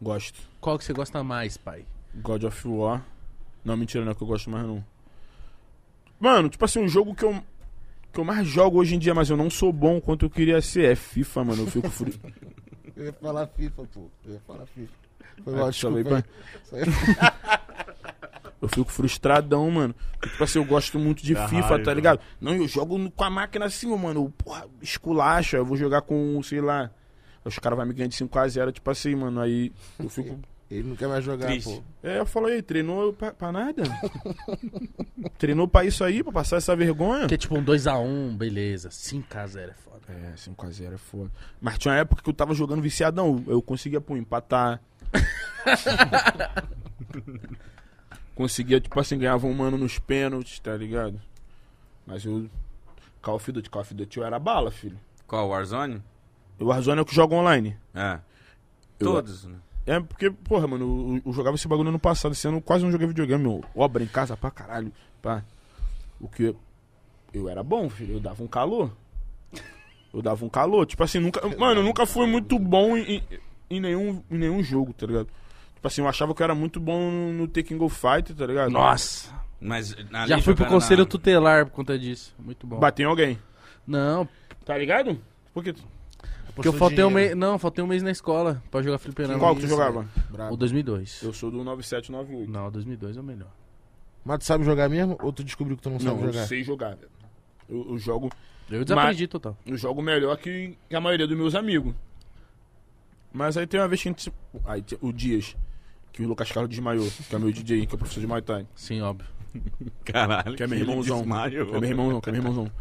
[0.00, 0.40] Gosto.
[0.60, 1.84] Qual que você gosta mais, pai?
[2.14, 3.04] God of War.
[3.64, 4.82] Não, mentira, não é que eu gosto mais não.
[6.18, 7.42] Mano, tipo assim, um jogo que eu,
[8.12, 10.60] que eu mais jogo hoje em dia, mas eu não sou bom quanto eu queria
[10.62, 11.62] ser, é FIFA, mano.
[11.62, 12.12] Eu fico fru...
[12.96, 14.10] Eu ia falar FIFA, pô.
[14.26, 14.92] Eu ia falar FIFA.
[15.42, 15.70] Foi Ah.
[15.70, 16.84] Isso aí.
[18.60, 19.94] Eu fico frustradão, mano.
[20.12, 21.84] Porque, tipo assim, eu gosto muito de Dá FIFA, raiva.
[21.84, 22.20] tá ligado?
[22.40, 24.24] Não, eu jogo com a máquina assim, mano.
[24.26, 25.56] eu, Porra, esculacha.
[25.56, 26.90] Eu vou jogar com, sei lá.
[27.44, 29.40] Os caras vão me ganhar de 5x0, tipo assim, mano.
[29.40, 30.38] Aí eu fico.
[30.70, 31.68] Ele não quer mais jogar, Triste.
[31.68, 31.82] pô.
[32.00, 33.82] É, eu falo aí, treinou pra, pra nada?
[35.36, 37.22] treinou pra isso aí, pra passar essa vergonha?
[37.22, 38.88] Porque tipo um 2x1, beleza.
[38.88, 40.00] 5x0 é foda.
[40.08, 41.30] É, 5x0 é foda.
[41.60, 43.42] Mas tinha uma época que eu tava jogando viciadão.
[43.48, 44.80] Eu conseguia, pô, empatar.
[48.34, 51.20] conseguia, tipo assim, ganhava um mano nos pênaltis, tá ligado?
[52.06, 52.48] Mas eu.
[53.22, 54.98] Call of Duty, Call of Duty eu era bala, filho.
[55.26, 56.02] Qual, Warzone?
[56.58, 57.76] O Warzone é o que joga online.
[57.94, 58.18] É.
[58.98, 59.56] Eu- Todos, né?
[59.86, 62.32] É porque, porra, mano, eu, eu jogava esse bagulho ano passado.
[62.32, 63.64] Esse ano eu quase não joguei videogame, meu.
[63.74, 64.92] Obra em casa pra caralho.
[65.22, 65.42] Pá.
[66.20, 66.54] O que.
[67.32, 68.14] Eu era bom, filho.
[68.14, 68.90] Eu dava um calor.
[70.12, 70.86] Eu dava um calor.
[70.86, 71.40] Tipo assim, nunca.
[71.56, 73.22] Mano, eu nunca fui muito bom em, em,
[73.70, 75.28] em nenhum, em nenhum jogo, tá ligado?
[75.80, 78.70] Tipo assim, eu achava que eu era muito bom no, Tekken Go Fight, tá ligado?
[78.70, 79.32] Nossa!
[79.58, 82.34] Mas ali Já fui pro conselho na- tutelar por conta disso.
[82.38, 82.78] Muito bom.
[82.78, 83.38] Bater em alguém.
[83.86, 84.28] Não,
[84.62, 85.18] Tá ligado?
[85.54, 85.74] Por que?
[86.54, 87.34] porque eu faltei um mês.
[87.34, 89.38] Não, faltei um mês na escola pra jogar fliperama.
[89.38, 90.06] Qual que tu jogava?
[90.30, 90.52] Brabo.
[90.52, 91.22] O 2002.
[91.22, 92.50] Eu sou do 9798.
[92.52, 93.48] Não, o 2002 é o melhor.
[94.22, 95.16] Mas tu sabe jogar mesmo?
[95.22, 96.46] Ou tu descobriu que tu não, Não, sabe eu jogar?
[96.46, 96.98] sei jogar.
[97.68, 98.30] Eu, eu jogo
[98.70, 99.56] Eu desaprendi total.
[99.66, 101.94] eu jogo melhor que, a maioria dos meus amigos.
[103.32, 104.32] Mas aí tem uma vez que a gente.
[104.66, 105.56] Aí o Dias,
[106.12, 108.42] que o Lucas Carlos desmaiou, que é meu DJ, que é o professor de Muay
[108.42, 108.66] Thai.
[108.74, 109.28] Sim, óbvio.
[110.04, 110.56] Caralho.
[110.56, 111.18] Que é meu irmãozão.
[111.18, 111.66] desmaiou.
[111.66, 112.72] Que é meu irmãozão, que é meu irmãozão.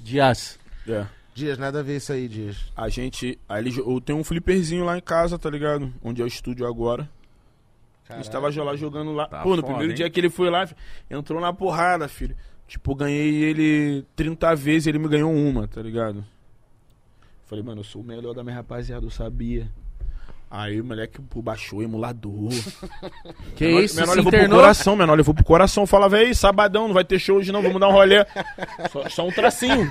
[0.00, 0.58] Dias.
[0.88, 1.06] É.
[1.34, 2.72] Dias, nada a ver isso aí, Dias.
[2.74, 3.38] A gente.
[3.48, 5.92] Aí ele, eu tenho um flipperzinho lá em casa, tá ligado?
[6.02, 7.08] Onde é o estúdio agora.
[8.08, 9.26] A gente tava lá jogando lá.
[9.26, 9.96] Tá Pô, no foda, primeiro hein?
[9.96, 10.68] dia que ele foi lá,
[11.10, 12.36] entrou na porrada, filho.
[12.68, 16.24] Tipo, ganhei ele 30 vezes ele me ganhou uma, tá ligado?
[17.44, 19.70] Falei, mano, eu sou o melhor da minha rapaziada, eu sabia.
[20.48, 22.50] Aí o moleque pô, baixou o emulador.
[23.56, 24.60] Que menor, isso, menor se levou pro internou?
[24.60, 25.86] coração, menor levou pro coração.
[25.86, 28.24] Falava, ei, sabadão, não vai ter show hoje não, vamos dar um rolê.
[28.92, 29.90] só, só um tracinho.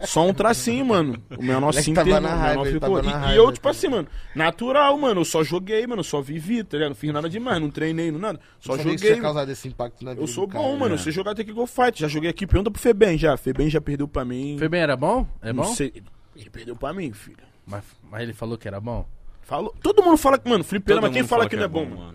[0.00, 1.22] Só um tracinho, mano.
[1.38, 3.00] O menor se internou, o menor ficou.
[3.02, 3.76] E, e eu, tipo cara.
[3.76, 5.20] assim, mano, natural, mano.
[5.20, 6.00] Eu só joguei, mano.
[6.00, 6.90] eu Só vivi, tá ligado?
[6.90, 8.40] Não fiz nada demais, não treinei, não nada.
[8.58, 9.12] Só isso joguei.
[9.12, 10.94] tinha causado esse impacto na vida Eu sou bom, cara, mano.
[10.96, 11.00] né?
[11.00, 12.00] Você jogar tem que go fight.
[12.00, 13.36] Já joguei aqui, pergunta pro Febem já.
[13.36, 14.56] Febem já perdeu pra mim.
[14.58, 15.26] Febem era bom?
[15.40, 15.74] É não bom?
[15.74, 16.02] sei.
[16.36, 17.36] Ele perdeu pra mim, filho.
[17.66, 19.06] Mas, mas ele falou que era bom?
[19.50, 19.74] Falou.
[19.82, 22.14] Todo mundo fala que, mano, Todo fliperama, quem mundo fala que não é bom, mano?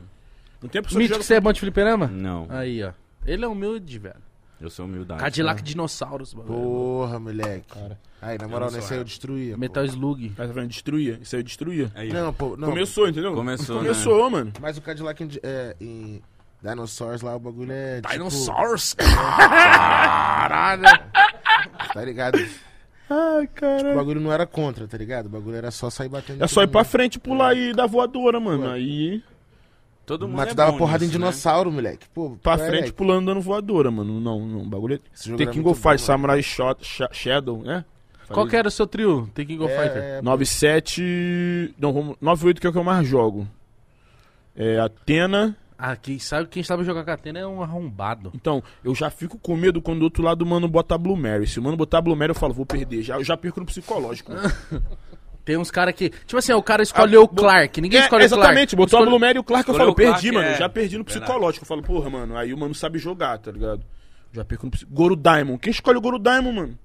[0.61, 1.23] Não tem pessoa que Mítico, joga...
[1.25, 2.07] você é bom de fliperama?
[2.07, 2.93] Não, Aí, ó.
[3.25, 4.15] Ele é humilde, velho.
[4.61, 5.19] eu sou humildade.
[5.19, 6.47] Cadillac dinossauros, mano.
[6.47, 7.67] Porra, moleque.
[7.67, 7.99] Cara.
[8.21, 9.53] Aí, na moral, Eu nesse sou aí eu destruía.
[9.53, 9.59] pô.
[9.59, 10.29] Metal Slug.
[10.29, 10.69] Tá vendo?
[10.69, 11.19] Destruía.
[11.21, 11.91] Isso aí destruía.
[11.93, 12.69] Aí, Não, pô, não.
[12.69, 13.33] Começou, entendeu?
[13.33, 14.53] Começou, Começou, mano.
[14.61, 16.21] Mas o Cadillac em, é, em
[16.63, 17.97] Dinosaurs lá, o bagulho é.
[17.99, 18.93] tipo, Dinosaurs?
[19.03, 20.83] Caralho!
[21.93, 22.39] Tá ligado?
[23.09, 23.95] Ai, O cara.
[23.95, 25.27] bagulho não era contra, tá ligado?
[25.27, 26.41] O bagulho era só sair batendo.
[26.41, 26.89] É em só ir todo pra mundo.
[26.89, 28.69] frente, pular e dar voadora, mano.
[28.69, 29.21] Aí,
[30.05, 31.25] Todo mundo Mas é tu dava bom porrada em nisso, né?
[31.25, 32.05] dinossauro, moleque.
[32.13, 32.91] Pô, pra é, frente, moleque.
[32.93, 34.19] pulando, dando voadora, mano.
[34.21, 34.61] Não, não.
[34.61, 35.35] O bagulho é...
[35.35, 35.97] Tem fight, mano.
[35.99, 37.83] Samurai Shot, Sh- Shadow, né?
[38.29, 39.27] Qual que era o seu trio?
[39.33, 40.03] Tem que Go É, Fighter.
[40.03, 41.73] é, 97...
[41.79, 42.15] Não, vamos...
[42.21, 43.47] 98 que é o que eu mais jogo.
[44.55, 45.55] É Atena...
[45.77, 48.31] Ah, quem sabe, quem sabe jogar catena é um arrombado.
[48.33, 51.45] Então, eu já fico com medo quando do outro lado o mano bota Blue Mary.
[51.47, 53.01] Se o mano botar Blue Mary, eu falo, vou perder.
[53.01, 54.31] Já, eu já perco no psicológico.
[55.43, 56.09] Tem uns caras que.
[56.09, 57.79] Tipo assim, o cara escolheu Ah, o Clark.
[57.81, 58.41] Ninguém É, escolhe o Clark.
[58.43, 60.35] exatamente, botou a Escolhe- Blue Mary e o Clark, eu Escolheu falo, o Clark, perdi,
[60.35, 60.47] mano.
[60.47, 60.57] é.
[60.57, 61.63] Já perdi no psicológico.
[61.63, 63.83] Eu falo, porra, mano, aí o mano sabe jogar, tá ligado?
[64.31, 64.95] Já perco no psicológico.
[65.01, 65.59] Goro Diamond.
[65.59, 66.79] Quem escolhe o Goro Diamond, mano?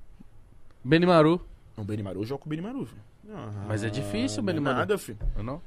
[0.84, 1.40] Benimaru.
[1.76, 3.00] Não, Benimaru, eu jogo com o Benimaru, filho.
[3.32, 4.76] Ah, Mas é difícil, não é Benimaru.
[4.78, 5.18] Nada, filho.
[5.36, 5.62] Eu não?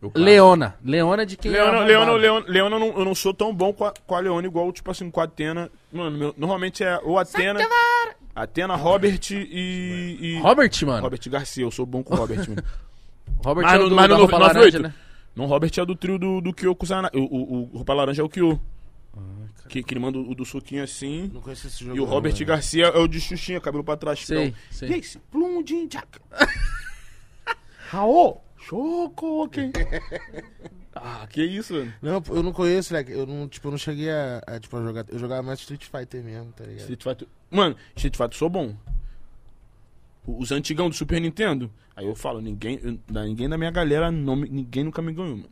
[0.00, 0.76] O Leona.
[0.84, 2.12] Leona de quem Leona, é Leona.
[2.12, 4.72] Leona, Leona eu, não, eu não sou tão bom com a, com a Leona igual,
[4.72, 5.70] tipo assim, com a Atena.
[5.92, 7.58] Mano, meu- normalmente é ou Atena.
[8.34, 10.18] Atena, Robert e.
[10.20, 11.02] e Robert, mano.
[11.02, 12.62] Robert Garcia, eu sou bom com o Robert, mano.
[13.44, 14.94] Robert Mas é o do, mas da no roupa 98, laranja, né?
[15.34, 17.10] Não, Robert é do trio do, do Kyoko Zana.
[17.14, 18.60] O, o, o Roupa Laranja é o Kyo.
[19.16, 19.20] Ah,
[19.68, 21.30] Que, que ele manda o do suquinho assim.
[21.32, 21.96] Não conheço esse jogo.
[21.96, 22.46] E o não, Robert velho.
[22.46, 24.24] Garcia é o de Xuxinha, cabelo pra trás.
[24.24, 24.58] Sei, então.
[24.70, 24.88] sei.
[24.90, 26.20] E esse plum de jaca.
[27.90, 28.38] Raô,
[28.68, 29.72] choco, quem?
[31.00, 31.94] Ah, que isso, mano.
[32.02, 33.12] Não, eu não conheço, moleque.
[33.12, 35.04] Eu não, tipo, eu não cheguei a, a, tipo, a jogar.
[35.08, 36.80] Eu jogava mais Street Fighter mesmo, tá ligado?
[36.80, 37.28] Street Fighter.
[37.48, 38.74] Mano, Street Fighter eu sou bom.
[40.26, 41.70] Os antigão do Super Nintendo.
[41.94, 45.50] Aí eu falo, ninguém, eu- ninguém da minha galera, não, ninguém nunca me ganhou, mano.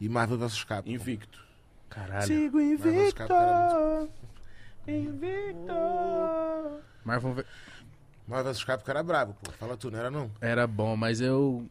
[0.00, 0.88] E Marvel vs Capcom.
[0.92, 1.44] Invicto.
[1.90, 2.24] Caralho.
[2.26, 3.28] Sigo invicto.
[4.86, 5.74] invicto.
[7.04, 7.44] Marvel v-
[8.26, 9.52] Marvel vs Capcom era brabo, pô.
[9.52, 10.30] Fala tu, não era não?
[10.40, 11.66] era bom, mas eu.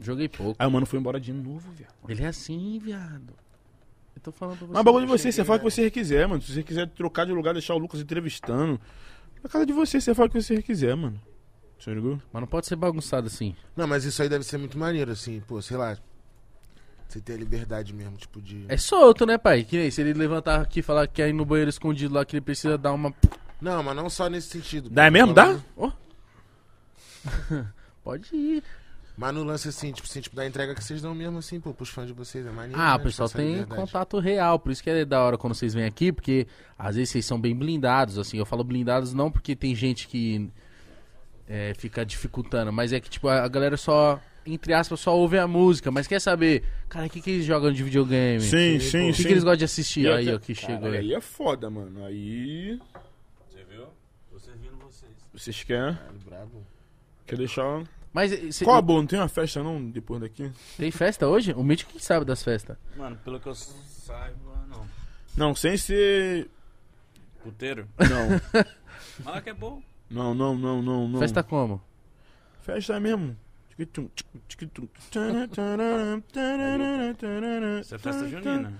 [0.00, 0.56] Joguei pouco.
[0.58, 1.94] Aí o mano foi embora de novo, viado.
[2.08, 3.34] Ele é assim, viado.
[4.16, 4.72] Eu tô falando pra você.
[4.72, 6.42] Mas bagulho de você, você fala o que você quiser, mano.
[6.42, 8.80] Se você quiser trocar de lugar, deixar o Lucas entrevistando.
[9.42, 11.20] Na casa de você, você fala o que você quiser, mano.
[11.78, 12.20] Você ligou?
[12.32, 13.56] Mas não pode ser bagunçado assim.
[13.76, 15.96] Não, mas isso aí deve ser muito maneiro, assim, pô, sei lá.
[17.08, 18.64] Você ter a liberdade mesmo, tipo, de.
[18.68, 19.64] É solto, né, pai?
[19.64, 22.24] Que nem se ele levantar aqui e falar que quer ir no banheiro escondido lá,
[22.24, 23.12] que ele precisa dar uma.
[23.62, 24.90] Não, mas não só nesse sentido.
[24.90, 25.34] Dá pô, mesmo?
[25.34, 25.92] falando- Dá?
[28.02, 28.62] Pode ir.
[29.16, 31.72] Mas no lance assim, tipo, assim, tipo, da entrega que vocês dão mesmo, assim, pô,
[31.74, 32.80] pros fãs de vocês, é maneiro.
[32.80, 33.80] Ah, né, o pessoal tipo, tem liberdade.
[33.80, 36.46] contato real, por isso que é da hora quando vocês vêm aqui, porque
[36.78, 38.38] às vezes vocês são bem blindados, assim.
[38.38, 40.50] Eu falo blindados não porque tem gente que
[41.46, 45.46] é, fica dificultando, mas é que, tipo, a galera só, entre aspas, só ouve a
[45.46, 48.40] música, mas quer saber, cara, o que, que eles jogam de videogame?
[48.40, 49.22] Sim, sim, sim, O que, sim.
[49.24, 50.00] que eles gostam de assistir?
[50.06, 50.96] E Aí, até- ó, que chegou aí.
[50.96, 52.02] Aí é foda, mano.
[52.06, 52.80] Aí.
[53.50, 53.84] Você viu?
[54.32, 54.72] Tô servindo
[55.42, 55.62] vocês.
[55.64, 55.94] Querem?
[55.94, 56.66] Caralho, brabo.
[57.26, 57.84] Quer deixar.
[58.12, 59.00] Mas eh, cê- Qual a boa?
[59.00, 60.50] Não tem uma festa não depois daqui?
[60.76, 61.52] tem festa hoje?
[61.54, 62.76] O Mítico que sabe das festas.
[62.96, 64.36] Mano, pelo que eu saiba,
[64.68, 64.86] não.
[65.36, 66.48] Não, sem ser.
[67.42, 67.88] Puteiro?
[67.98, 68.64] Não.
[69.24, 69.82] Fala que é bom.
[70.10, 71.18] Não, não, não, não, não.
[71.18, 71.80] Festa como?
[72.60, 73.36] Festa mesmo.
[77.80, 78.72] Isso é festa junina.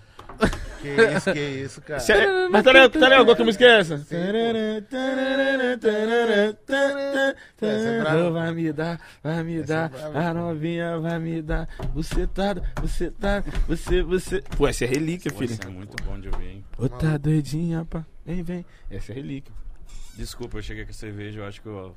[0.83, 2.01] Que isso, que isso, cara.
[2.01, 3.95] Cê- Mas tá ligado, tá ligado que música é essa?
[7.61, 8.31] Essa é brava.
[8.31, 11.69] Vai me dar, vai me Essa é brava, a novinha vai me dar.
[11.95, 14.43] Você tá, você tá, você, você.
[14.57, 15.53] Pô, essa é relíquia, Pô, filho.
[15.53, 16.65] Isso é muito bom de ouvir, hein?
[16.77, 18.05] Ô, tá doidinha, pá.
[18.27, 18.65] Vem, vem.
[18.91, 19.55] Essa é relíquia.
[20.17, 21.97] Desculpa, eu cheguei com cerveja, eu acho que eu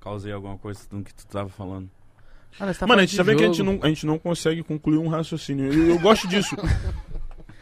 [0.00, 1.90] causei alguma coisa do que tu tava falando.
[2.58, 3.72] Ah, nós tá Mano, a gente sabe que a gente, jogo.
[3.72, 5.72] não, a gente não consegue concluir um raciocínio.
[5.72, 6.54] Eu, eu gosto disso.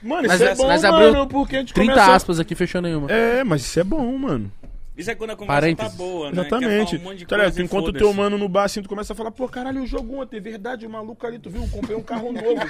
[0.03, 2.13] Mano, Mas isso é nós- bom, mano, abriu porque a gente 30 começa...
[2.15, 3.11] aspas aqui, fechou nenhuma.
[3.11, 4.51] É, mas isso é bom, mano.
[4.97, 5.93] Isso é quando a conversa Parênteses.
[5.93, 6.41] tá boa, né?
[6.41, 6.97] Exatamente.
[6.97, 9.31] Um monte de Tá Enquanto o teu mano no bar, assim, tu começa a falar,
[9.31, 11.63] pô, caralho, eu jogo ontem, verdade, o maluco ali, tu viu?
[11.63, 12.61] Eu comprei um carro novo.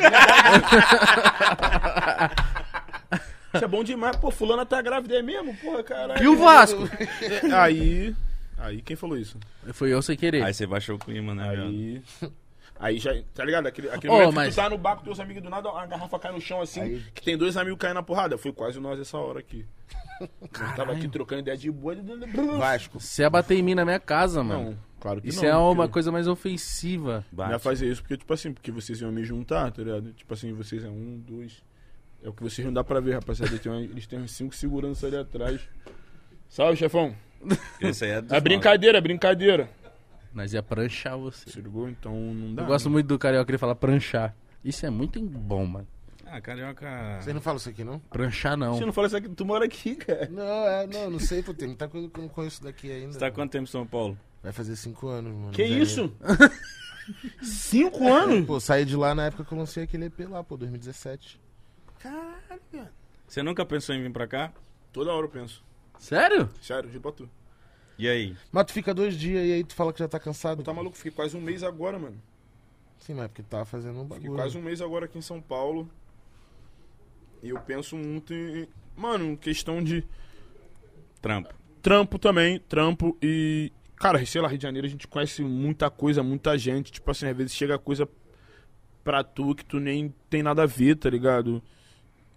[3.52, 4.14] Isso é bom demais.
[4.16, 5.52] Pô, fulana tá grávida, é mesmo?
[5.56, 6.22] Porra, caralho.
[6.22, 6.88] E o Vasco?
[7.52, 8.14] Aí...
[8.56, 9.38] Aí, quem falou isso?
[9.72, 10.42] Foi eu sem querer.
[10.44, 11.68] Aí você baixou o clima, né, viado?
[11.68, 12.02] Aí...
[12.80, 13.66] Aí já, tá ligado?
[13.66, 15.68] Aquele, aquele Ô, momento mas- que tu tá no bar com teus amigos do nada,
[15.68, 18.38] a garrafa cai no chão assim, Aí- que tem dois amigos caindo na porrada.
[18.38, 19.66] Foi quase nós essa hora aqui.
[20.60, 21.94] Nós tava aqui trocando ideia de boa.
[22.58, 22.98] Vasco.
[23.00, 24.70] Você ia bater em mim na minha casa, mano.
[24.72, 25.48] Não, claro que Isso não.
[25.48, 27.24] é uma porque- coisa mais ofensiva.
[27.32, 27.62] Não ia Bate.
[27.64, 30.12] fazer isso porque, tipo assim, porque vocês iam me juntar, tá ligado?
[30.12, 31.62] Tipo assim, vocês é um, dois.
[32.22, 33.58] É o que vocês não dá pra ver, rapaziada.
[33.58, 35.60] Tem uma- eles têm uns cinco seguranças ali atrás.
[36.50, 37.14] Salve, chefão.
[37.80, 39.70] Esse aí é É brincadeira, é brincadeira.
[40.32, 41.60] Nós ia pranchar você.
[41.60, 41.88] Ligou?
[41.88, 42.62] Então não dá.
[42.62, 44.34] Eu gosto muito do carioca que ele fala pranchar.
[44.64, 45.86] Isso é muito bom, mano.
[46.26, 47.18] Ah, carioca.
[47.20, 47.98] Vocês não falam isso aqui, não?
[47.98, 48.74] Pranchar não.
[48.76, 50.28] Você não fala isso aqui, tu mora aqui, cara.
[50.30, 53.12] Não, é, não, não sei, pô, tem muita coisa que eu não conheço daqui ainda.
[53.12, 54.16] Você tá há quanto tempo em São Paulo?
[54.42, 55.50] Vai fazer cinco anos, mano.
[55.50, 56.12] Que isso?
[57.42, 58.46] Cinco anos?
[58.46, 61.40] Pô, saí de lá na época que eu lancei aquele EP lá, pô, 2017.
[61.98, 62.92] Caralho, cara.
[63.26, 64.52] Você nunca pensou em vir pra cá?
[64.92, 65.64] Toda hora eu penso.
[65.98, 66.48] Sério?
[66.62, 67.30] Sério, juro pra tu.
[68.00, 68.34] E aí?
[68.50, 70.62] Mas tu fica dois dias e aí tu fala que já tá cansado.
[70.62, 70.96] Tu tá maluco?
[70.96, 72.16] Fiquei quase um mês agora, mano.
[72.98, 74.34] Sim, mas é porque tu tava fazendo um Fiquei bagulho.
[74.34, 75.86] quase um mês agora aqui em São Paulo.
[77.42, 78.66] E eu penso muito em.
[78.96, 80.02] Mano, questão de
[81.20, 81.54] Trampo.
[81.82, 83.70] trampo também, trampo e.
[83.96, 86.90] Cara, sei lá, Rio de Janeiro a gente conhece muita coisa, muita gente.
[86.90, 88.08] Tipo assim, às vezes chega coisa
[89.04, 91.62] pra tu que tu nem tem nada a ver, tá ligado?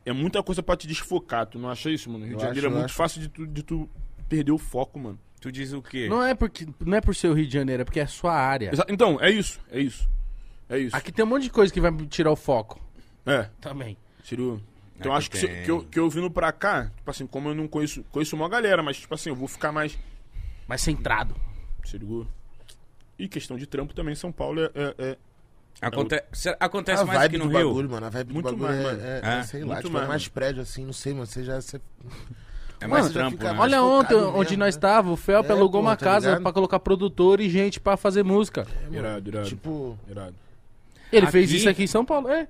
[0.06, 2.26] É muita coisa pra te desfocar, tu não acha isso, mano?
[2.26, 2.96] Rio Eu de Janeiro acho, é muito acho.
[2.96, 3.90] fácil de tu, de tu
[4.28, 5.18] perder o foco, mano.
[5.44, 6.08] Tu diz o quê?
[6.08, 8.08] Não é porque não é por ser o Rio de Janeiro, é porque é a
[8.08, 8.70] sua área.
[8.72, 10.10] Exa- Então, é isso, é isso.
[10.70, 10.96] É isso.
[10.96, 12.80] Aqui tem um monte de coisa que vai tirar o foco.
[13.26, 13.98] É, Também.
[14.24, 14.62] Tirou.
[14.98, 15.64] Então Aqui acho que, se- tem.
[15.66, 18.48] que, eu, que eu vindo pra cá, tipo assim, como eu não conheço, conheço uma
[18.48, 20.00] galera, mas tipo assim, eu vou ficar mais.
[20.66, 21.36] Mais centrado.
[21.84, 22.26] Se ligou?
[23.20, 24.72] E questão de trampo também, São Paulo é.
[24.74, 25.18] é- é-
[25.82, 26.24] Aconte...
[26.32, 27.68] Cê- Acontece a mais aqui no do Rio?
[27.68, 28.06] bagulho, mano.
[28.06, 29.04] A vibe Muito do bagulho mais, é, mano.
[29.04, 30.32] é, É, é, sei lá, muito tipo, mais, é mais mano.
[30.34, 31.26] prédio assim, não sei, mano.
[31.26, 31.60] Você já.
[31.60, 31.82] Você...
[32.84, 33.56] É mais Mano, trampo, né?
[33.58, 34.66] Olha ontem, mesmo, onde né?
[34.66, 36.44] nós tava, o Felpe É, alugou pô, uma tá casa ligado?
[36.44, 38.68] pra colocar produtor e gente pra fazer música.
[38.82, 39.48] É, mano, Irado, irado.
[39.48, 40.36] Tipo, irado.
[41.12, 41.32] Ele Aqui?
[41.32, 42.48] fez isso aqui em São Paulo, é.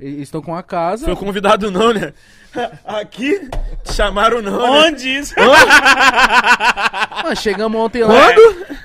[0.00, 1.04] Eles estão com a casa.
[1.04, 2.12] Foi convidado não, né?
[2.86, 3.48] Aqui,
[3.84, 4.88] chamaram não, né?
[4.88, 5.34] Onde isso?
[5.36, 8.32] Ah, chegamos ontem lá.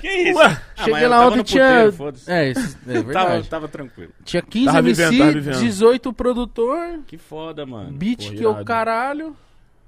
[0.00, 0.38] Que isso?
[0.38, 1.92] Ué, Cheguei lá ontem tinha.
[1.96, 2.14] puteiro.
[2.26, 3.48] É, isso- é Tava, verdade.
[3.48, 4.10] tava tranquilo.
[4.24, 5.58] Tinha 15 Tava MC, vivendo, tava vivendo.
[5.60, 7.92] 18 produtor, Que foda, mano.
[7.92, 9.36] beat Porra, que é o caralho.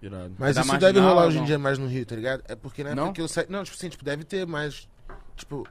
[0.07, 0.35] Irado.
[0.39, 2.43] Mas isso deve rolar hoje em dia mais no Rio, tá ligado?
[2.49, 3.13] É porque na época Não?
[3.13, 3.47] que eu saí.
[3.49, 4.89] Não, tipo assim, tipo, deve ter, mas.
[5.37, 5.67] Tipo,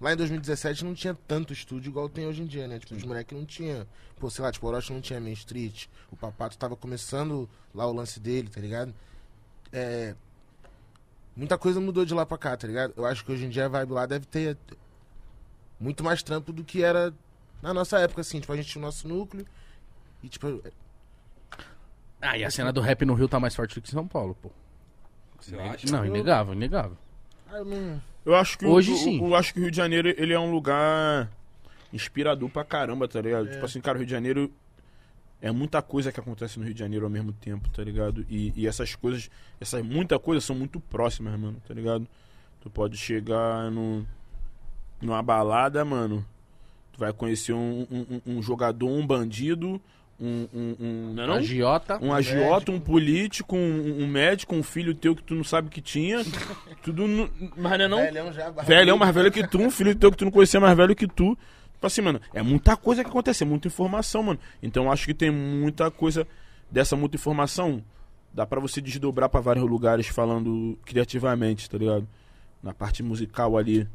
[0.00, 2.78] lá em 2017 não tinha tanto estúdio igual tem hoje em dia, né?
[2.78, 3.86] Tipo, os moleques não tinha.
[4.18, 5.86] Pô, sei lá, tipo, o Orochi não tinha Main Street.
[6.10, 8.94] O Papato tava começando lá o lance dele, tá ligado?
[9.72, 10.14] É.
[11.36, 12.94] Muita coisa mudou de lá pra cá, tá ligado?
[12.96, 14.56] Eu acho que hoje em dia a vibe lá deve ter
[15.78, 17.14] muito mais trampo do que era
[17.62, 19.46] Na nossa época, assim, tipo, a gente tinha o nosso núcleo.
[20.22, 20.62] E, tipo,
[22.20, 24.06] Ah, e a cena do rap no Rio tá mais forte do que em São
[24.06, 24.50] Paulo, pô.
[25.40, 25.86] Você acha?
[25.90, 26.96] Não, inegável, inegável.
[27.50, 28.02] ah, eu não.
[28.26, 29.24] Eu acho que o- Hoje o, sim.
[29.24, 31.30] Eu acho que o Rio de Janeiro ele é um lugar
[31.92, 33.48] inspirador pra caramba, tá ligado?
[33.48, 33.52] É.
[33.52, 34.52] Tipo assim, cara, o Rio de Janeiro
[35.40, 38.26] é muita coisa que acontece no Rio de Janeiro ao mesmo tempo, tá ligado?
[38.28, 39.30] E, e essas coisas,
[39.60, 42.06] essas muita coisa são muito próximas, mano, tá ligado?
[42.60, 44.04] Tu pode chegar no,
[45.00, 46.26] numa balada, mano,
[46.92, 49.80] tu vai conhecer um, um- um jogador, um bandido,
[50.20, 51.34] um, um, um, não é não?
[51.34, 51.98] Agiota.
[52.02, 55.80] Um agiota, um político, um, um médico, um filho teu que tu não sabe que
[55.80, 56.24] tinha.
[56.82, 57.06] Tudo.
[57.06, 57.98] No, mas não é não?
[57.98, 60.76] Velhão já, Velhão mais velho que tu, um filho teu que tu não conhecia mais
[60.76, 61.36] velho que tu.
[61.74, 64.40] Tipo assim, mano, é muita coisa que acontece, é muita informação, mano.
[64.60, 66.26] Então eu acho que tem muita coisa
[66.70, 67.82] dessa muita informação.
[68.34, 72.06] Dá pra você desdobrar pra vários lugares falando criativamente, tá ligado?
[72.62, 73.88] Na parte musical ali.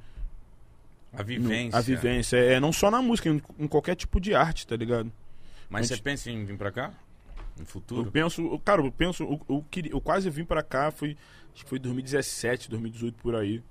[1.12, 1.78] A no- vivência.
[1.78, 2.38] a vivência.
[2.38, 5.12] É não só na música, em, em qualquer tipo de arte, tá ligado?
[5.70, 6.94] Mas você pensa em vir pra cá?
[7.58, 8.12] No Eu futuro?
[8.12, 11.16] penso, eu- cara, eu penso, eu, eu, queria- eu quase vim pra cá, foi,
[11.54, 13.62] acho que foi 2017, 2018 por aí.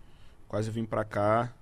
[0.49, 1.53] Quase vim pra cá,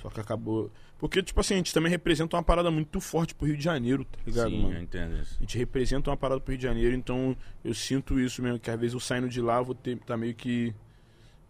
[0.00, 0.70] só que acabou.
[0.98, 4.04] Porque, tipo assim, a gente também representa uma parada muito forte pro Rio de Janeiro,
[4.04, 4.74] tá ligado, Sim, mano?
[4.76, 5.36] eu entendo isso.
[5.36, 8.70] A gente representa uma parada pro Rio de Janeiro, então eu sinto isso mesmo, que
[8.70, 10.74] às vezes eu saindo de lá, eu vou ter, tá meio que,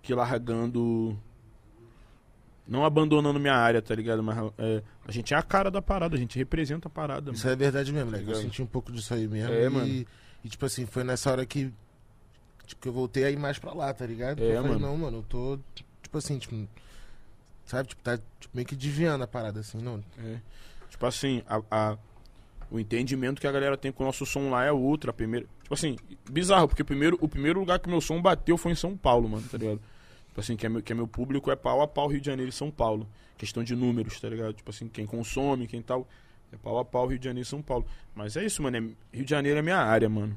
[0.03, 1.19] que largando.
[2.69, 4.23] Não abandonando minha área, tá ligado?
[4.23, 7.31] Mas é, a gente é a cara da parada, a gente representa a parada.
[7.33, 8.19] Isso é verdade mesmo, né?
[8.19, 8.43] Eu Ligado?
[8.43, 9.53] senti um pouco disso aí mesmo.
[9.55, 9.87] É, e, mano.
[9.87, 10.07] e,
[10.49, 11.73] tipo assim, foi nessa hora que.
[12.67, 14.43] Tipo, que eu voltei a ir mais pra lá, tá ligado?
[14.43, 14.87] É, eu falei, mano.
[14.87, 15.59] não, mano, eu tô.
[16.03, 16.69] Tipo assim, tipo.
[17.65, 20.03] Sabe, tipo, tá tipo, meio que desviando a parada, assim, não.
[20.23, 20.37] É.
[20.91, 21.99] Tipo assim, a, a-
[22.71, 25.09] o entendimento que a galera tem com o nosso som lá é outro.
[25.09, 25.97] A primeira, tipo assim,
[26.31, 29.47] bizarro, porque primeiro, o primeiro lugar que meu som bateu foi em São Paulo, mano,
[29.51, 29.81] tá ligado?
[30.39, 32.27] Tipo assim, que é meu, que é meu público é pau a pau Rio de
[32.27, 33.09] Janeiro e São Paulo.
[33.37, 34.53] Questão de números, tá ligado?
[34.53, 36.07] Tipo assim, quem consome, quem tal.
[36.53, 37.85] É pau a pau Rio de Janeiro e São Paulo.
[38.15, 38.77] Mas é isso, mano.
[38.77, 40.37] é- Rio de Janeiro é minha área, mano.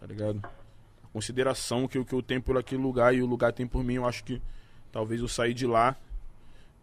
[0.00, 0.40] Tá ligado?
[0.44, 3.84] A consideração que, eu- que eu tenho por aquele lugar e o lugar tem por
[3.84, 4.42] mim, eu acho que
[4.90, 5.96] talvez eu sair de lá,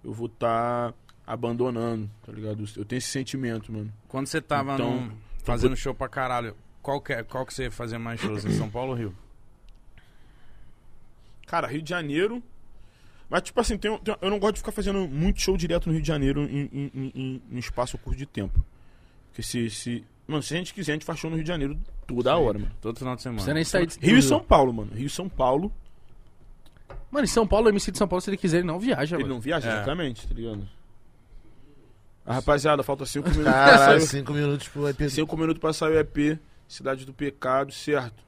[0.02, 0.94] eu vou estar
[1.28, 2.64] abandonando, tá ligado?
[2.78, 3.92] Eu tenho esse sentimento, mano.
[4.08, 7.70] Quando você tava Então, no- fazendo show pra caralho, qual que, é- qual que você
[7.70, 9.16] fazia mais shows em São Paulo ou Rio?
[11.50, 12.42] Cara, Rio de Janeiro.
[13.30, 15.94] Mas, tipo assim, tem, tem- eu não gosto de ficar fazendo muito show direto no
[15.94, 18.64] Rio de Janeiro em, em, em- em- espaço curto de tempo.
[19.28, 20.04] Porque se, se.
[20.28, 21.78] Mano, se a gente quiser, a gente faz show no Rio de Janeiro
[22.08, 22.42] toda Sim.
[22.42, 22.72] hora, mano.
[22.80, 23.42] Todo final de semana.
[23.42, 24.92] Você nem sai de Rio e São Paulo, mano.
[24.94, 25.72] Rio e São Paulo.
[27.12, 29.16] Mano, em São Paulo, o MC de São Paulo, se ele quiser, ele não viaja,
[29.16, 29.36] Ele mano.
[29.36, 29.74] não viaja É.
[29.74, 30.68] exatamente, tá ligado?
[32.26, 34.08] Ah, rapaziada, falta cinco minutos pra Caralho, sair.
[34.20, 35.10] cinco minutos pro EP.
[35.10, 36.40] Cinco minutos pra sair o EP.
[36.68, 38.24] Cidade do Pecado, certo.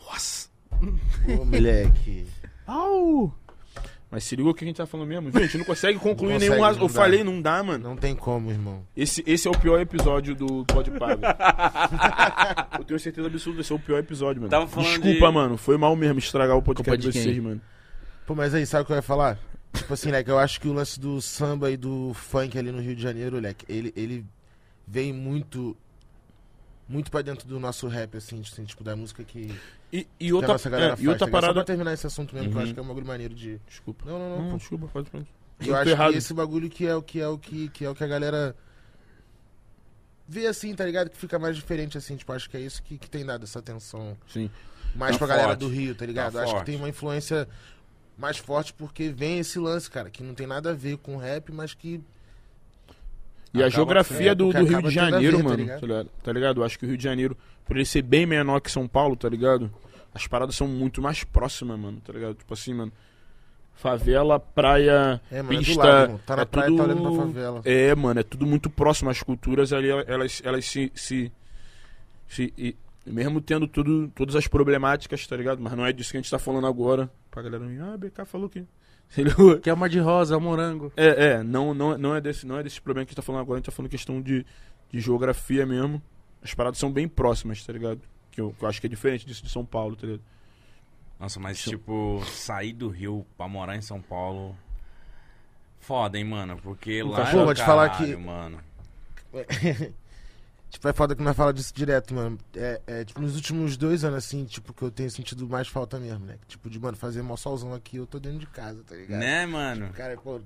[0.00, 0.48] Nossa!
[1.28, 2.26] Ô, moleque.
[2.66, 3.32] Au!
[4.10, 5.32] Mas se liga o que a gente tá falando mesmo.
[5.32, 6.94] Gente, não consegue concluir Não nenhum consegue, não Eu dá.
[6.94, 7.88] falei, não dá, mano.
[7.88, 8.84] Não tem como, irmão.
[8.96, 11.36] Esse, esse é o pior episódio do Pode Paga.
[12.78, 14.50] Eu tenho certeza absoluta, esse é o pior episódio, mano.
[14.50, 15.56] Tava falando Desculpa, de- mano.
[15.56, 17.40] Foi mal mesmo estragar o podcast de de vocês, quem?
[17.40, 17.60] mano.
[18.26, 19.38] Pô, mas aí, sabe o que eu ia falar?
[19.74, 22.80] Tipo assim, leque, eu acho que o lance do samba e do funk ali no
[22.80, 24.24] Rio de Janeiro, leque, ele, ele
[24.86, 25.76] vem muito.
[26.88, 29.52] Muito pra dentro do nosso rap, assim, assim, tipo, da música que,
[29.92, 31.02] E, e outra, nossa galera é, faz.
[31.02, 31.40] e outra tá ligado?
[31.40, 31.64] Só pra parada.
[31.66, 32.64] terminar esse assunto mesmo, que eu Uhum.
[32.64, 33.58] acho que é um bagulho maneiro de.
[33.66, 34.04] Desculpa.
[34.08, 34.42] Não, não, não.
[34.44, 34.56] Não, pô.
[34.58, 35.26] desculpa, pode pode.
[35.60, 36.12] Eu eu acho errado.
[36.12, 38.06] que esse bagulho que é o que é o que, que é o que a
[38.06, 38.54] galera
[40.28, 41.10] vê assim, tá ligado?
[41.10, 43.58] Que fica mais diferente assim, tipo, acho que é isso que, que tem dado essa
[43.58, 44.50] atenção Sim.
[44.94, 45.60] mais Tá pra galera forte.
[45.60, 46.34] do Rio, tá ligado?
[46.34, 46.64] Tá acho forte.
[46.64, 47.48] que tem uma influência
[48.18, 51.52] mais forte porque vem esse lance, cara, que não tem nada a ver com rap,
[51.52, 52.00] mas que
[53.54, 55.80] E a Acaba geografia sendo, do, do Rio de a Janeiro, tá mano, ligado?
[55.80, 56.10] tá ligado?
[56.22, 56.60] tá ligado?
[56.60, 59.16] Eu acho que o Rio de Janeiro, por ele ser bem menor que São Paulo,
[59.16, 59.70] tá ligado?
[60.12, 62.34] As paradas são muito mais próximas, mano, tá ligado?
[62.34, 62.92] Tipo assim, mano.
[63.74, 65.84] Favela, praia, é, mano, é pista.
[65.84, 66.20] lado, irmão.
[66.24, 66.78] tá na é praia, tudo...
[66.78, 67.60] tá olhando pra favela.
[67.64, 69.10] É, mano, é tudo muito próximo.
[69.10, 70.90] As culturas ali, elas, elas se.
[70.94, 71.30] se,
[72.26, 72.74] se- e
[73.06, 75.60] mesmo tendo tudo, todas as problemáticas, tá ligado?
[75.60, 77.10] Mas não é disso que a gente tá falando agora.
[77.30, 78.64] Pra galera ah, BK falou que.
[79.62, 80.92] Que é uma de rosa, morango.
[80.96, 83.22] É, é, não, não, não, é desse, não é desse problema que a gente tá
[83.22, 84.44] falando agora, a gente tá falando questão de,
[84.90, 86.02] de geografia mesmo.
[86.42, 88.00] As paradas são bem próximas, tá ligado?
[88.30, 90.22] Que eu, que eu acho que é diferente disso de São Paulo, tá ligado?
[91.18, 94.54] Nossa, mas tipo, sair do Rio pra morar em São Paulo.
[95.80, 96.58] Foda, hein, mano?
[96.62, 98.58] Porque Pô, lá é vou te falar que- mano.
[100.70, 102.38] tipo, é foda que nós fala disso direto, mano.
[102.54, 105.98] É, é, tipo, nos últimos dois anos, assim, tipo, que eu tenho sentido mais falta
[105.98, 106.36] mesmo, né?
[106.46, 109.18] Tipo, de, mano, fazer mó solzão aqui, eu tô dentro de casa, tá ligado?
[109.18, 109.90] Né, mano?
[109.92, 110.40] Cara, pô.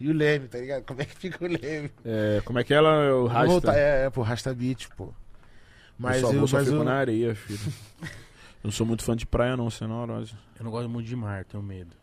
[0.00, 0.84] E o Leme, tá ligado?
[0.84, 1.90] Como é que fica o Leme?
[2.04, 3.46] É, como é que ela o rasta?
[3.46, 5.12] voltar, é, é, pô, Rasta Beat, pô.
[5.96, 7.72] Mas eu só, eu, vou, só mas fico eu, na areia, filho.
[8.02, 10.34] eu não sou muito fã de praia, não, você é neurose.
[10.58, 11.94] Eu não gosto muito de mar, tenho medo.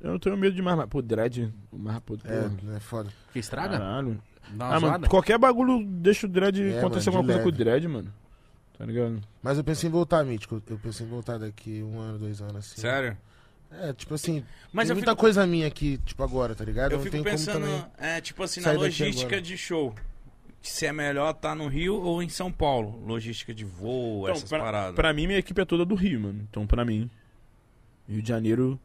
[0.00, 2.80] Eu não tenho medo de mar, mas, pô, dread, o mar, pô, É, pô, é
[2.80, 3.10] foda.
[3.24, 3.78] Porque estraga?
[3.78, 4.22] Caralho.
[4.58, 7.50] Ah, mano, qualquer bagulho deixa o dread É, acontecer mano, alguma de coisa com o
[7.52, 7.64] leve.
[7.64, 8.12] dread, mano.
[8.78, 9.20] Tá ligado?
[9.42, 10.62] Mas eu penso em voltar, Mítico.
[10.68, 12.80] Eu penso em voltar daqui um ano, dois anos, assim.
[12.80, 13.16] Sério?
[13.70, 16.92] É, tipo assim, Mas tem eu muita fico, coisa minha aqui, tipo, agora, tá ligado?
[16.92, 17.86] eu não fico tem pensando, como também.
[17.98, 19.42] é, tipo assim, na sair daqui logística agora.
[19.42, 19.94] de show.
[20.62, 23.02] Se é melhor tá no Rio ou em São Paulo.
[23.06, 24.94] Logística de voo, Então, essas pra, paradas.
[24.94, 26.46] pra mim, minha equipe é toda do Rio, mano.
[26.48, 27.10] Então, pra mim,
[28.08, 28.78] Rio de Janeiro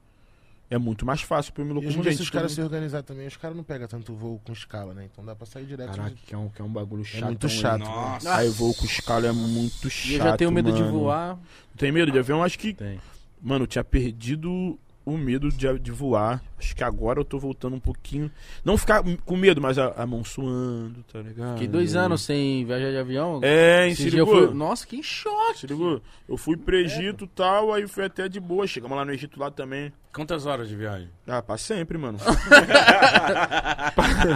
[0.71, 2.01] é muito mais fácil pra eu me E locomover.
[2.03, 4.93] dia, se os caras se organizar também, os caras não pegam tanto voo com escala,
[4.93, 5.07] né?
[5.11, 5.89] Então dá pra sair direto.
[5.91, 7.25] Caraca, de- que é um, que é um bagulho chato.
[7.25, 7.81] muito chato.
[7.83, 8.35] Nossa.
[8.35, 10.09] Aí voo com escala é muito chato.
[10.09, 10.91] E eu já tenho medo de mano.
[10.99, 11.37] voar.
[11.77, 12.41] Tem medo de avião?
[12.41, 12.73] Acho que.
[12.73, 12.99] Tem.
[13.41, 16.41] Mano, eu tinha perdido o medo de, de voar.
[16.57, 18.31] Acho que agora eu tô voltando um pouquinho.
[18.63, 21.53] Não ficar com medo, mas a, a mão suando, tá ligado?
[21.53, 23.39] Fiquei dois anos sem viajar de avião.
[23.41, 24.53] É, em Esse fui...
[24.53, 25.59] Nossa, que choque.
[25.59, 26.01] Se ligou?
[26.29, 28.67] Eu fui pro Egito e tal, aí fui até de boa.
[28.67, 29.91] Chegamos lá no Egito lá também.
[30.13, 31.09] Quantas horas de viagem?
[31.25, 32.17] Ah, pra sempre, mano.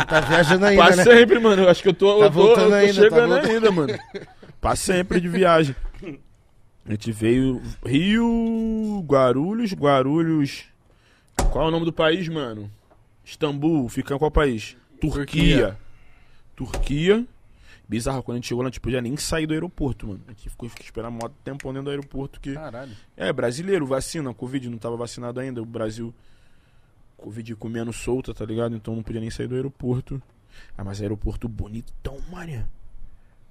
[0.08, 1.04] Tá viajando ainda, pra né?
[1.04, 1.68] sempre, mano.
[1.68, 3.52] Acho que eu tô, Tá eu tô, voltando eu tô ainda, tá chegando voltando.
[3.52, 4.00] ainda, mano.
[4.62, 5.76] Pra sempre de viagem.
[6.86, 10.66] A gente veio Rio, Guarulhos, Guarulhos.
[11.52, 12.70] Qual é o nome do país, mano?
[13.24, 14.78] Istambul, fica em qual país?
[15.02, 15.78] Turquia.
[16.56, 17.26] Turquia.
[17.90, 20.22] Bizarro, quando a gente chegou lá, a gente podia nem sair do aeroporto, mano.
[20.28, 22.54] A gente ficou, ficou esperando mó tempo dentro do aeroporto que...
[22.54, 22.96] Caralho.
[23.18, 25.62] É, brasileiro, vacina, Covid, não tava vacinado ainda.
[25.62, 26.14] O Brasil,
[27.18, 28.76] Covid comendo solta, tá ligado?
[28.76, 30.22] Então não podia nem sair do aeroporto.
[30.78, 32.68] Ah, mas aeroporto bonitão, mané.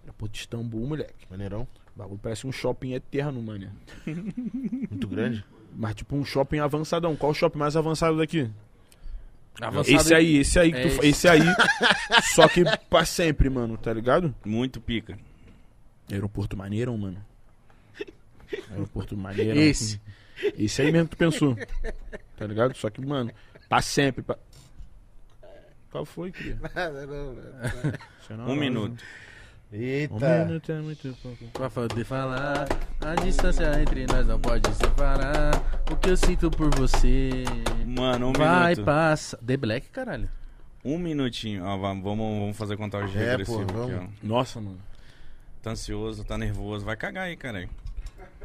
[0.03, 1.27] Aeroporto de Istambul, moleque.
[1.29, 1.67] Maneirão.
[1.95, 3.71] O bagulho parece um shopping eterno, mané.
[4.07, 5.45] Muito grande.
[5.77, 7.15] Mas tipo um shopping avançadão.
[7.17, 8.51] Qual o shopping mais avançado daqui?
[9.61, 11.07] Avançado esse aí, esse aí, que É tu, esse.
[11.07, 11.41] esse aí.
[12.35, 14.35] só que pra sempre, mano, tá ligado?
[14.45, 15.17] Muito pica.
[16.11, 17.25] Aeroporto maneirão, mano.
[18.71, 19.61] Aeroporto maneirão.
[19.61, 20.01] Esse.
[20.59, 21.57] Esse aí mesmo que tu pensou.
[22.37, 22.77] Tá ligado?
[22.77, 23.31] Só que, mano,
[23.69, 24.23] pra sempre.
[24.23, 24.37] Pra...
[25.93, 26.59] Qual foi, cria?
[28.21, 28.97] Isso não é Um nada.
[29.79, 30.13] Minuto.
[30.13, 30.45] Um Eita.
[30.45, 31.45] minuto é muito pouco.
[31.53, 32.67] Pra poder falar,
[33.01, 35.53] a distância entre nós não pode separar.
[35.91, 37.45] O que eu sinto por você
[37.87, 38.85] Mano, um vai minuto.
[38.87, 39.37] passar.
[39.39, 40.29] The Black, caralho.
[40.85, 41.65] Um minutinho.
[41.65, 44.07] Ó, vamos, vamos fazer contagem É, regressiva pô, aqui, ó.
[44.23, 44.79] Nossa, mano.
[45.63, 46.85] Tá ansioso, tá nervoso.
[46.85, 47.69] Vai cagar aí, cara.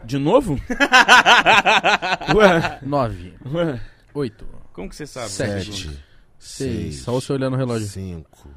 [0.06, 0.58] De novo?
[2.36, 3.82] Ué, Nove, ué.
[4.14, 5.30] oito, Como que você sabe?
[5.30, 5.74] Sete.
[5.74, 6.04] Sete.
[6.40, 6.96] seis.
[7.02, 7.86] Só você olhando o relógio.
[7.88, 8.50] Cinco.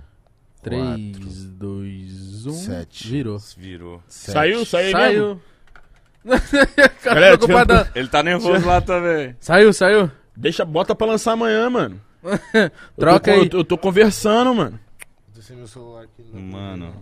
[0.63, 2.53] Três, quatro, dois, um.
[2.53, 3.09] Sete.
[3.09, 3.39] Virou.
[3.57, 4.03] Virou.
[4.07, 4.33] sete.
[4.35, 4.93] Saiu, saiu?
[4.93, 5.41] Saiu.
[7.03, 7.73] Galera, tô ocupado.
[7.95, 9.37] Ele tá nervoso lá também.
[9.41, 10.11] Saiu, saiu.
[10.37, 12.01] Deixa, bota pra lançar amanhã, mano.
[12.97, 13.47] Troca eu tô, aí.
[13.47, 14.79] Eu tô, eu tô conversando, mano.
[15.35, 16.25] Descer meu celular aqui.
[16.33, 16.41] não.
[16.41, 16.95] Mano.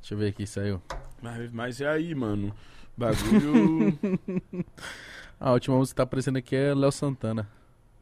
[0.00, 0.82] Deixa eu ver aqui, saiu.
[1.20, 2.54] Mas, mas é aí, mano.
[2.96, 3.98] Bagulho.
[5.38, 7.48] A última música que tá aparecendo aqui é Léo Santana.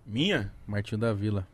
[0.07, 0.53] Minha?
[0.67, 1.47] Martinho da Vila.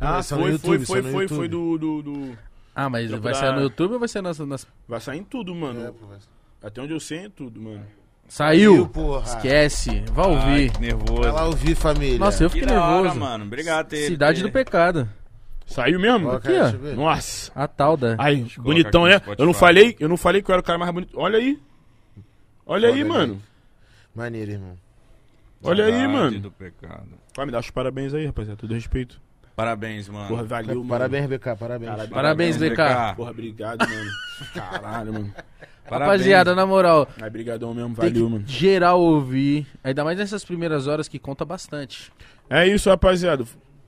[0.00, 1.36] Ah, Isso é foi, YouTube, foi, foi, é no foi, YouTube.
[1.38, 2.38] foi do, do, do-
[2.74, 4.38] Ah, mas vai sair no YouTube ou vai sair nas.
[4.40, 4.66] nas...
[4.88, 5.84] Vai sair em tudo, mano.
[5.86, 6.18] É, pô, vai-
[6.62, 7.84] Até onde eu sei é em tudo, mano.
[8.26, 8.88] Saiu!
[8.88, 9.22] porra.
[9.24, 10.02] Esquece.
[10.12, 10.72] Vai Ai, ouvir.
[10.72, 11.22] que nervoso.
[11.22, 12.18] Vai lá ouvir, família.
[12.18, 13.20] Nossa, eu Que fiquei da hora, nervoso.
[13.20, 13.44] mano.
[13.44, 15.08] Obrigado, ter, Cidade ter- do Pecado.
[15.66, 16.26] Saiu mesmo?
[16.26, 16.62] Coloca Aqui, aí, ó.
[16.62, 16.96] deixa eu ver.
[16.96, 17.52] Nossa.
[17.54, 18.16] A tal da.
[18.18, 19.20] Ai, eu bonitão, né?
[19.38, 21.18] Eu não falei, eu não falei que eu era o cara mais bonito.
[21.18, 21.58] Olha aí.
[22.66, 23.42] Olha aí, Olha mano.
[24.14, 24.76] Maneiro, irmão.
[25.62, 26.40] Olha aí, Cidade mano.
[26.40, 27.08] do pecado.
[27.36, 28.58] Vai me dar os parabéns aí, rapaziada.
[28.58, 29.20] Todo respeito.
[29.56, 30.28] Parabéns, mano.
[30.28, 30.88] Porra, valeu, mano.
[30.88, 31.90] Parabéns, BK, parabéns.
[31.90, 32.10] Caralho.
[32.10, 32.76] Parabéns, BK.
[33.16, 34.10] Porra, obrigado, mano.
[34.52, 35.34] Caralho, mano.
[35.88, 36.08] Parabéns.
[36.12, 38.44] Rapaziada, na moral, Ai, brigadão mesmo, tem valeu, que mano.
[38.46, 39.66] geral ouvir.
[39.84, 42.10] Ainda mais nessas primeiras horas que conta bastante.
[42.48, 43.44] É isso, rapaziada.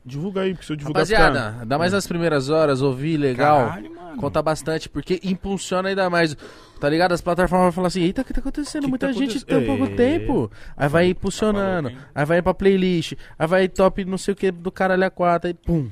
[0.07, 1.01] Divulga aí, porque se eu divulgar...
[1.03, 3.67] Rapaziada, fica- ainda mais nas primeiras horas, ouvir legal.
[3.67, 4.17] Caralho, mano.
[4.21, 6.37] Conta bastante, porque impulsiona ainda mais.
[6.81, 7.13] Tá ligado?
[7.13, 8.83] As plataformas vão falar assim: eita, o que tá acontecendo?
[8.83, 9.89] Que que Muita tá gente tem pouco É.
[9.97, 10.51] tempo.
[10.77, 12.13] Aí vai impulsionando, Tá maluco, hein?
[12.15, 15.49] aí vai pra playlist, aí vai top não sei o que do caralho a quatro,
[15.49, 15.91] aí pum.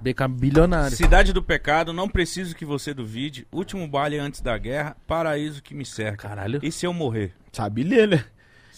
[0.00, 0.96] BK bilionário.
[0.96, 3.46] Cidade do Pecado, não preciso que você duvide.
[3.52, 6.26] Último baile antes da guerra, paraíso que me cerca.
[6.28, 6.58] Caralho.
[6.62, 7.34] E se eu morrer?
[7.52, 8.24] Sabe ler, né?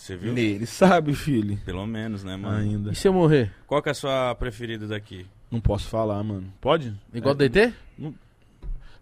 [0.02, 0.36] Você viu?
[0.36, 1.56] Ele sabe, filho.
[1.64, 2.56] Pelo menos, né, mano?
[2.56, 2.90] Ainda.
[2.90, 3.52] E se eu morrer?
[3.68, 5.24] Qual que é a sua preferida daqui?
[5.48, 6.52] Não posso falar, mano.
[6.60, 6.92] Pode?
[7.14, 7.34] Igual É.
[7.36, 7.72] do DT?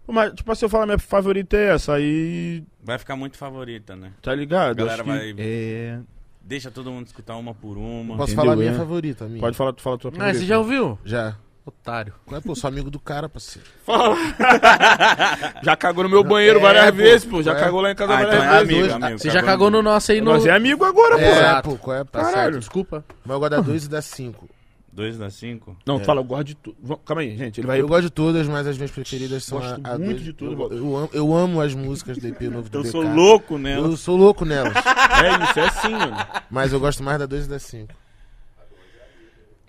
[0.05, 2.63] Pô, Mas, tipo, se eu falar minha favorita é essa, aí.
[2.83, 4.11] Vai ficar muito favorita, né?
[4.21, 4.71] Tá ligado?
[4.79, 5.99] A galera vai- É.
[6.39, 8.15] Deixa todo mundo escutar uma por uma.
[8.17, 8.75] Posso Entendeu, falar a minha é?
[8.75, 9.39] favorita, a minha?
[9.39, 10.39] Pode falar, tu fala a tua Ah, favorita.
[10.39, 10.99] você já ouviu?
[11.03, 11.35] Já.
[11.65, 12.13] Otário.
[12.25, 12.55] Qual é, pô?
[12.55, 13.67] Sou amigo do cara, parceiro.
[15.63, 16.91] Já cagou no meu banheiro É, várias pô.
[16.97, 17.43] vezes, pô.
[17.43, 17.59] Já É.
[17.59, 18.91] cagou lá em casa Ah, várias então é vezes.
[18.91, 19.19] amigo, amigo.
[19.19, 20.31] Você já cagou no nosso aí no.
[20.31, 21.21] Nós é amigo agora, pô.
[21.23, 21.69] É, Exato.
[21.69, 22.03] pô, qual é?
[22.03, 22.35] Tá Caralho.
[22.35, 23.05] certo, desculpa.
[23.23, 24.49] Mas eu gosto da 2 e da 5.
[24.93, 25.77] Dois da cinco?
[25.85, 26.05] Não, tu É.
[26.05, 26.97] fala, eu gosto de tudo.
[27.05, 27.61] Calma aí, gente.
[27.61, 27.79] Ele vai.
[27.79, 30.33] Eu gosto de todas, mas as minhas preferidas são Gosto a, a muito dois- de
[30.33, 32.91] tudo, Eu, eu amo, eu amo as músicas do EP novo do Eu BK.
[32.91, 33.87] sou louco nela.
[33.87, 34.73] Eu sou louco nelas.
[34.75, 36.17] É isso, é assim, mano.
[36.49, 37.93] mas eu gosto mais da 2 e da 5.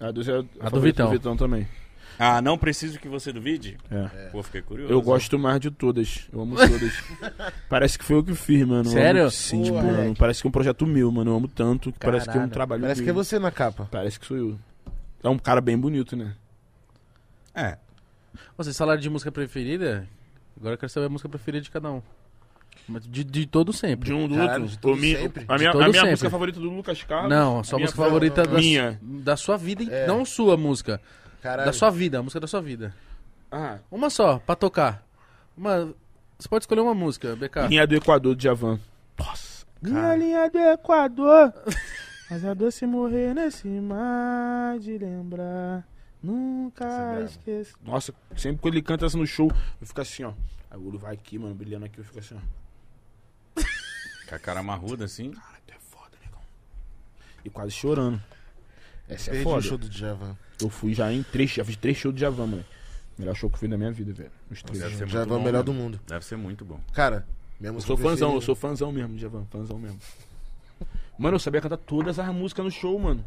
[0.01, 1.07] A do, Zé- a do Vitão.
[1.07, 1.69] do Vitão também.
[2.19, 3.77] Ah, não preciso que você duvide?
[3.91, 4.29] É.
[4.31, 4.93] Pô, fiquei curioso.
[4.93, 6.29] Eu gosto mais de todas.
[6.33, 6.93] Eu amo todas.
[7.69, 8.89] parece que foi eu que fiz, mano.
[8.89, 9.21] Eu Sério?
[9.23, 10.15] amo- sim, tipo, Porra, mano.
[10.17, 11.31] Parece que é um projeto meu, mano.
[11.33, 12.53] Eu amo tanto que parece que é um Caralho.
[12.53, 13.89] trabalho Parece que é você na capa.
[13.91, 14.59] Parece que sou eu.
[15.23, 16.35] É um cara bem bonito, né?
[17.55, 17.77] É.
[18.57, 20.07] Vocês falaram de música preferida?
[20.59, 22.03] Agora eu quero saber a música preferida de cada um.
[22.89, 24.07] Mas De, de todo sempre.
[24.09, 24.69] De um do Caralho, outro.
[24.77, 25.45] de todo O mi- sempre.
[25.47, 26.11] A minha, De todo a minha sempre.
[26.11, 27.31] música favorita do Lucas Carlos.
[27.31, 28.99] Não, a sua minha música fa- favorita da, Minha.
[29.03, 30.07] da sua vida, É.
[30.07, 31.01] não sua música.
[31.43, 31.67] Caralho.
[31.67, 32.95] Da sua vida, a música da sua vida.
[33.51, 35.05] Ah, Uma só, pra tocar.
[35.57, 35.93] Uma,
[36.39, 37.67] você pode escolher uma música, BK.
[37.69, 38.81] linha do Equador, de Javan.
[39.19, 39.67] Nossa.
[39.83, 41.53] Minha linha do Equador.
[42.31, 45.87] Mas é doce morrer nesse mar de lembrar.
[46.23, 47.75] Nunca é esqueço.
[47.83, 49.51] Nossa, sempre que ele canta essa no show,
[49.81, 50.33] eu fico assim, ó.
[50.71, 53.61] Aí o olho vai aqui, mano, brilhando aqui, eu fico assim, ó.
[54.29, 55.33] Com a cara marruda, assim.
[55.33, 56.41] Cara, tu é foda, negão.
[57.45, 58.23] E quase chorando.
[59.09, 59.59] Essa é Perdi foda.
[59.59, 60.39] o show do Djavan.
[60.63, 62.65] Eu fui já em três, já fiz três shows de Javan, mano.
[63.19, 64.31] Melhor show que eu fiz na minha vida, velho.
[64.51, 64.79] Os três.
[64.81, 65.85] Deve ser muito Djavan é o melhor do mano.
[65.85, 66.01] mundo.
[66.07, 66.81] Deve ser muito bom.
[66.95, 67.27] Cara,
[67.61, 69.99] minha Eu sou fãzão, eu sou fãzão mesmo de Javan, fãzão mesmo.
[71.19, 73.25] Mano, eu sabia cantar todas as músicas no show, mano.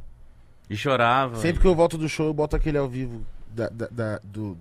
[0.70, 1.36] E chorava.
[1.38, 4.58] Sempre que eu volto do show, eu boto aquele ao vivo da, da- da- do.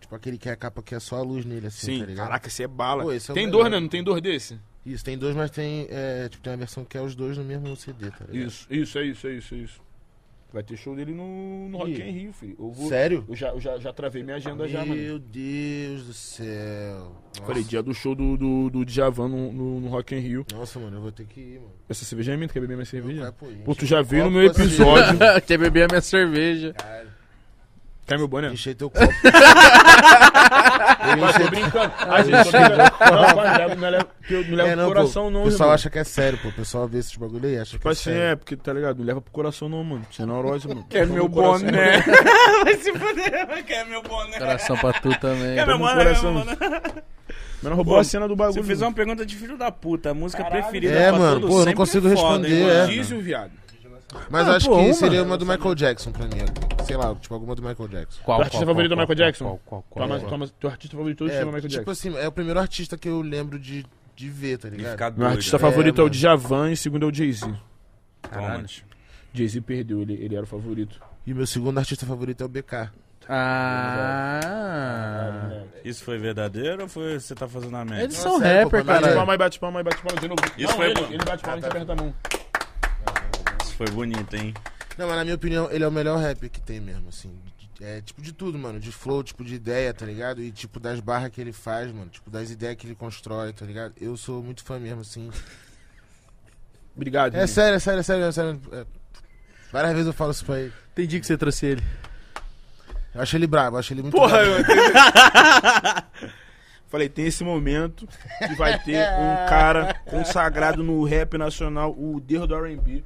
[0.00, 2.06] Tipo aquele que é a capa que é só a luz nele, assim, Sim, tá
[2.06, 2.26] ligado?
[2.26, 3.02] caraca, esse é bala.
[3.02, 3.58] Pô, esse é o tem melhor.
[3.60, 3.80] dois, né?
[3.80, 4.58] Não tem dois desse?
[4.86, 5.86] Isso, tem dois, mas tem.
[5.90, 8.46] É, tipo, tem uma versão que é os dois no mesmo CD, tá ligado?
[8.48, 9.80] Isso, isso, é isso, é isso, é isso.
[10.50, 12.02] Vai ter show dele no, no Rock Ih.
[12.08, 12.56] in Rio, filho.
[12.58, 13.22] Eu vou, Sério?
[13.28, 14.94] Eu já, eu já, já travei minha agenda já, mano.
[14.98, 17.12] Meu Deus do céu.
[17.36, 17.46] Nossa.
[17.46, 20.46] Falei, dia do show do, do, do Djavan no, no, no Rock in Rio.
[20.54, 21.72] Nossa, mano, eu vou ter que ir, mano.
[21.86, 23.20] Essa cerveja é minha, tu quer beber minha Não cerveja?
[23.24, 23.62] vai, pô, gente.
[23.64, 25.18] Pô, tu já veio no meu você- episódio.
[25.46, 26.72] Quer beber a minha cerveja.
[26.72, 27.10] Caralho,
[28.08, 28.48] Quer meu boné?
[28.48, 29.04] enchei teu copo.
[29.06, 29.12] Eu
[31.18, 31.92] tô enchei- brincando.
[32.00, 32.76] A gente tô brincando.
[32.78, 35.44] Não, pai, leva- não leva que eu- não leva É, pro coração, pô, não, O
[35.44, 35.74] pessoal irmão.
[35.74, 36.48] acha que é sério, pô.
[36.48, 38.20] O pessoal vê esses bagulho aí, acha Tipo que é assim, sério.
[38.22, 38.98] é, porque tá ligado?
[38.98, 40.06] Não leva pro coração, não, mano.
[40.10, 40.84] Você é neurose, mano.
[40.88, 42.02] Quer meu boné.
[42.64, 44.38] Vai se fuder, quer meu boné.
[44.38, 45.54] Coração pra tu também.
[45.54, 46.34] Quer meu boné, coração.
[46.34, 46.56] meu boné.
[47.60, 48.62] Mas não roubou Pô, a cena do bagulho.
[48.62, 50.10] Você fez uma pergunta de filho da puta.
[50.10, 50.62] A música Caralho.
[50.62, 52.74] preferida É, pra mano, todo pô, eu não consigo é foda, responder, hein, é.
[52.82, 52.92] mano?
[52.92, 53.50] Dízio, viado.
[54.30, 54.94] Mas Ah, acho pô, que uma.
[54.94, 56.30] seria uma do Michael Jackson pra mim.
[56.86, 58.20] Sei lá, tipo alguma do Michael Jackson.
[58.24, 59.44] Qual, Teu artista qual, favorito é qual, o Michael qual, Jackson?
[59.44, 61.90] Qual, qual, qual, mas- tua, mas- teu artista favorito todo É, chama Michael tipo Jackson.
[61.90, 63.84] assim, é o primeiro artista que eu lembro de,
[64.16, 64.92] de ver, tá ligado?
[64.92, 65.60] ficar Meu doido, artista né?
[65.60, 66.14] favorito é, o mano.
[66.14, 67.54] Djavan e segundo é o Jay-Z.
[68.32, 68.64] Toma.
[69.34, 70.98] Jay-Z perdeu, ele, ele era o favorito.
[71.26, 72.90] E meu segundo artista favorito é o BK.
[73.88, 75.62] Ah.
[75.84, 78.04] Isso foi verdadeiro ou foi você tá fazendo a merda?
[78.04, 79.04] Eles são rapper, pô, Bate Caralho.
[79.04, 79.16] cara.
[79.16, 80.40] palma aí, bate palma aí, bate palma de novo.
[80.56, 81.06] Isso Não, foi ele, bom.
[81.12, 82.14] ele bate palma e Ah, você aperta a mão.
[83.78, 84.52] Foi bonito, hein?
[84.98, 87.32] Não, mas na minha opinião, ele é o melhor rapper que tem mesmo, assim.
[87.80, 88.80] É tipo de tudo, mano.
[88.80, 90.42] De flow, tipo de ideia, tá ligado?
[90.42, 92.10] E tipo das barras que ele faz, mano.
[92.10, 93.94] Tipo das ideias que ele constrói, tá ligado?
[94.00, 95.30] Eu sou muito fã mesmo, assim.
[96.96, 97.36] Obrigado.
[97.36, 98.60] É sério, é sério, é sério, é sério.
[98.72, 98.84] É,
[99.70, 100.72] Várias vezes eu falo isso pra ele.
[100.90, 101.84] Entendi que você trouxe ele.
[103.14, 104.72] Eu acho ele brabo, eu acho ele muito Porra, brabo.
[104.72, 106.32] eu
[106.88, 112.48] Falei, tem esse momento que vai ter um cara consagrado no rap nacional, o Deus
[112.48, 113.04] do R&B,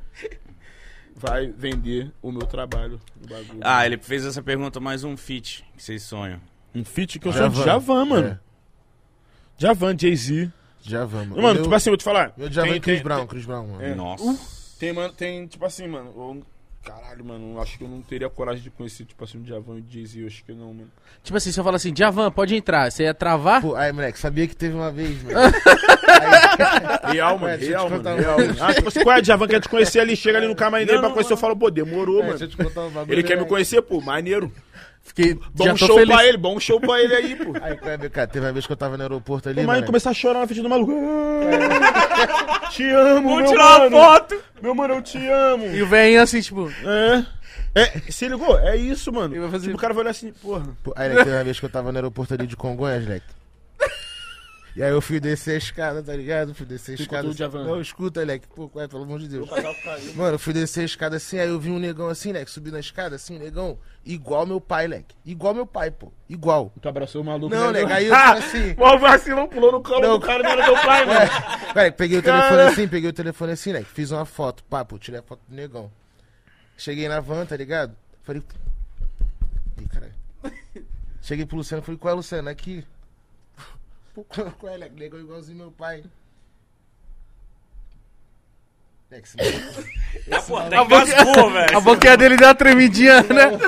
[1.22, 3.60] vai vender o meu trabalho no bagulho.
[3.62, 6.40] Ah, ele fez essa pergunta, mais um feat que vocês sonham.
[6.74, 7.62] Um feat que eu sou de.
[7.62, 8.28] Javan, mano.
[8.28, 8.38] É,
[9.56, 10.50] Javan, Jay-Z.
[10.82, 11.36] já vamos.
[11.36, 12.32] Mano, meu, tipo assim, eu vou te falar.
[12.36, 13.82] meu Djavan tem- e Chris tem- Brown, Chris Brown, mano.
[13.84, 13.94] É.
[13.94, 14.38] Nossa.
[14.78, 16.44] Tem, mano, tem, tipo assim, mano.
[16.86, 19.46] Eu- caralho, mano, eu acho que eu não teria coragem de conhecer, tipo assim, o
[19.46, 20.20] Javan e o Jay-Z.
[20.22, 20.90] Eu acho que não, mano.
[21.22, 22.90] Tipo assim, se eu falar assim, Javan, pode entrar.
[22.90, 23.60] Você ia travar?
[23.62, 25.38] Pô, aí, moleque, sabia que teve uma vez, mano.
[27.12, 28.10] Real, mano, eu real, mano.
[28.10, 28.36] um- Real.
[28.60, 30.84] Ah, tipo assim, qual é o Javan quer te conhecer ali, chega ali no camarim
[30.86, 31.40] dele pra não, conhecer, eu não.
[31.40, 32.38] falo, pô, demorou, É, mano.
[32.38, 33.12] deixa eu te contar um bagulho.
[33.14, 33.48] Ele quer me né?
[33.48, 34.52] conhecer, pô, maneiro.
[35.02, 36.14] Fiquei, Bom já tô show feliz.
[36.14, 37.52] pra ele, bom show pra ele aí, pô.
[37.60, 38.26] Aí, BK?
[38.28, 40.62] Teve uma vez que eu tava no aeroporto ali, mas começar a chorar na frente
[40.62, 40.92] do maluco.
[42.70, 43.96] te amo, Vamos meu tirar mano.
[43.96, 44.42] uma foto!
[44.62, 45.66] Meu mano, eu te amo.
[45.66, 46.70] E o velhinho assim, tipo...
[46.84, 47.24] É.
[47.74, 48.58] É, se ligou?
[48.58, 49.34] É isso, mano.
[49.58, 50.66] Tipo, o cara vai olhar assim, porra.
[50.82, 53.26] Pô, Aí, né, teve uma vez que eu tava no aeroporto ali de Congonhas, leque.
[54.74, 56.54] E aí eu fui descer a escada, tá ligado?
[56.54, 57.28] Fui descer a escada.
[57.28, 57.64] Djavan?
[57.64, 58.48] Não, escuta, leque.
[58.48, 59.48] Pô, ué, pelo amor de Deus.
[60.14, 62.72] Mano, eu fui descer a escada assim, aí eu vi um negão assim, leque, subir
[62.72, 65.14] na escada, assim, negão, igual meu pai, leque.
[65.26, 66.10] Igual meu pai, pô.
[66.26, 66.72] Igual.
[66.80, 67.54] Tu abraçou o maluco.
[67.54, 67.80] Não, né?
[67.80, 68.74] leque, aí eu fui assim.
[68.78, 70.18] O vacilão pulou no colo Não.
[70.18, 71.30] do cara, não era teu pai, mano.
[71.74, 72.68] Peraí, peguei o telefone Cara.
[72.68, 73.82] assim, peguei o telefone assim, né?
[73.82, 75.90] Fiz uma foto, pá, pô, tirei a foto do negão.
[76.78, 77.94] Cheguei na van, tá ligado?
[78.22, 78.42] Falei.
[79.80, 80.14] Ih, caralho.
[81.20, 82.48] Cheguei pro Luciano, falei, qual é, Luciano?
[82.48, 82.84] Aqui.
[84.64, 84.94] É, Leque?
[84.98, 86.04] Negão igualzinho meu pai.
[89.10, 89.90] Leque, esse maluco-
[90.30, 91.80] Tá, pô, maluco- até engasgou, A velho.
[91.82, 93.58] boquinha dele deu uma tremidinha, né?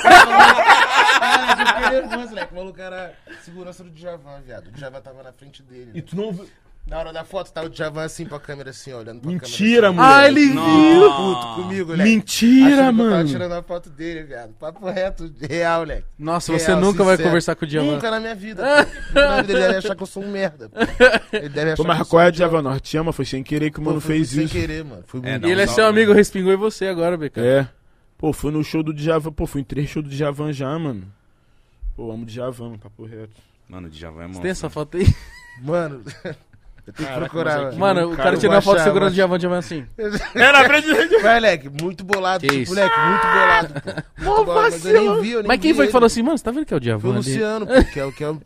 [0.00, 2.52] Caralho, eu fiquei nervoso, Leque.
[2.52, 4.68] O maluco era segurança do Djavan, viado.
[4.68, 5.92] O Djavan tava na frente dele.
[5.94, 6.48] E tu não viu.
[6.86, 9.92] Na hora da foto, tá o Djavan assim pra câmera, assim, olhando pra Mentira, câmera.
[9.92, 10.14] mano.
[10.16, 11.10] Ah, ele viu!
[11.16, 12.10] Puto comigo, moleque.
[12.10, 13.28] Mentira, Achando que eu tava mano.
[13.30, 14.52] tirando a foto dele, viado.
[14.60, 16.04] Papo reto, real, moleque.
[16.18, 17.28] Nossa, Real, você nunca vai sincero.
[17.30, 17.94] conversar com o Diamante.
[17.94, 18.62] Nunca na minha vida.
[19.14, 19.18] pô.
[19.18, 20.68] Na vida ele deve achar que eu sou um merda.
[20.68, 20.78] pô.
[21.32, 22.60] Ele deve achar Pô, que mas eu qual é Djavan?
[22.62, 24.52] Nós te ama, foi sem querer que o Pô, mano foi fez sem isso.
[24.52, 25.02] querer, mano.
[25.06, 25.40] Foi É, muito.
[25.42, 26.18] dá E ele é um seu salve, amigo, né?
[26.18, 27.40] respingou em você agora, BK.
[27.40, 27.66] É.
[28.18, 29.32] Pô, fui no show do Djavan.
[29.32, 31.06] Pô, fui em três shows do Djavan já, mano.
[31.96, 33.40] Pô, amo Djavan, mano, papo reto.
[33.70, 34.42] Mano, o Djavan é Você monstro.
[34.42, 35.06] tem essa foto aí?
[35.62, 36.02] Mano,
[36.86, 37.70] eu tenho que Caraca, procurar, mas mano.
[37.70, 39.64] aqui- Mano, Cara, o cara eu tirou vou a foto achar, segurando o Diamante, Diamante
[39.66, 39.86] assim.
[40.34, 42.40] É na frente do Moleque, muito bolado.
[42.40, 42.74] Que tipo, isso?
[42.74, 43.68] moleque, muito bolado.
[43.74, 44.24] Pô.
[44.24, 45.92] Muito bolado, mas eu nem vi, eu nem Mas quem vi foi que ele.
[45.92, 47.18] falou assim, mano, você tá vendo que é o Foi o ali?
[47.20, 48.40] Luciano, pô, que é o que é o-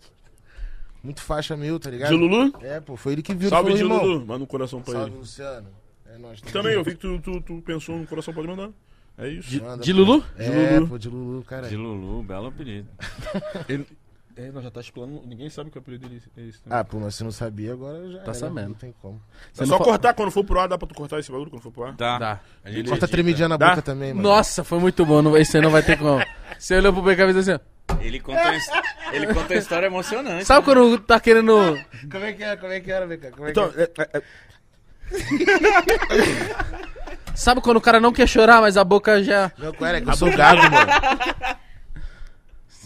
[1.02, 2.10] muito faixa meu, tá ligado?
[2.10, 2.52] De Lulu?
[2.62, 3.48] É, pô, foi ele que viu.
[3.48, 4.26] Salve ele de falou, irmão, Lulu.
[4.26, 5.18] Manda um coração pra Salve, ele.
[5.18, 5.68] Luciano.
[6.14, 6.40] É nóis.
[6.40, 8.70] Também, eu vi que tu, tu, tu pensou no coração, pode mandar.
[9.16, 9.48] É isso.
[9.50, 9.98] De, Manda, de pô.
[10.00, 10.24] Lulu?
[10.36, 10.88] De É, Lulu.
[10.88, 11.68] pô, de Lulu, cara.
[11.68, 12.88] De Lulu, belo apelido.
[13.68, 13.86] Ele...
[14.40, 15.20] É, nós já tá explorando.
[15.26, 16.58] Ninguém sabe que o apelido dele é esse.
[16.64, 16.66] né?
[16.78, 18.18] Ah, pô, mas você não sabia, agora já.
[18.18, 18.68] Tá era, sabendo.
[18.68, 19.20] Não tem como.
[19.52, 21.50] Você é só fa- cortar quando for pro ar, dá pra tu cortar esse bagulho
[21.50, 21.96] quando for pro ar?
[21.96, 22.18] Tá.
[22.20, 22.40] Dá.
[22.64, 23.70] A gente Corta tremidinha na Dá?
[23.70, 24.28] boca também, mano.
[24.28, 25.20] Nossa, foi muito bom.
[25.22, 26.22] Não, esse aí não vai ter como.
[26.56, 27.60] Você olhou pro BK e fez assim,
[27.90, 27.96] ó.
[28.00, 28.70] Ele conta, his-
[29.12, 30.44] ele conta a história emocionante.
[30.44, 31.76] Sabe quando tá querendo.
[32.08, 32.56] Como é que era?
[32.56, 33.30] Como é que era, Beca?
[33.32, 33.90] Como é Então, que era?
[33.98, 34.22] é, é, é,
[37.34, 39.50] Sabe quando o cara não quer chorar, mas a boca já.
[39.58, 40.00] Não, qual era?
[40.00, 41.58] Que eu sou gago, mano.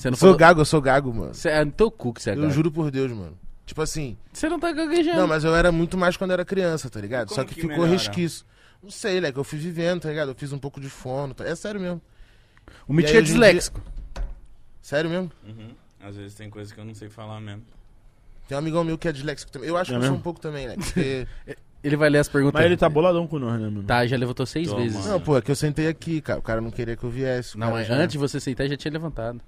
[0.03, 0.37] Você não Eu sou falou.
[0.39, 1.33] gago, eu sou gago, mano.
[1.35, 2.53] Você é no teu cu que você é Eu gago.
[2.53, 3.39] juro por Deus, mano.
[3.65, 5.17] Tipo assim, Você não tá gaguejando.
[5.21, 7.29] não, mas eu era muito mais quando era criança, tá ligado?
[7.29, 7.93] Como Só que, que ficou melhora?
[7.93, 8.45] resquício.
[8.83, 9.31] Não sei, né?
[9.31, 10.31] Que eu fui vivendo, tá ligado?
[10.31, 11.33] Eu fiz um pouco de fono.
[11.35, 11.45] Tá...
[11.45, 12.03] É sério mesmo.
[12.89, 13.81] O Mitch é disléxico.
[14.81, 15.31] Sério mesmo.
[15.47, 15.69] Uhum.
[16.03, 17.63] Às vezes tem coisas que eu não sei falar mesmo.
[18.49, 19.69] Tem um amigão meu que é disléxico também.
[19.69, 20.17] Eu acho É que eu sou mesmo?
[20.17, 20.75] um pouco também, né?
[20.77, 21.27] Porque...
[21.85, 22.55] Ele vai ler as perguntas.
[22.55, 23.83] mas ele tá boladão com nós, né, mano?
[23.83, 24.83] Tá, já levantou seis Toma.
[24.83, 25.05] vezes.
[25.05, 26.39] Não, pô, é que eu sentei aqui, cara.
[26.39, 27.59] O cara não queria que eu viesse.
[27.59, 29.41] Não, cara mas já- antes de você sentar, já tinha levantado.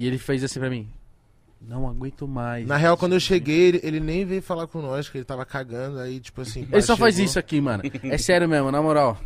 [0.00, 0.88] E ele fez assim pra mim.
[1.60, 2.66] Não aguento mais.
[2.66, 5.44] Na real, quando eu cheguei, ele, ele nem veio falar com nós, que ele tava
[5.44, 6.66] cagando, aí, tipo assim...
[6.72, 7.82] Ele só faz isso aqui, mano.
[8.04, 9.18] É sério mesmo, na moral.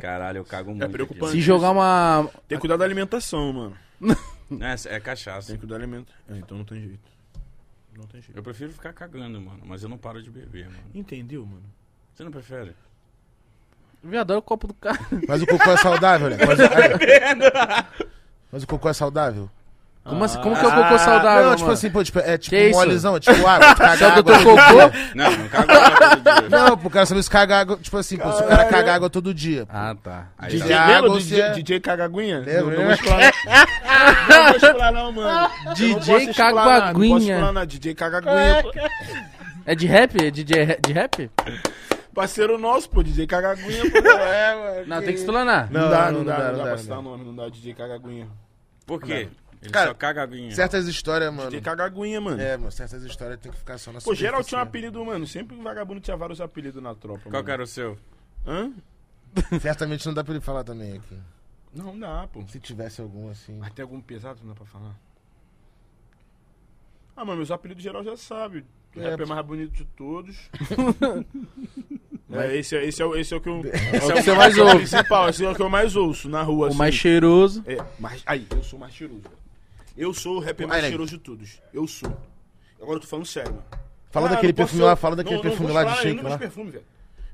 [0.00, 0.90] Caralho, eu cago muito.
[0.90, 1.32] preocupante.
[1.32, 2.26] Se jogar uma.
[2.48, 3.76] Tem que cuidar da alimentação, mano.
[4.60, 5.48] É, é cachaça.
[5.48, 6.14] Tem que cuidar da alimentação.
[6.28, 7.10] É, então não tem jeito.
[7.96, 8.36] Não tem jeito.
[8.36, 9.60] Eu prefiro ficar cagando, mano.
[9.64, 10.84] Mas eu não paro de beber, mano.
[10.94, 11.64] Entendeu, mano?
[12.12, 12.72] Você não prefere?
[14.02, 14.98] Viado, olha o copo do cara.
[15.26, 16.36] Mas o cocô é saudável, né?
[16.46, 16.58] Mas,
[18.52, 19.50] mas o cocô é saudável?
[20.04, 21.44] Como, assim, como que é o cocô saudável?
[21.46, 21.72] não, tipo mano?
[21.72, 24.10] assim, pô, tipo, é tipo Que molezão, é tipo água, tu caga Você é o
[24.10, 24.22] água.
[24.22, 24.98] doutor cocô?
[25.14, 26.48] Não, não cago água todo dia.
[26.68, 29.08] Não, pro cara saber se caga água, tipo assim, pô, se o cara caga água
[29.08, 29.66] todo dia.
[29.70, 30.26] Ah, tá.
[30.38, 30.80] Aí DJ tá.
[30.82, 32.38] água, Lembra do DJ, é- DJ Cagaguinha?
[32.40, 33.32] Lembra, não, não vou explorar.
[34.28, 35.50] não vou explorar não, mano.
[35.64, 37.32] Não DJ explorar nada, Não posso Caguaguinha.
[37.34, 37.66] explorar nada.
[37.66, 38.64] DJ Cagaguinha.
[39.66, 40.26] É de rap?
[40.26, 41.30] É DJ de rap?
[42.14, 43.02] Parceiro nosso, pô.
[43.02, 43.98] DJ Cagaguinha, pô.
[44.08, 44.86] É, mano.
[44.86, 45.70] Não, tem que explanar.
[45.70, 47.48] Não, Não, dá, não não, dá, não não dá pra não citar nome, não dá
[47.48, 48.28] DJ Cagaguinha.
[48.86, 49.28] Por quê?
[49.64, 50.54] Ele Cara, só caga aguinha.
[50.54, 51.48] Certas histórias, mano.
[51.50, 52.40] DJ Cagaguinha, mano.
[52.40, 54.68] É, mano, certas histórias tem que ficar só na Pô, geral tinha um né?
[54.68, 55.26] apelido, mano.
[55.26, 57.44] Sempre o vagabundo tinha vários apelidos na tropa, Qual mano.
[57.44, 57.98] que era o seu?
[58.46, 58.70] Hã?
[59.60, 61.18] Certamente não dá pra ele falar também aqui.
[61.74, 62.44] Não dá, pô.
[62.46, 63.56] Se tivesse algum assim.
[63.58, 64.94] Mas tem algum pesado que não dá pra falar?
[67.16, 68.64] Ah, mano, meus apelidos geral já sabe.
[68.94, 69.34] O É, rap é pô.
[69.34, 70.36] mais bonito de todos.
[72.30, 73.62] é, esse, é, esse, é, o- esse é o que eu.
[73.64, 74.76] É Esse o que você mais esse é o ouve.
[74.78, 76.66] principal, esse é o que eu mais ouço na rua.
[76.66, 76.78] O assim.
[76.78, 77.64] mais cheiroso.
[77.66, 79.22] É, mas aí, eu sou o mais cheiroso.
[79.96, 81.60] Eu sou o rapper mais cheiroso de todos.
[81.72, 82.08] Eu sou.
[82.80, 83.64] Agora eu tô falando sério, mano.
[84.10, 86.22] Fala Ah, daquele perfume ser- lá, fala daquele não, perfume não lá de shake lá.
[86.22, 86.84] meus perfumes, velho.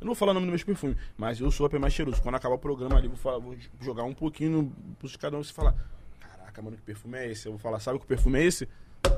[0.01, 1.93] Eu não vou falar o nome dos meus perfumes, mas eu sou o rapper mais
[1.93, 2.23] cheiroso.
[2.23, 5.41] Quando acabar o programa ali, vou, falar, vou jogar um pouquinho no- pros cada um
[5.41, 5.75] e falar:
[6.19, 7.47] Caraca, mano, que perfume é esse?
[7.47, 8.69] Eu vou falar: Sabe que perfume é esse?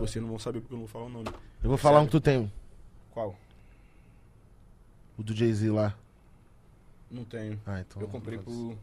[0.01, 1.28] Vocês não vão saber porque eu não vou falar o nome.
[1.62, 2.10] Eu vou falar um Sério.
[2.10, 2.52] que tu tem.
[3.12, 3.36] Qual?
[5.19, 5.94] O do Jay-Z lá.
[7.10, 7.60] Não tenho.
[7.66, 8.01] Ah, então.
[8.02, 8.77] Eu comprei pro,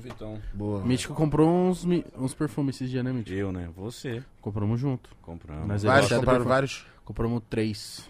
[0.00, 0.40] Vitão.
[0.52, 0.84] Boa.
[0.84, 3.36] Mítico comprou uns, mi- uns perfumes esses dias, né, Mítico?
[3.36, 3.68] Eu, né?
[3.76, 4.22] Você.
[4.40, 5.10] Compramos junto.
[5.22, 5.66] Compramos.
[5.66, 6.54] Mas eu Vários, do compraram perfume.
[6.54, 6.86] vários.
[7.04, 8.08] Compramos três.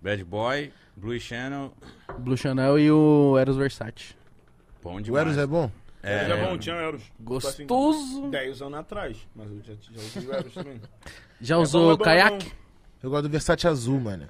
[0.00, 1.72] Bad Boy, Blue Channel,
[2.18, 4.14] Blue Chanel e o Eros Versace.
[4.82, 5.26] bom O demais.
[5.26, 5.70] Eros é bom?
[6.00, 7.02] É, Mas é bom, tinha euros.
[7.18, 8.28] Gostoso.
[8.30, 10.80] 10 anos atrás, mas eu já, já usei euros também.
[11.40, 12.44] Já É usou bom, é bom, é caiaque?
[12.48, 12.56] bom.
[13.02, 14.28] Eu gosto do Versace azul, mano.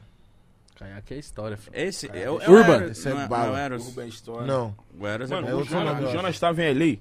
[0.79, 1.77] Caiaque é história, filho.
[1.77, 2.73] Esse é o Urban.
[2.73, 3.47] é Eros, Esse é não, é, bala.
[3.49, 3.85] não é Eros.
[3.87, 4.47] Ruben Store.
[4.47, 4.77] Não.
[4.99, 6.13] O Eros é Mano, É o Jonas, o.
[6.13, 6.99] Jonas tava em LA.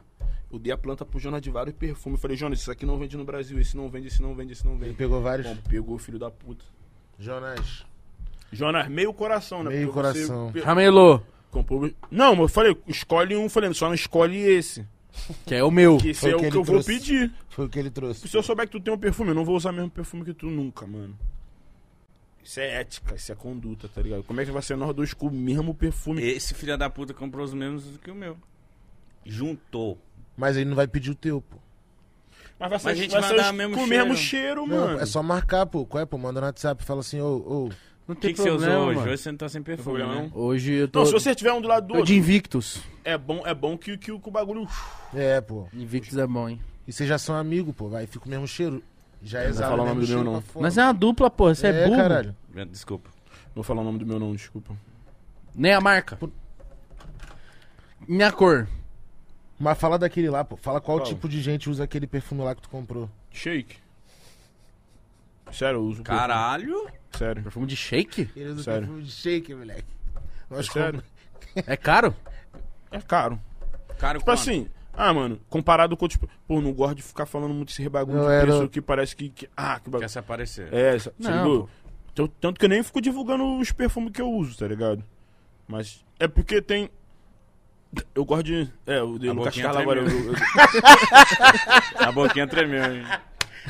[0.51, 2.17] Eu dei a planta pro Jonas de vários perfumes.
[2.17, 4.53] Eu falei, Jonas, isso aqui não vende no Brasil, esse não vende, esse não vende,
[4.53, 4.93] esse não Ele vende.
[4.95, 5.45] pegou vários.
[5.47, 6.63] Bom, pegou, filho da puta.
[7.19, 7.85] Jonas.
[8.51, 9.69] Jonas, meio coração, né?
[9.71, 10.51] Meio Porque você coração.
[10.51, 11.21] pe- Ramelô,
[11.51, 13.49] comprou- Não, mas eu falei, escolhe um.
[13.49, 14.85] Falei, só não escolhe esse.
[15.45, 15.97] que é o meu.
[15.97, 16.87] Que esse Foi é o que que ele eu vou trouxe.
[16.99, 17.31] pedir.
[17.49, 18.27] Foi o que ele trouxe.
[18.27, 20.23] Se eu souber que tu tem um perfume, eu não vou usar o mesmo perfume
[20.23, 21.17] que tu nunca, mano.
[22.47, 24.23] Isso é ética, isso é conduta, tá ligado?
[24.23, 26.23] Como é que vai ser nós dois com o mesmo perfume?
[26.23, 28.37] Esse filho da puta comprou os mesmos do que o meu.
[29.25, 29.97] Juntou.
[30.37, 31.57] Mas ele não vai pedir o teu, pô.
[32.57, 34.15] Mas vai ser, Mas a gente vai vai ser dar os- mesmo com o mesmo
[34.15, 34.99] cheiro, Não, mano.
[34.99, 35.85] é só marcar, pô.
[35.85, 36.17] Qual é, pô?
[36.17, 36.83] Manda no WhatsApp.
[36.85, 37.69] Fala assim, ô, ô.
[38.07, 38.95] Não O tem que, que você problema, usou hoje?
[38.99, 39.11] mano.
[39.11, 40.31] Hoje você não tá sem perfume, problema, né?
[40.33, 40.99] Hoje eu tô...
[40.99, 42.81] Não, se você tiver um do lado do tô outro, de Invictus.
[43.03, 44.65] é bom, é bom que, que, que o bagulho.
[45.13, 45.67] É, pô.
[45.73, 46.61] Invictus é bom, hein?
[46.87, 47.89] E vocês já são amigos, pô.
[47.89, 48.81] Vai, fica o mesmo cheiro.
[49.21, 50.43] Já Não exala vou falar o nome do meu, não.
[50.61, 51.53] Mas é uma dupla, pô.
[51.53, 51.97] Você é, burro.
[51.97, 52.35] caralho.
[52.69, 53.09] Desculpa.
[53.47, 54.75] Não vou falar o nome do meu, não, desculpa.
[55.55, 56.17] Nem a marca.
[58.07, 58.67] Minha cor.
[59.59, 60.55] Mas fala daquele lá, pô.
[60.55, 61.07] Fala qual Qual?
[61.07, 63.09] tipo de gente usa aquele perfume lá que tu comprou.
[63.31, 63.77] Shake.
[65.51, 66.03] Sério, eu uso.
[66.03, 66.67] Caralho.
[66.83, 66.91] perfume.
[67.17, 67.43] Sério.
[67.43, 68.29] Perfume de shake?
[68.35, 68.79] Ele usa Sério.
[68.81, 69.85] perfume de shake, moleque.
[70.49, 71.03] Nós Sério.
[71.55, 72.13] É caro?
[72.91, 73.39] É caro.
[73.97, 76.19] Cara, Tipo assim, ah, mano, comparado com outros.
[76.47, 79.15] Pô, não gosto de ficar falando muito esse bagulho Não, de era- preço que parece
[79.15, 79.29] que.
[79.29, 80.09] que- ah, que Quer bagulho.
[80.09, 80.73] se aparecer.
[80.73, 81.13] É, essa.
[81.19, 81.69] Não.
[82.15, 85.03] Tanto- Tanto que eu nem fico divulgando os perfumes que eu uso, tá ligado?
[85.67, 86.89] Mas é porque tem.
[88.13, 88.69] Eu gosto de.
[88.85, 90.01] É, eu dei A no cascala agora.
[90.01, 90.33] Eu, eu,
[92.07, 93.03] A boquinha tremeu, hein?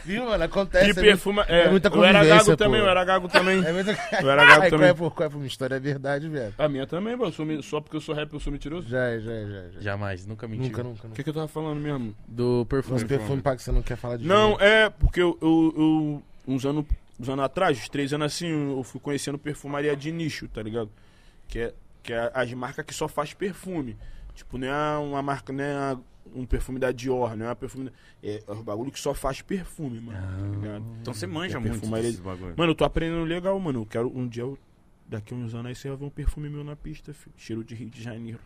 [0.06, 0.44] Viu, mano?
[0.44, 0.94] Acontece.
[0.94, 1.41] que é perfume.
[1.48, 2.57] É, é muita eu era convivência, gago pô.
[2.57, 3.64] também, eu era gago também.
[3.65, 3.90] É muito...
[3.90, 4.80] Eu era gago Ai, também.
[4.80, 5.11] Qual é, pô?
[5.11, 5.34] Qual é?
[5.34, 6.53] Minha história é verdade, velho.
[6.57, 7.28] A minha também, bro.
[7.28, 8.88] Eu sou me- Só porque eu sou rap, eu sou mentiroso.
[8.90, 9.80] Já, é, já, é, já, é, já.
[9.82, 10.64] Jamais, nunca menti.
[10.69, 12.15] Nunca, nunca, O que, que eu tava falando mesmo?
[12.28, 12.94] Do perfume.
[12.95, 14.64] Nosso perfume, pá, que você não quer falar de Não, novo.
[14.64, 16.86] é porque eu, eu, eu- uns, anos,
[17.19, 20.90] uns anos atrás, uns três anos assim, eu fui conhecendo perfumaria de nicho, tá ligado?
[21.48, 23.98] Que é, que é as marcas que só faz perfume.
[24.36, 25.98] Tipo, não é uma marca, não é
[26.36, 27.86] um perfume da Dior, não é uma perfume.
[27.86, 27.91] da-
[28.24, 30.18] É, é um bagulho que só faz perfume, mano.
[30.20, 30.86] tá ligado?
[31.02, 32.54] Então você manja É muito perfumaria desses bagulho.
[32.58, 33.82] Mano, eu tô aprendendo legal, mano.
[33.82, 34.58] Eu quero um dia, eu-
[35.08, 37.34] daqui a uns anos aí, você vai ver um perfume meu na pista, filho.
[37.38, 38.40] Cheiro de Rio de Janeiro.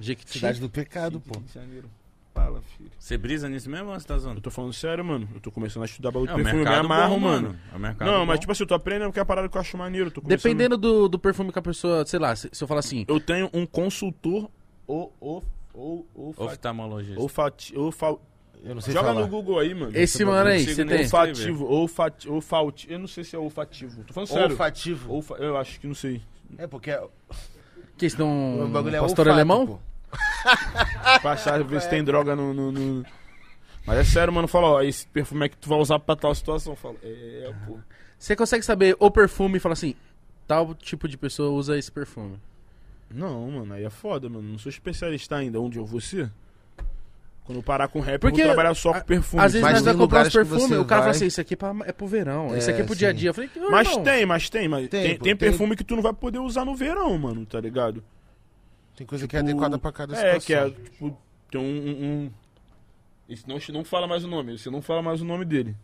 [0.00, 0.32] Jequiti.
[0.32, 1.38] Cidade do pecado, pô.
[1.38, 1.90] Rio de Janeiro.
[2.32, 2.90] Fala, filho.
[2.96, 4.40] Você brisa nisso mesmo ou você tá Eu zoando?
[4.40, 5.28] tô falando sério, mano.
[5.34, 6.64] Eu tô começando a estudar bagulho É, de o perfume.
[6.64, 7.58] Eu me amarro, bom, mano.
[7.72, 8.40] É o mercado Não, mas bom.
[8.42, 10.06] tipo assim, eu tô aprendendo porque é a parada que eu acho maneiro.
[10.06, 12.68] eu Tô começando- Dependendo do, do perfume que a pessoa, sei lá, se, se eu
[12.68, 14.48] falar assim, Eu tenho um consultor
[14.86, 15.44] ou ou
[15.80, 17.20] ou ou Oftalmologista.
[17.20, 18.16] olfati, olfa-
[18.62, 19.20] Eu não sei Joga falar.
[19.22, 19.90] no Google aí, mano.
[19.96, 21.00] esse mano aí, você tem?
[21.00, 24.04] olfativo, olfati, olfati, eu não sei se é olfativo.
[24.04, 24.50] Tô falando sério.
[24.50, 25.12] Olfativo.
[25.14, 26.20] Olfa, eu acho que não sei.
[26.58, 27.02] É, porque é-
[27.96, 29.66] Que estão o bagulho é pastor olfato, alemão?
[29.66, 29.78] pô.
[31.22, 33.04] Passar, ver se tem droga no, no- no-
[33.86, 34.46] Mas é sério, mano.
[34.48, 36.76] Fala, ó, esse perfume é que tu vai usar pra tal situação.
[36.76, 37.78] Fala, é, pô.
[38.18, 39.94] Você consegue saber o perfume e falar assim,
[40.46, 42.38] tal tipo de pessoa usa esse perfume.
[43.12, 44.48] Não, mano, aí é foda, mano.
[44.48, 45.60] Não sou especialista ainda.
[45.60, 46.30] Onde eu vou ser?
[47.44, 49.42] Quando eu parar com rap, Porque eu vou trabalhar só a- com perfume.
[49.42, 51.40] Às vezes Mas nós tem vamos comprar que perfumes, o cara fala vai- assim, isso
[51.40, 53.16] aqui é, pra, é pro verão, isso É, aqui é pro dia a sim.
[53.18, 53.30] dia.
[53.30, 55.96] Eu falei, Mas irmão, tem, mas tem, mas Tem, tem, tem tem- perfume que tu
[55.96, 58.04] não vai poder usar no verão, mano, tá ligado?
[58.94, 60.46] Tem coisa que é Tipo, adequada pra cada É, situação.
[60.46, 61.18] que é, tipo,
[61.50, 61.64] tem um.
[61.64, 61.90] um,
[62.26, 62.30] um...
[63.28, 65.74] Esse não, não fala mais o nome, você não fala mais o nome dele.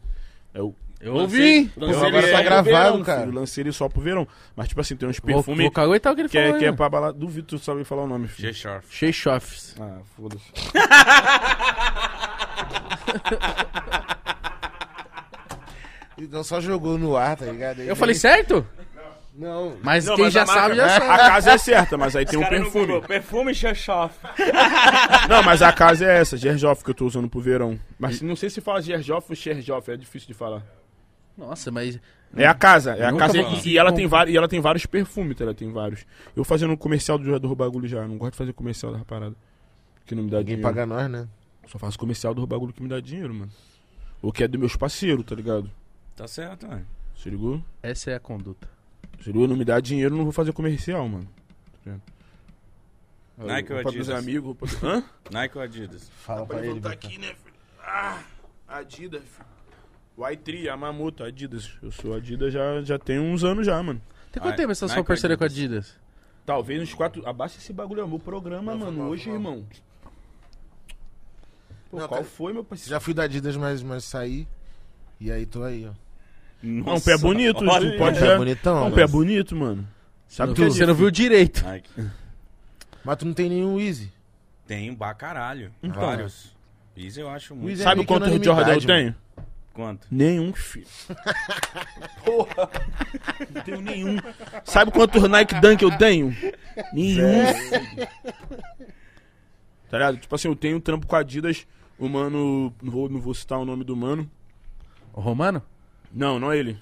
[0.54, 0.72] É o.
[1.00, 1.70] Eu ouvi.
[1.76, 3.20] Lancei Pô, agora ele tá só pro gravado, verão, cara.
[3.20, 4.26] Filho, lancei ele só pro verão.
[4.56, 5.70] Mas, tipo assim, tem uns Vou, perfumes vou
[6.12, 6.58] o que ele que, é, falou.
[6.58, 7.12] que é pra balada.
[7.12, 8.52] Duvido tu saber falar o nome, filho.
[8.88, 9.76] Sheichoffs.
[9.78, 10.44] Ah, foda-se.
[16.18, 17.80] Então só jogou no ar, tá ligado?
[17.82, 18.66] Aí Eu falei certo?
[19.34, 19.76] Não.
[19.82, 21.18] Mas Não, quem mas já a marca- sabe, já A sabe.
[21.28, 23.00] casa é certa, mas aí tem um perfume.
[23.02, 24.12] Perfume G-Sharp.
[25.28, 27.78] Não, mas a casa é essa, Gerjoff, que eu tô usando pro verão.
[27.98, 30.62] Mas não sei se fala Gerjoff ou Xerjoff, é difícil de falar.
[31.36, 32.00] Nossa, mas...
[32.36, 34.84] É a casa, é a casa e, e ela tem vários, e ela tem vários
[34.84, 35.44] perfumes, tá?
[35.44, 36.04] Ela tem vários.
[36.34, 39.04] Eu fazendo um comercial do jogador bagulho já, eu não gosto de fazer comercial da
[39.04, 39.34] parada.
[40.04, 40.74] Que não me dá Ninguém dinheiro.
[40.74, 41.28] paga nós, né?
[41.66, 43.50] Só faço comercial do bagulho que me dá dinheiro, mano.
[44.20, 45.70] Ou que é dos meus parceiros, tá ligado?
[46.14, 46.86] Tá certo, mano.
[47.16, 47.62] Se ligou?
[47.82, 48.68] Essa é a conduta.
[49.22, 49.48] Se ligou?
[49.48, 51.28] Não me dá dinheiro, eu não vou fazer comercial, mano.
[51.84, 51.96] Tá?
[53.38, 54.22] Nike ou Roupa dos Adidas?
[54.24, 54.56] amigos.
[54.82, 55.02] Hã?
[55.30, 56.10] Nike ou Adidas?
[56.22, 56.80] Fala pra ele.
[56.80, 56.88] Beto.
[57.06, 57.54] aqui, né, filho?
[57.82, 58.22] Ah,
[58.68, 59.55] Adidas, filho.
[60.18, 61.70] Y3, Yamamoto, Adidas.
[61.82, 64.00] Eu sou Adidas já, já tem uns anos já, mano.
[64.32, 65.94] Tem quanto tempo essa sua Nike parceria com a Adidas.
[66.44, 67.26] Talvez uns quatro.
[67.28, 68.92] Abaixa esse bagulho, é meu programa, Não, mano.
[68.92, 69.52] foi mal, hoje, foi mal.
[69.52, 69.66] irmão.
[71.90, 72.90] Pô, Não, qual cara, foi, meu parceiro?
[72.90, 74.46] Já fui da Adidas, mas, mas saí.
[75.20, 75.92] E aí tô aí, ó.
[76.62, 78.38] Não, um pé bonito, olha tu pode Pé ver.
[78.38, 78.86] bonitão.
[78.86, 79.86] um pé bonito, mano.
[80.26, 81.62] Sabe Não que é você não viu direito.
[81.64, 81.90] Nike.
[83.04, 84.12] Mas tu não tem nenhum Easy.
[84.66, 85.70] Tem um caralho.
[85.82, 86.00] Então.
[86.02, 86.54] Vários.
[86.96, 87.70] Isso eu acho muito.
[87.70, 88.86] Easy é Sabe meio que quanto unanimidade, Jordan eu mano.
[88.86, 89.14] tenho?
[89.76, 90.06] Quanto?
[90.10, 90.86] Nenhum, filho.
[92.24, 92.70] Porra.
[93.54, 94.16] Não tenho nenhum.
[94.64, 96.34] Sabe quantos Nike Dunk eu tenho?
[96.94, 97.46] Nenhum.
[97.54, 98.08] filho.
[99.90, 100.16] Tá ligado?
[100.16, 101.66] Tipo assim, eu tenho um trampo com a Adidas.
[101.98, 102.74] O mano.
[102.82, 104.28] Não vou, não vou citar o nome do mano.
[105.12, 105.62] O Romano?
[106.12, 106.78] Não, não é ele.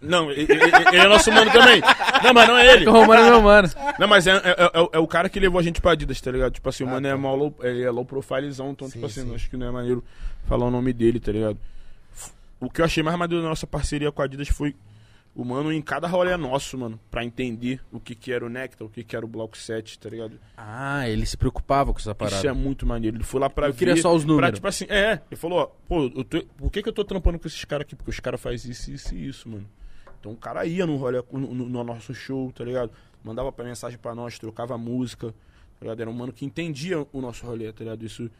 [0.00, 1.80] Não, ele, ele- é nosso mano também.
[2.24, 2.88] Não, mas não é ele.
[2.88, 3.68] O Romano é meu mano.
[3.98, 6.30] Não, mas é, é, é- é o cara que levou a gente pra Adidas, tá
[6.32, 6.52] ligado?
[6.52, 9.28] Tipo assim, o mano é, mal low, ele é low profilezão, então, Sim, tipo assim,
[9.28, 9.34] sim.
[9.34, 10.04] acho que não é maneiro
[10.46, 11.58] falar o nome dele, tá ligado?
[12.60, 14.74] O que eu achei mais maneiro da nossa parceria com a Adidas foi
[15.34, 18.86] o mano em cada rolê nosso, mano, pra entender o que que era o Nectar,
[18.86, 20.40] o que que era o Block 7, tá ligado?
[20.56, 22.36] Ah, ele se preocupava com essa parada.
[22.38, 23.18] Isso é muito maneiro.
[23.18, 23.78] Ele foi lá pra Eu ver...
[23.78, 24.54] queria só os Pra, números.
[24.54, 27.38] tipo assim, é, ele falou, ó, pô, eu tô- por que que eu tô trampando
[27.38, 27.94] com esses caras aqui?
[27.94, 29.68] Porque os caras fazem isso, isso e isso, mano.
[30.18, 32.90] Então o cara ia no rolê, no, no- no nosso show, tá ligado?
[33.22, 35.32] Mandava pra mensagem pra nós, trocava música,
[35.78, 36.00] tá ligado?
[36.00, 38.02] Era um mano que entendia o nosso rolê, tá ligado?
[38.06, 38.30] Isso,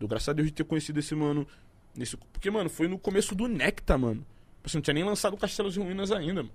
[0.00, 1.46] dou graças a Deus de ter conhecido esse mano.
[1.94, 4.20] Nesse, porque, mano, foi no começo do Necta, mano.
[4.56, 6.54] Tipo assim, não tinha nem lançado Castelos e Ruínas ainda, mano.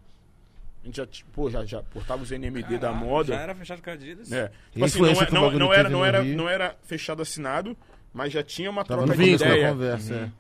[0.81, 3.33] A gente já, tipo, pô, já, já portava os NMD da Caraca, moda.
[3.33, 4.31] Já era fechado com a Adidas.
[4.31, 4.51] É.
[4.71, 7.75] Tipo assim, não, é- não, não era, não, era, não era fechado assinado,
[8.13, 9.69] mas já tinha uma Tava troca de ideia.
[9.71, 10.31] conversa, é.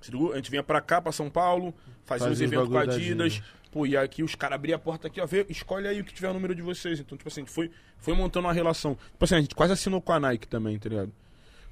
[0.00, 0.32] Se ligou?
[0.32, 1.72] A gente vinha pra cá, pra São Paulo,
[2.04, 3.26] fazia Fazia os eventos com a da Adidas.
[3.32, 3.48] Adidas.
[3.70, 6.12] Pô, e aqui os caras abriam a porta aqui, ó, vê, escolhe aí o que
[6.12, 7.00] tiver o número de vocês.
[7.00, 8.94] Então, tipo assim, a gente foi, foi montando uma relação.
[9.12, 11.12] Tipo assim, a gente quase assinou com a Nike também, tá ligado?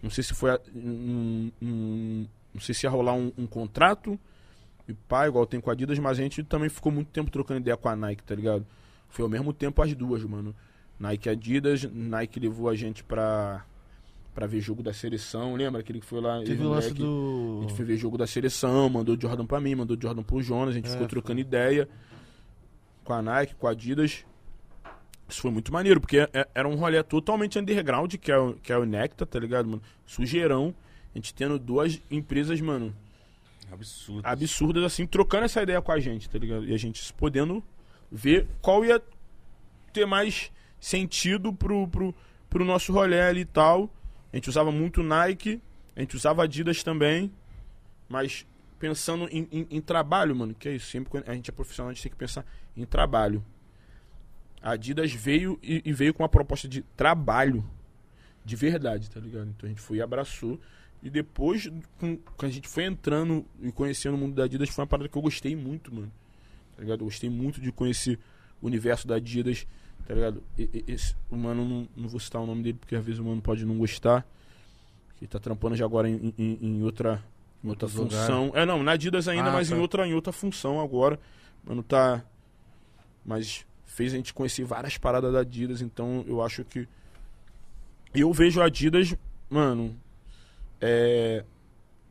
[0.02, 0.50] Não sei se foi.
[0.50, 4.18] a- um- um- não sei se ia rolar um, um contrato,
[4.88, 7.60] e pá, igual tem com a Adidas, mas a gente também ficou muito tempo trocando
[7.60, 8.66] ideia com a Nike, tá ligado?
[9.08, 10.54] Foi ao mesmo tempo as duas, mano.
[10.98, 13.64] Nike e Adidas, Nike levou a gente pra,
[14.34, 15.80] pra ver jogo da seleção, lembra?
[15.80, 16.38] Aquele que foi lá.
[16.38, 17.58] ele, Teve o lance do.
[17.58, 20.70] a gente foi ver jogo da seleção, mandou Jordan pra mim, mandou Jordan pro Jonas,
[20.70, 21.08] a gente É, ficou foi.
[21.08, 21.88] trocando ideia
[23.04, 24.24] com a Nike, com a Adidas.
[25.28, 28.72] Isso foi muito maneiro, porque é- era um rolê totalmente underground, que é o, que
[28.72, 29.82] é o Necta, tá ligado, mano?
[30.06, 30.74] Sujeirão.
[31.14, 32.94] A gente tendo duas empresas, mano,
[33.70, 34.26] Absurdo.
[34.26, 36.64] absurdas, assim, trocando essa ideia com a gente, tá ligado?
[36.64, 37.62] E a gente podendo
[38.10, 39.02] ver qual ia
[39.92, 42.14] ter mais sentido pro, pro,
[42.50, 43.90] pro nosso rolê ali e tal.
[44.32, 45.60] A gente usava muito Nike,
[45.94, 47.30] a gente usava Adidas também,
[48.08, 48.46] mas
[48.78, 51.90] pensando em, em- em trabalho, mano, que é isso, sempre quando a gente é profissional,
[51.90, 52.44] a gente tem que pensar
[52.76, 53.44] em trabalho.
[54.62, 57.64] A Adidas veio e, e veio com uma proposta de trabalho
[58.44, 59.48] de verdade, tá ligado?
[59.50, 60.58] Então a gente foi e abraçou.
[61.02, 61.68] E depois,
[61.98, 65.08] com, quando a gente foi entrando e conhecendo o mundo da Adidas, foi uma parada
[65.08, 66.12] que eu gostei muito, mano.
[66.76, 67.00] Tá ligado?
[67.00, 68.18] Eu gostei muito de conhecer
[68.60, 69.66] o universo da Adidas,
[70.06, 70.42] tá ligado?
[70.56, 73.18] E- e- esse, o mano, não, não vou citar o nome dele, porque às vezes
[73.20, 74.24] o mano pode não gostar.
[75.20, 77.22] Ele tá trampando já agora em, em- em outra,
[77.64, 78.52] em outra função.
[78.54, 79.76] É, não, na Adidas ainda, Ah, mas tá.
[79.76, 81.18] em, outra, em outra função agora.
[81.64, 82.24] Mano, tá.
[83.24, 86.86] Mas fez a gente conhecer várias paradas da Adidas, então eu acho que.
[88.14, 89.14] Eu vejo a Adidas,
[89.48, 89.96] mano,
[90.82, 91.44] é,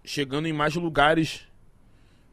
[0.04, 1.46] chegando em mais lugares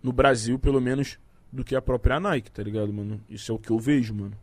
[0.02, 1.19] no Brasil, pelo menos,
[1.52, 3.20] do que a própria Nike, tá ligado, mano?
[3.28, 4.39] Isso é o que eu vejo, mano.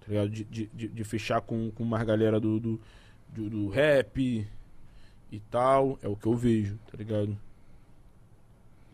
[0.00, 0.28] Tá ligado?
[0.30, 2.80] De, de, de- de fechar com, com mais galera do, do,
[3.28, 4.46] do, do rap
[5.32, 7.36] e tal, é o que eu vejo, tá ligado?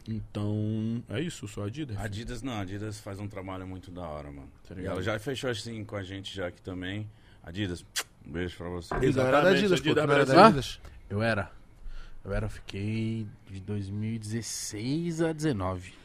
[0.08, 1.96] Então, é isso, sou Adidas.
[1.98, 4.50] Adidas não, Adidas faz um trabalho muito da hora, mano.
[4.66, 4.94] Tá E ligado?
[4.94, 7.08] ela já fechou assim com a gente já aqui também.
[7.42, 7.84] Adidas,
[8.26, 8.94] um beijo pra você.
[8.94, 9.90] Da Exatamente, Adidas, pô.
[9.90, 10.46] Adidas era?
[10.46, 10.80] Adidas.
[11.08, 11.52] Eu era.
[12.24, 16.01] Eu era, fiquei de 2016 a 19.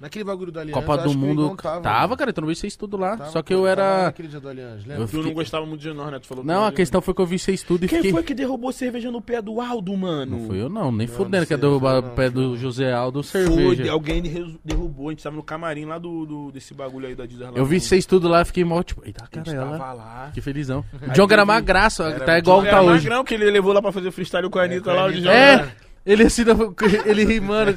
[0.00, 0.80] Naquele bagulho do Aliança.
[0.80, 1.54] Copa do o Mundo.
[1.56, 2.16] Tava, Tava, mano.
[2.16, 3.18] cara, então eu não vi vocês tudo lá.
[3.18, 4.02] Tava, Só que eu tava era.
[4.04, 4.94] Naquele dia do Aliança, lembra?
[5.04, 6.18] Eu Tu não fiquei- gostava muito de nós, né?
[6.18, 8.10] Tu falou Não, a que- questão foi que eu vi vocês tudo e Quem fiquei.
[8.12, 10.38] foi que derrubou cerveja no pé do Aldo, mano?
[10.38, 12.32] Não fui eu, não, nem fudendo que é sei, derrubar o pé não.
[12.32, 13.92] do José Aldo Foi, cerveja.
[13.92, 15.08] alguém derru- derrubou.
[15.08, 17.78] A gente tava no camarim lá do, do- desse bagulho aí da lá Eu vi
[17.78, 19.78] vocês tudo lá, fiquei mal, tipo, eita, A cara, gente ela.
[19.78, 20.30] tava lá.
[20.32, 20.82] Que felizão.
[21.02, 21.26] Aí O John
[22.06, 23.04] Era tá igual Era tá hoje.
[23.08, 25.04] magrão que ele levou lá pra fazer freestyle com a Anitta lá.
[25.04, 25.68] Anitta, onde É,
[26.04, 26.42] ele assim,
[27.06, 27.76] ele rimando.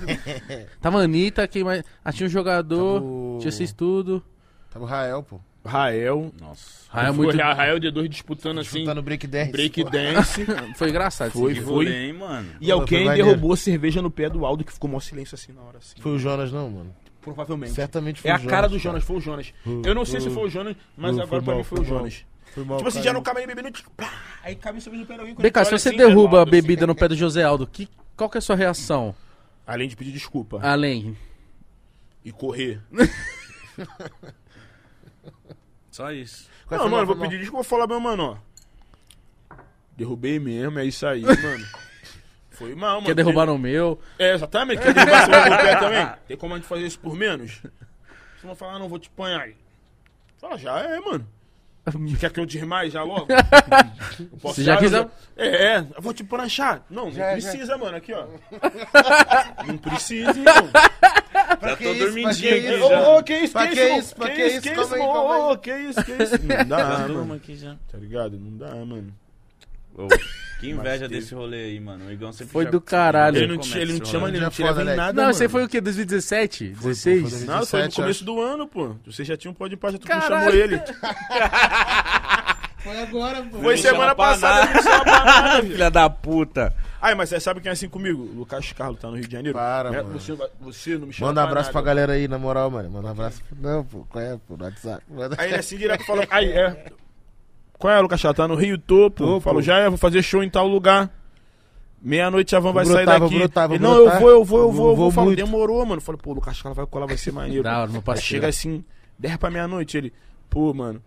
[0.81, 1.83] Tava a Anitta, quem mais.
[2.03, 4.23] Ah, tinha um jogador, Tava o- tinha vocês tudo.
[4.69, 5.39] Tava o Rael, pô.
[5.65, 6.31] Rael.
[6.41, 6.83] Nossa.
[6.91, 7.41] Ah, é Foi muito.
[7.41, 8.79] a Rael D2 disputando assim.
[8.79, 9.51] Juntando break dance.
[9.51, 9.89] Break pô.
[9.89, 10.45] dance.
[10.75, 11.31] Foi engraçado.
[11.31, 11.71] Foi, esse foi.
[11.85, 12.49] rolê, hein, mano?
[12.59, 13.29] E Foi alguém maneiro.
[13.29, 15.77] derrubou cerveja no pé do Aldo que ficou mó silêncio assim na hora.
[15.77, 15.95] Assim.
[16.01, 16.93] Foi o Jonas, não, mano.
[17.21, 17.71] Provavelmente.
[17.73, 18.51] Certamente foi É o a Jonas.
[18.51, 18.83] cara do cara.
[18.83, 19.53] Jonas, foi o Jonas.
[19.65, 21.63] Uh, Eu não sei se foi o Jonas, mas uh, agora foi pra mal, mim
[21.63, 21.99] foi o foi mal.
[22.01, 22.25] Jonas.
[22.53, 23.05] Foi mal, Tipo assim, cara.
[23.05, 24.11] já no camarim bebendo, tipo, pá,
[24.43, 25.35] aí cabe cerveja no pé de alguém.
[25.35, 26.87] quando Vem cá, a se você assim, derruba né, a Aldo, bebida assim.
[26.87, 29.15] no pé do José Aldo, que, qual que é a sua reação?
[29.65, 30.59] Além de pedir desculpa.
[30.61, 31.17] Além.
[32.23, 32.81] E correr.
[35.89, 36.49] Só isso.
[36.67, 39.55] Qual não, mano, vou pedir desculpa, vou falar, meu mano, ó.
[39.95, 41.67] Derrubei mesmo, é isso aí, mano.
[42.51, 43.05] Foi mal, mano.
[43.05, 43.99] Quer derrubar no meu?
[44.17, 44.81] É, exatamente.
[44.81, 46.09] Quer derrubar seu meu pé também?
[46.27, 47.61] Tem como a gente fazer isso por menos?
[48.39, 49.55] Você não falar, não, vou te apanhar aí.
[50.37, 51.27] Fala, já é, mano.
[51.85, 53.27] Você quer que eu te mais já logo?
[54.19, 56.81] Eu posso Se já eu É, é, eu vou te pranchar.
[56.89, 57.49] Não, não Já, já.
[57.49, 58.25] precisa, mano, aqui, ó.
[59.67, 60.69] não precisa, irmão.
[61.59, 61.97] Pra Já que tô isso?
[61.99, 62.89] Pra dormindinho que aqui isso?
[62.89, 63.01] já.
[63.09, 63.99] Ô, ô, que isso, Pra que isso?
[63.99, 64.15] isso?
[64.15, 64.61] Pra que isso?
[64.61, 65.41] que Calma isso, aí, calma aí.
[65.41, 66.35] ô, que isso, que isso?
[66.43, 67.33] Não dá, mano.
[67.33, 67.75] aqui já.
[67.91, 68.39] Tá ligado?
[68.39, 69.13] Não dá, mano.
[69.95, 70.07] Ô,
[70.59, 71.19] que inveja teve.
[71.19, 72.05] desse rolê aí, mano.
[72.07, 73.37] O Igão sempre Foi já- do caralho.
[73.37, 74.31] Ele não, Começa te, ele não esse chama, rolê.
[74.31, 74.95] ele não Dia te leva foda, em né?
[74.95, 75.33] nada, Não, mano.
[75.33, 75.81] você foi o quê?
[75.81, 76.73] 2017?
[76.75, 77.21] Foi, 16?
[77.29, 77.39] foi.
[77.41, 78.95] Não, foi no 17, começo do ano, pô.
[79.05, 80.51] Você já tinha um ir pra já tu não Caralho.
[80.51, 80.81] chamou ele.
[82.83, 83.59] Foi agora, pô.
[83.59, 84.73] Foi semana pra passada, nada.
[84.73, 85.71] não me chama pra nada, filho.
[85.73, 86.75] Filha da puta.
[87.01, 88.21] Ai, mas você sabe quem é assim comigo?
[88.23, 89.57] O Lucas Carlos tá no Rio de Janeiro.
[89.57, 90.19] Para, É, mano.
[90.19, 91.85] Você, você não me chama Manda um abraço pra nada.
[91.87, 92.89] galera aí, na moral, mano.
[92.89, 93.41] Manda um abraço.
[93.57, 94.05] Não, pô.
[94.09, 94.57] Qual é, pô?
[94.57, 95.01] No WhatsApp.
[95.09, 95.35] Manda...
[95.39, 96.25] Aí ele assim direto fala.
[96.29, 96.85] Aí, é.
[97.83, 98.37] Qual é, Lucas Carlos?
[98.37, 99.09] Tá no Rio, pô.
[99.09, 101.11] Tô, Falo, já é, vou fazer show em tal lugar.
[102.01, 103.37] Meia-noite a van vai sair daqui.
[103.37, 104.91] brotar, vou Ele, não, eu vou, eu vou, eu Vou-.
[104.91, 105.11] Eu vou vou.
[105.11, 105.99] Falo, demorou, mano.
[105.99, 107.61] Falei, pô, Lucas, ela vai colar, vai ser maneiro.
[107.61, 108.25] Da hora, meu parceiro.
[108.25, 108.85] chega assim,
[109.19, 109.97] 10 pra meia-noite.
[109.97, 110.13] Ele,
[110.49, 111.03] pô, mano,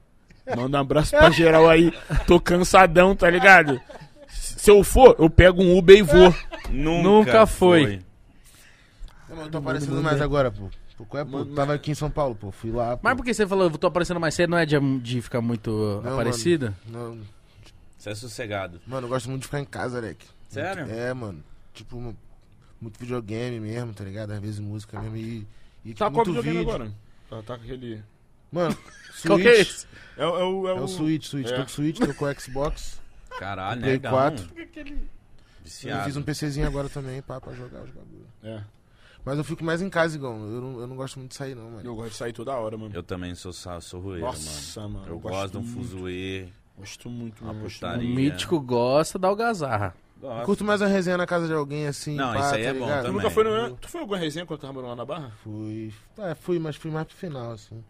[0.55, 1.91] manda um abraço pra geral aí.
[2.27, 3.81] Tô cansadão, tá ligado?
[4.29, 6.35] Se eu for, eu pego um Uber e vou.
[6.69, 8.01] Nunca, Nunca foi.
[9.31, 10.69] Não, mas eu tô aparecendo mais agora, pô.
[11.05, 11.45] Qual é, pô?
[11.45, 12.51] Tava aqui em São Paulo, pô.
[12.51, 12.97] Fui lá.
[12.97, 13.01] Pô.
[13.03, 15.41] Mas por que você falou, eu tô aparecendo mais cedo, não é de, de ficar
[15.43, 16.75] muito Não, aparecida?
[16.89, 17.19] Não,
[17.99, 18.81] Você é sossegado.
[18.87, 20.25] mano, eu gosto muito de ficar em casa, Alec.
[20.49, 20.87] Sério?
[20.91, 21.43] É, mano.
[21.75, 22.17] Tipo, mu-
[22.81, 24.31] muito videogame mesmo, tá ligado?
[24.33, 25.47] Às vezes música mesmo e.
[25.85, 26.71] e Tá tipo, qual muito videogame vídeo.
[26.75, 26.93] agora?
[27.29, 28.03] Tá, tá com aquele.
[28.51, 28.77] Mano,
[29.27, 29.69] Qual que é Switch.
[29.69, 29.87] esse?
[30.17, 30.69] É, o- é o.
[30.69, 31.51] É o Switch, Switch.
[31.51, 31.57] É.
[31.57, 33.01] Tô com Switch, tô com o Xbox.
[33.39, 34.13] Caralho, Play legal.
[34.15, 34.49] 4.
[34.57, 34.97] Eu
[35.65, 36.05] Viciado.
[36.05, 38.27] fiz um PCzinho agora também, pá, pra jogar os bagulhos.
[38.43, 38.63] É.
[39.27, 40.35] Mas eu fico mais em casa, igual.
[40.35, 41.81] Eu não, eu não gosto muito de sair, não, mano.
[41.85, 42.95] Eu gosto de sair toda hora, mano.
[42.95, 44.39] Eu também sou, sou rueiro, mano.
[44.39, 45.07] Nossa, mano.
[45.09, 46.49] Eu gosto gosto de um fuzuê.
[46.79, 47.67] Gosto muito, Uma mano.
[47.67, 49.97] O mítico gosta da algazarra.
[50.21, 50.45] Gosto.
[50.47, 52.15] Curto mais a resenha na casa de alguém assim.
[52.15, 52.99] Não, pá, isso aí tá é bom ligado?
[52.99, 53.13] Tu também.
[53.17, 53.77] nunca foi no.
[53.77, 55.33] Tu foi alguma resenha quando tava morando lá na Barra?
[55.43, 55.93] Fui.
[56.19, 57.83] É, fui, mas fui mais pro final, assim.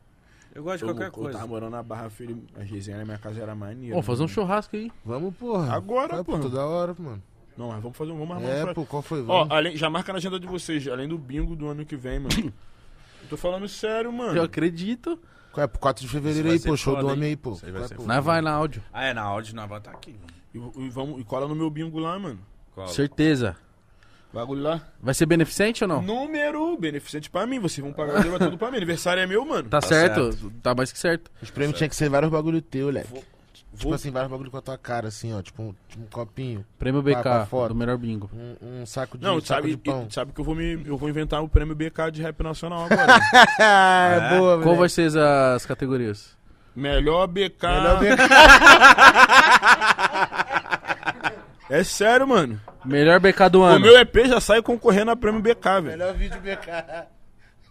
[0.55, 1.47] Eu gosto de Eu, qualquer quando eu tava coisa.
[1.47, 3.93] morando na Barra, filho, a resenha na minha casa era maneira.
[3.93, 4.35] Vamos fazer um mano.
[4.35, 4.91] churrasco aí.
[5.05, 5.75] Vamos, porra.
[5.75, 6.25] Agora, pô.
[6.25, 6.41] porra.
[6.41, 7.23] Toda hora, mano.
[7.57, 8.19] Não, mas vamos fazer um.
[8.19, 8.75] Vamos armar um É, churrasco.
[8.75, 9.25] pô, qual foi?
[9.27, 12.19] Ó, além, já marca na agenda de vocês, além do bingo do ano que vem,
[12.19, 12.31] mano.
[12.39, 12.53] Eu
[13.31, 14.37] tô falando sério, mano.
[14.37, 15.19] Eu acredito.
[15.53, 15.67] Qual é?
[15.67, 16.77] Pro 4 de fevereiro vai aí, pô.
[16.77, 17.53] Show do homem aí, pô.
[17.53, 18.03] Isso aí vai é, ser pô?
[18.05, 18.83] Nós vai na áudio.
[18.93, 20.15] Ah, é, na áudio nós vamos estar aqui,
[20.55, 20.75] mano.
[20.79, 22.39] E, e vamos, e cola no meu bingo lá, mano.
[22.75, 22.87] Qual?
[22.89, 23.57] Certeza.
[24.33, 24.83] Bagulho lá.
[25.01, 26.03] Vai ser beneficente ou não?
[26.03, 27.59] Número beneficente pra mim.
[27.59, 28.77] Vocês vão pagar tudo pra mim.
[28.77, 29.63] Aniversário é meu, mano.
[29.71, 30.51] Tá, Tá certo.
[30.63, 31.31] Tá mais que certo.
[31.41, 33.09] Os prêmios tinha que ser vários bagulho teu, leque.
[33.11, 33.25] Vou-
[33.77, 35.43] Tipo Vou- assim, vários bagulho com a tua cara, assim, ó.
[35.43, 36.65] Tipo um, tipo um copinho.
[36.79, 37.69] Prêmio Pá, pra BK foto.
[37.69, 38.31] do melhor bingo.
[38.35, 40.07] Um, um saco de, Não, saco sabe, de pão.
[40.11, 42.87] e- sabe que eu vou, me, eu vou inventar o prêmio BK de rap nacional
[42.87, 43.17] agora.
[43.61, 44.17] É?
[44.35, 44.77] é boa, Qual velho.
[44.79, 45.11] vai ser
[45.55, 46.35] as categorias?
[46.75, 47.67] Melhor BK.
[47.67, 48.17] Melhor BK.
[51.69, 52.61] É sério, mano.
[52.85, 53.81] Melhor BK do O ano.
[53.81, 55.99] meu EP já sai concorrendo a prêmio BK, velho.
[55.99, 56.69] Melhor vídeo BK.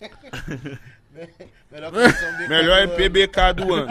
[1.72, 2.50] Melhor BK.
[2.50, 3.10] Melhor EP.
[3.10, 3.88] BK do ano.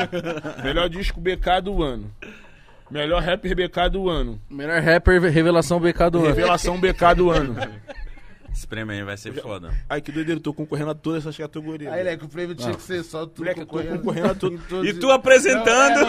[0.63, 2.11] Melhor disco BK do ano.
[2.91, 4.41] Melhor rapper BK do ano.
[4.49, 6.27] Melhor rapper revelação BK do ano.
[6.29, 7.57] Revelação BK do ano.
[8.55, 9.73] Esse prêmio aí vai ser foda.
[9.91, 11.93] Ai, que doideira, eu tô concorrendo a todas essas categorias.
[11.93, 14.31] Aí, leque, o prêmio tinha que ser só tu Moleque, eu tô concorrendo.
[14.31, 14.61] a tudo.
[14.87, 16.07] E tu apresentando?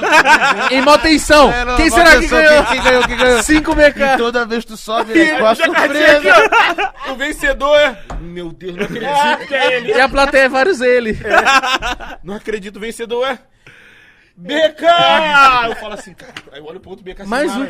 [0.71, 1.51] É, Em mó tensão.
[1.51, 2.63] É, não, Quem será que ganhou?
[2.65, 3.03] Quem, quem ganhou?
[3.07, 3.41] Quem ganhou?
[3.43, 4.17] 5 E BK.
[4.17, 6.33] toda vez tu sobe, leque, com a surpresa.
[7.07, 7.11] ó.
[7.13, 8.03] O vencedor é.
[8.21, 9.87] Meu Deus, não acredito que é ele.
[9.93, 11.17] E a plateia é vários ele.
[12.23, 13.39] Não acredito, o vencedor é.
[14.37, 14.83] BK!
[15.69, 16.33] Eu falo assim, cara.
[16.51, 17.29] Aí eu olho pro outro BK assim.
[17.29, 17.67] Mais mano.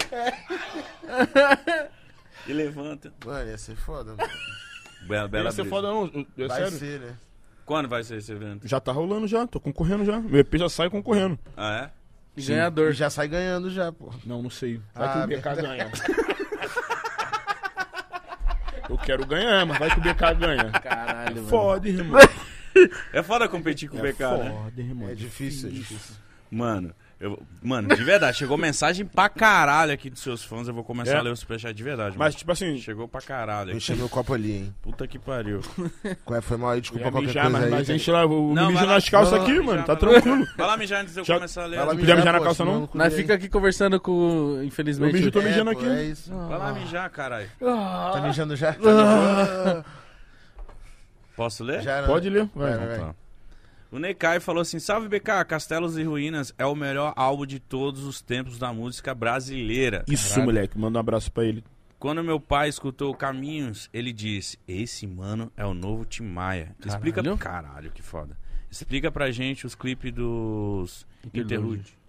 [2.48, 3.12] E levanta.
[3.26, 4.30] Mano, ia ser foda, mano.
[5.08, 5.76] Bela, bela Ia ser brisa.
[5.76, 6.26] foda, não.
[6.38, 6.78] É Vai sério.
[6.78, 7.16] ser, né?
[7.66, 8.68] Quando vai ser esse evento?
[8.68, 10.20] Já tá rolando já, tô concorrendo já.
[10.20, 11.38] Meu EP já sai concorrendo.
[11.58, 11.92] Ah,
[12.38, 12.42] é?
[12.42, 12.92] Ganhador.
[12.94, 14.12] Já sai ganhando já, pô.
[14.26, 14.80] Não, não sei.
[14.94, 15.62] Vai Ah, que o BK verdade.
[15.62, 15.92] ganha.
[18.90, 20.72] Eu quero ganhar, mas vai que o BK ganha.
[20.72, 21.48] Caralho, mano.
[21.48, 22.20] Foda, irmão.
[23.14, 24.52] É foda competir com o É BK, né?
[24.52, 25.10] foda, irmão.
[25.10, 26.16] É difícil, é difícil.
[26.52, 30.68] Mano, eu, mano, de verdade, chegou mensagem pra caralho aqui dos seus fãs.
[30.68, 31.18] Eu vou começar É.
[31.18, 32.18] a ler o superchat de verdade.
[32.18, 32.38] Mas, mano.
[32.40, 33.68] tipo assim, Chegou pra caralho.
[33.70, 33.78] Eu aqui.
[33.78, 34.76] enchi meu copo ali, hein.
[34.82, 35.62] Puta que pariu.
[36.26, 36.42] Qual é?
[36.42, 37.72] Foi mal aí, eu desculpa qualquer mijar, coisa mas, aí.
[37.72, 37.94] mas tá?
[37.94, 40.48] enche lá, o Não, mijo vai nas calças vai aqui, mijar, mano, tá vai tranquilo.
[40.58, 41.76] Vai lá mijar antes de eu Já- começar a ler.
[41.78, 42.90] Vai lá Vai Podia mijar na calça, não?
[42.94, 45.14] Nós fica aqui conversando com, Eu infelizmente...
[45.14, 45.86] mijo, tô É, mijando aqui.
[45.88, 46.32] É isso.
[46.34, 47.50] lá mijar, caralho.
[47.60, 48.76] Tá mijando já?
[51.36, 51.82] Posso ler?
[51.82, 52.08] Já, né?
[52.08, 52.78] Pode ler, Vai, vai.
[52.78, 53.00] vai, vai.
[53.08, 53.16] Tá.
[53.96, 58.04] O Nekai falou assim: Salve BK, Castelos e Ruínas é o melhor álbum de todos
[58.04, 60.04] os tempos da música brasileira.
[60.06, 61.64] Isso, moleque, manda um abraço pra ele.
[61.98, 66.76] Quando meu pai escutou Caminhos, ele disse: Esse mano é o novo Tim Maia.
[66.86, 67.38] Explica Caralho.
[67.38, 68.38] Caralho, que foda.
[68.70, 71.96] Explica pra gente os clipes dos Interlude.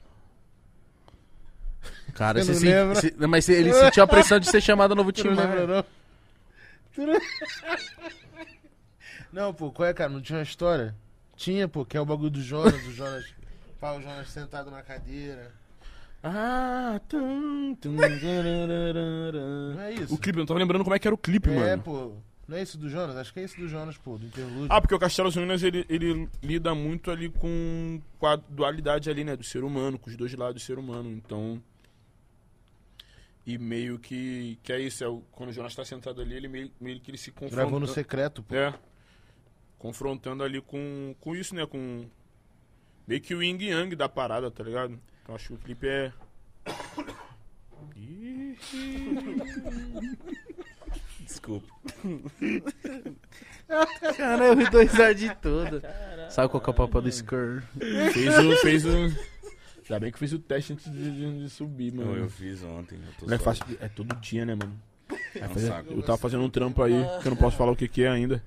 [2.14, 5.36] Cara, Você se- se- mas ele sentiu a pressão de ser chamado novo time.
[5.36, 5.66] não lembra,
[6.96, 6.96] não...
[9.32, 10.10] Não, pô, qual é, cara?
[10.10, 10.96] Não tinha uma história?
[11.36, 13.24] Tinha, pô, que é o bagulho do Jonas, o Jonas...
[13.78, 15.52] O Jonas sentado na cadeira.
[16.20, 20.12] Ah, tum, tum, Não é isso?
[20.12, 21.82] O clipe, eu não tava lembrando como é que era o clipe, É, mano.
[21.82, 22.12] pô.
[22.48, 23.16] Não é isso do Jonas?
[23.16, 24.68] Acho que é isso do Jonas, pô, do interlúdio.
[24.70, 29.24] Ah, porque o Castelo Unidas ele, ele lida muito ali com, com a dualidade ali,
[29.24, 31.10] né, do ser humano, com os dois lados do ser humano.
[31.10, 31.60] Então.
[33.44, 34.58] E meio que.
[34.62, 37.10] Que é isso, é o, quando o Jonas tá sentado ali, ele meio, meio que
[37.10, 37.56] ele se confronta.
[37.56, 38.54] Gravou no secreto, pô.
[38.54, 38.72] É.
[39.78, 41.66] Confrontando ali com, com isso, né?
[41.66, 42.06] Com.
[43.06, 44.98] Meio que o yin e yang da parada, tá ligado?
[45.22, 46.12] Então acho que o clipe é.
[47.96, 48.56] Ih,
[51.20, 51.66] Desculpa.
[54.16, 55.82] Cara, eu dois ar de tudo.
[56.30, 57.62] Sabe qual que é o papo do Skur?
[58.12, 58.56] fez o.
[58.58, 58.90] Fez o.
[59.88, 62.24] Ainda bem que fez o teste antes de, de- de subir, Não, mano.
[62.24, 62.96] eu fiz ontem.
[62.96, 63.64] Eu tô Não é fácil.
[63.80, 64.76] É todo dia, né, mano?
[65.34, 65.92] É um saco.
[65.92, 66.92] Eu tava fazendo um trampo aí,
[67.22, 68.42] que eu não posso falar o que que é ainda.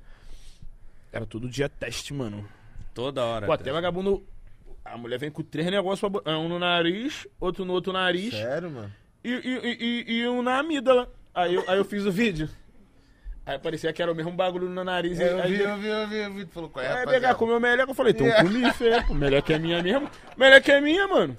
[1.11, 2.48] Era todo dia teste, mano.
[2.94, 3.45] Toda hora.
[3.45, 4.26] Pô, até vagabundo.
[4.86, 8.34] A mulher vem com três negócios, pra bo- um no nariz, outro no outro nariz
[8.34, 8.91] Sério, mano?
[9.23, 11.11] e, e, e, e um na amígdala.
[11.34, 12.49] Aí eu, aí eu fiz o vídeo.
[13.45, 15.19] Aí parecia que era o mesmo bagulho no nariz.
[15.19, 16.45] Eu aí vi, eu vi, eu vi, eu vi.
[16.45, 17.19] Tu falou qual é, Aí rapaziada?
[17.27, 18.44] pegar, comeu meleca, eu falei, então É.
[18.44, 19.07] comi, feio.
[19.07, 20.10] pô, Meleca é minha mesmo.
[20.38, 21.36] Meleca é minha, mano.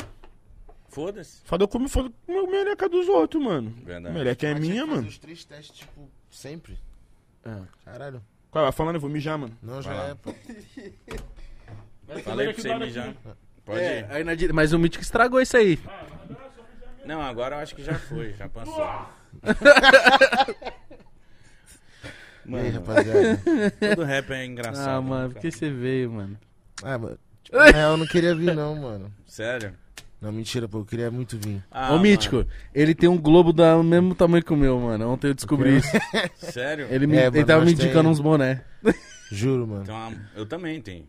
[0.88, 1.40] Foda-se.
[1.44, 3.70] Foda eu comi, foda comeu meleca dos outros, mano.
[3.84, 4.12] Verdade.
[4.14, 5.08] Meleca é Mas tinha minha, que mano.
[5.08, 6.76] os três testes, tipo, sempre.
[7.44, 7.60] É.
[7.84, 8.22] Caralho.
[8.50, 9.56] Qual, vai falando, eu vou mijar, mano.
[9.62, 10.34] Não, já é, pô.
[12.24, 13.14] Falei pra você mijar.
[13.64, 14.06] Pode É, ir.
[14.10, 15.78] aí na di- mas o Mítico estragou isso aí.
[17.04, 19.06] Não, agora eu acho que já foi, já passou.
[22.46, 23.40] E aí, Mano, rapaziada?
[23.94, 24.88] todo rap é engraçado.
[24.88, 25.34] Ah, mano, cara.
[25.34, 26.36] por que você veio, mano?
[26.82, 27.18] Ah, mano.
[27.44, 29.12] Tipo, na real, eu não queria vir, não, mano.
[29.26, 29.74] Sério?
[30.20, 30.78] Não, mentira, pô.
[30.80, 31.64] Eu queria muito vir.
[31.70, 32.44] Ah, Ô, Mítico,
[32.74, 35.08] ele tem um globo do mesmo tamanho que o meu, mano.
[35.10, 35.88] Ontem eu descobri isso.
[35.94, 36.86] mano, Sério?
[36.90, 38.62] Ele, me, É, ele mano, tava me nós tem- indicando uns boné.
[39.32, 39.84] Juro, mano.
[39.90, 41.06] Uma- Eu também tenho.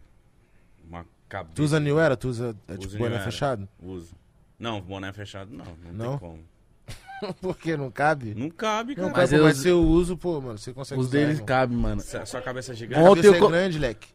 [0.88, 1.55] Uma cabeça.
[1.55, 2.15] Tu usa New Era?
[2.15, 3.23] Tu usa, é, tipo, boné Era.
[3.23, 3.67] fechado?
[3.81, 4.15] Uso.
[4.57, 5.65] Não, boné fechado não.
[5.65, 6.09] Não, Não?
[6.17, 6.39] tem como.
[7.41, 7.75] Por que?
[7.75, 8.33] Não cabe?
[8.33, 9.17] Não cabe, Não cara.
[9.17, 11.41] Mas cabe, eu mas uso- se eu uso, pô, mano, você consegue Os usar, deles
[11.41, 12.01] cabem, mano.
[12.01, 13.01] Sua sua cabeça é A gigante.
[13.01, 14.07] Ontem cabeça eu é co- grande, leque.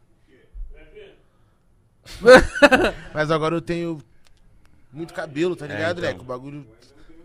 [3.12, 3.98] Mas agora eu tenho
[4.97, 6.10] muito cabelo, tá ligado, então.
[6.10, 6.20] leque?
[6.20, 6.66] O bagulho...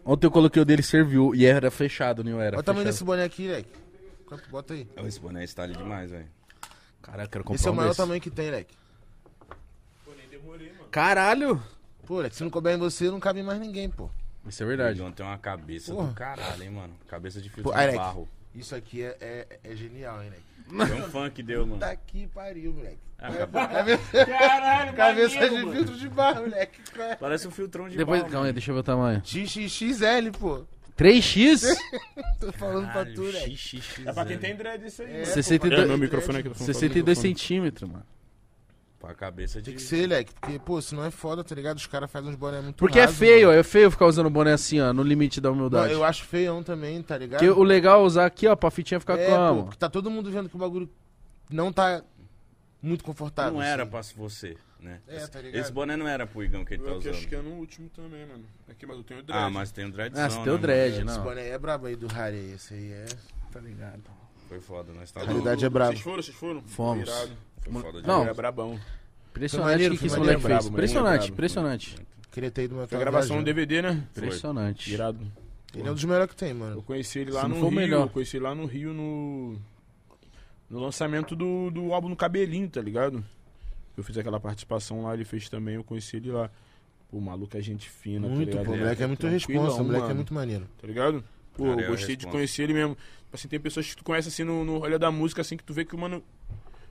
[0.03, 2.57] Ontem eu coloquei o dele serviu e era fechado, não era?
[2.57, 2.93] Olha o tamanho fechado.
[2.93, 3.69] desse boné aqui, leque.
[4.49, 4.87] Bota aí.
[5.05, 6.27] Esse boné style demais, velho.
[7.01, 7.97] Caralho, eu quero comprar Esse é o um maior desse.
[7.97, 8.75] tamanho que tem, leque.
[10.89, 11.61] Caralho!
[12.05, 14.09] Pô, leque, se não couber em você, não cabe em mais ninguém, pô.
[14.47, 15.01] Isso é verdade.
[15.01, 16.07] Ele tem uma cabeça Porra.
[16.07, 16.93] do caralho, hein, mano.
[17.07, 17.97] Cabeça de filtro Pô, de Alec.
[17.97, 18.27] barro.
[18.53, 20.43] Isso aqui é, é, é genial, hein, leque.
[20.75, 21.79] Foi um fã que deu, mano.
[21.79, 22.97] Tá aqui, pariu, moleque.
[23.19, 25.77] Ah, cabe- Cabeça, Caralho, cabeça maneiro, de mano.
[25.77, 26.79] filtro de barro, moleque.
[27.19, 28.31] Parece um filtrão de Depois, barro.
[28.31, 29.21] calma aí, deixa eu ver o tamanho.
[29.23, 30.65] XXXL, pô.
[30.97, 31.63] 3x?
[32.39, 33.55] Tô falando pra Caralho, tu, leque.
[33.57, 35.09] XXX, É pra quem tem dread isso aí.
[35.09, 35.25] É, mano.
[35.25, 36.49] 62 É, meu microfone aqui.
[36.49, 37.39] tô falando 62 com o microfone.
[37.39, 38.05] centímetros, mano.
[39.01, 39.65] Pra cabeça de...
[39.65, 41.77] Tem que ser, leque, porque, pô, senão é foda, tá ligado?
[41.77, 43.59] Os caras fazem uns boné muito Porque é raso, feio, mano.
[43.59, 45.91] é feio ficar usando boné assim, ó, no limite da Não, humildade.
[45.91, 47.39] eu acho feião também, tá ligado?
[47.39, 49.63] Porque o legal é usar aqui, ó, pra fitinha ficar é, pô, como?
[49.63, 50.87] porque tá todo mundo vendo que o bagulho
[51.49, 52.03] não tá
[52.79, 53.53] muito confortável.
[53.53, 53.91] Não era assim.
[53.91, 54.99] pra você, né?
[55.07, 55.61] É, Esse- tá ligado?
[55.61, 57.47] Esse boné não era pro Igão que ele tá Eu que acho que usando.
[57.47, 58.43] é no último também, mano.
[58.69, 59.43] Aqui, mas eu tenho dread.
[59.43, 61.23] Ah, mas tem o dreadzão, Ah, você tem o né, dread, Esse não.
[61.23, 63.05] boné é brabo aí do Harry, aí, esse aí é...
[63.51, 64.03] Tá ligado.
[64.51, 65.93] Foi foda, nós tá Raridade é brabo.
[65.93, 66.61] Vocês foram, vocês foram?
[66.63, 67.07] Fomos.
[67.07, 67.31] Irado.
[67.61, 68.27] Foi foda Não.
[68.27, 68.77] É brabão.
[69.29, 70.65] Impressionante o que, esse moleque fez.
[70.65, 71.95] Impressionante, impressionante.
[72.29, 74.05] Queria ter ido Foi a gravação no DVD, né?
[74.11, 74.91] Impressionante.
[74.91, 75.25] Irado.
[75.73, 76.83] Ele é um dos melhores que tem, Eu mano.
[76.83, 77.71] conheci ele lá Se no Rio.
[77.71, 78.01] melhor.
[78.01, 79.55] Eu conheci ele lá no Rio no.
[80.69, 83.23] No lançamento do, do álbum no Cabelinho, tá ligado?
[83.95, 86.49] Eu fiz aquela participação lá, ele fez também, eu conheci ele lá.
[87.09, 88.65] Pô, o maluco é gente fina, tá Muito, ligado?
[88.65, 88.73] pô.
[88.73, 90.67] O moleque é muito tranquilão, responsa, o moleque é mano, muito maneiro.
[90.81, 91.23] Tá ligado?
[91.55, 92.97] Pô, Cara, eu é gostei de conhecer ele mesmo.
[93.33, 95.85] Assim, tem pessoas que tu conhece assim no, no da música, assim, que tu vê
[95.85, 96.23] que o mano.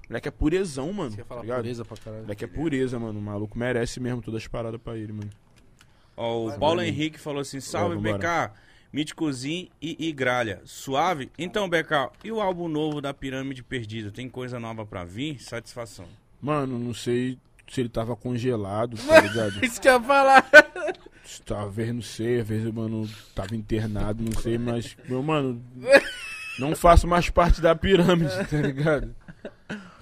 [0.09, 1.11] Moleque é purezão, mano.
[1.13, 1.57] Você Tá falar ligado?
[1.59, 2.23] pureza pra O caralho.
[2.23, 3.19] moleque é pureza, mano.
[3.19, 5.31] O maluco merece mesmo todas as paradas pra ele, mano.
[6.17, 6.83] Ó, o Vai, Paulo.
[6.83, 8.15] Henrique falou assim: salve, Vai.
[8.19, 8.53] BK,
[8.93, 10.61] Míticozinho e, e Gralha.
[10.65, 11.31] Suave?
[11.39, 14.11] Então, BK, e o álbum novo da Pirâmide Perdida?
[14.11, 15.41] Tem coisa nova pra vir?
[15.41, 16.07] Satisfação.
[16.41, 17.39] Mano, não sei
[17.71, 19.65] se ele tava congelado, tá ligado?
[19.65, 20.45] Isso que eu ia falar.
[21.45, 25.63] Talvez, não sei, às vezes, mano, tava internado, não sei, mas, meu, mano,
[26.59, 29.15] não faço mais parte da pirâmide, tá ligado?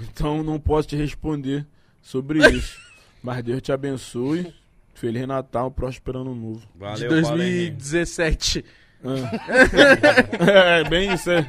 [0.01, 1.67] Então não posso te responder
[2.01, 2.81] sobre isso.
[3.23, 4.55] Mas Deus te abençoe.
[4.94, 6.60] Feliz Natal, próspero ano novo.
[6.60, 7.28] De Valeu, Henrique.
[7.28, 8.65] 2017.
[9.05, 10.81] Ah.
[10.83, 11.49] é, bem isso, é.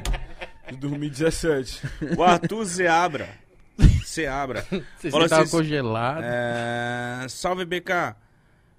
[0.70, 1.82] De 2017.
[2.16, 3.28] O Arthur Seabra.
[4.04, 4.64] Seabra.
[4.96, 6.22] Você Fala tava assim, congelado.
[6.22, 8.14] É, salve, BK.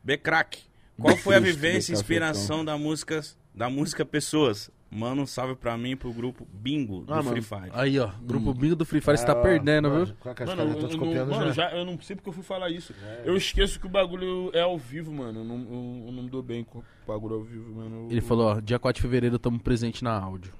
[0.03, 0.59] Bcrack.
[0.97, 3.21] Qual foi a vivência e BK inspiração da música,
[3.53, 4.69] da música Pessoas?
[4.93, 7.41] Manda um salve pra mim e pro grupo Bingo do Ah, Free.
[7.41, 7.69] Fire.
[7.71, 8.09] Aí, ó.
[8.21, 10.15] Grupo Bingo do Free Fire, você tá Ah, perdendo, mano, viu?
[10.25, 10.61] É Mano?
[10.63, 11.69] Eu tô eu, te não- mano, já.
[11.69, 12.93] já, eu não sei porque eu fui falar isso.
[13.23, 15.39] Eu esqueço que o bagulho é ao vivo, mano.
[15.39, 17.95] Eu não, eu, eu não me dou bem com o bagulho ao vivo, mano.
[18.07, 20.53] Eu- Ele falou, ó, dia 4 de fevereiro tamo presente na áudio.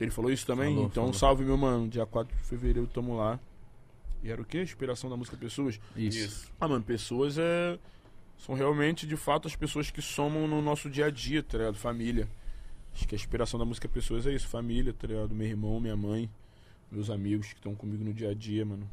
[0.00, 0.68] Ele falou isso também?
[0.74, 1.12] Falou, então falou.
[1.18, 1.88] salve, meu mano.
[1.88, 3.40] Dia 4 de fevereiro tamo lá.
[4.22, 4.62] E era o quê?
[4.62, 5.80] Inspiração da música Pessoas?
[5.96, 6.48] Isso.
[6.60, 7.76] Ah, mano, pessoas é.
[8.36, 11.74] São realmente, de fato, as pessoas que somam no nosso dia a dia, tá ligado?
[11.76, 12.28] Família.
[12.98, 15.32] Acho que a inspiração da música Pessoas é isso, família, tá ligado?
[15.32, 16.28] Meu irmão, minha mãe,
[16.90, 18.90] meus amigos que estão comigo no dia a dia, mano.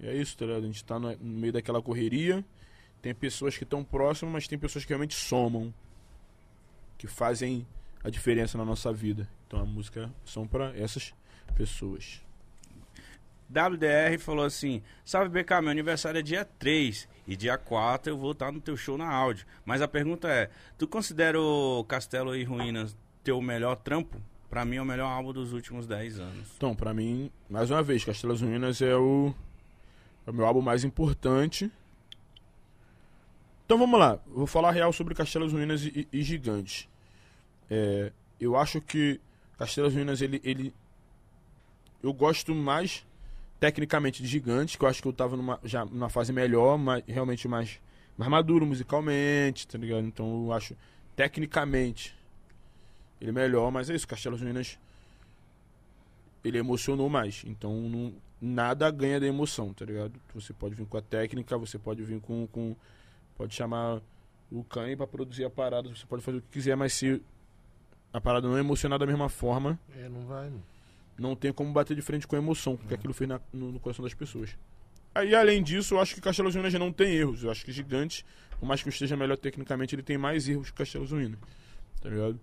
[0.00, 0.62] E é isso, tá ligado?
[0.62, 2.42] A gente tá no meio daquela correria.
[3.02, 5.74] Tem pessoas que estão próximas, mas tem pessoas que realmente somam.
[6.96, 7.66] Que fazem
[8.02, 9.28] a diferença na nossa vida.
[9.46, 11.12] Então a música são pra essas
[11.54, 12.22] pessoas.
[13.50, 18.32] WDR falou assim: Salve BK, meu aniversário é dia 3 e dia 4 eu vou
[18.32, 19.46] estar no teu show na áudio.
[19.66, 24.20] Mas a pergunta é: Tu considera o Castelo e Ruínas teu melhor trampo?
[24.50, 26.48] Pra mim é o melhor álbum dos últimos 10 anos.
[26.56, 29.34] Então, pra mim, mais uma vez, Castelas Ruínas é o,
[30.26, 31.70] é o meu álbum mais importante.
[33.64, 36.42] Então vamos lá, vou falar real sobre Castelas Ruínas e, e.
[37.70, 39.18] É, eu acho que
[39.56, 40.74] Castelas Ruínas, ele, ele.
[42.02, 43.06] Eu gosto mais
[43.58, 47.02] tecnicamente de Gigantes, que eu acho que eu tava numa, já numa fase melhor, mas
[47.06, 47.80] realmente mais,
[48.18, 50.04] mais maduro musicalmente, tá ligado?
[50.04, 50.76] Então eu acho
[51.16, 52.14] tecnicamente
[53.22, 54.78] ele é melhor, mas é isso, Castelas Ruínas
[56.44, 57.42] ele emocionou mais.
[57.46, 60.12] Então não, nada ganha da emoção, tá ligado?
[60.34, 62.46] Você pode vir com a técnica, você pode vir com.
[62.48, 62.74] com
[63.36, 64.00] pode chamar
[64.50, 67.22] o Kanye pra produzir a parada, você pode fazer o que quiser, mas se
[68.12, 70.62] a parada não é emocionar da mesma forma, É, não vai, mano.
[71.18, 73.80] não tem como bater de frente com a emoção, porque aquilo fez na- no, no
[73.80, 74.54] coração das pessoas.
[75.14, 77.42] Aí, além disso, eu acho que Castelos já não tem erros.
[77.44, 78.26] Eu acho que Gigante,
[78.58, 81.38] por mais que eu esteja melhor tecnicamente, ele tem mais erros que Castelos Ruínas.
[82.02, 82.38] Tá ligado?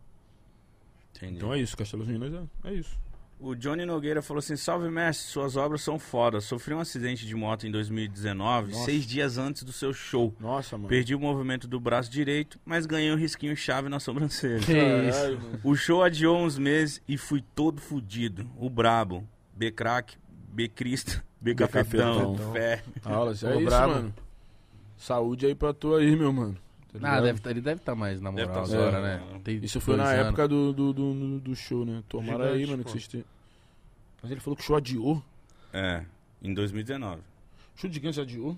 [1.16, 1.36] Entendeu?
[1.38, 2.98] Então é isso, Castelos é, é isso.
[3.40, 6.44] O Johnny Nogueira falou assim: Salve mestre, suas obras são fodas.
[6.44, 8.84] Sofri um acidente de moto em 2019, Nossa.
[8.84, 10.36] seis dias antes do seu show.
[10.38, 10.90] Nossa, mano.
[10.90, 14.60] Perdi o movimento do braço direito, mas ganhei um risquinho chave na sobrancelha.
[14.60, 15.18] Que isso.
[15.18, 15.60] Caralho, mano.
[15.64, 18.46] O show adiou uns meses e fui todo fudido.
[18.58, 19.26] O brabo.
[19.56, 20.18] B-crack,
[20.52, 22.54] B-crista, B-cafetão, cafetão.
[22.54, 22.84] fé.
[23.04, 23.94] Aulas, é Ô, isso, brabo.
[23.94, 24.14] mano.
[24.98, 26.58] Saúde aí pra tu aí, meu mano.
[26.92, 29.40] Tá Ah, deve, tá- ele deve estar mais na Deve moral tá agora, zoando, né?
[29.44, 30.26] Tem Isso foi na anos.
[30.28, 32.04] época do, do, do, do show, né?
[32.10, 32.92] Tomara aí, Gigante, mano, pô.
[32.92, 33.26] que vocês.
[34.22, 35.24] Mas ele falou que o show adiou.
[35.72, 36.04] É,
[36.42, 37.22] em 2019.
[37.76, 38.58] Show de gigante adiou?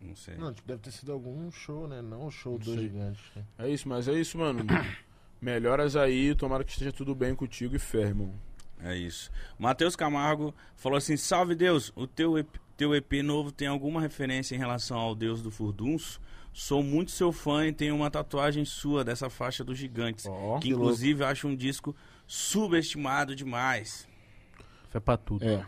[0.00, 0.34] Não sei.
[0.36, 2.02] Não, tipo, deve ter sido algum show, né?
[2.02, 3.22] Não o show dos gigantes.
[3.36, 3.44] né?
[3.58, 4.64] É isso, mas é isso, mano.
[5.40, 8.32] Melhoras aí, tomara que esteja tudo bem contigo e fé, irmão.
[8.80, 9.30] É isso.
[9.58, 14.56] Matheus Camargo falou assim: Salve Deus, o teu EP, teu EP novo tem alguma referência
[14.56, 16.20] em relação ao Deus do Furdunço?
[16.52, 20.26] Sou muito seu fã e tenho uma tatuagem sua dessa faixa dos gigantes.
[20.26, 24.06] Ó, que inclusive acho um disco subestimado demais.
[24.90, 25.44] Foi pra tudo.
[25.44, 25.64] É.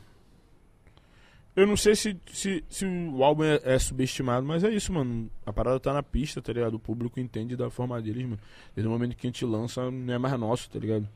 [1.57, 5.31] Eu não sei se, se, se o álbum é, é subestimado, mas é isso, mano.
[5.47, 6.75] A parada tá na pista, tá ligado?
[6.75, 8.41] O público entende da forma deles, mano.
[8.75, 11.09] Desde o momento que a gente lança, não é mais nosso, tá ligado?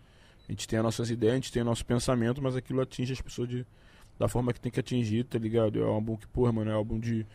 [0.48, 3.12] A gente tem as nossas ideias, a gente tem o nosso pensamento, mas aquilo atinge
[3.12, 3.66] as pessoas de,
[4.16, 5.78] da forma que tem que atingir, tá ligado?
[5.80, 7.26] É um álbum que, porra, mano, é um álbum de.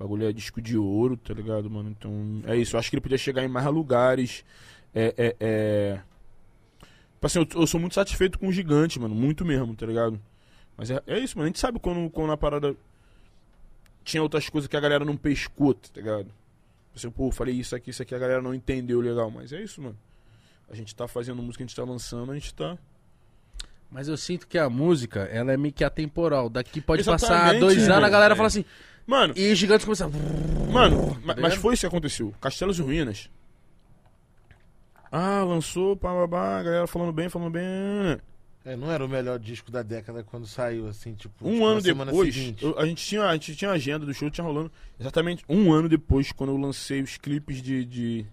[0.00, 1.90] Bagulho é disco de ouro, tá ligado, mano?
[1.90, 2.74] Então, é isso.
[2.74, 4.42] Eu acho que ele podia chegar em mais lugares.
[4.94, 5.14] É.
[5.14, 6.00] é, é...
[7.12, 9.14] Tipo assim, eu, eu sou muito satisfeito com o gigante, mano.
[9.14, 10.18] Muito mesmo, tá ligado?
[10.74, 11.44] Mas é, é isso, mano.
[11.44, 12.74] A gente sabe quando, quando a parada
[14.02, 16.28] tinha outras coisas que a galera não pescou, tá ligado?
[16.96, 19.30] Assim, pô, falei isso aqui, isso aqui, a galera não entendeu legal.
[19.30, 19.98] Mas é isso, mano.
[20.70, 22.78] A gente tá fazendo música, a gente tá lançando, a gente tá.
[23.90, 26.48] Mas eu sinto que a música, ela é meio que atemporal.
[26.48, 28.36] Daqui pode passar Exatamente, dois anos, a galera É.
[28.36, 28.64] fala assim.
[29.06, 30.10] Mano, E os gigantes começam.
[30.72, 32.32] mano, ma- Tá mas foi isso que aconteceu.
[32.40, 33.28] Castelos e Ruínas.
[35.12, 37.64] Ah, lançou, pá, pá, pá, a galera falando bem, falando bem.
[38.64, 41.32] É, não era o melhor disco da década quando saiu, assim, tipo.
[41.48, 42.64] Um tipo, ano depois, seguinte.
[42.64, 44.70] eu- a, gente tinha, a gente tinha a agenda do show, tinha rolando
[45.00, 48.26] exatamente um ano depois, quando eu lancei os clipes de, de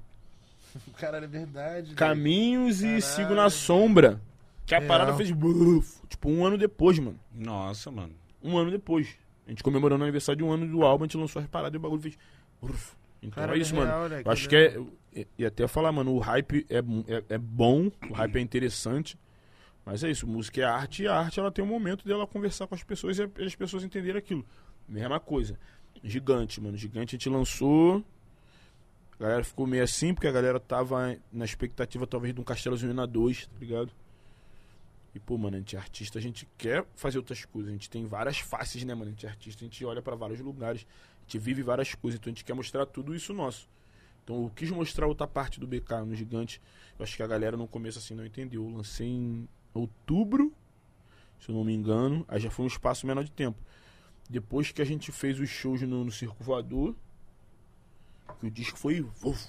[1.00, 1.84] Caralho, é verdade.
[1.88, 1.96] velho.
[1.96, 3.02] Caminhos e Caralho.
[3.02, 4.22] Sigo na Sombra.
[4.66, 4.88] Que a Real.
[4.90, 5.30] parada fez.
[5.30, 7.18] Tipo, um ano depois, mano.
[7.34, 8.14] Nossa, mano.
[8.44, 9.08] Um ano depois.
[9.48, 11.74] A gente comemorando o aniversário de um ano do álbum, a gente lançou as paradas
[11.74, 12.18] e o bagulho fez.
[12.62, 12.96] buf.
[13.22, 14.10] Então Caralho, é isso, real, mano.
[14.10, 14.22] né?
[14.24, 14.78] Eu acho que é.
[15.16, 16.78] E e até falar, mano, o hype é,
[17.12, 19.18] é, é bom, o hype é interessante.
[19.84, 22.68] Mas é isso, música é arte e a arte ela tem um momento dela conversar
[22.68, 24.46] com as pessoas e a- as pessoas entenderem aquilo.
[24.88, 25.58] Mesma coisa.
[26.04, 26.76] Gigante, mano.
[26.78, 28.04] Gigante a gente lançou.
[29.20, 32.76] A galera ficou meio assim, porque a galera tava na expectativa talvez de um Castelo
[32.78, 33.92] Zunina 2, tá ligado?
[35.18, 37.70] E, pô, mano, a gente é artista, a gente quer fazer outras coisas.
[37.70, 39.08] A gente tem várias faces, né, mano?
[39.08, 40.86] A gente é artista, a gente olha pra vários lugares,
[41.18, 43.68] a gente vive várias coisas, então a gente quer mostrar tudo isso nosso.
[44.24, 46.62] Então eu quis mostrar outra parte do BK no Gigante.
[47.00, 48.64] Eu acho que a galera no começo assim não entendeu.
[48.64, 50.54] Eu lancei em outubro,
[51.40, 52.24] se eu não me engano.
[52.28, 53.58] Aí já foi um espaço menor de tempo.
[54.30, 56.94] Depois que a gente fez os shows no, no Circo Voador,
[58.40, 59.02] que o disco foi.
[59.24, 59.48] Uf,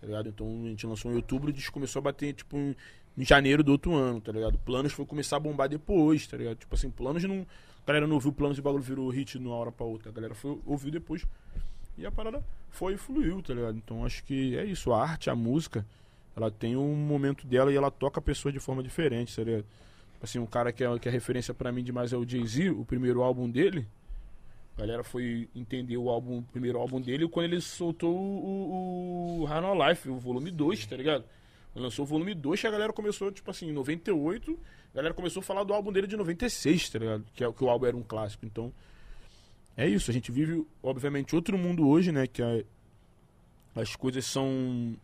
[0.00, 0.28] tá ligado?
[0.28, 2.74] Então a gente lançou em outubro, o disco começou a bater, tipo, em,
[3.18, 4.56] em janeiro do outro ano, tá ligado?
[4.58, 6.56] Planos foi começar a bombar depois, tá ligado?
[6.56, 7.44] Tipo assim, planos não.
[7.84, 10.10] A galera não ouviu planos e o bagulho virou hit de uma hora pra outra.
[10.10, 11.26] A galera foi, ouviu depois.
[11.96, 13.76] E a parada foi e fluiu, tá ligado?
[13.76, 14.92] Então acho que é isso.
[14.92, 15.84] A arte, a música,
[16.36, 19.64] ela tem um momento dela e ela toca a pessoa de forma diferente, tá ligado?
[19.64, 19.88] Tipo
[20.22, 22.84] Assim, um cara que é, que é referência pra mim demais é o Jay-Z, o
[22.84, 23.86] primeiro álbum dele.
[24.76, 29.44] A galera foi entender o álbum, o primeiro álbum dele quando ele soltou o, o,
[29.44, 31.24] o Life, o volume 2, tá ligado?
[31.74, 34.58] Lançou o volume 2, a galera começou, tipo assim, em 98,
[34.92, 37.24] a galera começou a falar do álbum dele de 96, tá ligado?
[37.34, 38.44] Que, é, que o álbum era um clássico.
[38.44, 38.72] Então,
[39.76, 40.10] é isso.
[40.10, 42.26] A gente vive, obviamente, outro mundo hoje, né?
[42.26, 42.64] Que é-
[43.76, 44.96] as coisas são.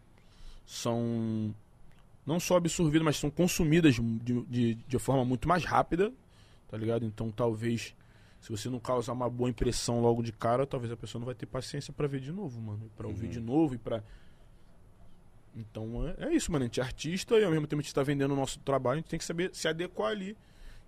[0.67, 1.55] são
[2.27, 6.11] não só absorvidas, mas são consumidas de, de, de forma muito mais rápida,
[6.71, 7.05] tá ligado?
[7.05, 7.95] Então talvez,
[8.41, 11.35] se você não causar uma boa impressão logo de cara, talvez a pessoa não vai
[11.35, 12.91] ter paciência pra ver de novo, mano.
[12.97, 13.33] Pra ouvir Uhum.
[13.33, 14.03] de novo e pra.
[15.57, 16.65] Então é, é isso, mano.
[16.65, 18.95] A gente é artista e ao mesmo tempo a gente tá vendendo o nosso trabalho,
[18.95, 20.37] a gente tem que saber se adequar ali.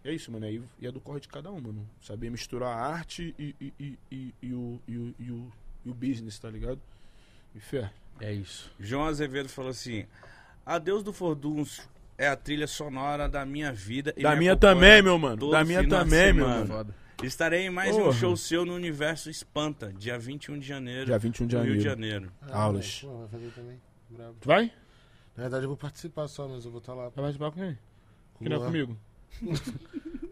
[0.05, 0.47] E é isso, mano.
[0.47, 1.89] Aí, e é do corre de cada um, mano.
[2.01, 5.53] Saber misturar a arte e, e, e, e, e o, e, o, e, o,
[5.87, 6.81] e o business, tá ligado?
[7.55, 7.91] E fé.
[8.21, 8.71] É isso.
[8.79, 10.07] João Azevedo falou assim:
[10.65, 11.89] Adeus do Fordunço
[12.19, 14.15] é a trilha sonora da minha vida.
[14.17, 15.51] e Da minha também, meu mano.
[15.51, 16.95] Da minha também, meu mano.
[17.23, 18.13] Estarei em mais um Porra.
[18.13, 21.07] show seu no Universo Espanta, dia 21 de janeiro.
[21.07, 22.31] Dia 21 de no Rio de janeiro.
[22.41, 22.59] Janeiro.
[22.59, 23.01] Aulas.
[23.01, 23.81] Pô, vai fazer também.
[24.09, 24.37] Brabo.
[24.41, 24.73] Tu vai?
[25.37, 27.05] Na verdade, eu vou participar só, mas eu vou estar lá.
[27.05, 27.79] Vai participar com quem?
[28.35, 28.97] Com Que não é comigo.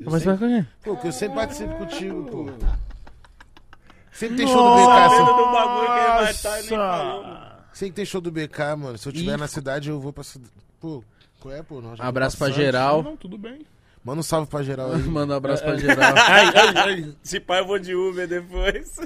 [0.00, 0.66] Vai participar com quem?
[0.82, 2.46] pô, que eu sempre participo contigo, pô.
[4.12, 5.10] Sempre tem show do BK.
[5.10, 7.24] Sempre, do bagulho que ele vai estar e nem falou,
[7.72, 8.98] sempre tem show do BK, mano.
[8.98, 9.36] Se eu tiver Ih.
[9.36, 10.52] na cidade, eu vou pra cidade.
[10.78, 11.02] Pô,
[11.40, 11.80] qual é, pô?
[11.80, 13.02] Nós Abraço pra geral.
[13.02, 13.66] Não, tudo bem.
[14.04, 15.02] Manda um salve pra geral aí.
[15.08, 16.14] Manda um abraço pra geral.
[16.16, 17.16] Ai, ai, ai.
[17.22, 18.96] Se pai, eu vou de Uber depois.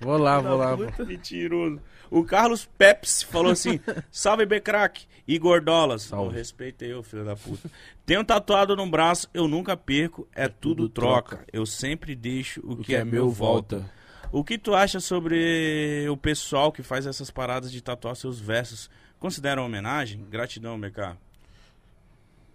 [0.00, 0.74] Vou lá, vou lá.
[0.74, 0.90] Vou.
[1.06, 1.80] Mentiroso.
[2.10, 3.78] O Carlos Peps falou assim:
[4.10, 6.02] Salve Becrack, Igor Dolas.
[6.02, 6.26] Salve.
[6.26, 7.70] Eu respeitei eu, filho da puta.
[8.04, 11.44] Tenho tatuado no braço, eu nunca perco, é tudo troca.
[11.52, 13.88] Eu sempre deixo o, que, é, meu volta.
[14.32, 18.90] O que tu acha sobre o pessoal que faz essas paradas de tatuar seus versos?
[19.18, 20.24] Considera uma homenagem?
[20.28, 21.16] Gratidão, BK.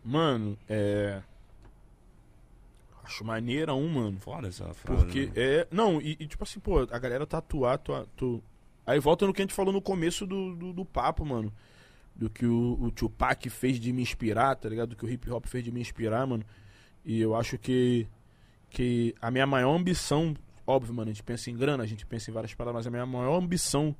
[0.04, 1.22] Mano, é.
[3.04, 4.20] Acho maneira um, mano.
[4.20, 5.04] Foda essa frase.
[5.04, 5.32] Porque né?
[5.36, 5.68] é.
[5.70, 8.44] Não, e, e tipo assim, pô, a galera tatuar, tu, tu...
[8.86, 11.52] Aí volta no que a gente falou no começo do, do, do papo, mano.
[12.16, 14.90] Do que o, o Tupac fez de me inspirar, tá ligado?
[14.90, 16.46] Do que o hip hop fez de me inspirar, mano.
[17.04, 18.08] E eu acho que.
[18.70, 20.36] Que a minha maior ambição,
[20.68, 22.92] óbvio, mano, a gente pensa em grana, a gente pensa em várias palavras, mas a
[22.92, 23.96] minha maior ambição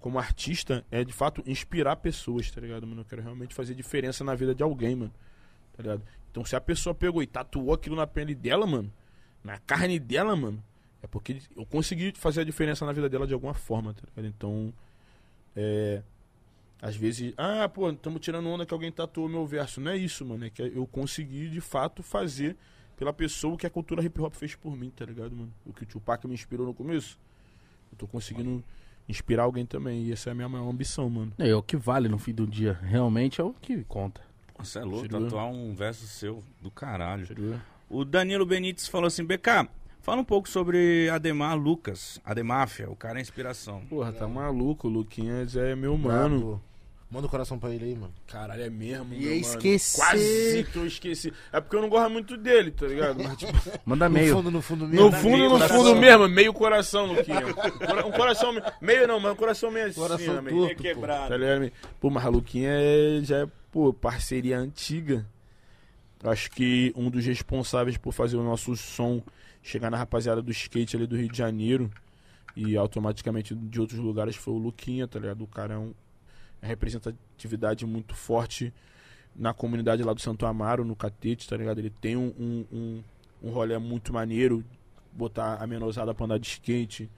[0.00, 3.02] como artista é de fato inspirar pessoas, tá ligado, mano?
[3.02, 5.12] Eu quero realmente fazer diferença na vida de alguém, mano.
[5.74, 6.02] Tá ligado?
[6.30, 8.92] Então se a pessoa pegou e tatuou aquilo na pele dela, mano,
[9.42, 10.62] na carne dela, mano,
[11.04, 14.26] é porque eu consegui fazer a diferença na vida dela de alguma forma, tá ligado?
[14.34, 14.72] Então,
[15.54, 16.02] é.
[16.80, 19.80] Às vezes, ah, pô, estamos tirando onda que alguém tatuou meu verso.
[19.80, 20.44] Não é isso, mano.
[20.44, 22.56] É que eu consegui, de fato, fazer
[22.96, 25.52] pela pessoa o que a cultura hip hop fez por mim, tá ligado, mano?
[25.64, 27.18] O que o Tupac me inspirou no começo.
[27.90, 28.62] Eu tô conseguindo
[29.08, 30.04] inspirar alguém também.
[30.04, 31.32] E essa é a minha maior ambição, mano.
[31.38, 32.74] É o que vale no fim do dia.
[32.82, 34.20] Realmente é o que conta.
[34.58, 37.24] Você é louco, Seria- tatuar um verso seu do caralho.
[37.24, 37.58] Entendeu?
[37.88, 39.68] O Danilo Benites falou assim: BK,
[40.04, 43.80] fala um pouco sobre Ademar Lucas, Ademáfia, o cara é inspiração.
[43.88, 44.86] Porra, tá maluco.
[44.86, 46.60] O Luquinhas é meu mano.
[47.10, 48.12] Manda o coração pra ele aí, mano.
[48.26, 49.20] Caralho, é mesmo, mano.
[49.22, 50.00] esquecer.
[50.00, 51.32] Quase que eu esqueci.
[51.52, 53.22] É porque eu não gosto muito dele, tá ligado?
[53.22, 53.52] Mas, tipo,
[53.86, 54.34] Manda No meio.
[54.34, 55.06] fundo, no fundo mesmo.
[55.06, 55.76] no fundo, meio no coração.
[55.76, 57.40] fundo mesmo, meio coração, Luquinha.
[58.04, 60.74] Um coração me- meio não, mas um coração meio assim, Coração né, meio- torto, É
[60.74, 61.28] quebrado.
[61.28, 61.70] Tá ligado?
[62.00, 65.24] Pô, mas a Luquinha é, já é, pô, parceria antiga.
[66.24, 69.22] Acho que um dos responsáveis por fazer o nosso som
[69.64, 71.90] chegar na rapaziada do skate ali do Rio de Janeiro
[72.54, 75.42] e automaticamente de outros lugares foi o Luquinha, tá ligado?
[75.42, 75.92] O cara é um
[76.62, 78.72] é representatividade muito forte
[79.34, 81.78] na comunidade lá do Santo Amaro, no Catete, tá ligado?
[81.78, 83.02] Ele tem um, um, um,
[83.42, 84.62] um rolê muito maneiro,
[85.12, 87.10] botar a menosada pra andar de skate,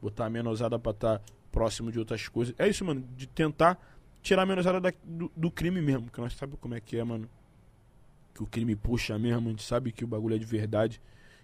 [0.00, 2.54] botar a menosada pra estar próximo de outras coisas.
[2.58, 3.78] É isso, mano, de tentar
[4.22, 7.04] tirar a menosada da- do, do crime mesmo, porque nós sabemos como é que é,
[7.04, 7.28] mano.
[8.34, 11.00] Que o crime puxa mesmo, a gente sabe que o bagulho é de verdade.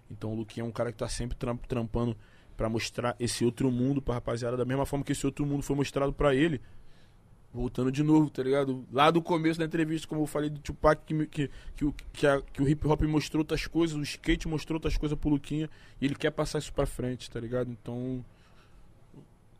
[0.09, 2.15] Então o Luquinha é um cara que tá sempre tram- trampando
[2.57, 5.75] pra mostrar esse outro mundo pra rapaziada, da mesma forma que esse outro mundo foi
[5.75, 6.59] mostrado pra ele.
[7.51, 8.85] Voltando de novo, tá ligado?
[8.91, 12.41] Lá do começo da entrevista, como eu falei do Tupac, que, que, que, que, a-
[12.41, 15.67] que o hip hop mostrou outras coisas, o skate mostrou outras coisas pro Luquinha,
[15.99, 17.71] e ele quer passar isso pra frente, tá ligado?
[17.71, 18.23] Então.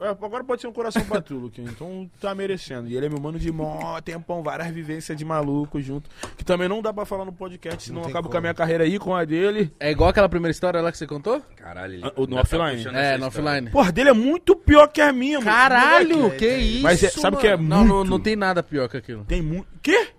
[0.02, 1.70] É, agora pode ser um coração pra tu, Luquinha.
[1.70, 2.88] Então tá merecendo.
[2.88, 6.10] E ele é meu mano de mó tempão, várias vivências de maluco junto.
[6.38, 8.54] Que também não dá pra falar no podcast, senão Não tem acaba com a minha
[8.54, 9.74] carreira aí, com a dele.
[9.78, 11.42] É igual aquela primeira história lá que você contou?
[11.58, 12.78] Caralho, ele Ah, o no ainda tá offline?
[12.78, 13.70] puxando É, no offline.
[13.72, 15.52] Porra, dele é muito pior que a minha, mano.
[15.52, 16.84] Caralho, Moleque, que isso?
[16.84, 17.68] Mas é- sabe o que é mano?
[17.70, 18.10] Não, não, muito?
[18.10, 19.26] não tem nada pior que aquilo.
[19.26, 19.68] Tem muito.
[19.84, 20.12] Quê?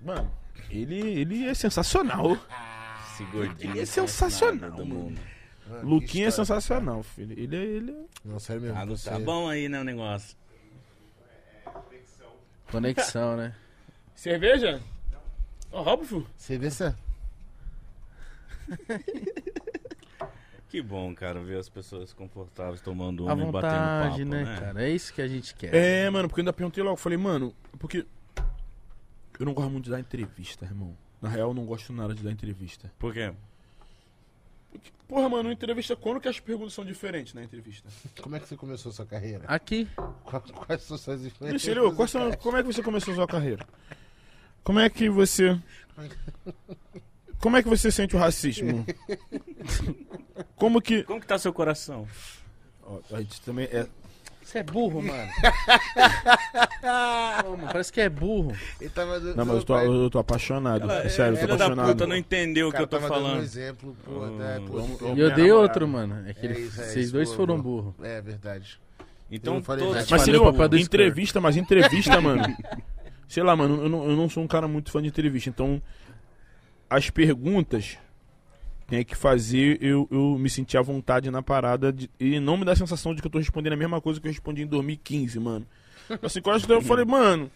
[0.00, 0.30] Mano,
[0.70, 2.36] ele, ele é sensacional.
[3.12, 3.72] Esse gordinho.
[3.72, 5.14] Ele é sensacional, do mano.
[5.70, 7.38] Mano, Luquinha é sensacional, filho.
[7.38, 7.60] Ele é.
[7.60, 8.04] Ele é...
[8.24, 8.76] Não, sério mesmo.
[8.76, 10.36] Ah, não tá bom aí, né, o negócio.
[12.70, 13.54] Conexão, né?
[14.14, 14.82] Cerveja?
[15.72, 16.26] Ó, filho.
[16.58, 16.94] Vê se é.
[20.68, 24.56] Que bom, cara, ver as pessoas confortáveis tomando uma e batendo papo, né, né?
[24.60, 24.84] cara?
[24.84, 25.74] É isso que a gente quer.
[25.74, 26.96] É, mano, porque eu ainda perguntei logo.
[26.96, 28.06] Falei, mano, porque.
[29.38, 30.96] Eu não gosto muito de dar entrevista, irmão.
[31.20, 32.92] Na real, eu não gosto nada de dar entrevista.
[32.98, 33.32] Por quê?
[34.72, 37.88] Porque, porra, mano, entrevista, quando que as perguntas são diferentes na entrevista?
[38.22, 39.44] Como é que você começou a sua carreira?
[39.46, 39.88] Aqui.
[40.24, 41.64] Qua- Quais são suas influências?
[41.64, 41.92] Entendeu?
[41.94, 43.66] Quais são- como é que você começou a sua carreira?
[44.62, 45.58] Como é que você.
[47.40, 48.84] Como é que você sente o racismo?
[50.56, 51.02] Como que.
[51.04, 52.06] Como que tá seu coração?
[52.82, 53.86] Ó, a gente também é.
[54.50, 55.30] Você é burro, mano.
[57.44, 58.52] Pô, mano, Parece que é burro.
[58.80, 60.82] Ele tava do- Não, mas eu tô, eu tô apaixonado.
[60.90, 61.92] Ela- Sério, eu tô filha da apaixonado.
[61.92, 63.42] puta não entendeu o que eu tô um falando.
[63.42, 66.24] exemplo, pô, até, pô, vamos- E eu dei outro, mano.
[66.28, 67.82] É que É ele- isso, é vocês isso, dois boa, foram boa.
[67.82, 67.94] burros.
[68.02, 68.80] É verdade.
[69.30, 72.42] Então, Eu falei, todos- Mas seria do uma entrevista, mas entrevista, mano.
[73.28, 75.80] Sei lá, mano, eu não, eu não sou um cara muito fã de entrevista, então
[76.88, 77.96] as perguntas
[78.90, 82.64] tem que fazer eu, eu me sentir à vontade na parada de- e não me
[82.64, 84.66] dá a sensação de que eu tô respondendo a mesma coisa que eu respondi em
[84.66, 85.64] 2015, mano.
[86.22, 87.48] Assim, quando eu falei, mano,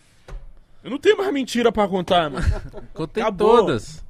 [0.84, 2.46] eu não tenho mais mentira pra contar, mano.
[2.94, 3.56] Contei Acabou.
[3.58, 4.04] todas.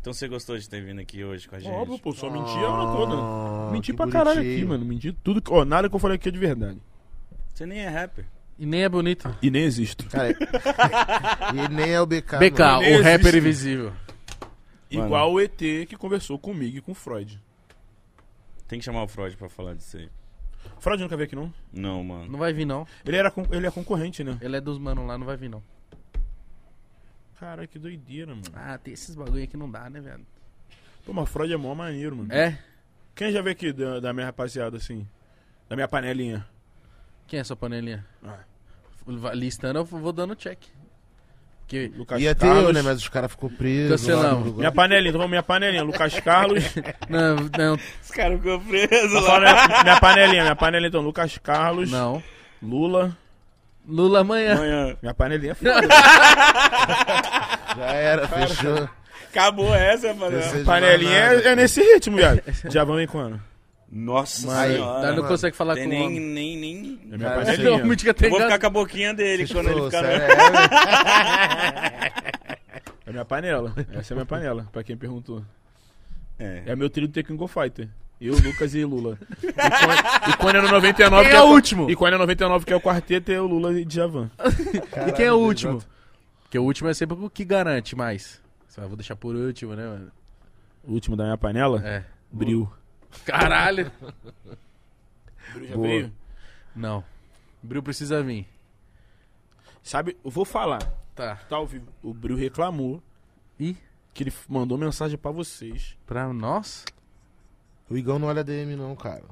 [0.00, 1.72] Então você gostou de ter vindo aqui hoje com a gente?
[1.72, 3.14] Óbvio, pô, só menti a hora toda.
[3.16, 4.68] Ah, Menti pra caralho aqui, bonitinho.
[4.68, 4.84] mano.
[4.84, 5.42] Menti tudo.
[5.48, 6.78] Ó, nada que eu falei aqui é de verdade.
[7.54, 8.26] Você nem é rapper.
[8.58, 9.34] E nem é bonito.
[9.40, 10.04] E nem existo.
[10.12, 10.36] Cara,
[11.54, 12.36] e nem é o BK.
[12.38, 13.38] BK, o rapper existe.
[13.38, 13.92] invisível.
[14.96, 15.06] Mano.
[15.08, 17.40] Igual o ET que conversou comigo e com o Freud.
[18.68, 20.08] Tem que chamar o Freud pra falar disso aí.
[20.78, 21.52] Freud nunca veio aqui, não?
[21.72, 22.30] Não, mano.
[22.32, 22.86] Não vai vir, não.
[23.04, 24.38] Ele, era con- ele é concorrente, né?
[24.40, 25.62] Ele é dos manos lá, não vai vir, não.
[27.38, 28.46] Cara, que doideira, mano.
[28.54, 30.24] Ah, tem esses bagulho aí que não dá, né, velho?
[31.04, 32.32] Pô, mas Freud é mó maneiro, mano.
[32.32, 32.58] É?
[33.14, 35.06] Quem já veio aqui da, da minha rapaziada, assim?
[35.68, 36.46] Da minha panelinha?
[37.26, 38.04] Quem é essa panelinha?
[38.22, 38.38] Ah.
[39.34, 40.62] Listando, eu vou dando check.
[41.66, 42.64] Que Lucas Ia ter Carlos.
[42.64, 42.82] eu, né?
[42.82, 43.90] Mas os caras ficou presos.
[44.00, 44.48] Cancelamos.
[44.52, 44.58] lá.
[44.58, 45.82] Minha panelinha, então vamos minha panelinha.
[45.82, 46.62] Lucas Carlos.
[47.08, 51.00] Não, não, Os caras ficam presos Vou falar minha, minha panelinha, minha panelinha, então.
[51.00, 51.90] Lucas Carlos.
[51.90, 52.22] não.
[52.62, 53.16] Lula.
[53.86, 54.54] Lula amanhã.
[54.54, 54.96] Amanhã.
[55.02, 55.88] Minha panelinha é foda.
[57.76, 58.88] Já era, fechou.
[59.30, 60.38] Acabou essa, mano.
[60.38, 62.40] Esse- panelinha é, é nesse ritmo, viado.
[62.70, 63.40] Já vamos em quando?
[63.96, 65.00] Nossa Mas senhora.
[65.02, 65.28] tá, não mano.
[65.28, 67.00] consegue falar Tem com o nem, nem, nem...
[67.12, 67.78] É minha.
[67.78, 70.02] Não, mítica tem Eu vou ficar com a boquinha dele quando ele ficar...
[70.04, 70.34] sério,
[73.06, 73.72] É minha panela.
[73.92, 75.44] Essa é a minha panela, pra quem perguntou.
[76.38, 76.62] É.
[76.66, 77.88] É meu trio do Tekken Go Fighter.
[78.20, 79.16] Eu, Lucas e Lula.
[79.42, 81.22] E quando, e quando é no 99...
[81.22, 81.90] Quem que é o o- último?
[81.90, 84.30] E quando é 99, que é o quarteto, é o Lula e Djavan.
[85.06, 85.82] E quem é o último?
[86.42, 88.40] Porque o último é sempre o que garante mais.
[88.68, 90.10] Só vou deixar por último, né, mano?
[90.82, 91.80] O último da minha panela?
[91.86, 92.02] É.
[92.32, 92.68] Bril.
[93.24, 93.90] Caralho.
[95.52, 95.86] Bril já Boa.
[95.88, 96.12] veio?
[96.74, 97.04] Não.
[97.62, 98.46] Bril precisa vir.
[99.82, 100.82] Sabe, eu vou falar.
[101.14, 101.36] Tá.
[101.36, 101.86] Tá ao vivo.
[102.02, 103.02] O Bril reclamou
[103.60, 103.76] E
[104.12, 105.96] que ele mandou mensagem pra vocês.
[106.06, 106.84] pra nós?
[107.88, 109.24] O Igão não olha DM, não, cara.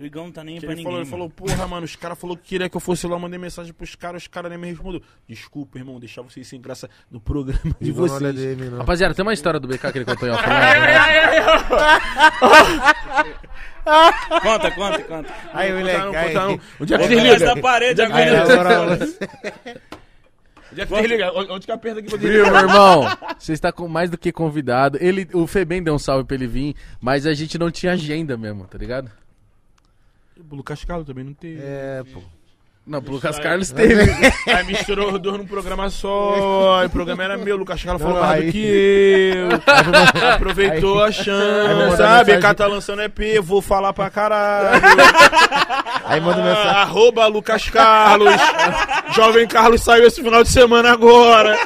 [0.00, 1.94] O Igão não tá nem Que pra ele ninguém, falou, ele falou, porra, mano, os
[1.94, 4.50] caras falaram que queria que eu fosse lá, eu mandei mensagem pros caras, os caras
[4.50, 5.02] nem me respondeu.
[5.28, 8.56] Desculpa, irmão, deixar vocês sem graça no programa de Igão não olha vocês.
[8.56, 8.78] DM, não.
[8.78, 10.42] Rapaziada, tem uma história do BK que ele contou em off.
[14.42, 15.34] Conta, conta, conta.
[15.52, 16.28] Aí, moleque, no- aí.
[16.34, 17.34] botar no- Onde é que desliga?
[17.34, 18.98] essa parede é agora.
[20.76, 21.32] é que desliga?
[21.52, 22.50] Onde que aperta aqui pra desligar?
[22.52, 23.04] meu irmão,
[23.38, 24.98] você está com mais do que convidado.
[25.00, 28.36] Ele, o Febem deu um salve pra ele vir, mas a gente não tinha agenda
[28.36, 29.10] mesmo, tá ligado?
[30.50, 31.60] O Lucas Carlos também não teve.
[31.62, 32.22] É, pô.
[32.86, 34.10] Não, pro Lucas Carlos teve.
[34.52, 36.84] Aí misturou os dois num programa só.
[36.84, 37.54] o programa era meu.
[37.54, 39.48] O Lucas Carlos falou mais aí- do que eu.
[40.34, 41.66] Aproveitou a chance.
[41.68, 41.84] Sabe?
[41.90, 44.82] mensagem- BK tá lançando EP, vou falar pra caralho.
[46.04, 46.70] Aí manda mensagem.
[46.70, 48.34] arroba Lucas Carlos.
[49.14, 51.56] Jovem Carlos saiu esse final de semana agora.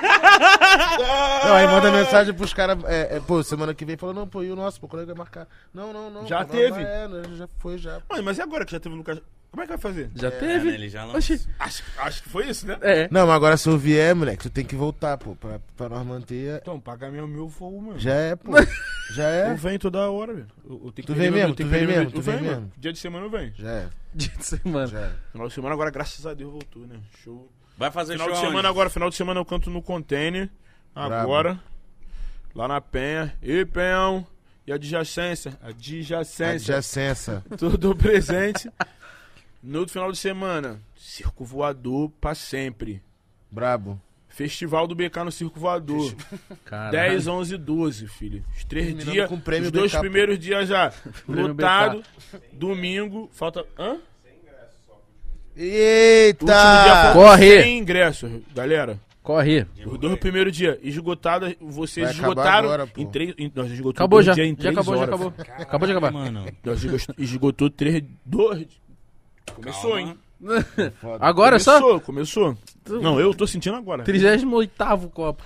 [1.46, 2.76] Não, aí manda mensagem pros caras.
[2.84, 5.14] É, é, pô, semana que vem falou, não, pô, e o nosso, pô, quando vai
[5.14, 5.46] marcar?
[5.72, 6.26] Não, não, não.
[6.26, 6.82] Já pô, teve?
[6.82, 7.98] Não, é, né, já foi, já.
[8.10, 9.18] Mano, mas e agora que já teve o Lucas?
[9.54, 10.10] Como é que vai fazer?
[10.16, 10.68] Já É, né, teve?
[10.70, 11.18] ele já lançou.
[11.36, 11.48] Oxi.
[11.60, 12.76] Acho, acho que foi isso, né?
[12.82, 13.08] É.
[13.08, 16.04] Não, mas agora se eu vier, moleque, tu tem que voltar, pô, pra, pra nós
[16.04, 16.58] manter.
[16.60, 17.98] Então, paga meu, meu voo, mano.
[18.00, 18.50] Já é, pô.
[19.14, 19.54] Já Eu é.
[19.54, 20.48] venho toda hora, velho.
[20.64, 21.50] Eu- eu tenho que Tu perder vem meu- mesmo?
[21.52, 22.10] eu tenho Tu que vem perder meu- mesmo?
[22.10, 22.60] Tu eu vem venho, mesmo?
[22.62, 22.72] mano.
[22.76, 23.52] Dia de semana eu venho.
[23.56, 23.88] Já é.
[24.12, 24.86] Dia de semana.
[24.88, 25.12] Já é.
[25.30, 26.96] Final de semana agora, graças a Deus, voltou, né?
[27.22, 27.48] Show.
[27.78, 28.74] Vai fazer Final show de semana aonde?
[28.76, 30.50] agora, final de semana eu canto no container.
[30.94, 31.60] Agora.
[32.54, 33.32] Lá na Penha.
[33.40, 34.26] E Penhão.
[34.66, 35.56] E a adjacência.
[35.62, 36.54] A adjacência.
[36.74, 37.44] Adjacência.
[37.58, 38.68] Tudo presente.
[39.64, 43.00] No outro final de semana, Circo Voador pra sempre.
[43.50, 44.00] Brabo.
[44.28, 46.12] Festival do BK no Circo Voador.
[46.66, 46.90] Caralho.
[47.12, 48.44] 10, 11 12, filho.
[48.56, 49.28] Os três Terminando dias.
[49.28, 50.00] com prêmio os dois BK, pô.
[50.02, 50.92] primeiros dias já.
[51.28, 52.02] Lotado.
[52.52, 53.30] Domingo.
[53.32, 53.64] Falta.
[53.78, 53.96] Hã?
[55.56, 56.44] Eita!
[56.44, 57.62] Dia Corre.
[57.62, 58.98] 100 ingressos, galera.
[59.22, 59.66] Corre.
[59.86, 63.00] Os dois primeiros dias, esgotados, vocês Vai esgotaram agora, pô.
[63.00, 63.34] em três.
[63.38, 64.34] Em, nós esgotou Acabou já.
[64.34, 65.14] dias em Já três acabou, já horas.
[65.14, 65.34] acabou.
[65.62, 66.12] Acabou de acabar.
[66.12, 68.02] Mano, Nós esgo- esgotou três.
[68.24, 68.66] Dois.
[69.52, 70.00] Começou, calma.
[70.00, 70.18] hein?
[71.20, 71.80] Agora só?
[72.00, 72.58] Começou, começou.
[73.00, 74.02] Não, eu tô sentindo agora.
[74.04, 75.42] 38 Copa.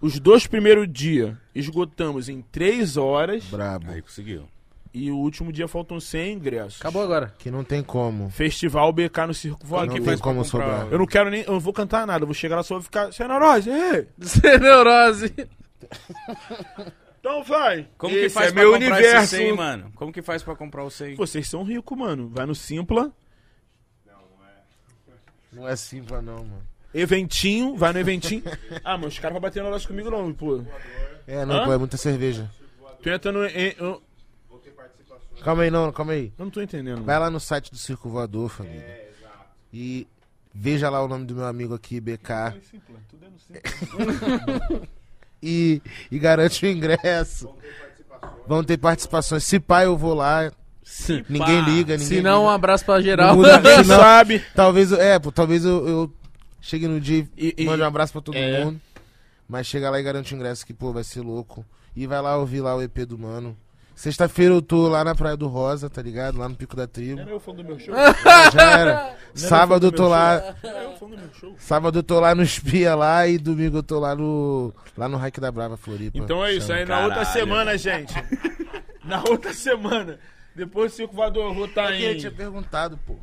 [0.00, 3.44] Os dois primeiros dias esgotamos em três horas.
[3.44, 3.90] Brabo.
[3.90, 4.48] Aí conseguiu.
[4.92, 6.80] E o último dia faltam 100 ingressos.
[6.80, 7.32] Acabou agora.
[7.38, 8.28] Que não tem como.
[8.28, 9.94] Festival BK no Circo Não Voador.
[9.94, 10.66] tem faz pra como comprar?
[10.66, 10.88] sobrar.
[10.92, 11.42] Eu não quero nem.
[11.42, 12.24] Eu não vou cantar nada.
[12.24, 13.06] Eu vou chegar lá só vou ficar.
[13.12, 13.70] Você é neurose?
[13.72, 14.08] Ei!
[14.20, 15.32] Sem neurose.
[17.20, 17.86] Então vai.
[17.98, 19.36] Como Esse que faz é pra meu comprar universo.
[19.36, 19.92] esse 100, mano?
[19.94, 21.14] Como que faz pra comprar o 100?
[21.16, 22.28] Vocês são ricos, mano.
[22.30, 23.12] Vai no Simpla.
[25.52, 26.62] Não é simples, não, mano.
[26.94, 27.76] Eventinho.
[27.76, 28.42] Vai no eventinho.
[28.84, 30.62] ah, mas os caras vão bater negócio comigo, não, pô.
[31.26, 31.64] É, não, Hã?
[31.66, 32.48] pô, é muita cerveja.
[33.02, 33.44] Tu entra no.
[33.46, 34.02] em- eu,
[35.42, 36.32] Calma aí, não, calma aí.
[36.38, 37.02] eu não tô entendendo.
[37.02, 39.10] Vai lá no site do Circo Voador, família.
[39.72, 40.06] E
[40.54, 42.60] veja lá o nome do meu amigo aqui, BK.
[45.42, 47.48] E, e garante o ingresso.
[48.46, 49.44] Vão ter participações.
[49.44, 50.50] Se pai, eu vou lá.
[51.28, 53.28] Ninguém liga, ninguém Se não, um abraço pra geral.
[53.28, 54.44] Não muda Ninguém Se não- sabe.
[54.54, 56.12] Talvez, eu- é, pô, talvez eu, eu
[56.60, 58.64] chegue no dia E- e e- mande um abraço pra todo é.
[58.64, 58.80] mundo.
[59.48, 61.64] Mas chega lá e garante o ingresso que, pô, vai ser louco.
[61.96, 63.56] E vai lá ouvir lá o EP do mano.
[64.00, 66.38] Sexta-feira eu tô lá na Praia do Rosa, tá ligado?
[66.38, 67.20] Lá no Pico da Tribo.
[67.20, 67.94] Era eu falando do meu show.
[68.50, 69.16] Já era.
[69.34, 70.56] Sábado eu tô lá.
[70.62, 71.54] Era eu falando do meu show.
[71.58, 74.72] Sábado eu tô lá no Espia lá e domingo eu tô lá no.
[74.96, 76.16] Lá no Hike da Brava, Floripa.
[76.16, 76.68] Então é isso.
[76.68, 76.78] Chama.
[76.78, 78.14] Aí na outra semana, gente.
[79.04, 80.18] na outra semana.
[80.56, 82.16] Depois do Circo Voador, eu vou estar Ele em.
[82.16, 83.16] tinha perguntado, pô.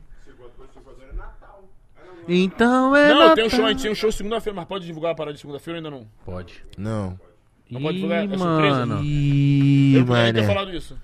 [2.27, 3.09] Então é.
[3.09, 3.35] Não, Natal.
[3.35, 5.39] tem um show, a gente tem um show segunda-feira, mas pode divulgar a parada de
[5.39, 6.07] segunda-feira ou ainda não?
[6.23, 6.63] Pode.
[6.77, 7.19] Não.
[7.69, 8.23] Não pode Ih, divulgar?
[8.25, 8.85] É surpresa?
[8.85, 9.03] mano.
[9.03, 10.47] Ih, Eu não podia ter mané.
[10.47, 10.97] falado isso.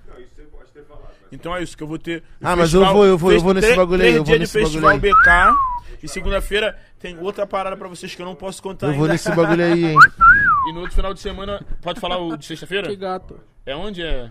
[1.32, 2.20] Então é isso que eu vou ter.
[2.20, 4.24] o Ah, mas eu vou, eu vou, eu vou nesse três- bagulho aí, três eu
[4.24, 5.56] vou dias de nesse festival bagulho BK.
[6.02, 9.12] E segunda-feira tem outra parada pra vocês que eu não posso contar Eu vou ainda.
[9.14, 9.96] nesse bagulho aí, hein.
[10.68, 12.88] E no outro final de semana, pode falar o de sexta-feira?
[12.88, 13.38] Que gato.
[13.66, 14.30] É onde é?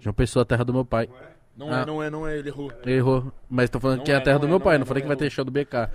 [0.00, 1.08] João Pessoa, terra do meu pai.
[1.56, 1.80] Não Ah.
[1.80, 2.72] é, não é, não é, ele errou.
[2.84, 3.32] Ele Errou.
[3.48, 4.74] Mas tô falando Não que é a é, terra não do é, meu não pai.
[4.76, 5.28] é, Não falei não que vai é.
[5.28, 5.90] ter show do BK.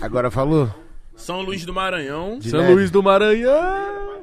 [0.00, 0.72] Agora falou?
[1.16, 2.38] São Luís do Maranhão.
[2.38, 2.74] De São leve.
[2.74, 4.22] Luís do Maranhão.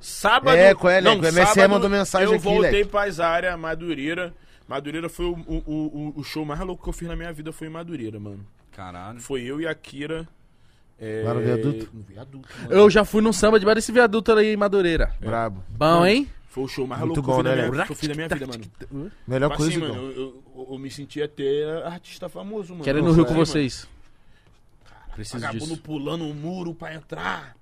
[0.00, 0.56] Sábado.
[0.56, 2.90] É, qual é, não, O MSE sábado mandou mensagem Eu aqui, voltei Leco.
[2.90, 4.34] pra Zaria, Madureira.
[4.66, 7.52] Madureira foi o, o, o, o show mais louco que eu fiz na minha vida.
[7.52, 8.44] Foi em Madureira, mano.
[8.72, 9.20] Caralho.
[9.20, 10.26] Foi eu e a Kira.
[10.98, 11.88] é, Lá no viaduto?
[11.92, 12.72] No viaduto, mano.
[12.72, 15.14] Eu já fui num samba de desse viaduto aí em Madureira.
[15.20, 15.62] Brabo.
[15.68, 16.28] Bom, hein?
[16.48, 17.96] Foi o show mais Muito louco que eu bom, fiz na né, minha- que eu
[17.96, 19.10] fiz na minha vida, mano.
[19.26, 19.94] Melhor Tipo coisa, assim, então.
[20.02, 22.84] mano, eu, eu, eu me senti até artista famoso, mano.
[22.84, 23.46] Quero ir no Rio com é, mano.
[25.14, 25.82] Preciso Vagabundo disso.
[25.82, 27.56] pulando um muro pra entrar.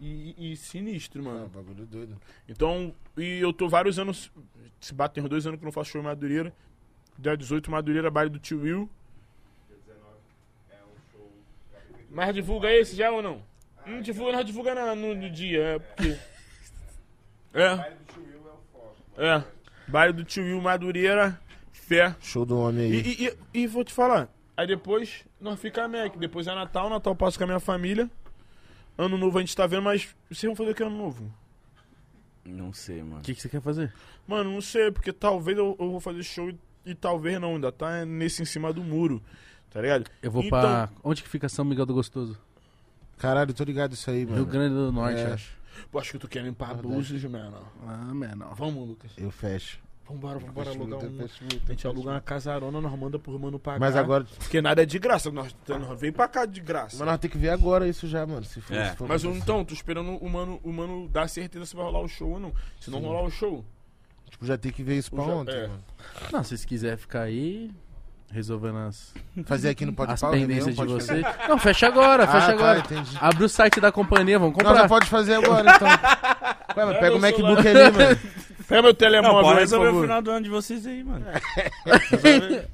[0.00, 1.48] E, e sinistro, Ah, mano.
[1.48, 2.20] bagulho doido.
[2.48, 4.30] Então, e eu tô vários anos.
[4.80, 6.52] Se batem dois anos que eu não faço show em Madureira.
[7.18, 8.90] Dia 18, Madureira, baile do tio Will.
[12.10, 13.42] Mas divulga esse já ou não?
[13.86, 16.18] Não divulga, não divulga na- no, no dia, é porque.
[17.54, 17.92] É.
[19.18, 19.44] É.
[19.86, 21.38] Baile do tio Will, Madureira,
[21.70, 22.16] fé.
[22.18, 23.02] Show do homem E, aí.
[23.02, 26.88] e, e- e vou te falar, aí depois nós fica a Mac, depois é Natal,
[26.90, 28.10] Natal passo com a minha família.
[28.96, 31.32] Ano novo a gente tá vendo, mas vocês vão fazer o que ano novo?
[32.44, 33.18] Não sei, mano.
[33.18, 33.92] O que, que você quer fazer?
[34.26, 37.70] Mano, não sei, porque talvez eu, eu vou fazer show e, e talvez não, ainda
[37.72, 39.22] tá nesse em cima do muro,
[39.70, 40.10] tá ligado?
[40.20, 40.88] Eu vou Então- pra.
[41.04, 42.36] Onde que fica São Miguel do Gostoso?
[43.18, 44.46] Caralho, tô ligado isso aí, Rio mano.
[44.46, 45.32] Grande do Norte, É.
[45.32, 45.56] acho.
[45.90, 47.64] Pô, acho que eu tô querendo ir pra Búzios, mano.
[47.86, 48.54] Ah, menor.
[48.56, 49.12] Vamos, Lucas.
[49.16, 49.78] Eu fecho.
[50.08, 51.04] Vambora, vambora alugar um...
[51.04, 53.78] A gente eu aluga fecho uma casarona, nós manda por mano pagar.
[53.80, 54.24] Mas agora.
[54.38, 56.96] Porque nada é de graça, nós, nós veio pra cá de graça.
[56.98, 58.44] Mas nós temos que ver agora isso já, mano.
[58.44, 58.74] Se for.
[58.76, 58.90] É.
[58.90, 61.84] se for Mas eu, então, tô esperando o mano, o mano dar certeza se vai
[61.84, 62.52] rolar o show ou não.
[62.80, 63.06] Se não Sim.
[63.06, 63.64] rolar o show,
[64.28, 65.66] Tipo, já tem que ver isso pra ja- ontem, é.
[65.68, 65.84] mano.
[66.32, 67.70] Não, se vocês quiserem ficar aí,
[68.30, 69.14] resolvendo as,
[69.44, 71.22] Fazer aqui no Pode as pendências de vocês.
[71.22, 71.48] fazer?
[71.48, 72.78] Não, fecha agora, fecha Ah, tá, agora.
[72.80, 73.16] entendi.
[73.20, 74.88] Abre o site da companhia, vamos Não, já comprar.
[74.88, 75.88] pode fazer agora, então.
[75.88, 78.18] Ué, mas pega o MacBook ali, mano.
[78.62, 81.24] pega meu telemóvel Não, aí, por resolver o final do ano de vocês aí, mano.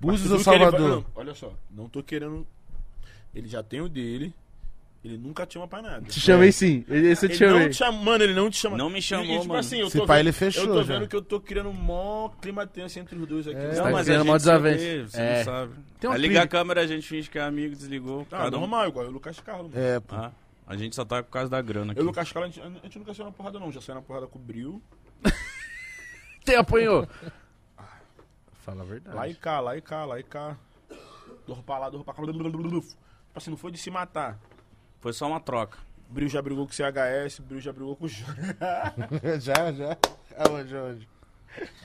[0.00, 0.88] Búzios Tudo ou que ele vai- Salvador?
[0.90, 2.46] não, olha só, não tô querendo...
[3.34, 4.32] Ele já tem o dele,
[5.04, 6.02] ele nunca te chama pra nada.
[6.06, 6.84] Te chamei sim.
[6.88, 7.68] Esse eu te Ele não chamei.
[7.70, 8.76] te chama, mano, ele não te chama.
[8.76, 9.58] Não me chamou, E, tipo mano.
[9.60, 10.94] assim, eu Se tô pá, vendo, ele fechou Eu tô já.
[10.94, 13.56] vendo que eu tô criando um mó clima tenso entre os dois aqui.
[13.58, 13.68] É.
[13.68, 14.78] Não, tá Não, mas criando a mó desavença.
[14.78, 15.36] sabe, Você É.
[15.38, 15.72] não sabe.
[15.98, 18.24] Tem um Aí liga a câmera, a gente finge que é amigo, desligou.
[18.30, 19.72] Ah, cada um- normal, igual o Lucas Carlos.
[19.74, 19.84] mano.
[19.84, 20.14] É, pô.
[20.14, 20.30] Ah,
[20.66, 22.00] a gente só tá por causa da grana aqui.
[22.00, 23.80] Eu e o Lucas Carlos, a gente, a gente nunca saiu na porrada não, já
[23.80, 24.82] saiu na porrada com o Bril.
[26.44, 27.08] Quem apanhou?
[28.52, 29.16] Fala a verdade.
[29.16, 30.56] Lá e cá, lá e cá, lá e cá.
[31.46, 32.22] Dor pra lá, dor pra cá.
[32.22, 32.84] Tipo
[33.34, 34.38] assim, não foi de se matar.
[35.00, 35.78] Foi só uma troca.
[36.08, 38.56] O Bril já brigou com o CHS, o Bril já brigou com o Júnior.
[39.40, 39.98] já, já.
[40.36, 41.08] Aonde, aonde?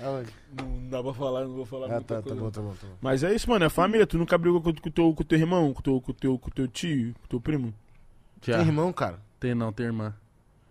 [0.01, 0.33] Aonde?
[0.53, 2.41] Não dá pra falar, não vou falar Ah, muita tá, tá coisa.
[2.41, 2.93] bom, tá bom, tá bom.
[3.01, 4.07] Mas é isso, mano, é família.
[4.07, 6.67] Tu nunca brigou com, com, teu, com teu irmão, com teu, com, teu, com teu
[6.67, 7.73] tio, com teu primo?
[8.41, 8.57] Já.
[8.57, 9.19] Tem irmão, cara?
[9.39, 10.13] Tem não, tem irmã.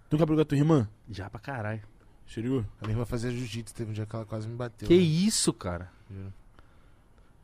[0.08, 0.88] Tu nunca brigou com a tua irmã?
[1.10, 1.82] Já pra caralho.
[2.26, 2.66] Sério?
[2.80, 4.86] A minha irmã fazia jiu-jitsu, teve um dia que ela quase me bateu.
[4.86, 5.02] Que né?
[5.02, 5.90] isso, cara?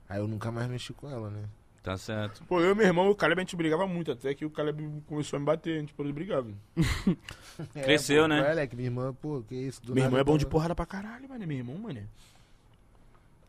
[0.08, 1.44] Aí eu nunca mais mexi com ela, né?
[1.82, 2.42] Tá certo.
[2.44, 5.02] Pô, eu e meu irmão, o Caleb, a gente brigava muito, até que o Caleb
[5.06, 6.56] começou a me bater, a gente parou de brigar, velho.
[7.74, 8.40] Cresceu, pô, né?
[8.42, 9.82] Olha, que minha irmã, pô, que isso.
[9.84, 11.46] do Meu irmão é bom de tava- porrada pra caralho, mano.
[11.46, 12.08] Meu irmão, mano.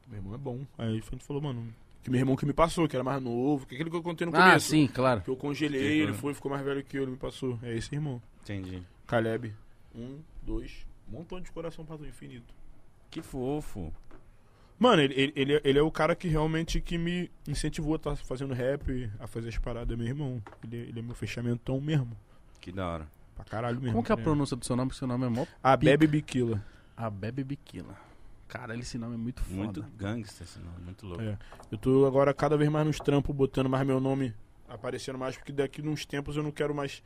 [0.08, 0.60] Meu irmão é bom.
[0.78, 1.74] Aí a gente falou, mano,
[2.06, 4.04] que meu irmão que me passou, que era mais novo, que é aquele que eu
[4.04, 4.70] contei no Ah, começo.
[4.70, 5.22] sim, claro.
[5.22, 7.58] Que eu congelei, ele foi, ficou mais velho que eu, ele me passou.
[7.64, 8.22] É esse irmão.
[8.44, 8.84] Entendi.
[9.08, 9.52] Caleb.
[9.96, 12.54] Um, dois, um montão de coração pra do infinito.
[13.10, 13.92] Que fofo.
[14.78, 17.96] Mano, ele, ele, ele, é- ele é o cara que realmente que me incentivou a
[17.96, 20.44] estar fazendo rap, a fazer as paradas, meu irmão.
[20.64, 22.16] Ele, ele é meu fechamentão mesmo.
[22.62, 23.08] Que da hora.
[23.36, 23.94] Pra caralho mesmo.
[23.94, 24.24] Como que é a né?
[24.24, 24.90] pronúncia do seu nome?
[24.90, 25.76] Porque seu nome é mó A.
[25.76, 26.64] Bebe Biquila.
[26.96, 27.96] A Bebe Biquila.
[28.48, 29.82] Caralho, esse nome é muito foda.
[29.82, 31.22] Muito gangster esse nome, muito louco.
[31.24, 31.38] É.
[31.72, 34.34] Eu tô agora cada vez mais nos trampos, botando mais meu nome,
[34.70, 37.02] aparecendo mais, porque daqui uns tempos eu não quero mais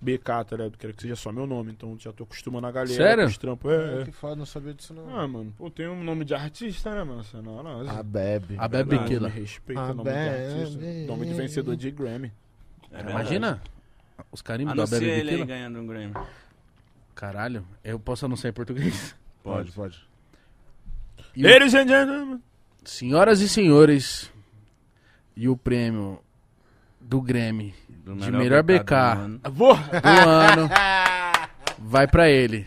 [0.00, 0.78] BK, tá ligado?
[0.78, 3.24] Quero que seja só meu nome, então já tô acostumando a galera Sério?
[3.24, 3.70] com os trampos.
[3.70, 4.04] É, É, é.
[4.04, 5.08] que foda, não sabia disso não.
[5.16, 7.22] Ah, mano, pô, tem um nome de artista, né, mano?
[7.22, 7.88] Você não, não.
[7.88, 8.56] a Bebe.
[8.58, 10.60] A Bebe me Respeita o nome de Bebe.
[10.60, 11.06] artista.
[11.06, 12.32] Nome de vencedor de Grammy.
[12.90, 13.10] É verdade.
[13.12, 13.62] Imagina
[14.32, 15.46] os carimbos da Bebe ele aí Biquila.
[15.46, 16.14] ganhando um Grammy.
[17.14, 19.14] Caralho, eu posso anunciar em português?
[19.42, 20.07] Pode, pode.
[21.36, 22.42] E o- Ladies and gentlemen.
[22.84, 24.30] Senhoras e senhores,
[25.36, 26.18] e o prêmio
[27.00, 29.40] do Grammy Do de melhor BK do ano.
[29.50, 29.76] Vou!
[29.76, 30.70] do ano
[31.78, 32.66] vai pra ele.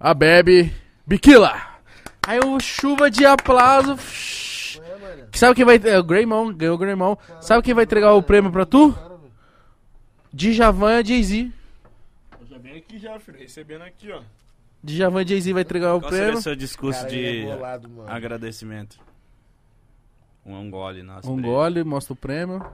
[0.00, 0.72] A Bebe
[1.06, 1.60] Biquila.
[2.26, 3.96] Aí o chuva de aplauso.
[5.32, 5.80] Sabe quem vai.
[5.84, 7.16] É, o Greymon, ganhou o Greymon.
[7.40, 8.96] Sabe quem vai entregar o prêmio pra tu?
[10.32, 11.52] Djavan e Jay-Z.
[12.50, 13.38] Já vem aqui já, filho.
[13.38, 14.20] Recebendo aqui, ó.
[14.94, 16.38] Djavan Jay-Z vai entregar o Qual seria prêmio.
[16.40, 18.10] o seu discurso Cara, de ele é bolado, mano.
[18.10, 18.98] agradecimento?
[20.44, 21.28] Um, gole, nossa.
[21.30, 22.64] Um gole, mostra o prêmio.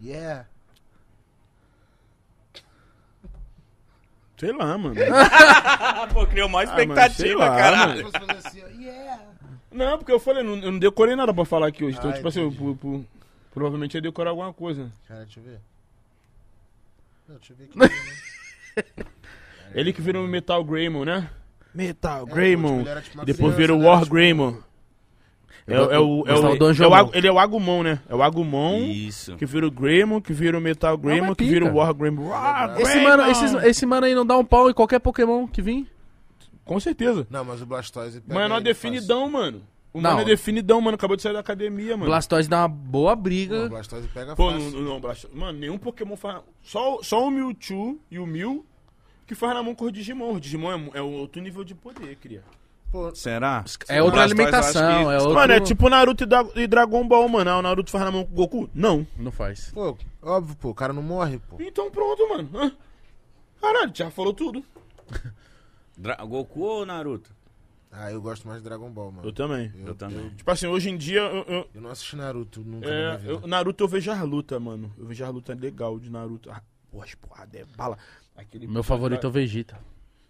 [0.00, 0.46] Yeah.
[4.36, 4.96] Sei lá, mano.
[5.14, 8.10] Ah, pô, criou mais Ah, mano, sei lá, caralho.
[8.44, 9.22] Assim, yeah.
[9.70, 11.96] Não, porque eu falei, não, eu não decorei nada pra falar aqui hoje.
[11.96, 12.62] Então, Ah, tipo assim, eu, entendi.
[12.62, 13.06] pu- pu-
[13.54, 14.90] provavelmente ia decorar alguma coisa.
[15.06, 15.60] Cara, deixa eu ver.
[17.28, 19.06] Não, deixa eu ver aqui.
[19.74, 21.30] Ele que virou o Metal Greymon, né?
[21.74, 22.84] Metal É, tipo, Greymon.
[22.84, 23.86] tipo, uma Depois virou né?
[23.86, 24.56] War Tipo, Greymon.
[25.66, 28.00] É, o- é o, é, o, é o ele é o Agumon, né?
[28.08, 29.36] É o Agumon Isso.
[29.36, 31.76] que vira o Greymon, que vira o Metal Greymon, que vira o.
[31.76, 32.24] War Greymon.
[32.28, 33.08] War Esse Greymon!
[33.08, 35.86] mano, esses- esse mano aí não dá um pau em qualquer Pokémon que vir?
[36.64, 37.26] Com certeza.
[37.30, 39.62] Não, mas o Blastoise pega Mano, é definidão, mano.
[39.92, 40.10] O Não.
[40.10, 40.94] mano é definidão, mano.
[40.96, 42.06] Acabou de sair da academia, mano.
[42.10, 43.66] Blastoise dá uma boa briga.
[43.66, 44.70] o Blastoise pega Pô, fácil.
[44.70, 46.40] não, não, Blastoise- Mano, nenhum Pokémon faz.
[46.62, 48.64] Só, só o Mewtwo e o Mew
[49.26, 50.34] que faz na mão com o Digimon.
[50.34, 52.42] O Digimon é, é outro nível de poder, cria.
[52.90, 53.64] Pô, Será?
[53.88, 55.34] É outra eu alimentação, que- é outro...
[55.34, 57.50] Mano, é tipo Naruto e, Dra- e Dragon Ball, mano.
[57.50, 58.70] Ah, o Naruto faz na mão com o Goku?
[58.74, 59.06] Não.
[59.16, 59.70] Não faz.
[59.72, 61.56] pô, óbvio, pô, o cara não morre, pô.
[61.58, 62.50] Então pronto, mano.
[62.54, 62.72] Hã?
[63.60, 64.62] Caralho, já falou tudo.
[65.96, 67.30] Dra- Goku ou Naruto?
[67.90, 69.28] Ah, eu gosto mais de Dragon Ball, mano.
[69.28, 69.70] Eu também.
[69.86, 70.30] Eu também.
[70.30, 73.46] Tipo assim, hoje em dia, eu, eu- Eu não assisti Naruto nunca é, na eu-
[73.46, 74.92] Naruto eu vejo as lutas, mano.
[74.98, 76.50] Eu vejo as lutas legal de Naruto.
[76.50, 77.98] Ah, porra, as porrada é bala.
[78.42, 79.78] Aquele Meu favorito é o Vegeta.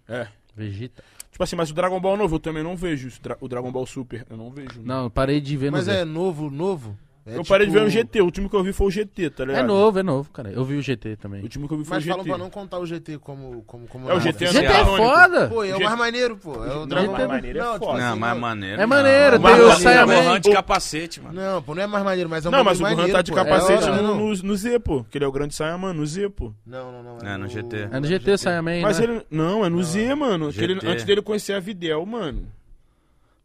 [0.08, 0.26] É.
[0.55, 1.02] Vegeta.
[1.31, 3.08] Tipo assim, mas o Dragon Ball novo eu também não vejo.
[3.08, 4.82] O Dra- O Dragon Ball Super, eu não vejo.
[4.82, 6.97] Não, eu parei de ver no Mas é novo, novo?
[7.25, 8.20] É eu parei de ver tipo- o GT.
[8.20, 9.62] O último que eu vi foi o GT, tá ligado?
[9.62, 10.51] É novo, é novo, cara.
[10.51, 11.41] Eu vi o GT O também.
[11.42, 12.34] último que eu vi foi Mas o falam GT.
[12.34, 14.20] pra não contar o GT como, como, como É o nada.
[14.33, 15.49] GT GT é foda!
[15.49, 16.52] Pô, é o mais maneiro, pô.
[16.65, 17.99] É o Dragon mais maneiro é Não, tipo foda.
[17.99, 18.83] assim, Não, mais maneiro.
[18.83, 20.41] É maneiro, tem o Saiyaman.
[20.41, 21.41] de capacete, mano.
[21.41, 23.33] Não, pô, não é mais maneiro, mas é um Não, mas o Gohan tá de
[23.33, 24.17] capacete É no, não.
[24.18, 25.05] no, no Z, pô.
[25.05, 26.52] Que ele é o grande Saiyaman, no Z, pô.
[26.67, 27.28] Não, não, não.
[27.28, 27.89] É no GT.
[27.92, 29.05] É no GT o Saiyaman, Mas né?
[29.05, 29.23] ele.
[29.31, 30.52] Não, é no Z, mano.
[30.52, 30.86] Que ele- GT.
[30.89, 32.47] antes dele conhecer a Videl, mano.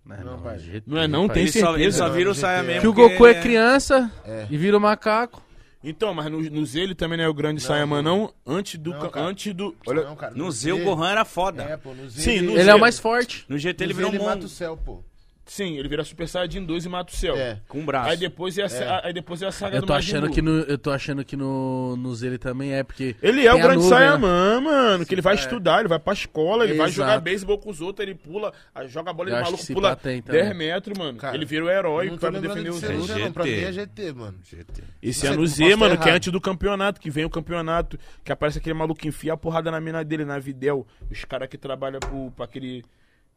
[0.10, 0.58] É, Não.
[0.60, 1.34] GT, Não é não, pai.
[1.36, 1.98] tem Ele só, ele certeza.
[1.98, 2.42] só vira o GT.
[2.42, 4.48] Saiyaman Que o Goku é ele criança É.
[4.50, 5.42] e vira o macaco.
[5.84, 8.34] Então, mas no, no Z ele também não é o grande Saiyaman, não.
[8.46, 8.90] Antes do.
[8.92, 9.76] Não, antes do.
[9.86, 10.04] Olha.
[10.04, 11.64] Não, cara, No Z o Gohan era foda.
[11.64, 12.22] É, pô, no Z.
[12.22, 12.70] Sim, no Ele Z.
[12.72, 13.46] é o mais forte.
[13.48, 15.04] No GT ele ele virou um ele mata o céu, pô.
[15.50, 17.36] Sim, ele vira Super Saiyajin 2 e mata o céu.
[17.38, 17.62] É.
[17.70, 18.10] com um braço.
[18.10, 19.08] Aí depois é a, É.
[19.08, 20.36] aí depois é a saga Eu do tô Majin achando Buu.
[20.36, 23.16] que no, eu tô achando que no, no Z ele também é, porque.
[23.22, 23.96] Ele é o grande nuvem, né?
[23.98, 25.06] Saiyaman, mano.
[25.06, 25.40] Que ele vai É.
[25.40, 26.92] estudar, ele vai pra escola, ele vai Exato.
[27.08, 28.52] jogar beisebol com os outros, ele pula,
[28.88, 30.42] joga a bola, acho maluco pula tem também.
[30.44, 31.18] 10 metros, mano.
[31.18, 33.06] Cara, ele vira o herói não pra lembrando defender de os outros.
[33.08, 33.32] Z, não.
[33.32, 34.38] Pra mim é GT, mano.
[34.44, 34.84] GT.
[35.02, 36.16] Esse Não é no Z, mano, que é errado.
[36.18, 39.72] antes do campeonato, que vem o campeonato, que aparece aquele maluco que enfia a porrada
[39.72, 40.86] na mina dele, na Videl.
[41.10, 42.84] Os caras que trabalham pro, pra aquele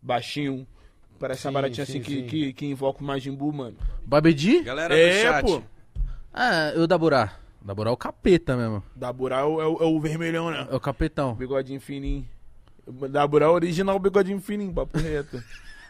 [0.03, 0.67] baixinho,
[1.21, 2.27] parece uma Sim, baratinha sim, assim que, sim.
[2.27, 3.77] que, que invoca o Majin Buu, mano.
[4.05, 4.63] Babedi?
[4.63, 5.45] Galera do É, chat.
[5.45, 5.63] pô.
[6.35, 7.33] Ah, o Daburá.
[7.63, 8.83] O Daburá é o capeta mesmo.
[8.97, 10.67] Daburá é o, é o- é o vermelhão, né?
[10.71, 11.35] É o capetão.
[11.35, 12.27] Bigodinho fininho.
[13.11, 15.41] Daburá é o original bigodinho fininho, papo reto.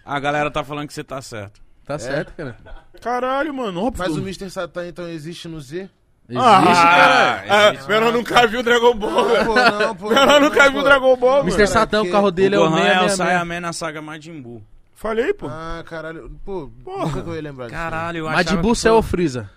[0.04, 1.60] A galera tá falando que você tá certo.
[1.86, 2.56] Tá certo, cara.
[3.00, 4.04] Caralho, mano, óbvio.
[4.06, 4.50] Mas o Mr.
[4.50, 5.88] Satan então existe no Z?
[6.28, 7.44] Existe, Ah, cara.
[7.48, 7.88] ah, existe.
[7.88, 9.46] Menor nunca viu o Dragon Ball, velho.
[9.46, 10.08] pô, não, pô.
[10.10, 11.48] Menor não, nunca viu o Dragon Ball, mano.
[11.50, 11.66] Mr.
[11.66, 13.16] Satan, o carro dele é o o Gohan é o 666.
[13.16, 14.62] Saiyaman na saga Majin Buu.
[15.00, 15.46] Falei, pô.
[15.48, 16.28] Ah, caralho.
[16.44, 17.06] Pô, Porra.
[17.06, 17.74] nunca que eu ia lembrar disso.
[17.74, 19.50] Caralho, eu achava que Cell ou Freeza?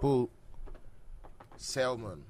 [0.00, 0.30] Pô.
[1.56, 2.22] Céu, mano.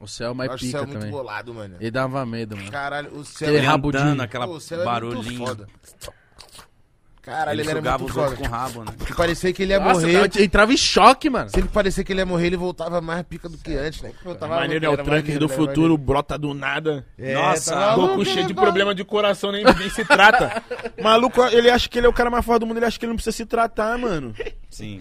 [0.00, 1.10] O céu é Eu mais acho o céu pica muito também.
[1.16, 1.76] bolado, mano.
[1.78, 2.68] Ele dava medo, mano.
[2.72, 4.02] Caralho, o céu Aquele Ele rabudinho.
[4.02, 5.46] andando, aquela Pô, o céu é muito barulhinho.
[5.46, 5.68] foda.
[7.30, 8.28] Caralho, Ele ele, era jogava muito os foda.
[8.30, 8.92] outros com o rabo, né?
[9.06, 10.30] Que parecia que ele ia Nossa, morrer.
[10.36, 11.48] eu entrava em choque, mano.
[11.48, 14.10] Sempre parecia que ele ia morrer, ele voltava mais pica do que antes, né?
[14.18, 17.04] Que voltava Maneiro é o era Trunker maneiro, do era futuro, brota do nada.
[17.16, 17.40] maneiro.
[17.40, 20.62] Nossa, tá Goku maluco, cheio ele de problema de coração, nem, nem se trata.
[21.02, 23.04] Maluco, ele acha que ele é o cara mais forte do mundo, ele acha que
[23.04, 24.34] ele não precisa se tratar, mano.
[24.68, 25.00] Sim.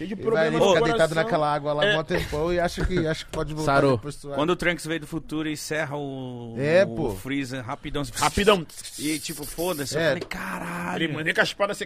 [0.00, 1.98] Cheio de Ele vai problema ali de ficar deitado naquela água lá É.
[1.98, 3.96] um tempão e acha que, acha que pode voltar Sarou.
[3.98, 4.16] depois.
[4.16, 7.10] Quando o Trunks veio do futuro e serra o, É, o pô.
[7.14, 8.02] Freezer rapidão.
[8.14, 8.66] Rapidão.
[8.98, 9.98] E tipo, foda-se.
[9.98, 10.00] É.
[10.00, 11.04] Eu falei, caralho.
[11.04, 11.84] Ele mandei com a espada assim.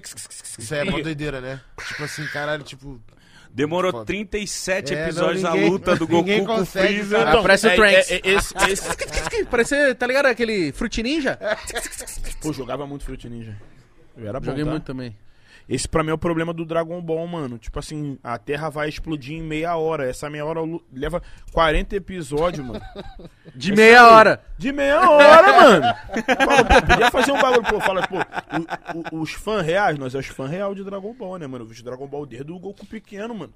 [0.58, 1.60] Isso aí é mó doideira, né?
[1.88, 3.00] Tipo assim, caralho, tipo...
[3.50, 4.04] Demorou Foda.
[4.06, 7.18] 37 É, não, episódios ninguém- a luta do Goku com o Freezer.
[7.24, 7.38] cara.
[7.38, 8.10] Aparece o é- Trunks.
[8.10, 11.38] é- é- esse, esse- Parece, tá ligado aquele Fruit Ninja?
[12.42, 13.56] Pô, jogava muito Fruit Ninja.
[14.16, 14.70] Eu era bom, Joguei tá?
[14.72, 15.16] muito também.
[15.66, 17.56] Esse pra mim é o problema do Dragon Ball, mano.
[17.58, 20.08] Tipo assim, a Terra vai explodir em meia hora.
[20.08, 20.60] Essa meia hora
[20.92, 22.80] leva 40 episódios, mano.
[23.54, 24.44] De meia hora.
[24.58, 25.84] De meia hora, mano.
[26.44, 27.80] Fala, pô, podia fazer um bagulho, pô.
[27.80, 31.38] Fala, pô, o- o- os fãs reais, nós é os fãs reais de Dragon Ball,
[31.38, 31.64] né, mano?
[31.64, 33.52] Eu vejo Dragon Ball desde o Goku pequeno, mano.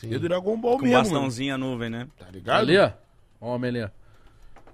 [0.00, 1.10] Desde o Dragon Ball Com mesmo, mano.
[1.10, 2.08] bastãozinho a nuvem, né?
[2.18, 2.58] Tá ligado?
[2.58, 2.90] Ali, ó.
[3.40, 3.88] Homem ali, ó.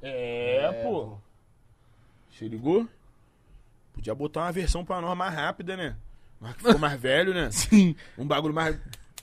[0.01, 1.19] É, pô.
[2.39, 2.89] Se ligou?
[3.93, 5.95] Podia botar uma versão pra nós mais rápida, né?
[6.57, 7.51] Ficou mais velho, né?
[7.53, 7.95] Sim.
[8.19, 8.79] Um bagulho mais.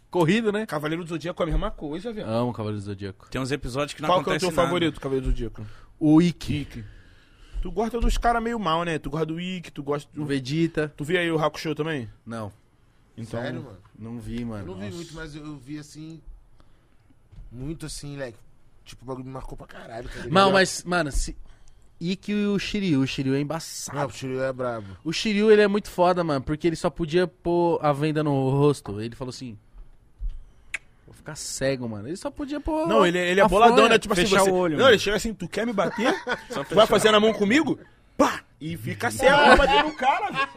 [0.09, 0.65] Corrido, né?
[0.65, 2.27] Cavaleiro do Zodíaco é a mesma coisa, velho.
[2.27, 3.29] Amo Cavaleiro do Zodíaco.
[3.29, 4.67] Tem uns episódios que não Qual que é o acontece teu nada.
[4.67, 5.65] favorito, Cavaleiro do Zodíaco?
[5.99, 6.61] O Ikki.
[6.61, 6.85] Ikki.
[7.61, 8.97] Tu gosta dos caras meio mal, né?
[8.97, 10.25] Tu gosta do Ikki, tu gosta O do...
[10.25, 10.91] Vegeta.
[10.95, 12.09] Tu via aí o Hakusho também?
[12.25, 12.51] Não,
[13.17, 13.77] Então, Sério, mano?
[13.97, 14.63] não vi, mano.
[14.63, 14.95] Eu não vi Nossa.
[14.95, 16.21] muito, mas eu, vi assim...
[17.51, 18.37] Muito assim, like...
[18.85, 20.31] Tipo, o bagulho me marcou pra caralho, tá ligado?
[20.33, 21.35] Não, mas, mano, se...
[21.99, 23.01] Ikki e o Shiryu.
[23.01, 23.97] O Shiryu é embaçado.
[23.97, 24.87] Não, o Shiryu é brabo.
[25.03, 28.49] O Shiryu, ele é muito foda, mano, porque ele só podia pôr a venda no
[28.49, 29.01] rosto.
[29.01, 29.57] Ele falou assim...
[31.05, 32.07] Vou ficar cego, mano.
[32.07, 32.87] Ele só podia pôr...
[32.87, 33.89] Não, ele, ele é boladão, fronha.
[33.89, 33.99] né?
[33.99, 34.49] Tipo assim, Fechar você...
[34.51, 34.93] o olho, Não, mano.
[34.93, 36.13] ele chega assim, tu quer me bater?
[36.69, 37.77] Tu vai fazer na mão comigo?
[38.17, 38.41] Pá!
[38.61, 40.49] E fica cego pra bater no cara, velho.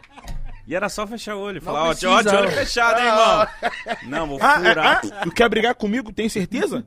[0.65, 1.61] E era só fechar o olho.
[1.61, 2.47] Falar, ó, de olho ó.
[2.47, 3.47] fechado, hein, irmão.
[4.07, 4.77] Não, vou Ah, furar.
[4.79, 6.11] ah, ah, tu quer brigar comigo?
[6.13, 6.85] Tem certeza?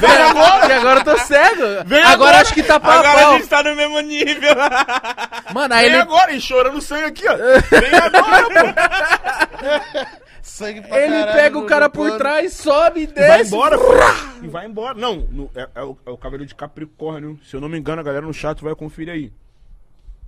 [0.00, 0.68] Vem agora!
[0.68, 1.62] E agora eu tô cego.
[1.86, 2.40] Vem agora, agora.
[2.40, 3.32] acho que tá pau Agora pau.
[3.34, 4.54] a gente tá no mesmo nível.
[5.52, 7.36] Mano, aí Vem ele, agora, e chorando sangue aqui, ó.
[7.36, 8.46] Vem agora,
[10.02, 10.16] pô.
[10.42, 13.48] Sangue pra ele caralho pega o cara por trás, sobe e E vai desce.
[13.54, 13.92] embora, pô.
[14.42, 14.94] E vai embora.
[14.98, 17.38] Não, no- é, é o, é o Cavaleiro de Capricórnio.
[17.44, 19.32] Se eu não me engano, a galera no chat vai conferir aí.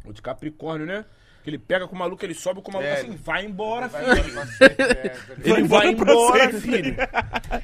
[0.05, 1.05] O de Capricórnio, né?
[1.49, 3.89] Que ele pega com o maluco, ele sobe com o maluco É, assim, vai embora,
[3.89, 4.29] Vai filho.
[4.31, 5.17] embora sempre, é?
[5.45, 6.61] Ele vai embora sempre.
[6.61, 6.97] filho.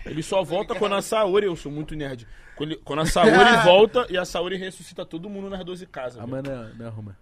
[0.07, 2.27] Ele só volta quando a Saori, eu sou muito nerd.
[2.57, 3.31] Quando, ele- quando a Saori
[3.63, 6.19] volta e a Saori ressuscita todo mundo nas 12 casas.
[6.23, 6.43] Ah, velho.
[6.43, 7.17] mas não, arruma.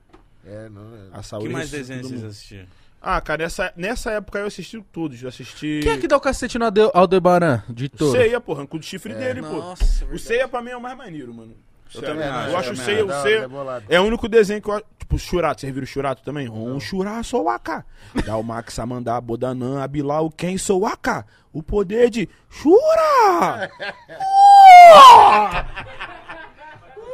[0.47, 1.08] É, não, é.
[1.12, 2.66] A Que Saori mais ressuscita desenhos todo vocês assistiram?
[3.00, 5.20] Ah, cara, nessa, nessa época eu assisti todos.
[5.20, 5.81] Eu assisti.
[5.82, 8.16] Quem é que dá o cacete no Aldebaran de O touro?
[8.16, 9.49] Ceia, porra, arrancou chifre dele, pô.
[9.49, 10.20] Nossa, O verdade.
[10.20, 11.57] Ceia pra mim é o mais maneiro, mano.
[12.00, 13.04] Sério, também eu acho, acho eu o acho.
[13.04, 13.48] o Da hora, Ceia
[13.88, 14.82] é é o único desenho que eu.
[14.98, 15.60] Tipo, o Churato.
[15.60, 16.48] Você viu o Churato também?
[16.48, 17.84] Um Churato sou Aka.
[18.24, 21.26] Dá o Max Amandá, Bodanã, Abilau, quem sou Aka?
[21.52, 23.70] O poder de Chura!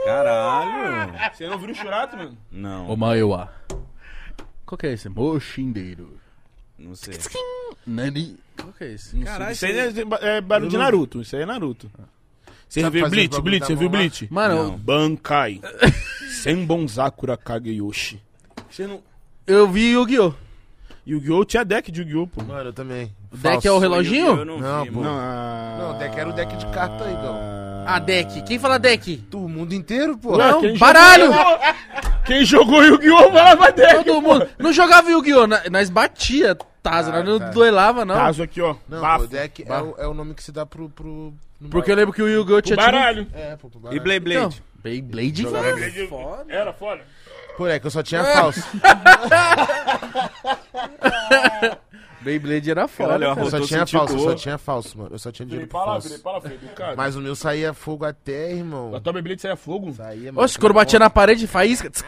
[0.05, 1.13] Caralho.
[1.35, 2.39] Você não viu o Churato, mano?
[2.51, 3.53] Não, O Maiwa.
[4.65, 5.09] Qual que é esse?
[5.09, 6.19] Moshindeiro.
[6.79, 7.15] não sei.
[7.87, 8.39] Nani.
[8.57, 9.17] Qual que é esse?
[9.17, 9.33] Não sei.
[9.33, 11.21] Caralho, Isso aí é, é barulho de Naruto.
[11.23, 11.91] Isso aí é Naruto.
[12.69, 13.31] Você Sabe viu fazer Bleach?
[13.31, 13.99] bagulho Bleach, da você viu mão lá?
[13.99, 14.29] Bleach?
[14.31, 14.79] Mano, Não.
[14.79, 15.61] Bankai.
[16.43, 18.21] Senbonzakura Kageyoshi.
[18.71, 19.01] Você não...
[19.47, 20.35] eu vi Yu-Gi-Oh!
[21.07, 21.45] Yu-Gi-Oh!
[21.45, 22.27] tinha deck de Yu-Gi-Oh!
[22.27, 22.43] pô.
[22.45, 23.13] Mano, eu também.
[23.33, 24.37] O deck é o reloginho?
[24.37, 25.01] Eu não, Não, vi, pô.
[25.01, 25.11] mano.
[25.11, 25.77] Não, ah...
[25.81, 27.37] Não, o deck era o deck de carta aí, Gão.
[27.87, 28.43] Ah, deck.
[28.43, 29.17] Quem fala deck?
[29.31, 30.37] Tu, o mundo inteiro, pô.
[30.37, 31.27] Não, quem baralho!
[31.33, 31.59] jogou-
[32.27, 33.33] Quem jogou Yu-Gi-Oh!
[33.33, 34.05] falava deck.
[34.05, 34.47] Todo mundo.
[34.59, 35.47] Não jogava Yu-Gi-Oh!
[35.47, 37.49] na- Nós batia Tazo, Ah, nós não tá.
[37.51, 38.15] duelava, não.
[38.15, 38.77] Caso aqui, ó.
[38.89, 39.21] Não, Bafo.
[39.21, 40.89] pô, o deck é o, é o nome que se dá pro...
[40.91, 41.33] pro
[41.71, 42.61] Porque eu lembro que o Yu-Gi-Oh!
[42.61, 43.27] Tinha baralho.
[43.35, 44.03] É, pô, pro E baralho.
[44.21, 44.63] Blade Então, Blade?
[44.83, 46.45] Beyblade Jogava foi Blade- foda.
[46.53, 47.01] Era foda.
[47.57, 48.63] Pô, é que eu só tinha falso.
[52.21, 53.11] Beyblade era foda.
[53.19, 53.47] Caralho, cara.
[53.47, 54.35] Eu só tinha sentindo falso, eu só dor.
[54.37, 55.11] tinha falso, mano.
[55.15, 56.49] Eu só tinha Virei dinheiro pra lá, virei falso.
[56.75, 56.97] pra lá.
[56.97, 58.95] Mas o meu saía fogo até, irmão.
[58.95, 59.93] A tua Beyblade saia fogo.
[59.93, 60.45] Saía, mano.
[60.45, 61.89] Oxe, quando batia na parede, faísca.
[61.91, 62.05] tsk,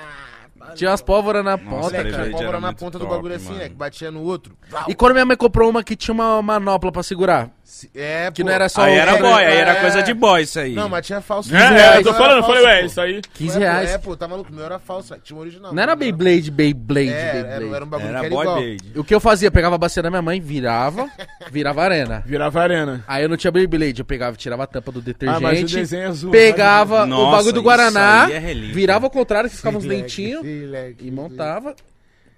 [0.74, 2.22] Tinha umas pólvoras na Nossa, ponta, Moleque, Beyblade cara.
[2.24, 3.58] tinha pólvora era na muito ponta do top, bagulho assim, mano.
[3.60, 3.68] né?
[3.68, 4.56] Que batia no outro.
[4.88, 7.48] E quando minha mãe comprou uma que tinha uma manopla pra segurar?
[7.72, 8.48] Se- É, Que pô.
[8.48, 9.80] não era só Aí o era boy, aí era É.
[9.80, 10.74] coisa de boy isso aí.
[10.74, 11.54] Não, mas tinha falso.
[11.54, 13.22] É, Não é, eu tô falando, eu falei, ué, isso aí.
[13.32, 13.90] 15 Ué, pô, reais.
[13.90, 14.50] É, pô, tá maluco?
[14.50, 15.20] O meu era falso, né?
[15.22, 15.72] tinha um original.
[15.72, 17.74] Não era Beyblade, Beyblade, É, era, Beyblade.
[17.76, 18.62] era um bagulho Era que era boy igual.
[18.96, 19.46] O que eu fazia?
[19.46, 21.08] Eu pegava a bacia da minha mãe, virava,
[21.52, 22.24] virava arena.
[22.26, 23.04] Virava arena.
[23.06, 25.66] Aí eu não tinha Beyblade, eu pegava, tirava a tampa do detergente, Ah, mas o
[25.66, 26.32] desenho é zoado.
[26.36, 28.74] pegava o Nossa, bagulho do isso Guaraná, aí é relíquia.
[28.74, 31.74] virava ao contrário, que ficava uns dentinhos, e montava.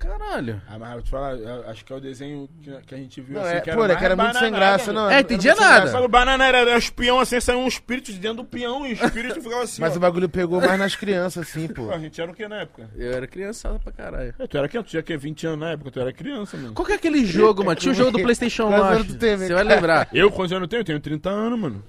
[0.03, 0.61] Caralho.
[0.69, 1.35] Ah, mas eu vou te falar,
[1.69, 3.79] acho que é o desenho que, que a gente viu Não, assim, é, que era
[3.79, 5.09] pô, é mais que era muito sem graça, não.
[5.09, 5.77] É, era entendia nada.
[5.77, 5.93] graça.
[5.93, 8.85] Sabe, o banana era, era os peão assim, saiu um espírito de dentro do peão
[8.87, 9.81] e o espírito ficava assim.
[9.81, 9.97] Mas ó.
[9.97, 11.87] o bagulho pegou mais nas crianças, assim, pô.
[11.87, 12.91] Pô, a gente era o que na época?
[12.97, 14.35] Eu era criançada pra caralho.
[14.39, 14.83] É, tu era quem?
[14.83, 16.75] Tu tinha que 20 anos na época, tu era criança, mano.
[16.75, 17.79] Qual que é aquele jogo, mano?
[17.79, 18.89] Tinha o jogo do Playstation Quantos lá.
[18.89, 19.13] anos acho.
[19.13, 20.09] tu tem, Você vai lembrar.
[20.13, 20.81] Eu, quantos anos eu tenho?
[20.81, 21.85] Eu tenho 30 anos, mano.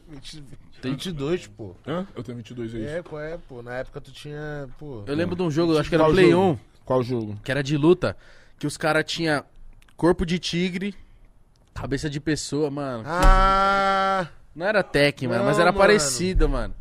[0.84, 1.76] 22, pô.
[1.88, 2.06] Hã?
[2.16, 2.86] Eu tenho 22 aí.
[2.86, 3.62] É, qual é, pô?
[3.62, 5.04] Na época tu tinha, pô.
[5.08, 6.54] Eu lembro de um jogo, acho que era Play jogo?
[6.54, 7.38] 1, Qual jogo?
[7.44, 8.16] que era de luta,
[8.60, 9.44] que os caras tinham
[9.96, 10.94] corpo de tigre,
[11.74, 13.04] cabeça de pessoa, mano.
[13.08, 14.28] Ah!
[14.56, 15.78] Não era tech, mano, mas era mano.
[15.80, 16.76] parecido, mano.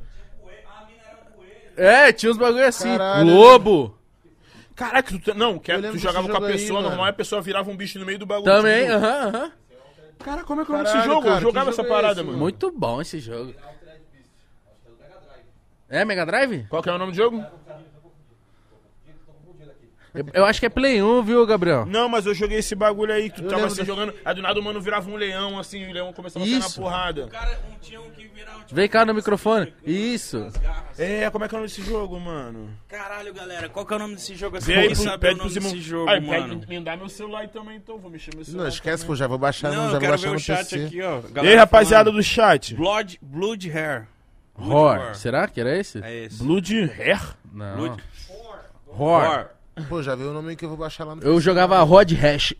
[1.76, 2.88] É, tinha uns bagulho assim.
[2.98, 3.26] Caralho.
[3.34, 3.98] Lobo.
[4.76, 6.88] Caraca, tu, te- não, que Eu tu jogava com a aí, pessoa mano.
[6.90, 8.44] normal e a pessoa virava um bicho no meio do bagulho.
[8.44, 9.52] Também, tipo, aham, aham.
[10.18, 11.22] Cara, como é que é o nome desse jogo?
[11.22, 12.38] cara, eu jogava essa jogo é parada, esse, mano.
[12.38, 13.54] Muito bom esse jogo.
[15.88, 16.66] É Mega Drive?
[16.68, 17.44] Qual que é o nome do jogo?
[20.14, 21.86] Eu, eu acho que é Play 1, viu, Gabriel?
[21.86, 24.12] Não, mas eu joguei esse bagulho aí que tu Eu tava assim da- jogando.
[24.24, 26.58] Aí do nada o mano virava um leão, assim, e o leão começava a sair
[26.58, 26.80] na Isso.
[26.80, 27.28] porrada.
[27.28, 29.72] Cara, um tinha um que virava tipo, Vem cá no microfone.
[29.86, 30.46] Isso.
[30.98, 32.68] É, como é que é o nome desse jogo, mano?
[32.88, 34.58] Caralho, galera, qual que é o nome desse jogo?
[34.58, 36.58] Assim, Vê aí, pro- sabe o pede nome desse jogo, Aí, mano.
[36.60, 37.96] pede, me dá meu celular aí também, então.
[37.98, 38.64] Vou mexer meu celular.
[38.64, 39.16] Não, esquece, pô.
[39.16, 40.84] Já vou baixar, Não, já vou quero baixar ver no o chat PC.
[40.84, 41.20] aqui, ó.
[41.42, 42.74] E aí, rapaziada do chat?
[42.74, 44.06] Blood, Blood Hair.
[44.54, 45.14] Horror.
[45.14, 46.04] Será que era esse?
[46.04, 46.42] É esse.
[46.42, 47.20] Blood Hair?
[47.50, 47.76] Não.
[47.76, 48.58] Blood Horror.
[48.98, 49.50] War.
[49.88, 52.54] Pô, já viu o nome que eu vou baixar lá no Eu jogava Rod Hash.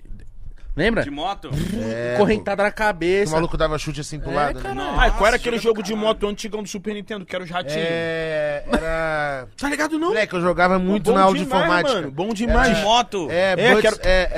[0.74, 1.02] Lembra?
[1.02, 1.50] De moto?
[1.92, 2.74] É, Correntada na pô.
[2.74, 3.32] O cabeça.
[3.32, 4.62] maluco dava chute assim pro É, lado, né?
[4.62, 4.80] caralho.
[4.80, 7.50] Ah, qual era Nossa, aquele jogo de moto antigão do Super Nintendo, que era os
[7.50, 7.76] ratinhos?
[7.86, 8.64] É.
[8.72, 9.48] Era.
[9.58, 10.08] Tá ligado não?
[10.08, 11.94] Moleque, eu jogava muito Bom na aula de demais, informática.
[12.00, 12.76] Mano, bom demais.
[12.76, 13.28] De moto?
[13.30, 14.30] É, É, Butt, quero- é,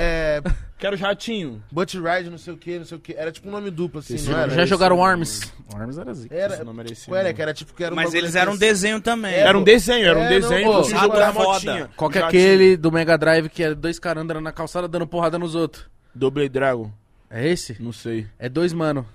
[0.45, 1.59] é, Quero os ratinhos.
[1.71, 3.13] Butt Ride, não sei o que, não sei o que.
[3.13, 4.49] Era tipo um nome duplo, assim, Esse não era?
[4.53, 5.07] Já esse jogaram nome.
[5.09, 5.53] Arms.
[5.73, 6.35] Arms era zica.
[6.35, 7.33] Era, Esse nome era esse qual era?
[7.33, 9.33] Que era tipo que era um Mas eles eram um desenho também.
[9.33, 11.49] Era um desenho, era um É, desenho não, que o é foda.
[11.49, 11.89] motinha.
[11.95, 15.07] Qual que é aquele do Mega Drive que é dois caras andando na calçada dando
[15.07, 15.85] porrada nos outros?
[16.15, 16.91] Double Dragon,
[17.29, 17.81] É esse?
[17.81, 18.27] não sei.
[18.39, 19.05] É dois, mano.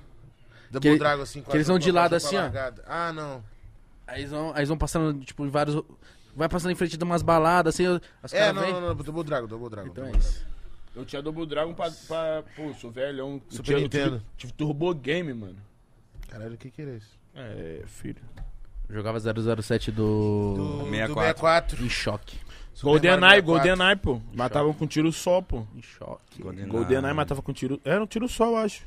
[0.71, 2.43] Double que Dragon, assim, que eles vão de lado assim, ó.
[2.43, 2.85] largada.
[2.87, 3.43] Ah, não.
[4.07, 5.83] Aí eles vão, aí eles vão passando, tipo, em vários.
[6.37, 8.73] Vai passando em frente de umas baladas, assim, as É, não, vêm.
[8.73, 9.89] não, não, Double Dragon, Double Dragon.
[9.89, 10.47] Então é Double isso.
[10.95, 11.91] Eu tinha Double Dragon pra.
[12.07, 13.41] pra pô, sou velhão.
[13.49, 14.19] Super tinha- Nintendo.
[14.19, 15.57] Tive, tive Turbo Game, mano.
[16.29, 17.19] Caralho, o que que era isso?
[17.35, 18.21] É, filho.
[18.89, 20.55] Jogava 007 do.
[20.57, 21.77] Do, do 64.
[21.77, 21.85] 64.
[21.85, 22.39] Em choque.
[22.83, 23.45] GoldenEye, Mario 64.
[23.45, 24.21] GoldenEye, pô.
[24.35, 25.65] Matavam com tiro só, pô.
[25.75, 26.43] Em choque.
[26.43, 27.81] GoldenEye matava com tiro.
[27.85, 28.85] Era um tiro só, eu acho.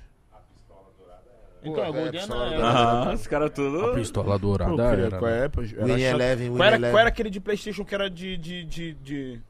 [1.63, 2.11] Então, é, GoldenEye.
[2.11, 3.09] pistola era- dourada.
[3.09, 3.93] Ah, os caras tudo...
[3.93, 4.71] Pistola Pô, dourada.
[4.91, 5.45] filho, era, qual né?
[5.45, 5.61] é, pô?
[5.61, 6.01] Era Win.
[6.01, 8.35] Eleven, Win qual, era, qual era aquele de Playstation que era de...
[8.37, 9.41] de, de, de...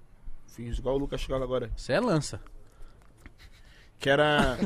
[0.48, 1.72] Fiz igual o Lucas Chegala agora.
[1.76, 2.40] Isso é lança.
[4.03, 4.57] Que era...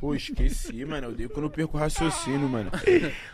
[0.00, 1.06] Pô, esqueci, mano.
[1.06, 2.72] Eu odeio quando eu perco o raciocínio, mano.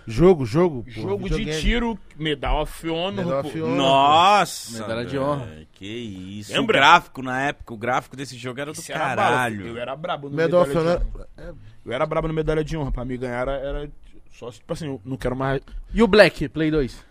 [0.07, 0.85] Jogo, jogo.
[0.85, 1.63] pô, Jogo de videogame.
[1.63, 3.49] tiro, Medal of Honor, Medal pô.
[3.49, 3.77] of Honor.
[3.77, 4.79] Nossa!
[4.83, 5.67] Medalha de velho, honra.
[5.73, 6.53] Que isso.
[6.53, 6.63] Lembra?
[6.63, 9.17] O gráfico na época, o gráfico desse jogo era do Esse era brabo.
[9.23, 9.67] caralho.
[9.69, 11.11] Eu era brabo no Medal of Medalha de Honor.
[11.17, 11.29] Honra.
[11.39, 11.55] É,
[11.87, 12.93] Eu era brabo no Medalha de Honra.
[12.93, 13.53] Pra me ganhar era...
[13.53, 13.91] era
[14.39, 15.63] só, tipo assim, eu não quero mais...
[15.95, 17.03] E o Black, Play 2?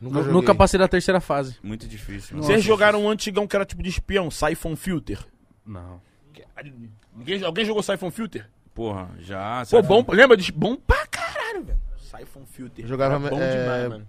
[0.00, 0.32] nunca joguei.
[0.32, 1.56] Nunca passei da terceira fase.
[1.62, 2.36] Muito difícil.
[2.36, 2.48] Nossa.
[2.48, 5.20] Vocês jogaram um antigão que era tipo de espião, Siphon Filter?
[5.64, 6.00] Não.
[7.14, 8.48] Ninguém, alguém jogou Siphon Filter?
[8.74, 9.62] Porra, já.
[9.70, 10.52] Pô, bom, lembra disso?
[10.54, 11.78] Bom pra caralho, velho.
[11.98, 12.84] Siphon Filter.
[12.84, 14.06] Eu jogava, Era bom é, demais, mano.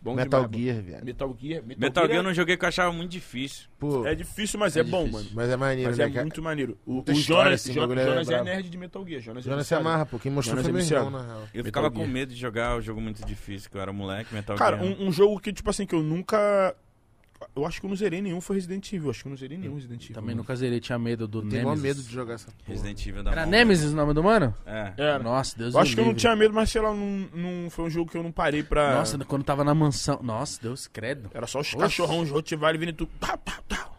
[0.00, 1.04] Bom Metal demais, Gear, velho.
[1.04, 1.62] Metal Gear.
[1.64, 3.66] Metal, Metal Gear eu Gear não joguei que eu achava muito difícil.
[3.80, 5.12] Pô, é difícil, mas é, bom, difícil.
[5.24, 5.30] mano.
[5.34, 6.04] mas é maneiro, Mas né?
[6.04, 6.78] é que- muito maneiro.
[6.86, 9.20] O, o Jonas, assim, Jo- bagulho é Jonas é, nerd de Metal Gear.
[9.20, 9.88] Jonas, Jonas é se viciado.
[9.88, 10.18] amarra, pô.
[10.18, 11.40] Quem mostrou Jonas foi é meu irmão, na real.
[11.40, 12.10] Eu Metal ficava com Gear.
[12.10, 14.88] medo de jogar o jogo muito difícil, que eu era moleque, Metal Cara, Gear.
[15.00, 16.74] um, um jogo que, tipo assim, que eu nunca...
[17.54, 19.10] Eu acho que eu não zerei nenhum foi Resident Evil.
[19.10, 20.14] Acho que eu não zerei nenhum Resident Evil.
[20.14, 20.38] Também mano.
[20.38, 21.82] nunca zerei, tinha medo do Tenho mó Nemesis.
[21.82, 22.62] medo de jogar essa porra.
[22.66, 23.50] Resident Evil da Era mão.
[23.50, 24.54] Nemesis o nome do mano?
[24.66, 24.92] É.
[24.96, 25.18] Era.
[25.20, 27.84] Nossa, Deus Eu acho que eu não tinha medo, mas sei lá, não, não foi
[27.84, 28.96] um jogo que eu não parei pra...
[28.96, 30.20] Nossa, quando tava na mansão.
[30.22, 31.30] Nossa, Deus credo.
[31.32, 31.76] Era só os Oxe.
[31.78, 33.10] cachorrão, os Rottweiler vindo e tudo.
[33.20, 33.90] Tá, tá, tá.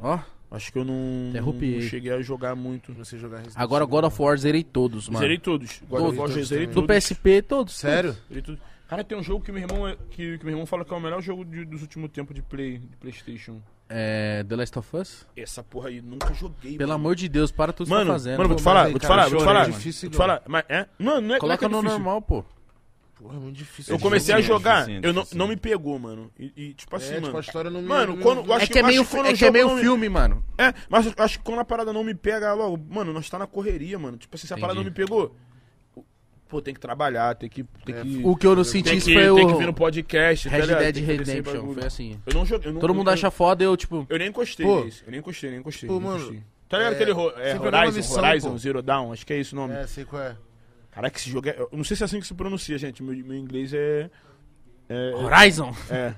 [0.00, 2.92] Ó, Acho que eu não, Até não cheguei a jogar muito.
[2.92, 3.90] Não sei jogar Resident agora Evil.
[3.96, 5.18] God of War zerei todos, mano.
[5.18, 5.80] Zerei todos.
[5.88, 6.82] God of Todos, War, todos zerei também.
[6.82, 7.04] Do todos.
[7.04, 7.74] PSP, todos.
[7.74, 8.16] Sério?
[8.28, 8.60] Zerei todos.
[8.88, 10.96] Cara, tem um jogo que meu irmão, é- que, que meu irmão fala que é
[10.96, 13.60] o melhor jogo de- dos últimos tempos de, play, de Playstation.
[13.88, 15.26] É, The Last of Us?
[15.36, 16.76] Essa porra aí, nunca joguei.
[16.76, 17.00] Pelo mano.
[17.00, 18.36] amor de Deus, para tudo que você Mano, tá fazendo.
[18.38, 19.60] mano, vou te falar, mas aí, vou te cara, falar, vou te chorei, falar.
[19.68, 19.74] mano.
[19.74, 20.42] Difícil Vou te falar.
[20.46, 20.86] Mas, é?
[20.98, 22.04] Não, não é, Coloca não é no que é difícil.
[22.04, 22.44] normal, pô.
[23.16, 23.94] Porra, é muito difícil.
[23.94, 24.58] Eu comecei a jogo.
[24.58, 25.38] jogar, difícil, eu não, difícil.
[25.38, 26.30] não me pegou, mano.
[26.38, 27.38] E, e, tipo assim, É, tipo, mano.
[27.38, 27.88] a história não me...
[27.88, 29.34] Mano, não me- quando- eu acho É que é eu meio, acho quando é que
[29.36, 30.44] é jogo meio não me- filme, mano.
[30.58, 33.38] É, mas eu acho que quando a parada não me pega logo, mano, nós tá
[33.38, 34.16] na correria, mano.
[34.18, 35.34] Tipo assim, se a parada não me pegou,
[36.48, 37.64] pô, tem que trabalhar, tem que.
[37.84, 39.70] Tem É, que, O que eu não tem senti que, foi tem que vir no
[39.70, 40.78] o podcast, tá Red ligado?
[40.82, 41.74] Dead Redemption.
[41.74, 42.20] Foi assim.
[42.26, 42.68] Eu não joguei.
[42.70, 44.06] eu não- Todo mundo eu, acha foda, eu, tipo...
[44.08, 44.84] Eu nem encostei Pô.
[44.84, 45.02] nesse.
[45.04, 45.88] Eu nem encostei, nem encostei.
[45.88, 46.42] Pô, nem mano, encostei.
[46.68, 48.58] Tá ligado é, aquele ro- é, Horizon, missão, Horizon pô.
[48.58, 49.12] Zero Dawn?
[49.12, 49.74] Acho que é esse o nome.
[49.74, 50.36] É, sei qual é.
[50.90, 51.56] Caraca, esse jogo é.
[51.58, 53.02] Eu não sei se é assim que se pronuncia, gente.
[53.02, 54.10] Meu, meu inglês é.
[54.88, 55.12] É.
[55.14, 55.72] Horizon?
[55.90, 56.14] é.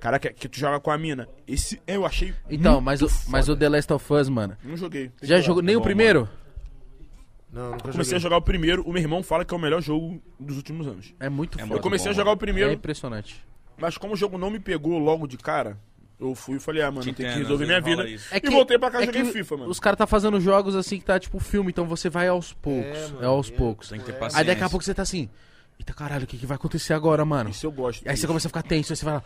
[0.00, 1.28] Cara, que, que tu joga com a mina.
[1.48, 2.32] Esse eu achei.
[2.50, 3.56] Então, muito mas o, mas o.
[3.56, 4.56] The Last of Us, mano.
[4.64, 5.10] Não joguei.
[5.22, 5.66] Já jogou jogar.
[5.66, 6.28] nem o primeiro?
[7.56, 8.16] Não, nunca Comecei joguei.
[8.16, 10.86] a jogar o primeiro, o meu irmão fala que é o melhor jogo dos últimos
[10.86, 11.14] anos.
[11.18, 11.74] É muito É foda.
[11.74, 13.42] Eu comecei bom, a jogar o É primeiro, impressionante.
[13.78, 15.78] mas como o jogo não me pegou logo de cara,
[16.20, 18.20] eu fui e falei, ah, mano, Te tem que resolver às minha vida.
[18.30, 19.70] É E voltei pra casa é e joguei que FIFA, mano.
[19.70, 22.98] Os caras tá fazendo jogos assim que tá tipo filme, então você vai aos poucos.
[22.98, 23.88] É, mano, aos é- poucos.
[23.88, 24.40] Tem que ter Aí paciência.
[24.40, 25.28] Aí daqui a pouco você tá assim.
[25.78, 27.50] Eita caralho, o que, que vai acontecer agora, mano?
[27.50, 28.00] Isso eu gosto.
[28.00, 28.26] Aí você disso.
[28.28, 29.22] começa a ficar tenso, aí você vai lá.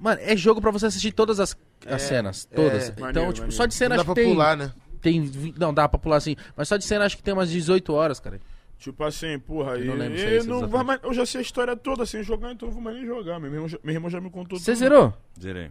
[0.00, 1.56] Mano, é jogo pra você assistir todas as,
[1.86, 2.44] as cenas.
[2.46, 2.84] Todas.
[2.88, 2.92] é.
[2.92, 3.52] então, Maneiro, tipo, maneiro.
[3.52, 4.32] só de cena Não dá acho pra que tem.
[4.32, 4.72] pular, né?
[5.04, 6.34] Tem vi- não, dá pra pular assim.
[6.56, 8.40] Mas só de cena acho que tem umas 18 horas, cara.
[8.78, 10.70] Tipo assim, porra, Eu e, não lembro é e isso não exatamente.
[10.72, 12.96] vai mais- eu já sei a história toda sem jogar, então eu não vou mais
[12.96, 13.38] nem jogar.
[13.38, 15.12] Meu irmão já, meu irmão já me contou Você zerou?
[15.40, 15.70] Zerei.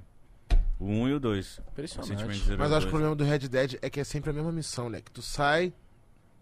[0.79, 1.61] O 1 e o 2.
[1.71, 2.25] Impressionante.
[2.57, 4.51] Mas eu acho que o problema do Red Dead é que é sempre a mesma
[4.51, 5.01] missão, né?
[5.01, 5.71] Que tu sai,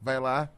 [0.02, 0.50] vai lá,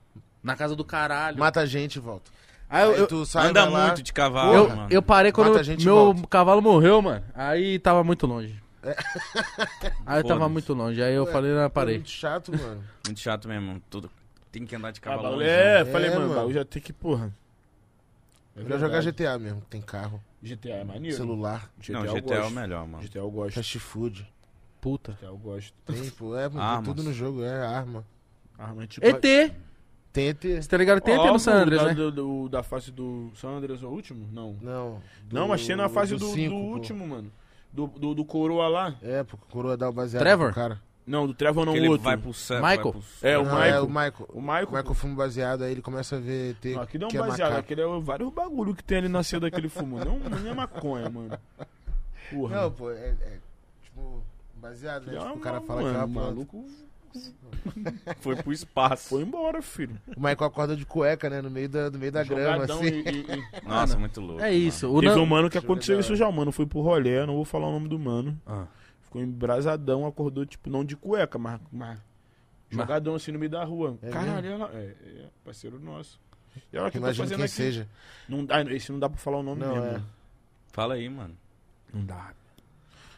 [0.44, 1.38] Na casa do caralho.
[1.40, 2.32] mata a gente e volta.
[2.70, 4.88] Aí eu, Aí eu, tu sai, Anda vai lá, muito de cavalo, eu, mano.
[4.90, 6.28] eu parei quando Mata a gente e meu volta.
[6.28, 7.24] cavalo morreu, mano.
[7.36, 8.62] Aí tava muito longe.
[10.06, 11.02] Aí eu tava muito longe.
[11.02, 11.96] Aí eu Ué, falei, não, É parei.
[11.96, 12.84] muito chato, mano.
[13.06, 13.82] Muito chato mesmo.
[13.90, 14.10] Tudo...
[14.52, 15.24] Tem que andar de Ah, cavalo.
[15.24, 15.92] bagulho- longe, é, né?
[15.92, 16.36] falei, É, mano, mano.
[16.36, 17.34] bagulho já tem que, porra.
[18.56, 19.12] É Melhor jogar verdade.
[19.18, 21.18] GTA mesmo, que tem carro, GTA é maneiro.
[21.18, 22.54] celular, GTA Não, eu GTA é o gosto.
[22.56, 23.04] melhor, mano.
[23.04, 23.56] GTA eu gosto.
[23.56, 24.32] fast food.
[24.80, 25.14] Puta.
[25.14, 25.74] GTA eu gosto.
[25.86, 26.86] Tem, pô, é, mano, tem Armas.
[26.86, 28.06] tudo no jogo, é arma.
[28.56, 29.04] Arma tipo.
[29.08, 29.22] ET!
[30.12, 30.40] Tem ET.
[30.44, 31.02] Você tá ligado?
[31.02, 31.94] Tem ET Ó, no San Andreas, da, né?
[31.96, 34.30] do, do- da fase do San Andreas, o último?
[34.32, 34.56] Não.
[34.62, 35.02] Não.
[35.32, 36.74] Não, mas tem na fase do, do cinco, pô.
[36.74, 37.32] último, mano.
[37.74, 38.96] Do, do, do Coroa lá.
[39.02, 40.54] É, pô, o coroa dá o baseado Trevor?
[40.54, 40.80] pro cara.
[41.06, 42.04] Não, do Trevor não, o ele outro.
[42.04, 42.58] vai pro céu.
[42.62, 42.84] Michael?
[42.84, 43.74] vai pro- É, o Não, Michael.
[43.76, 44.14] É, o Michael.
[44.32, 44.68] O Michael.
[44.68, 46.56] O Michael fuma baseado, aí ele começa a ver.
[46.64, 47.50] Não, aqui um que é baseado.
[47.50, 47.60] macaco.
[47.60, 49.98] Aquele é vários bagulho que tem ali na seda daquele fumo.
[50.00, 51.38] Não, não é maconha, mano.
[52.32, 52.56] Porra.
[52.62, 53.40] Não, pô, é, é
[53.84, 54.24] tipo
[54.56, 55.14] baseado, né?
[55.16, 56.30] É Tipo, uma- o cara fala mano, que é uma planta.
[56.32, 56.66] maluco
[58.20, 59.10] Foi pro espaço.
[59.10, 60.00] foi embora, filho.
[60.16, 61.42] O Michael acorda de cueca, né?
[61.42, 62.88] No meio da, no meio da grama, Jogadão assim.
[62.88, 64.42] e- e- e- Nossa, muito louco.
[64.44, 64.90] É isso.
[64.92, 66.52] O Teve Nan- um mano que aconteceu isso já, mano.
[66.52, 68.40] Foi pro rolê, não vou falar o nome do mano.
[68.46, 68.66] Ah.
[69.02, 72.00] Ficou embrasadão, acordou, tipo, não de cueca, mas, mas
[72.70, 73.98] jogadão assim no meio da rua.
[74.02, 76.20] É Caralho, ela, é, é parceiro nosso.
[76.72, 77.54] E ela que tá Imagina fazendo quem aqui.
[77.54, 77.88] seja.
[78.28, 79.86] Não dá, esse não dá pra falar o nome Não, mesmo.
[79.86, 79.92] é.
[79.94, 80.06] mano.
[80.72, 81.36] Fala aí, mano.
[81.94, 82.32] Não dá.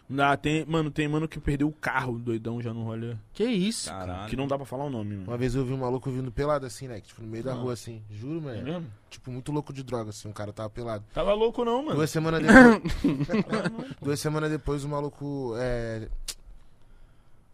[0.08, 3.16] Não dá, tem, mano, tem mano que perdeu o carro, doidão, já no rolê.
[3.34, 3.90] Que isso?
[3.90, 4.30] Caralho.
[4.30, 5.27] Que não dá pra falar o nome, mano.
[5.32, 7.01] Uma vez eu vi um maluco vindo pelado assim, né?
[7.01, 7.56] que, Tipo, no meio da Ah.
[7.56, 8.03] rua, assim.
[8.11, 8.64] Juro, É mano.
[8.64, 8.88] mesmo?
[9.09, 10.30] Tipo, muito louco de droga, assim.
[10.30, 11.03] O cara tava pelado.
[11.11, 11.95] Tava louco não, mano.
[11.95, 13.95] Duas semanas depois.
[14.00, 15.53] duas semanas depois o maluco.
[15.58, 16.08] É,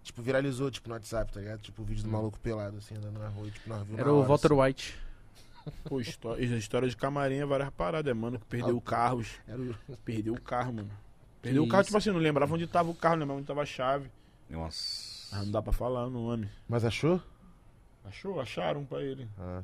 [0.04, 1.62] tipo, viralizou, tipo, no WhatsApp, tá ligado?
[1.62, 3.48] Tipo, o vídeo do maluco pelado, assim, andando na rua.
[3.48, 4.62] e, Tipo, nós Era o hora, Walter assim.
[4.62, 5.00] White.
[5.86, 8.10] Pô, histó- história de camarim é várias paradas.
[8.12, 9.30] É mano que perdeu Ah, carros.
[9.48, 9.76] Era o...
[10.04, 10.90] Perdeu o carro, mano.
[11.42, 13.62] Perdeu o carro, tipo assim, não lembrava onde tava o carro, não lembrava onde tava
[13.62, 14.10] a chave.
[14.50, 15.36] Nossa.
[15.36, 16.50] Ah, não dá pra falar o nome.
[16.68, 17.22] Mas achou?
[18.06, 18.40] Achou?
[18.40, 19.28] Acharam pra ele.
[19.40, 19.64] Ah.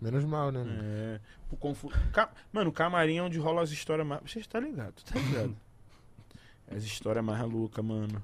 [0.00, 0.58] Menos mal, né?
[0.62, 0.80] mano?
[0.82, 1.20] É.
[1.48, 1.88] Por confu...
[2.12, 4.20] Ca- Mano, camarim é onde rola as histórias mais.
[4.30, 5.56] Você tá ligado, tá ligado?
[6.70, 8.22] as histórias mais loucas, mano.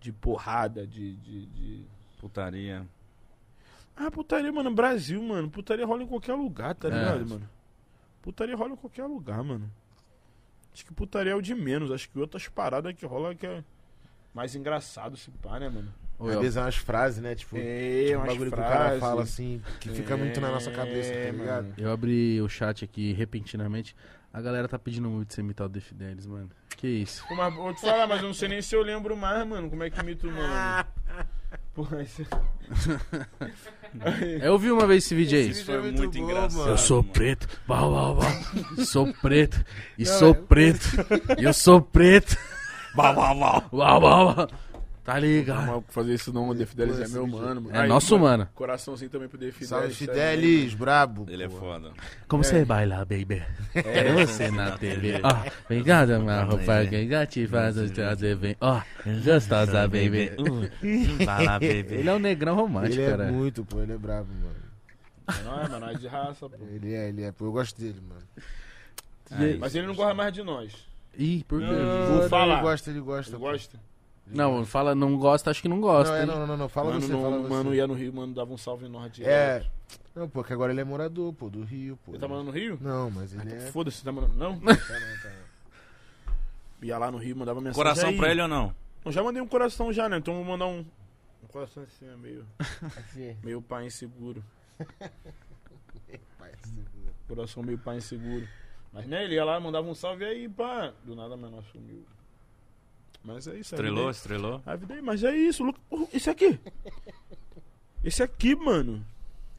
[0.00, 1.84] De porrada, de, de, de-
[2.18, 2.86] Putaria.
[3.96, 4.74] Ah, putaria, mano.
[4.74, 5.50] Brasil, mano.
[5.50, 6.90] Putaria rola em qualquer lugar, tá É.
[6.90, 7.48] ligado, mano?
[8.22, 9.70] Putaria rola em qualquer lugar, mano.
[10.72, 11.90] Acho que putaria é o de menos.
[11.90, 13.62] Acho que outras paradas que rola que é
[14.34, 15.92] mais engraçado se pá, né, mano?
[16.18, 17.34] Ô, Às vezes é umas frases, né?
[17.34, 19.00] Tipo, É, tipo um bagulho que o cara frases.
[19.00, 21.62] fala assim, que fica muito na nossa cabeça, É, tá ligado?
[21.64, 21.74] mano.
[21.78, 23.96] eu abri o chat aqui repentinamente.
[24.32, 26.50] A galera tá pedindo muito você imitar o The Fidelis, mano.
[26.76, 27.26] Que isso?
[27.26, 29.68] Pô, mas vou te falar, mas eu não sei nem se eu lembro mais, mano.
[29.68, 30.86] Como é que imita o mano?
[31.74, 32.22] Porra, isso...
[34.42, 35.52] Eu vi uma vez esse vídeo aí.
[35.54, 36.68] Foi vídeo é muito, muito bom, engraçado.
[36.68, 37.12] Eu sou mano.
[37.12, 38.84] preto, bau, bau, bau.
[38.84, 39.64] Sou preto,
[39.98, 40.88] e Não, sou é- preto,
[41.38, 42.36] e eu sou preto.
[42.94, 43.64] Bau, bau, bau.
[43.72, 44.48] Bau, bau, bau.
[45.10, 45.66] Tá ligado?
[45.66, 47.70] Não fazer isso não, o The Fidelis Pô, é meu vídeo- mano.
[47.72, 48.48] É nosso mano.
[48.54, 49.68] Coraçãozinho também pro The Fidelis.
[49.68, 51.26] Salve tá Fidelis, brabo.
[51.28, 51.90] Ele é foda.
[52.28, 53.42] Como você baila, baby?
[53.72, 55.20] Quero você na TV.
[55.20, 56.86] Ó, vem cá, dar uma roupa
[57.26, 58.56] te faz trazer bem.
[58.60, 58.80] Ó,
[59.24, 60.30] gostosa, baby.
[61.24, 61.94] Fala, baby.
[61.94, 63.32] Ele é um negrão romântico, Ele é cara.
[63.32, 65.44] muito, pô, ele é brabo, mano.
[65.44, 66.56] Não é, mano, é de raça, pô.
[66.70, 68.22] Ele é, ele é, pô, eu gosto dele, mano.
[69.32, 69.58] Aí.
[69.58, 70.72] Mas ele não gosta mais de nós.
[71.18, 71.66] Ih, por quê?
[71.66, 72.18] Não.
[72.18, 72.54] Vou falar.
[72.54, 73.30] Ele gosta, ele gosta.
[73.32, 73.42] Você pô.
[73.42, 73.89] gosta?
[74.32, 76.12] Não, fala não gosta, acho que não gosta.
[76.12, 76.26] Não, é, hein?
[76.26, 77.48] não, não, não, fala mano, você, não, fala você.
[77.48, 79.24] mano ia no Rio, mano, dava um salve no norte.
[79.24, 79.66] É.
[80.14, 82.12] Não, pô, que agora ele é morador, pô, do Rio, pô.
[82.12, 82.78] Ele tá morando no Rio?
[82.80, 83.60] Não, mas ele é...
[83.60, 84.34] Foda-se, tá morando.
[84.34, 84.58] Não?
[84.58, 85.32] Tá, não, tá.
[86.82, 87.76] Ia lá no Rio, mandava mensagem.
[87.76, 88.16] Coração aí.
[88.16, 88.74] pra ele ou não?
[89.04, 90.18] Eu já mandei um coração já, né?
[90.18, 90.84] Então vou mandar um.
[91.42, 92.46] Um coração assim, é meio.
[92.96, 94.42] Assim, Meio pai inseguro.
[96.38, 97.12] pai, segura.
[97.28, 98.46] Coração meio pai inseguro.
[98.92, 100.92] Mas né, ele ia lá, mandava um salve aí, pá.
[101.04, 102.04] Do nada, mano, sumiu.
[103.22, 104.62] Mas é isso, vida Estrelou, é- estrelou.
[104.64, 106.58] A vida é, mas é isso, Lu- uh, esse aqui.
[108.02, 109.04] Esse aqui, mano.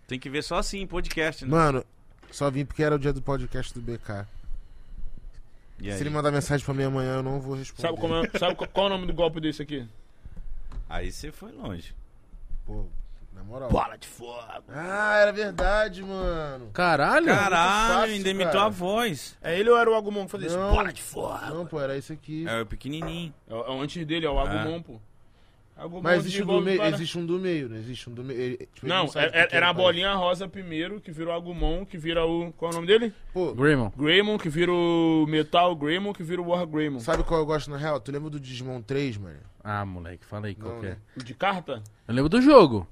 [0.08, 1.52] Tem que ver só assim, podcast, né?
[1.52, 1.86] Mano,
[2.32, 4.26] só vim porque era o dia do podcast do BK.
[5.80, 6.00] E Se aí?
[6.02, 7.88] ele mandar mensagem pra mim amanhã, eu não vou responder.
[7.88, 9.88] Sabe, como é- sabe qual, qual é o nome do golpe desse aqui?
[10.90, 11.94] Aí você foi longe.
[12.66, 12.86] Pô,
[13.42, 13.70] na moral.
[13.70, 14.40] Bola de fogo.
[14.70, 16.70] Ah, era verdade, mano.
[16.74, 17.26] Caralho.
[17.26, 18.66] Caralho, fácil, ainda imitou cara.
[18.66, 19.38] a voz.
[19.42, 20.58] É ele ou era o Agumon que fazia isso?
[20.58, 20.72] Não.
[20.74, 21.40] Bola de fogo.
[21.50, 22.46] Não, pô, era isso aqui.
[22.48, 23.34] É o pequenininho.
[23.50, 25.00] É, o- é antes dele, é o Agumon, pô.
[25.78, 28.24] Agumon Mas existe um, do meio, para- existe um do meio, não existe um do
[28.24, 28.40] meio.
[28.40, 31.34] ele- tipo, Não, sabe é- é- que era a bolinha rosa primeiro, que vira o
[31.34, 32.52] Agumon, que vira o...
[32.54, 33.12] Qual é o nome dele?
[33.34, 33.92] Pô, Greymon.
[33.98, 37.00] Greymon, que vira o Metal Greymon, que vira o War Greymon.
[37.00, 38.00] sabe qual eu gosto na real?
[38.00, 39.40] Tu lembra do Digimon 3, mano?
[39.64, 40.90] Ah, moleque, fala aí qual Não, que é.
[40.92, 40.98] né?
[41.18, 41.82] O de carta?
[42.08, 42.88] Eu lembro do jogo.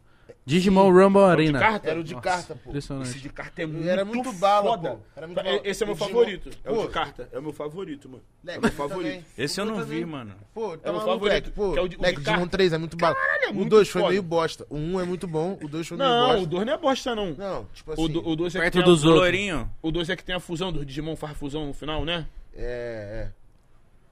[0.46, 1.60] Digimon Rumble O de Arena.
[1.60, 1.90] carta?
[1.90, 2.70] Era o de Nossa, carta, pô.
[2.70, 3.10] Impressionante.
[3.10, 4.90] Esse de carta é muito Era muito bala, foda.
[4.92, 5.00] pô.
[5.16, 5.62] Era muito E- bala.
[5.64, 6.50] Esse é o meu O Digimon- favorito.
[6.64, 6.82] É o Pô.
[6.82, 7.30] de carta.
[7.32, 8.24] É o meu favorito, mano.
[8.44, 9.08] Leque, é o meu eu favorito.
[9.12, 9.26] também.
[9.38, 10.34] Esse eu não vi, mano.
[10.54, 12.52] Pô, tá É o maluco, favorito, Pô, é o de- o Leque, o Digimon carta.
[12.52, 13.16] 3 é muito bala.
[13.42, 14.66] é o muito 2 foi meio bosta.
[14.70, 16.46] O 1 é muito bom, o 2 foi meio Não, o bosta.
[16.48, 17.34] 2 não é bosta, não.
[17.34, 18.04] Não, tipo assim.
[18.04, 19.70] O 2 o dois é, que Perto tem a- dos O loirinho.
[19.82, 22.26] o dois é que tem a fusão do Digimon, faz fusão no final, né?
[22.56, 23.39] É, é.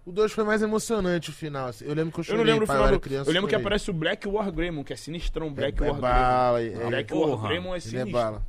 [0.08, 1.68] O 2 foi mais emocionante o final.
[1.68, 1.84] assim.
[1.84, 2.86] Eu lembro que eu Eu chorei, não lembro o final.
[2.86, 3.30] eu do- criança.
[3.30, 5.52] Eu lembro que aparece o Black War Greymon, que é sinistrão.
[5.54, 6.82] Black é, War é bala, Greymon.
[6.82, 7.36] é, Black Porra.
[7.36, 8.12] War Greymon é ele é sinistro.
[8.14, 8.46] bala.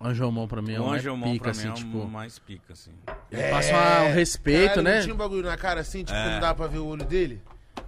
[0.00, 2.06] Anjomon pra mim é O mais Angelmon pica, pra mim assim, é o tipo...
[2.06, 2.92] mais pica, assim.
[3.32, 4.94] Ele passa um respeito, Caralho, né?
[4.96, 6.34] Não tinha um bagulho na cara assim, tipo, É.
[6.34, 7.40] não dava pra ver o olho dele?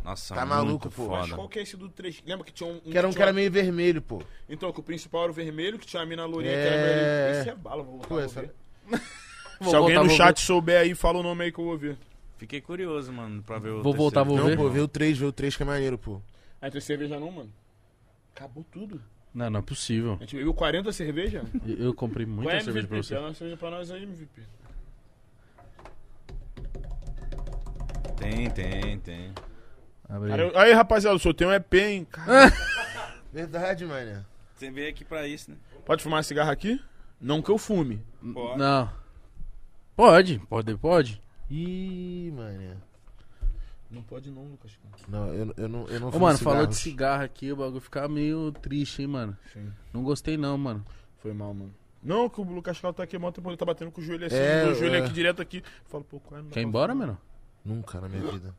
[0.02, 1.08] Nossa, Tá muito maluco, pô.
[1.08, 1.34] Mas foda.
[1.36, 2.22] qual que é esse do 3?
[2.26, 2.80] Lembra que tinha um...
[2.80, 4.22] Que era um que era meio vermelho, pô.
[4.48, 6.62] Então, que o principal era o vermelho, que tinha a mina lourinha, É.
[6.62, 7.40] que era vermelho.
[7.42, 8.50] Esse é bala, vou voltar Pô, essa-
[9.62, 11.98] Se alguém no chat souber aí, fala o nome aí que eu vou ver.
[12.40, 14.42] Fiquei curioso, mano, pra ver o Vou voltar, terceiro.
[14.42, 14.56] vou Não, ver.
[14.56, 16.22] pô, vê o 3, vê o 3 que é maneiro, pô.
[16.58, 17.52] Aí tem cerveja não, mano?
[18.34, 18.98] Acabou tudo.
[19.34, 20.14] Não, não é possível.
[20.14, 21.44] A gente bebeu 40 cerveja?
[21.66, 23.08] Eu, eu comprei Qual muita é cerveja pra MVP?
[23.14, 23.18] você.
[23.18, 24.40] Uma cerveja pra nós aí, MVP.
[28.16, 29.32] Tem, tem, tem.
[30.08, 30.48] Abre Cara, aí.
[30.48, 32.04] eu- Aí, rapaziada, eu soltei um EP, hein?
[32.10, 32.52] Cara,
[33.32, 34.24] Verdade, mané.
[34.56, 35.56] Você veio aqui pra isso, né?
[35.84, 36.80] Pode fumar cigarro aqui?
[37.20, 38.02] Não que eu fume.
[38.32, 38.58] Pode.
[38.58, 38.90] Não.
[39.94, 41.22] Pode, pode, pode.
[41.50, 42.76] Ih, mané.
[43.90, 44.70] Não pode não, Lucas.
[45.08, 46.76] Não, eu, eu não, eu não Ô, mano, falou de cigarros.
[46.76, 49.36] cigarro aqui, o bagulho fica meio triste, hein, mano.
[49.52, 49.72] Sim.
[49.92, 50.84] Não gostei não, mano.
[51.18, 51.74] Foi mal, mano.
[52.02, 54.26] Não, que o Lucas Cal tá aqui, mó tempo ele tá batendo com o joelho
[54.26, 54.98] assim, É, o joelho é.
[55.00, 55.58] aqui direto aqui.
[55.58, 56.44] Eu falo, pô, qual é?
[56.50, 57.18] Quer ir embora, mano?
[57.64, 58.54] Nunca na minha vida.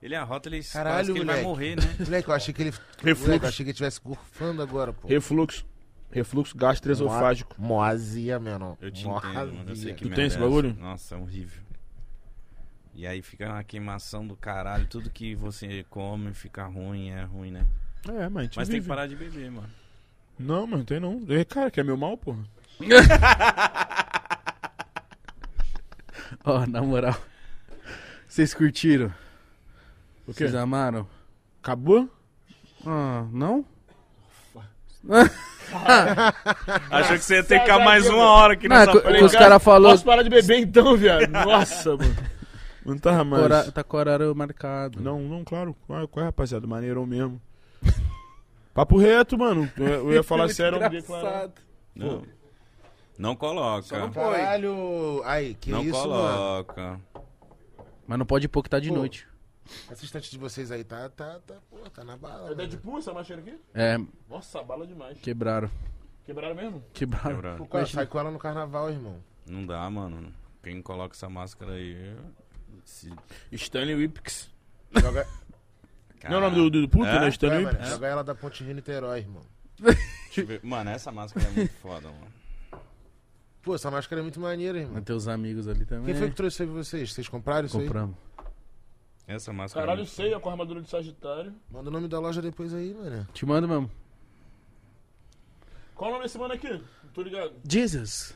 [0.00, 1.48] Ele arrota, ele Caralho, parece que ele vai moleque.
[1.48, 1.96] morrer, né?
[2.04, 2.70] Moleque, eu achei que ele.
[3.02, 3.22] Refluxo.
[3.24, 5.08] Moleque, eu achei que ele estivesse gorfando agora, pô.
[5.08, 5.66] Refluxo.
[6.10, 7.54] Refluxo gastroesofágico.
[7.58, 8.78] Moazia, mano.
[8.80, 9.64] Eu te entendo, mano.
[9.68, 10.74] Eu sei que Tu tem esse é bagulho?
[10.78, 11.62] Nossa, é horrível.
[12.94, 14.86] E aí fica uma queimação do caralho.
[14.86, 17.66] Tudo que você come fica ruim, é ruim, né?
[18.08, 18.84] É, mas a gente Mas tem vive.
[18.84, 19.68] que parar de beber, mano.
[20.38, 21.20] Não, mano, tem não.
[21.28, 22.42] É, cara, que é meu mal, porra.
[26.44, 27.16] Ó, na moral.
[28.26, 29.08] Vocês curtiram?
[30.26, 30.44] O quê?
[30.44, 31.06] Vocês amaram?
[31.62, 32.08] Acabou?
[32.86, 33.64] Ah, não?
[36.90, 39.24] Achou que você ia ter que ficar mais uma hora aqui Não, nessa co- porra.
[39.24, 41.28] os caras falou Posso parar de beber então, viado?
[41.30, 42.16] Nossa, mano.
[42.86, 43.42] Não tava mais.
[43.42, 44.98] hora- tá com o horário marcado.
[45.02, 45.76] Não, não, claro.
[45.86, 46.66] Qual, qual é, rapaziada?
[46.66, 47.40] Maneirão mesmo.
[48.72, 49.70] Papo reto, mano.
[49.76, 51.50] Eu, eu ia falar sério, eu declarar.
[51.94, 52.22] Não.
[53.18, 53.82] Não coloca.
[53.82, 55.20] Só não Caralho.
[55.26, 56.08] Aí, que não isso, mano?
[56.08, 57.00] coloca.
[58.06, 58.94] Mas não pode pôr que tá de Pô.
[58.94, 59.27] noite.
[59.90, 62.52] Essa estante de vocês aí tá, tá, tá, pô, tá na bala.
[62.52, 62.54] É.
[62.54, 63.58] Deadpool essa máscara aqui?
[63.74, 63.98] É,
[64.28, 65.18] Nossa, bala demais.
[65.20, 65.70] quebraram.
[66.24, 66.84] Quebraram mesmo?
[66.92, 67.36] Quebraram.
[67.36, 67.58] Quebrado.
[67.58, 69.16] Pô, cara, sai com ela no carnaval, irmão.
[69.46, 70.32] Não dá, mano.
[70.62, 72.16] Quem coloca essa máscara aí.
[72.84, 73.12] Se...
[73.52, 74.50] Stanley Whipkins.
[74.94, 75.26] Joga,
[76.24, 77.20] Não é o nome do, do, do puto, É?
[77.20, 77.28] né?
[77.28, 77.90] Stanley mano, Whipkins.
[77.90, 79.42] joga ela da Ponte Rio Niterói, irmão.
[80.62, 82.82] Mano, essa máscara é muito foda, mano.
[83.62, 84.94] Pô, essa máscara é muito maneira, irmão.
[84.94, 86.06] Mas teus amigos ali também.
[86.06, 87.12] Quem foi que trouxe isso aí pra vocês?
[87.12, 88.16] Vocês compraram isso compramos?
[89.28, 89.84] Essa máscara.
[89.84, 91.54] é Caralho, ceia com a armadura de Sagitário.
[91.70, 93.28] Manda o nome da loja depois aí, mano.
[93.34, 93.90] Te mando mesmo.
[95.94, 96.70] Qual o nome desse mano aqui?
[96.70, 97.52] Não tô ligado.
[97.68, 98.34] Jesus.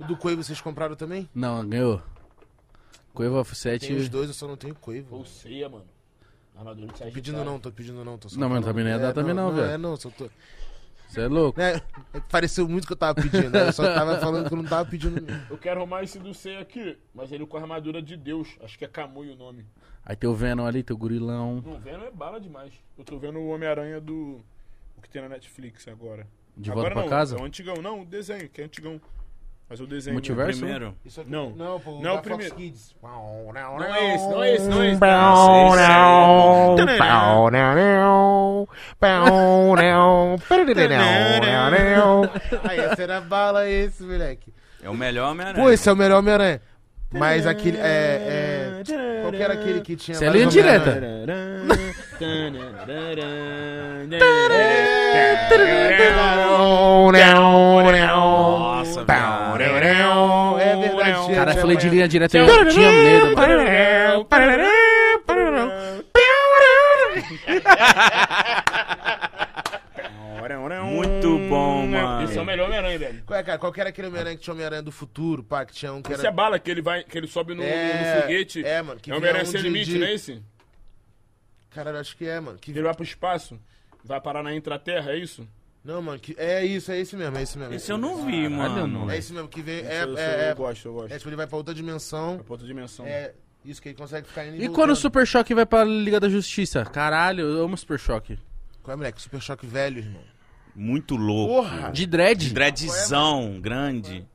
[0.00, 1.28] O do Coivo vocês compraram também?
[1.32, 2.02] Não, ganhou.
[3.14, 3.86] Coiva Offset.
[3.86, 5.14] Tem os dois, eu só não tenho Coivo.
[5.16, 5.86] Ou ceia, mano.
[6.56, 7.14] Armadura de Tô Sagitário.
[7.14, 8.18] pedindo não, tô pedindo não.
[8.18, 9.70] Tô só Não, mas também não ia dar também não, velho.
[9.70, 10.28] É, não, só tô...
[11.08, 11.58] Você é louco?
[11.60, 11.80] É,
[12.30, 13.68] pareceu muito que eu tava pedindo, né?
[13.68, 15.24] Eu só tava falando que eu não tava pedindo.
[15.48, 18.56] Eu quero arrumar esse do ceia aqui, mas ele com a armadura de Deus.
[18.62, 19.64] Acho que é Kamui o nome.
[20.04, 21.62] Aí tem o Venom ali, tem o gorilão.
[21.64, 22.72] Não, Venom é bala demais.
[22.96, 24.44] Eu tô vendo o Homem-Aranha do.
[24.96, 26.26] O que tem na Netflix agora.
[26.56, 27.36] De agora volta pra não, casa?
[27.36, 29.00] É o antigão, não, o desenho, que é antigão.
[29.68, 30.14] Mas o desenho.
[30.14, 30.60] Multiverso?
[30.60, 30.94] Primeiro.
[31.04, 31.50] Isso aqui, Não.
[31.50, 32.54] não, pô, Não é o Fox primeiro.
[32.54, 32.96] Kids.
[33.02, 34.98] Não é esse, não é esse, não é esse.
[42.64, 44.54] Aí, essa era bala esse, moleque.
[44.82, 45.62] É o melhor Homem-Aranha.
[45.62, 46.62] Pô, esse é o melhor Homem-Aranha.
[47.10, 49.20] Mas aquele, é, é...
[49.22, 50.16] Qual que era aquele que tinha...
[50.16, 51.00] Você é linha direta.
[58.06, 59.27] Nossa, velho.
[61.34, 63.62] Cara, eu falei de linha direta, eu tinha medo, mano.
[70.84, 72.24] Muito bom, mano.
[72.24, 73.22] Esse é o melhor Homem-Aranha, velho.
[73.24, 73.58] Qual, é, cara?
[73.58, 75.64] Qual que era aquele Homem-Aranha que tinha Homem-Aranha do futuro, pá?
[75.64, 76.16] Que tinha um que era...
[76.18, 78.64] Esse é bala que ele vai, que ele sobe no, É, no foguete.
[78.64, 80.42] é, mano, que é o Homem-Aranha um sem limite, de- não é esse?
[81.70, 82.58] Caralho, acho que é, mano.
[82.58, 82.72] Que...
[82.72, 83.58] Que ele vai pro espaço,
[84.04, 85.46] vai parar na Intraterra, é isso?
[85.84, 86.34] Não, mano, que...
[86.38, 87.74] é isso, é esse mesmo, é esse mesmo.
[87.74, 89.10] Esse eu não vi, mano.
[89.10, 89.80] É esse mesmo, que vem...
[89.80, 91.12] É, eu, eu, é, eu é, gosto, eu gosto.
[91.12, 92.34] é, tipo, ele vai pra outra dimensão.
[92.40, 93.06] É pra outra dimensão.
[93.06, 93.32] É
[93.64, 94.74] isso que ele consegue ficar indo E voltando.
[94.74, 96.84] quando o Super Choque vai pra Liga da Justiça?
[96.84, 98.38] Caralho, eu amo Super Choque.
[98.82, 99.20] Qual é, moleque?
[99.20, 100.22] Super Choque velho, irmão.
[100.74, 101.54] Muito louco.
[101.54, 101.90] Porra!
[101.90, 102.52] De dread?
[102.52, 104.26] Dreadzão, grande.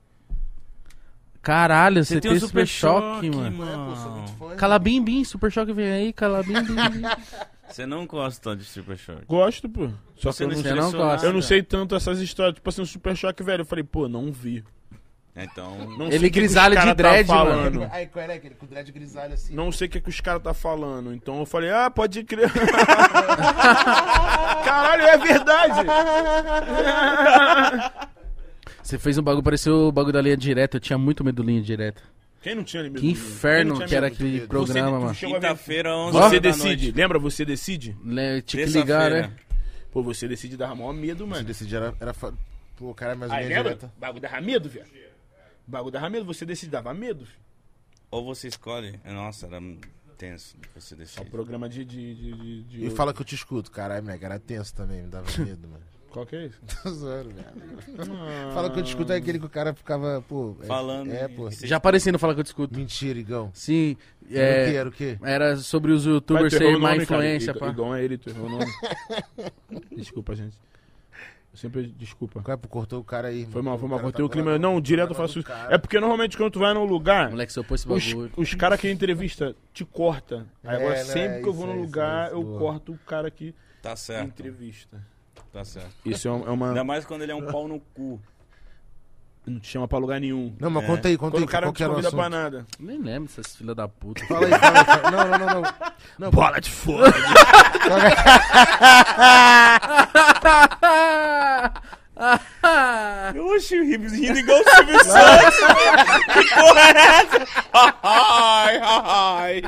[1.42, 3.64] Caralho, você Você tem tem o Super, Super Choque, Choque, mano.
[3.64, 4.28] É, pô, mano.
[4.40, 4.56] fã.
[4.56, 7.02] Calabim Bim, Super Choque vem aí, Calabim Bim.
[7.74, 9.26] Você não gosta de Super Choque.
[9.28, 9.90] Gosto, pô.
[10.16, 11.26] Só que Você eu não sei, não gosta.
[11.26, 12.54] eu não sei tanto essas histórias.
[12.54, 13.62] Tipo assim, o Super Choque, velho.
[13.62, 14.64] Eu falei, pô, não vi.
[15.36, 15.76] Então.
[15.98, 17.50] Não Ele que que grisalho de cara dread, tá mano.
[17.50, 17.90] falando.
[17.92, 19.56] Aí, qual é aquele com o dread grisalho assim?
[19.56, 21.16] Não sei o que, que os caras tá falando.
[21.16, 22.52] Então eu falei, ah, pode crer.
[24.64, 25.80] Caralho, é verdade.
[28.84, 30.78] Você fez um bagulho, pareceu o bagulho da linha direta.
[30.78, 32.04] Eu tinha muito medo da linha direta.
[32.44, 33.00] Quem não tinha medo?
[33.00, 34.48] Que inferno Quem não que era aquele medo?
[34.50, 35.14] programa, Você- mano.
[35.14, 36.66] tu chegou a ver- Quinta-feira, 11 Você horas da decide.
[36.86, 36.92] noite.
[36.92, 37.20] Lembra?
[37.20, 37.98] Você decide?
[38.04, 39.28] Né, Tinha que ligar, Terça-feira.
[39.28, 39.34] né?
[39.92, 41.44] Pô, você decide dava maior medo, Você mano.
[41.46, 41.96] decidiu, era...
[42.00, 42.34] era fa-
[42.76, 43.76] Pô, cara, mais Aí, linha lembra?
[43.76, 43.94] direta.
[43.98, 44.86] Bagulho dava medo, velho.
[45.66, 47.26] Bagulho dava medo, você decide dava medo.
[47.26, 47.40] filho.
[48.12, 49.00] Ou você escolhe.
[49.06, 49.62] Nossa, era
[50.18, 50.56] tenso.
[50.76, 51.30] Você É um decide.
[51.30, 51.86] programa de.
[51.86, 53.72] de, de, de- de- E fala que eu te escuto.
[53.72, 55.84] Caralho, moleque, era tenso também, me dava medo, mano.
[56.14, 56.60] Qual que é isso?
[56.84, 58.52] Tô zoando, velho.
[58.54, 60.56] Fala que eu te escuto é aquele que o cara ficava, pô...
[60.62, 61.12] é- Falando.
[61.12, 61.50] É, pô.
[61.50, 62.74] você- Já aparecendo falar que eu discuto.
[62.78, 63.50] Mentira, Igão.
[63.54, 63.98] Sim,
[64.30, 64.72] Era o quê?
[64.72, 65.18] é, Era o quê?
[65.24, 67.22] era sobre os youtubers tu errou serem o má nome, cara.
[67.26, 67.68] influência, pá.
[67.70, 68.72] Igor é ele, tu errou o nome.
[69.98, 70.56] Desculpa, gente.
[71.52, 72.42] Eu sempre desculpa.
[72.42, 72.68] Qual é, pô?
[72.68, 73.52] Cortou o cara aí, irmão.
[73.52, 73.98] Foi mal, foi mal.
[74.00, 74.46] cara Cortei tá o clima.
[74.52, 74.72] boladão.
[74.74, 75.52] Não, direto eu faço isso.
[75.70, 78.32] É porque normalmente quando tu vai num lugar, Moleque, se eu pôr esse os, bagulho.
[78.38, 80.48] os caras que entrevista te corta.
[80.64, 82.60] Aí É, agora né, sempre que eu vou num isso, lugar, isso, eu boa.
[82.60, 84.26] corto o cara que Tá certo.
[84.30, 85.00] entrevista.
[85.54, 85.92] Tá certo.
[86.04, 86.48] Isso é uma.
[86.48, 88.20] é uma- Ainda mais quando ele é um pau no cu.
[89.46, 90.56] não te chama pra lugar nenhum.
[90.60, 90.88] Não, mas É.
[90.88, 91.48] conta aí, conta Quando aí.
[91.48, 92.20] o cara qual não que te era o convida assunto?
[92.20, 92.66] pra nada.
[92.80, 94.26] Nem lembro dessas filhas da puta.
[94.26, 94.86] Fala aí, fala aí.
[94.86, 95.74] fala- Não, não, não, não.
[96.18, 97.14] não Bola de foda.
[102.16, 105.58] Oxi, o Ribs rindo igual o Silvio Santos.
[106.34, 107.48] que porra é essa?
[108.04, 109.62] Ai, ai.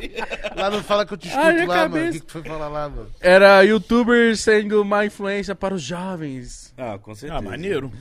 [0.55, 2.07] Lá não fala que eu te escuto Ai, lá, mano.
[2.07, 3.09] O que, que tu foi falar lá, mano?
[3.19, 6.73] Era youtuber sendo má influência para os jovens.
[6.77, 7.39] Ah, com certeza.
[7.39, 7.91] Ah, maneiro.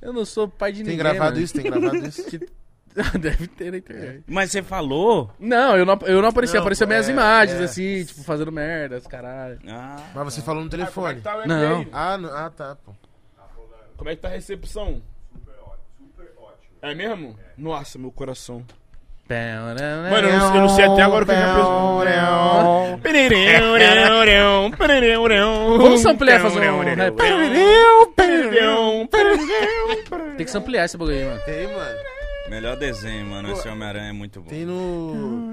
[0.00, 0.98] Eu não sou pai de Tem ninguém.
[0.98, 1.44] gravado mano.
[1.44, 1.54] isso?
[1.54, 2.24] Tem gravado isso?
[3.20, 4.24] Deve ter na internet.
[4.26, 5.30] Mas você falou?
[5.38, 7.64] Não, eu não, eu não apareci, Não, apareceu pô, minhas é, imagens, é.
[7.64, 9.58] assim, tipo, fazendo merda, os caralho.
[9.68, 11.20] Ah, Mas você falou no telefone.
[11.20, 11.82] Tá o Não.
[11.82, 11.90] EPI?
[11.92, 12.92] Ah, não, ah, tá, pô.
[14.00, 15.02] Como é que tá a recepção?
[16.80, 17.38] É mesmo?
[17.54, 18.64] Nossa, meu coração.
[20.08, 21.62] Mano, eu não, eu não sei até agora o que eu já pensei.
[25.76, 27.14] Vamos ampliar fazer um rap.
[30.38, 31.40] Tem que ampliar esse bagulho aí, mano.
[31.44, 31.98] Tem, mano.
[32.48, 33.52] melhor desenho, mano.
[33.52, 34.48] Esse Homem-Aranha é muito bom.
[34.48, 35.52] Tem no.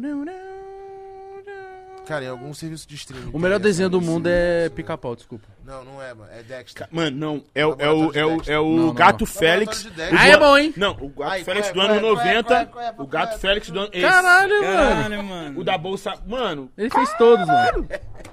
[2.08, 3.32] Cara, em algum serviço de streaming.
[3.34, 5.46] O melhor desenho do mundo é pica-pau, desculpa.
[5.66, 6.30] Não, não é, mano.
[6.32, 6.88] É Dexter.
[6.90, 7.44] Mano, não.
[7.54, 9.28] É, o- é o, é o, é o Não, Gato não.
[9.28, 9.86] Félix.
[10.18, 10.74] Ah, é bom, hein?
[10.78, 12.48] Não, o Gato Ai, Félix qual do é, ano qual é, qual é, 90.
[12.48, 13.38] qual é, qual é, O Gato é?
[13.40, 13.90] Félix do ano.
[13.92, 14.02] esse.
[14.08, 14.78] Caralho, mano.
[14.78, 15.60] Caralho, mano.
[15.60, 16.14] O da Bolsa.
[16.26, 17.90] Mano, Ele fez todos, mano.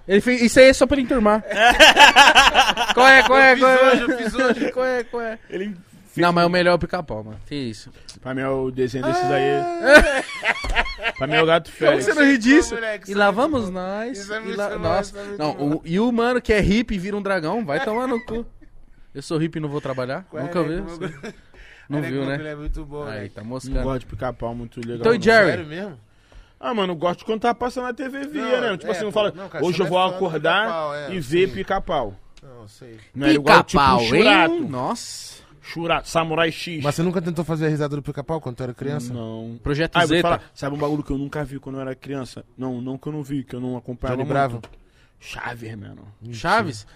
[0.07, 0.43] Ele fez...
[0.43, 1.43] Isso aí é só pra ele enturmar.
[2.95, 3.93] qual é, qual é, qual é?
[3.93, 4.73] hoje, eu fiz hoje.
[4.73, 5.39] Qual é, qual é?
[5.51, 5.77] ele.
[6.17, 7.39] Não, mas o melhor é o pica-pau, mano.
[7.47, 7.91] Que isso.
[8.21, 9.63] Pra mim é o desenho desses aí.
[11.19, 12.05] pra mim é o Gato Como Félix.
[12.07, 12.75] você não ri disso?
[12.75, 13.71] moleque, E lá é vamos bom.
[13.73, 14.19] nós.
[14.19, 14.79] Isso é e lá...
[14.79, 15.03] Nossa.
[15.11, 15.75] isso é muito Não, bom.
[15.77, 15.83] o...
[15.85, 18.47] e o mano que é hippie e vira um dragão, vai tomar no cu.
[19.15, 20.27] Eu sou hippie e não vou trabalhar?
[20.33, 20.83] Nunca vi.
[21.89, 22.37] Não viu, né?
[22.37, 23.31] Ele é muito bom, Aí, né?
[23.35, 23.83] tá Não moscando.
[23.83, 24.97] gosto de pica-pau muito legal.
[24.97, 25.23] Então, e não.
[25.23, 25.51] Jerry?
[25.51, 26.01] Sério mesmo?
[26.59, 28.77] Ah, mano, gosto quando tá passando na TV via, Não, né?
[28.79, 31.21] Tipo é, assim, não fala, não, cara, hoje eu vou falando do acordar é, e
[31.21, 32.15] ver pica-pau.
[32.43, 32.99] Não, sei.
[33.15, 34.55] Não é igual tipo Pica-pau, churato.
[34.55, 34.61] hein?
[34.69, 35.44] Nossa.
[35.67, 36.83] Churato, Samurai X.
[36.85, 39.13] Mas você nunca tentou fazer a risada do pica-pau quando tu era criança?
[39.15, 39.59] Não.
[39.63, 40.41] Projeto Ah, eu Zeta.
[40.55, 42.45] sabe um bagulho que eu nunca vi quando eu era criança?
[42.57, 44.29] Não, não que eu não vi, que eu não acompanhava Johnny.
[44.29, 44.61] Bravo.
[45.19, 46.07] Chaves, mano.
[46.33, 46.87] Chaves?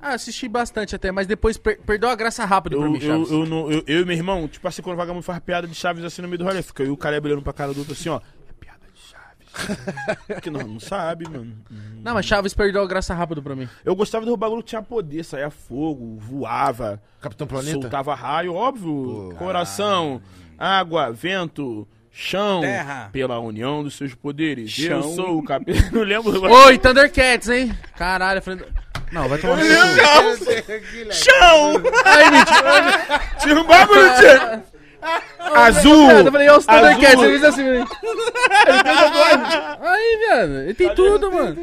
[0.00, 3.06] Ah, assisti bastante até, mas depois per- perdeu a graça rápido pra Eu, mim, eu,
[3.08, 3.30] Chaves.
[3.32, 5.74] eu, não- eu, eu e meu irmão, tipo assim, quando o vagabundo faz piada de
[5.74, 7.78] Chaves assim no meio do rolê, fica eu e o cara olhando pra cara do
[7.80, 8.16] outro assim, ó.
[8.48, 9.36] É piada de Chaves.
[10.26, 11.54] Porque nós não sabe, mano.
[12.02, 13.68] Não, mas Chaves perdeu a graça rápido pra mim.
[13.84, 17.80] Eu gostava do bagulho que tinha poder, saía fogo, voava, Capitão Planeta?
[17.80, 19.30] soltava raio, óbvio.
[19.30, 19.36] Pô.
[19.36, 20.20] coração,
[20.58, 22.60] água, vento, chão.
[22.60, 23.10] Terra.
[23.12, 24.70] Pela união dos seus poderes.
[24.70, 24.98] Chão.
[24.98, 25.82] Eu sou o capitão.
[25.92, 26.42] Não lembro.
[26.42, 27.76] Oi, Thundercats, hein?
[27.96, 28.64] Caralho, eu falei...
[29.12, 31.12] Não, vai tomar no seu cu.
[31.12, 31.74] Chão!
[32.06, 33.20] Ai, mentira.
[33.40, 34.64] Tinha um bagulho, tinha.
[35.54, 36.10] Azul!
[36.10, 37.66] Eu falei, ó, os Thundercats, ele fez assim.
[37.66, 38.00] Ele fez.
[39.80, 41.56] Aí, viado, ele tem tudo, mano.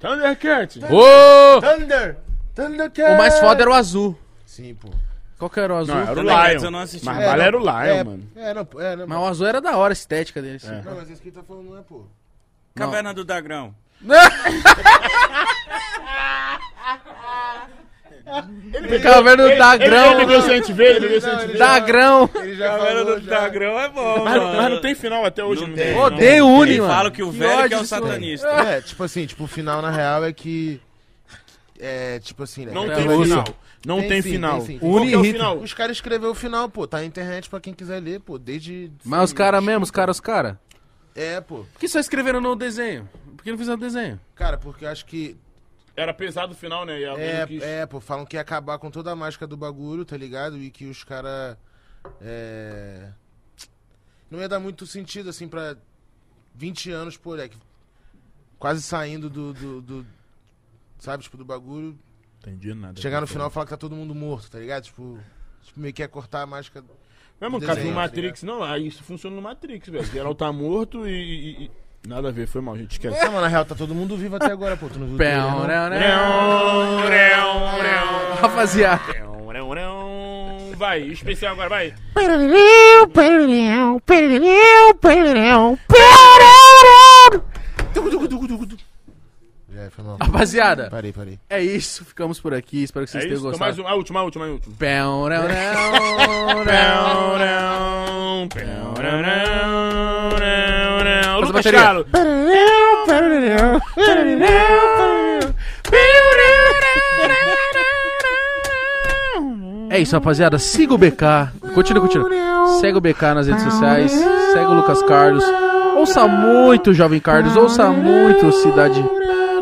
[0.00, 0.80] Thundercat!
[0.90, 1.60] Ô!
[1.60, 2.16] Thunder!
[2.54, 3.14] Thundercat!
[3.14, 4.18] O mais foda era o azul.
[4.46, 4.88] Sim, pô.
[5.38, 5.94] Qual que era o azul?
[5.94, 6.64] Não, era o Thundercats Lion.
[6.64, 7.06] eu não assisti.
[7.06, 8.24] Mas É, bala era o não, Lion, é, mano.
[8.36, 10.56] É, não, é, não, Mas o azul era da hora, a estética dele.
[10.56, 10.82] assim.
[10.84, 12.04] Não, mas esse que ele tá falando não é, pô.
[12.74, 13.24] Caverna do
[18.24, 19.00] Dragão.
[19.02, 20.20] Caverna do Dagrão.
[20.20, 21.58] Ele gente vê, ele viu se a gente vê.
[21.58, 22.30] Dagrão.
[22.36, 23.38] Ele já Caverna falou, do já.
[23.40, 24.56] Dragão é bom, Mas, mano.
[24.56, 25.60] mas não tem final até hoje.
[25.62, 25.96] Não Não tem.
[25.96, 26.92] Odeio o Uni, Ele mano.
[26.92, 28.46] fala que o Que velho que é o satanista.
[28.48, 30.80] É, tipo assim, tipo, o final na real é que.
[31.78, 32.72] É, tipo assim, né?
[32.72, 33.44] Não É, tem final.
[33.84, 34.58] Não tem, Tem sim, final.
[34.58, 34.78] tem sim.
[34.78, 35.58] Qual que é o final?
[35.58, 36.86] Os caras escreveram o final, pô.
[36.86, 38.38] Tá na internet pra quem quiser ler, pô.
[38.38, 38.92] Desde.
[39.04, 40.54] Mas os caras mesmo, os caras, os caras.
[41.16, 41.64] É, pô.
[41.72, 43.08] Por que só escreveram no desenho?
[43.36, 44.20] Por que não fizeram o desenho?
[44.36, 45.36] Cara, porque eu acho que.
[45.94, 47.00] Era pesado o final, né?
[47.00, 47.62] E É, quis.
[47.62, 50.56] é, pô, falam que ia acabar com toda a mágica do bagulho, tá ligado?
[50.58, 51.56] E que os caras.
[52.20, 53.10] É.
[54.30, 55.76] Não ia dar muito sentido, assim, pra
[56.54, 57.56] 20 anos, pô, é que
[58.58, 60.06] quase saindo do, do, do-
[60.98, 61.98] Sabe, tipo, do bagulho.
[62.40, 63.00] Entendi nada.
[63.00, 64.84] Chegar no final e falar que tá todo mundo morto, tá ligado?
[64.84, 65.18] Tipo,
[65.62, 66.82] tipo meio que ia cortar a mágica.
[67.40, 70.04] Mesmo do caso no desenho, tá Matrix, não, aí isso funciona no Matrix, velho.
[70.06, 71.70] Geral tá morto e, e- e-
[72.06, 72.92] Nada a ver, foi mal, gente.
[72.92, 73.24] Esquece.
[73.24, 74.88] Não, mas na real tá todo mundo vivo até agora, pô.
[74.88, 75.90] Tu não viu o Pão, trailer, não?
[75.90, 76.00] né?
[76.00, 76.08] Vai,
[78.40, 79.02] Rapaziada.
[80.76, 81.94] vai, especial agora, vai.
[89.86, 90.16] É, foi mal.
[90.20, 91.38] Rapaziada, Parei, parei.
[91.50, 92.04] é isso.
[92.04, 92.82] Ficamos por aqui.
[92.84, 93.88] Espero que É vocês isso, tenham então mais gostado.
[93.88, 94.76] um, a última, a última, a última.
[94.78, 95.72] Pão, né, né,
[101.40, 101.80] Lucas bateria.
[101.80, 102.06] Carlos.
[109.90, 110.58] É isso, rapaziada.
[110.58, 111.52] Siga o BK.
[111.74, 112.30] Continua, continua.
[112.80, 114.10] Segue o BK nas redes sociais.
[114.10, 115.44] Segue o Lucas Carlos.
[115.96, 117.56] Ouça muito Jovem Carlos.
[117.56, 119.04] Ouça muito Cidade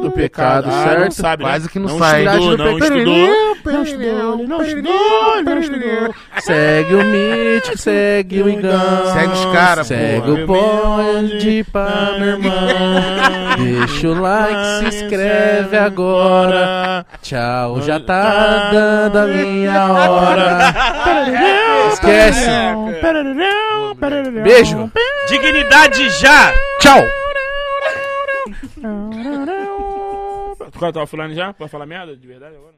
[0.03, 1.13] do Pecado, Ah, não certo?
[1.15, 1.51] sabe, né?
[1.51, 2.25] Quase que não não sai.
[2.27, 3.51] Estudou, não estudou.
[3.65, 6.15] Não estudou, não estudou, não estudou.
[6.41, 9.13] Segue o Mítico, segue o Igão.
[9.13, 10.43] Segue os caras, Segue porra.
[10.43, 12.51] o Pode Pá, meu irmão.
[13.59, 17.05] Deixa o like, se inscreve agora.
[17.23, 20.75] Tchau, já tá dando a minha hora.
[21.93, 22.49] Esquece.
[24.43, 24.91] Beijo.
[25.29, 26.53] Dignidade já!
[26.81, 27.05] Tchau.
[30.81, 31.53] Tu tava falando já?
[31.53, 32.75] Pode falar merda de verdade agora?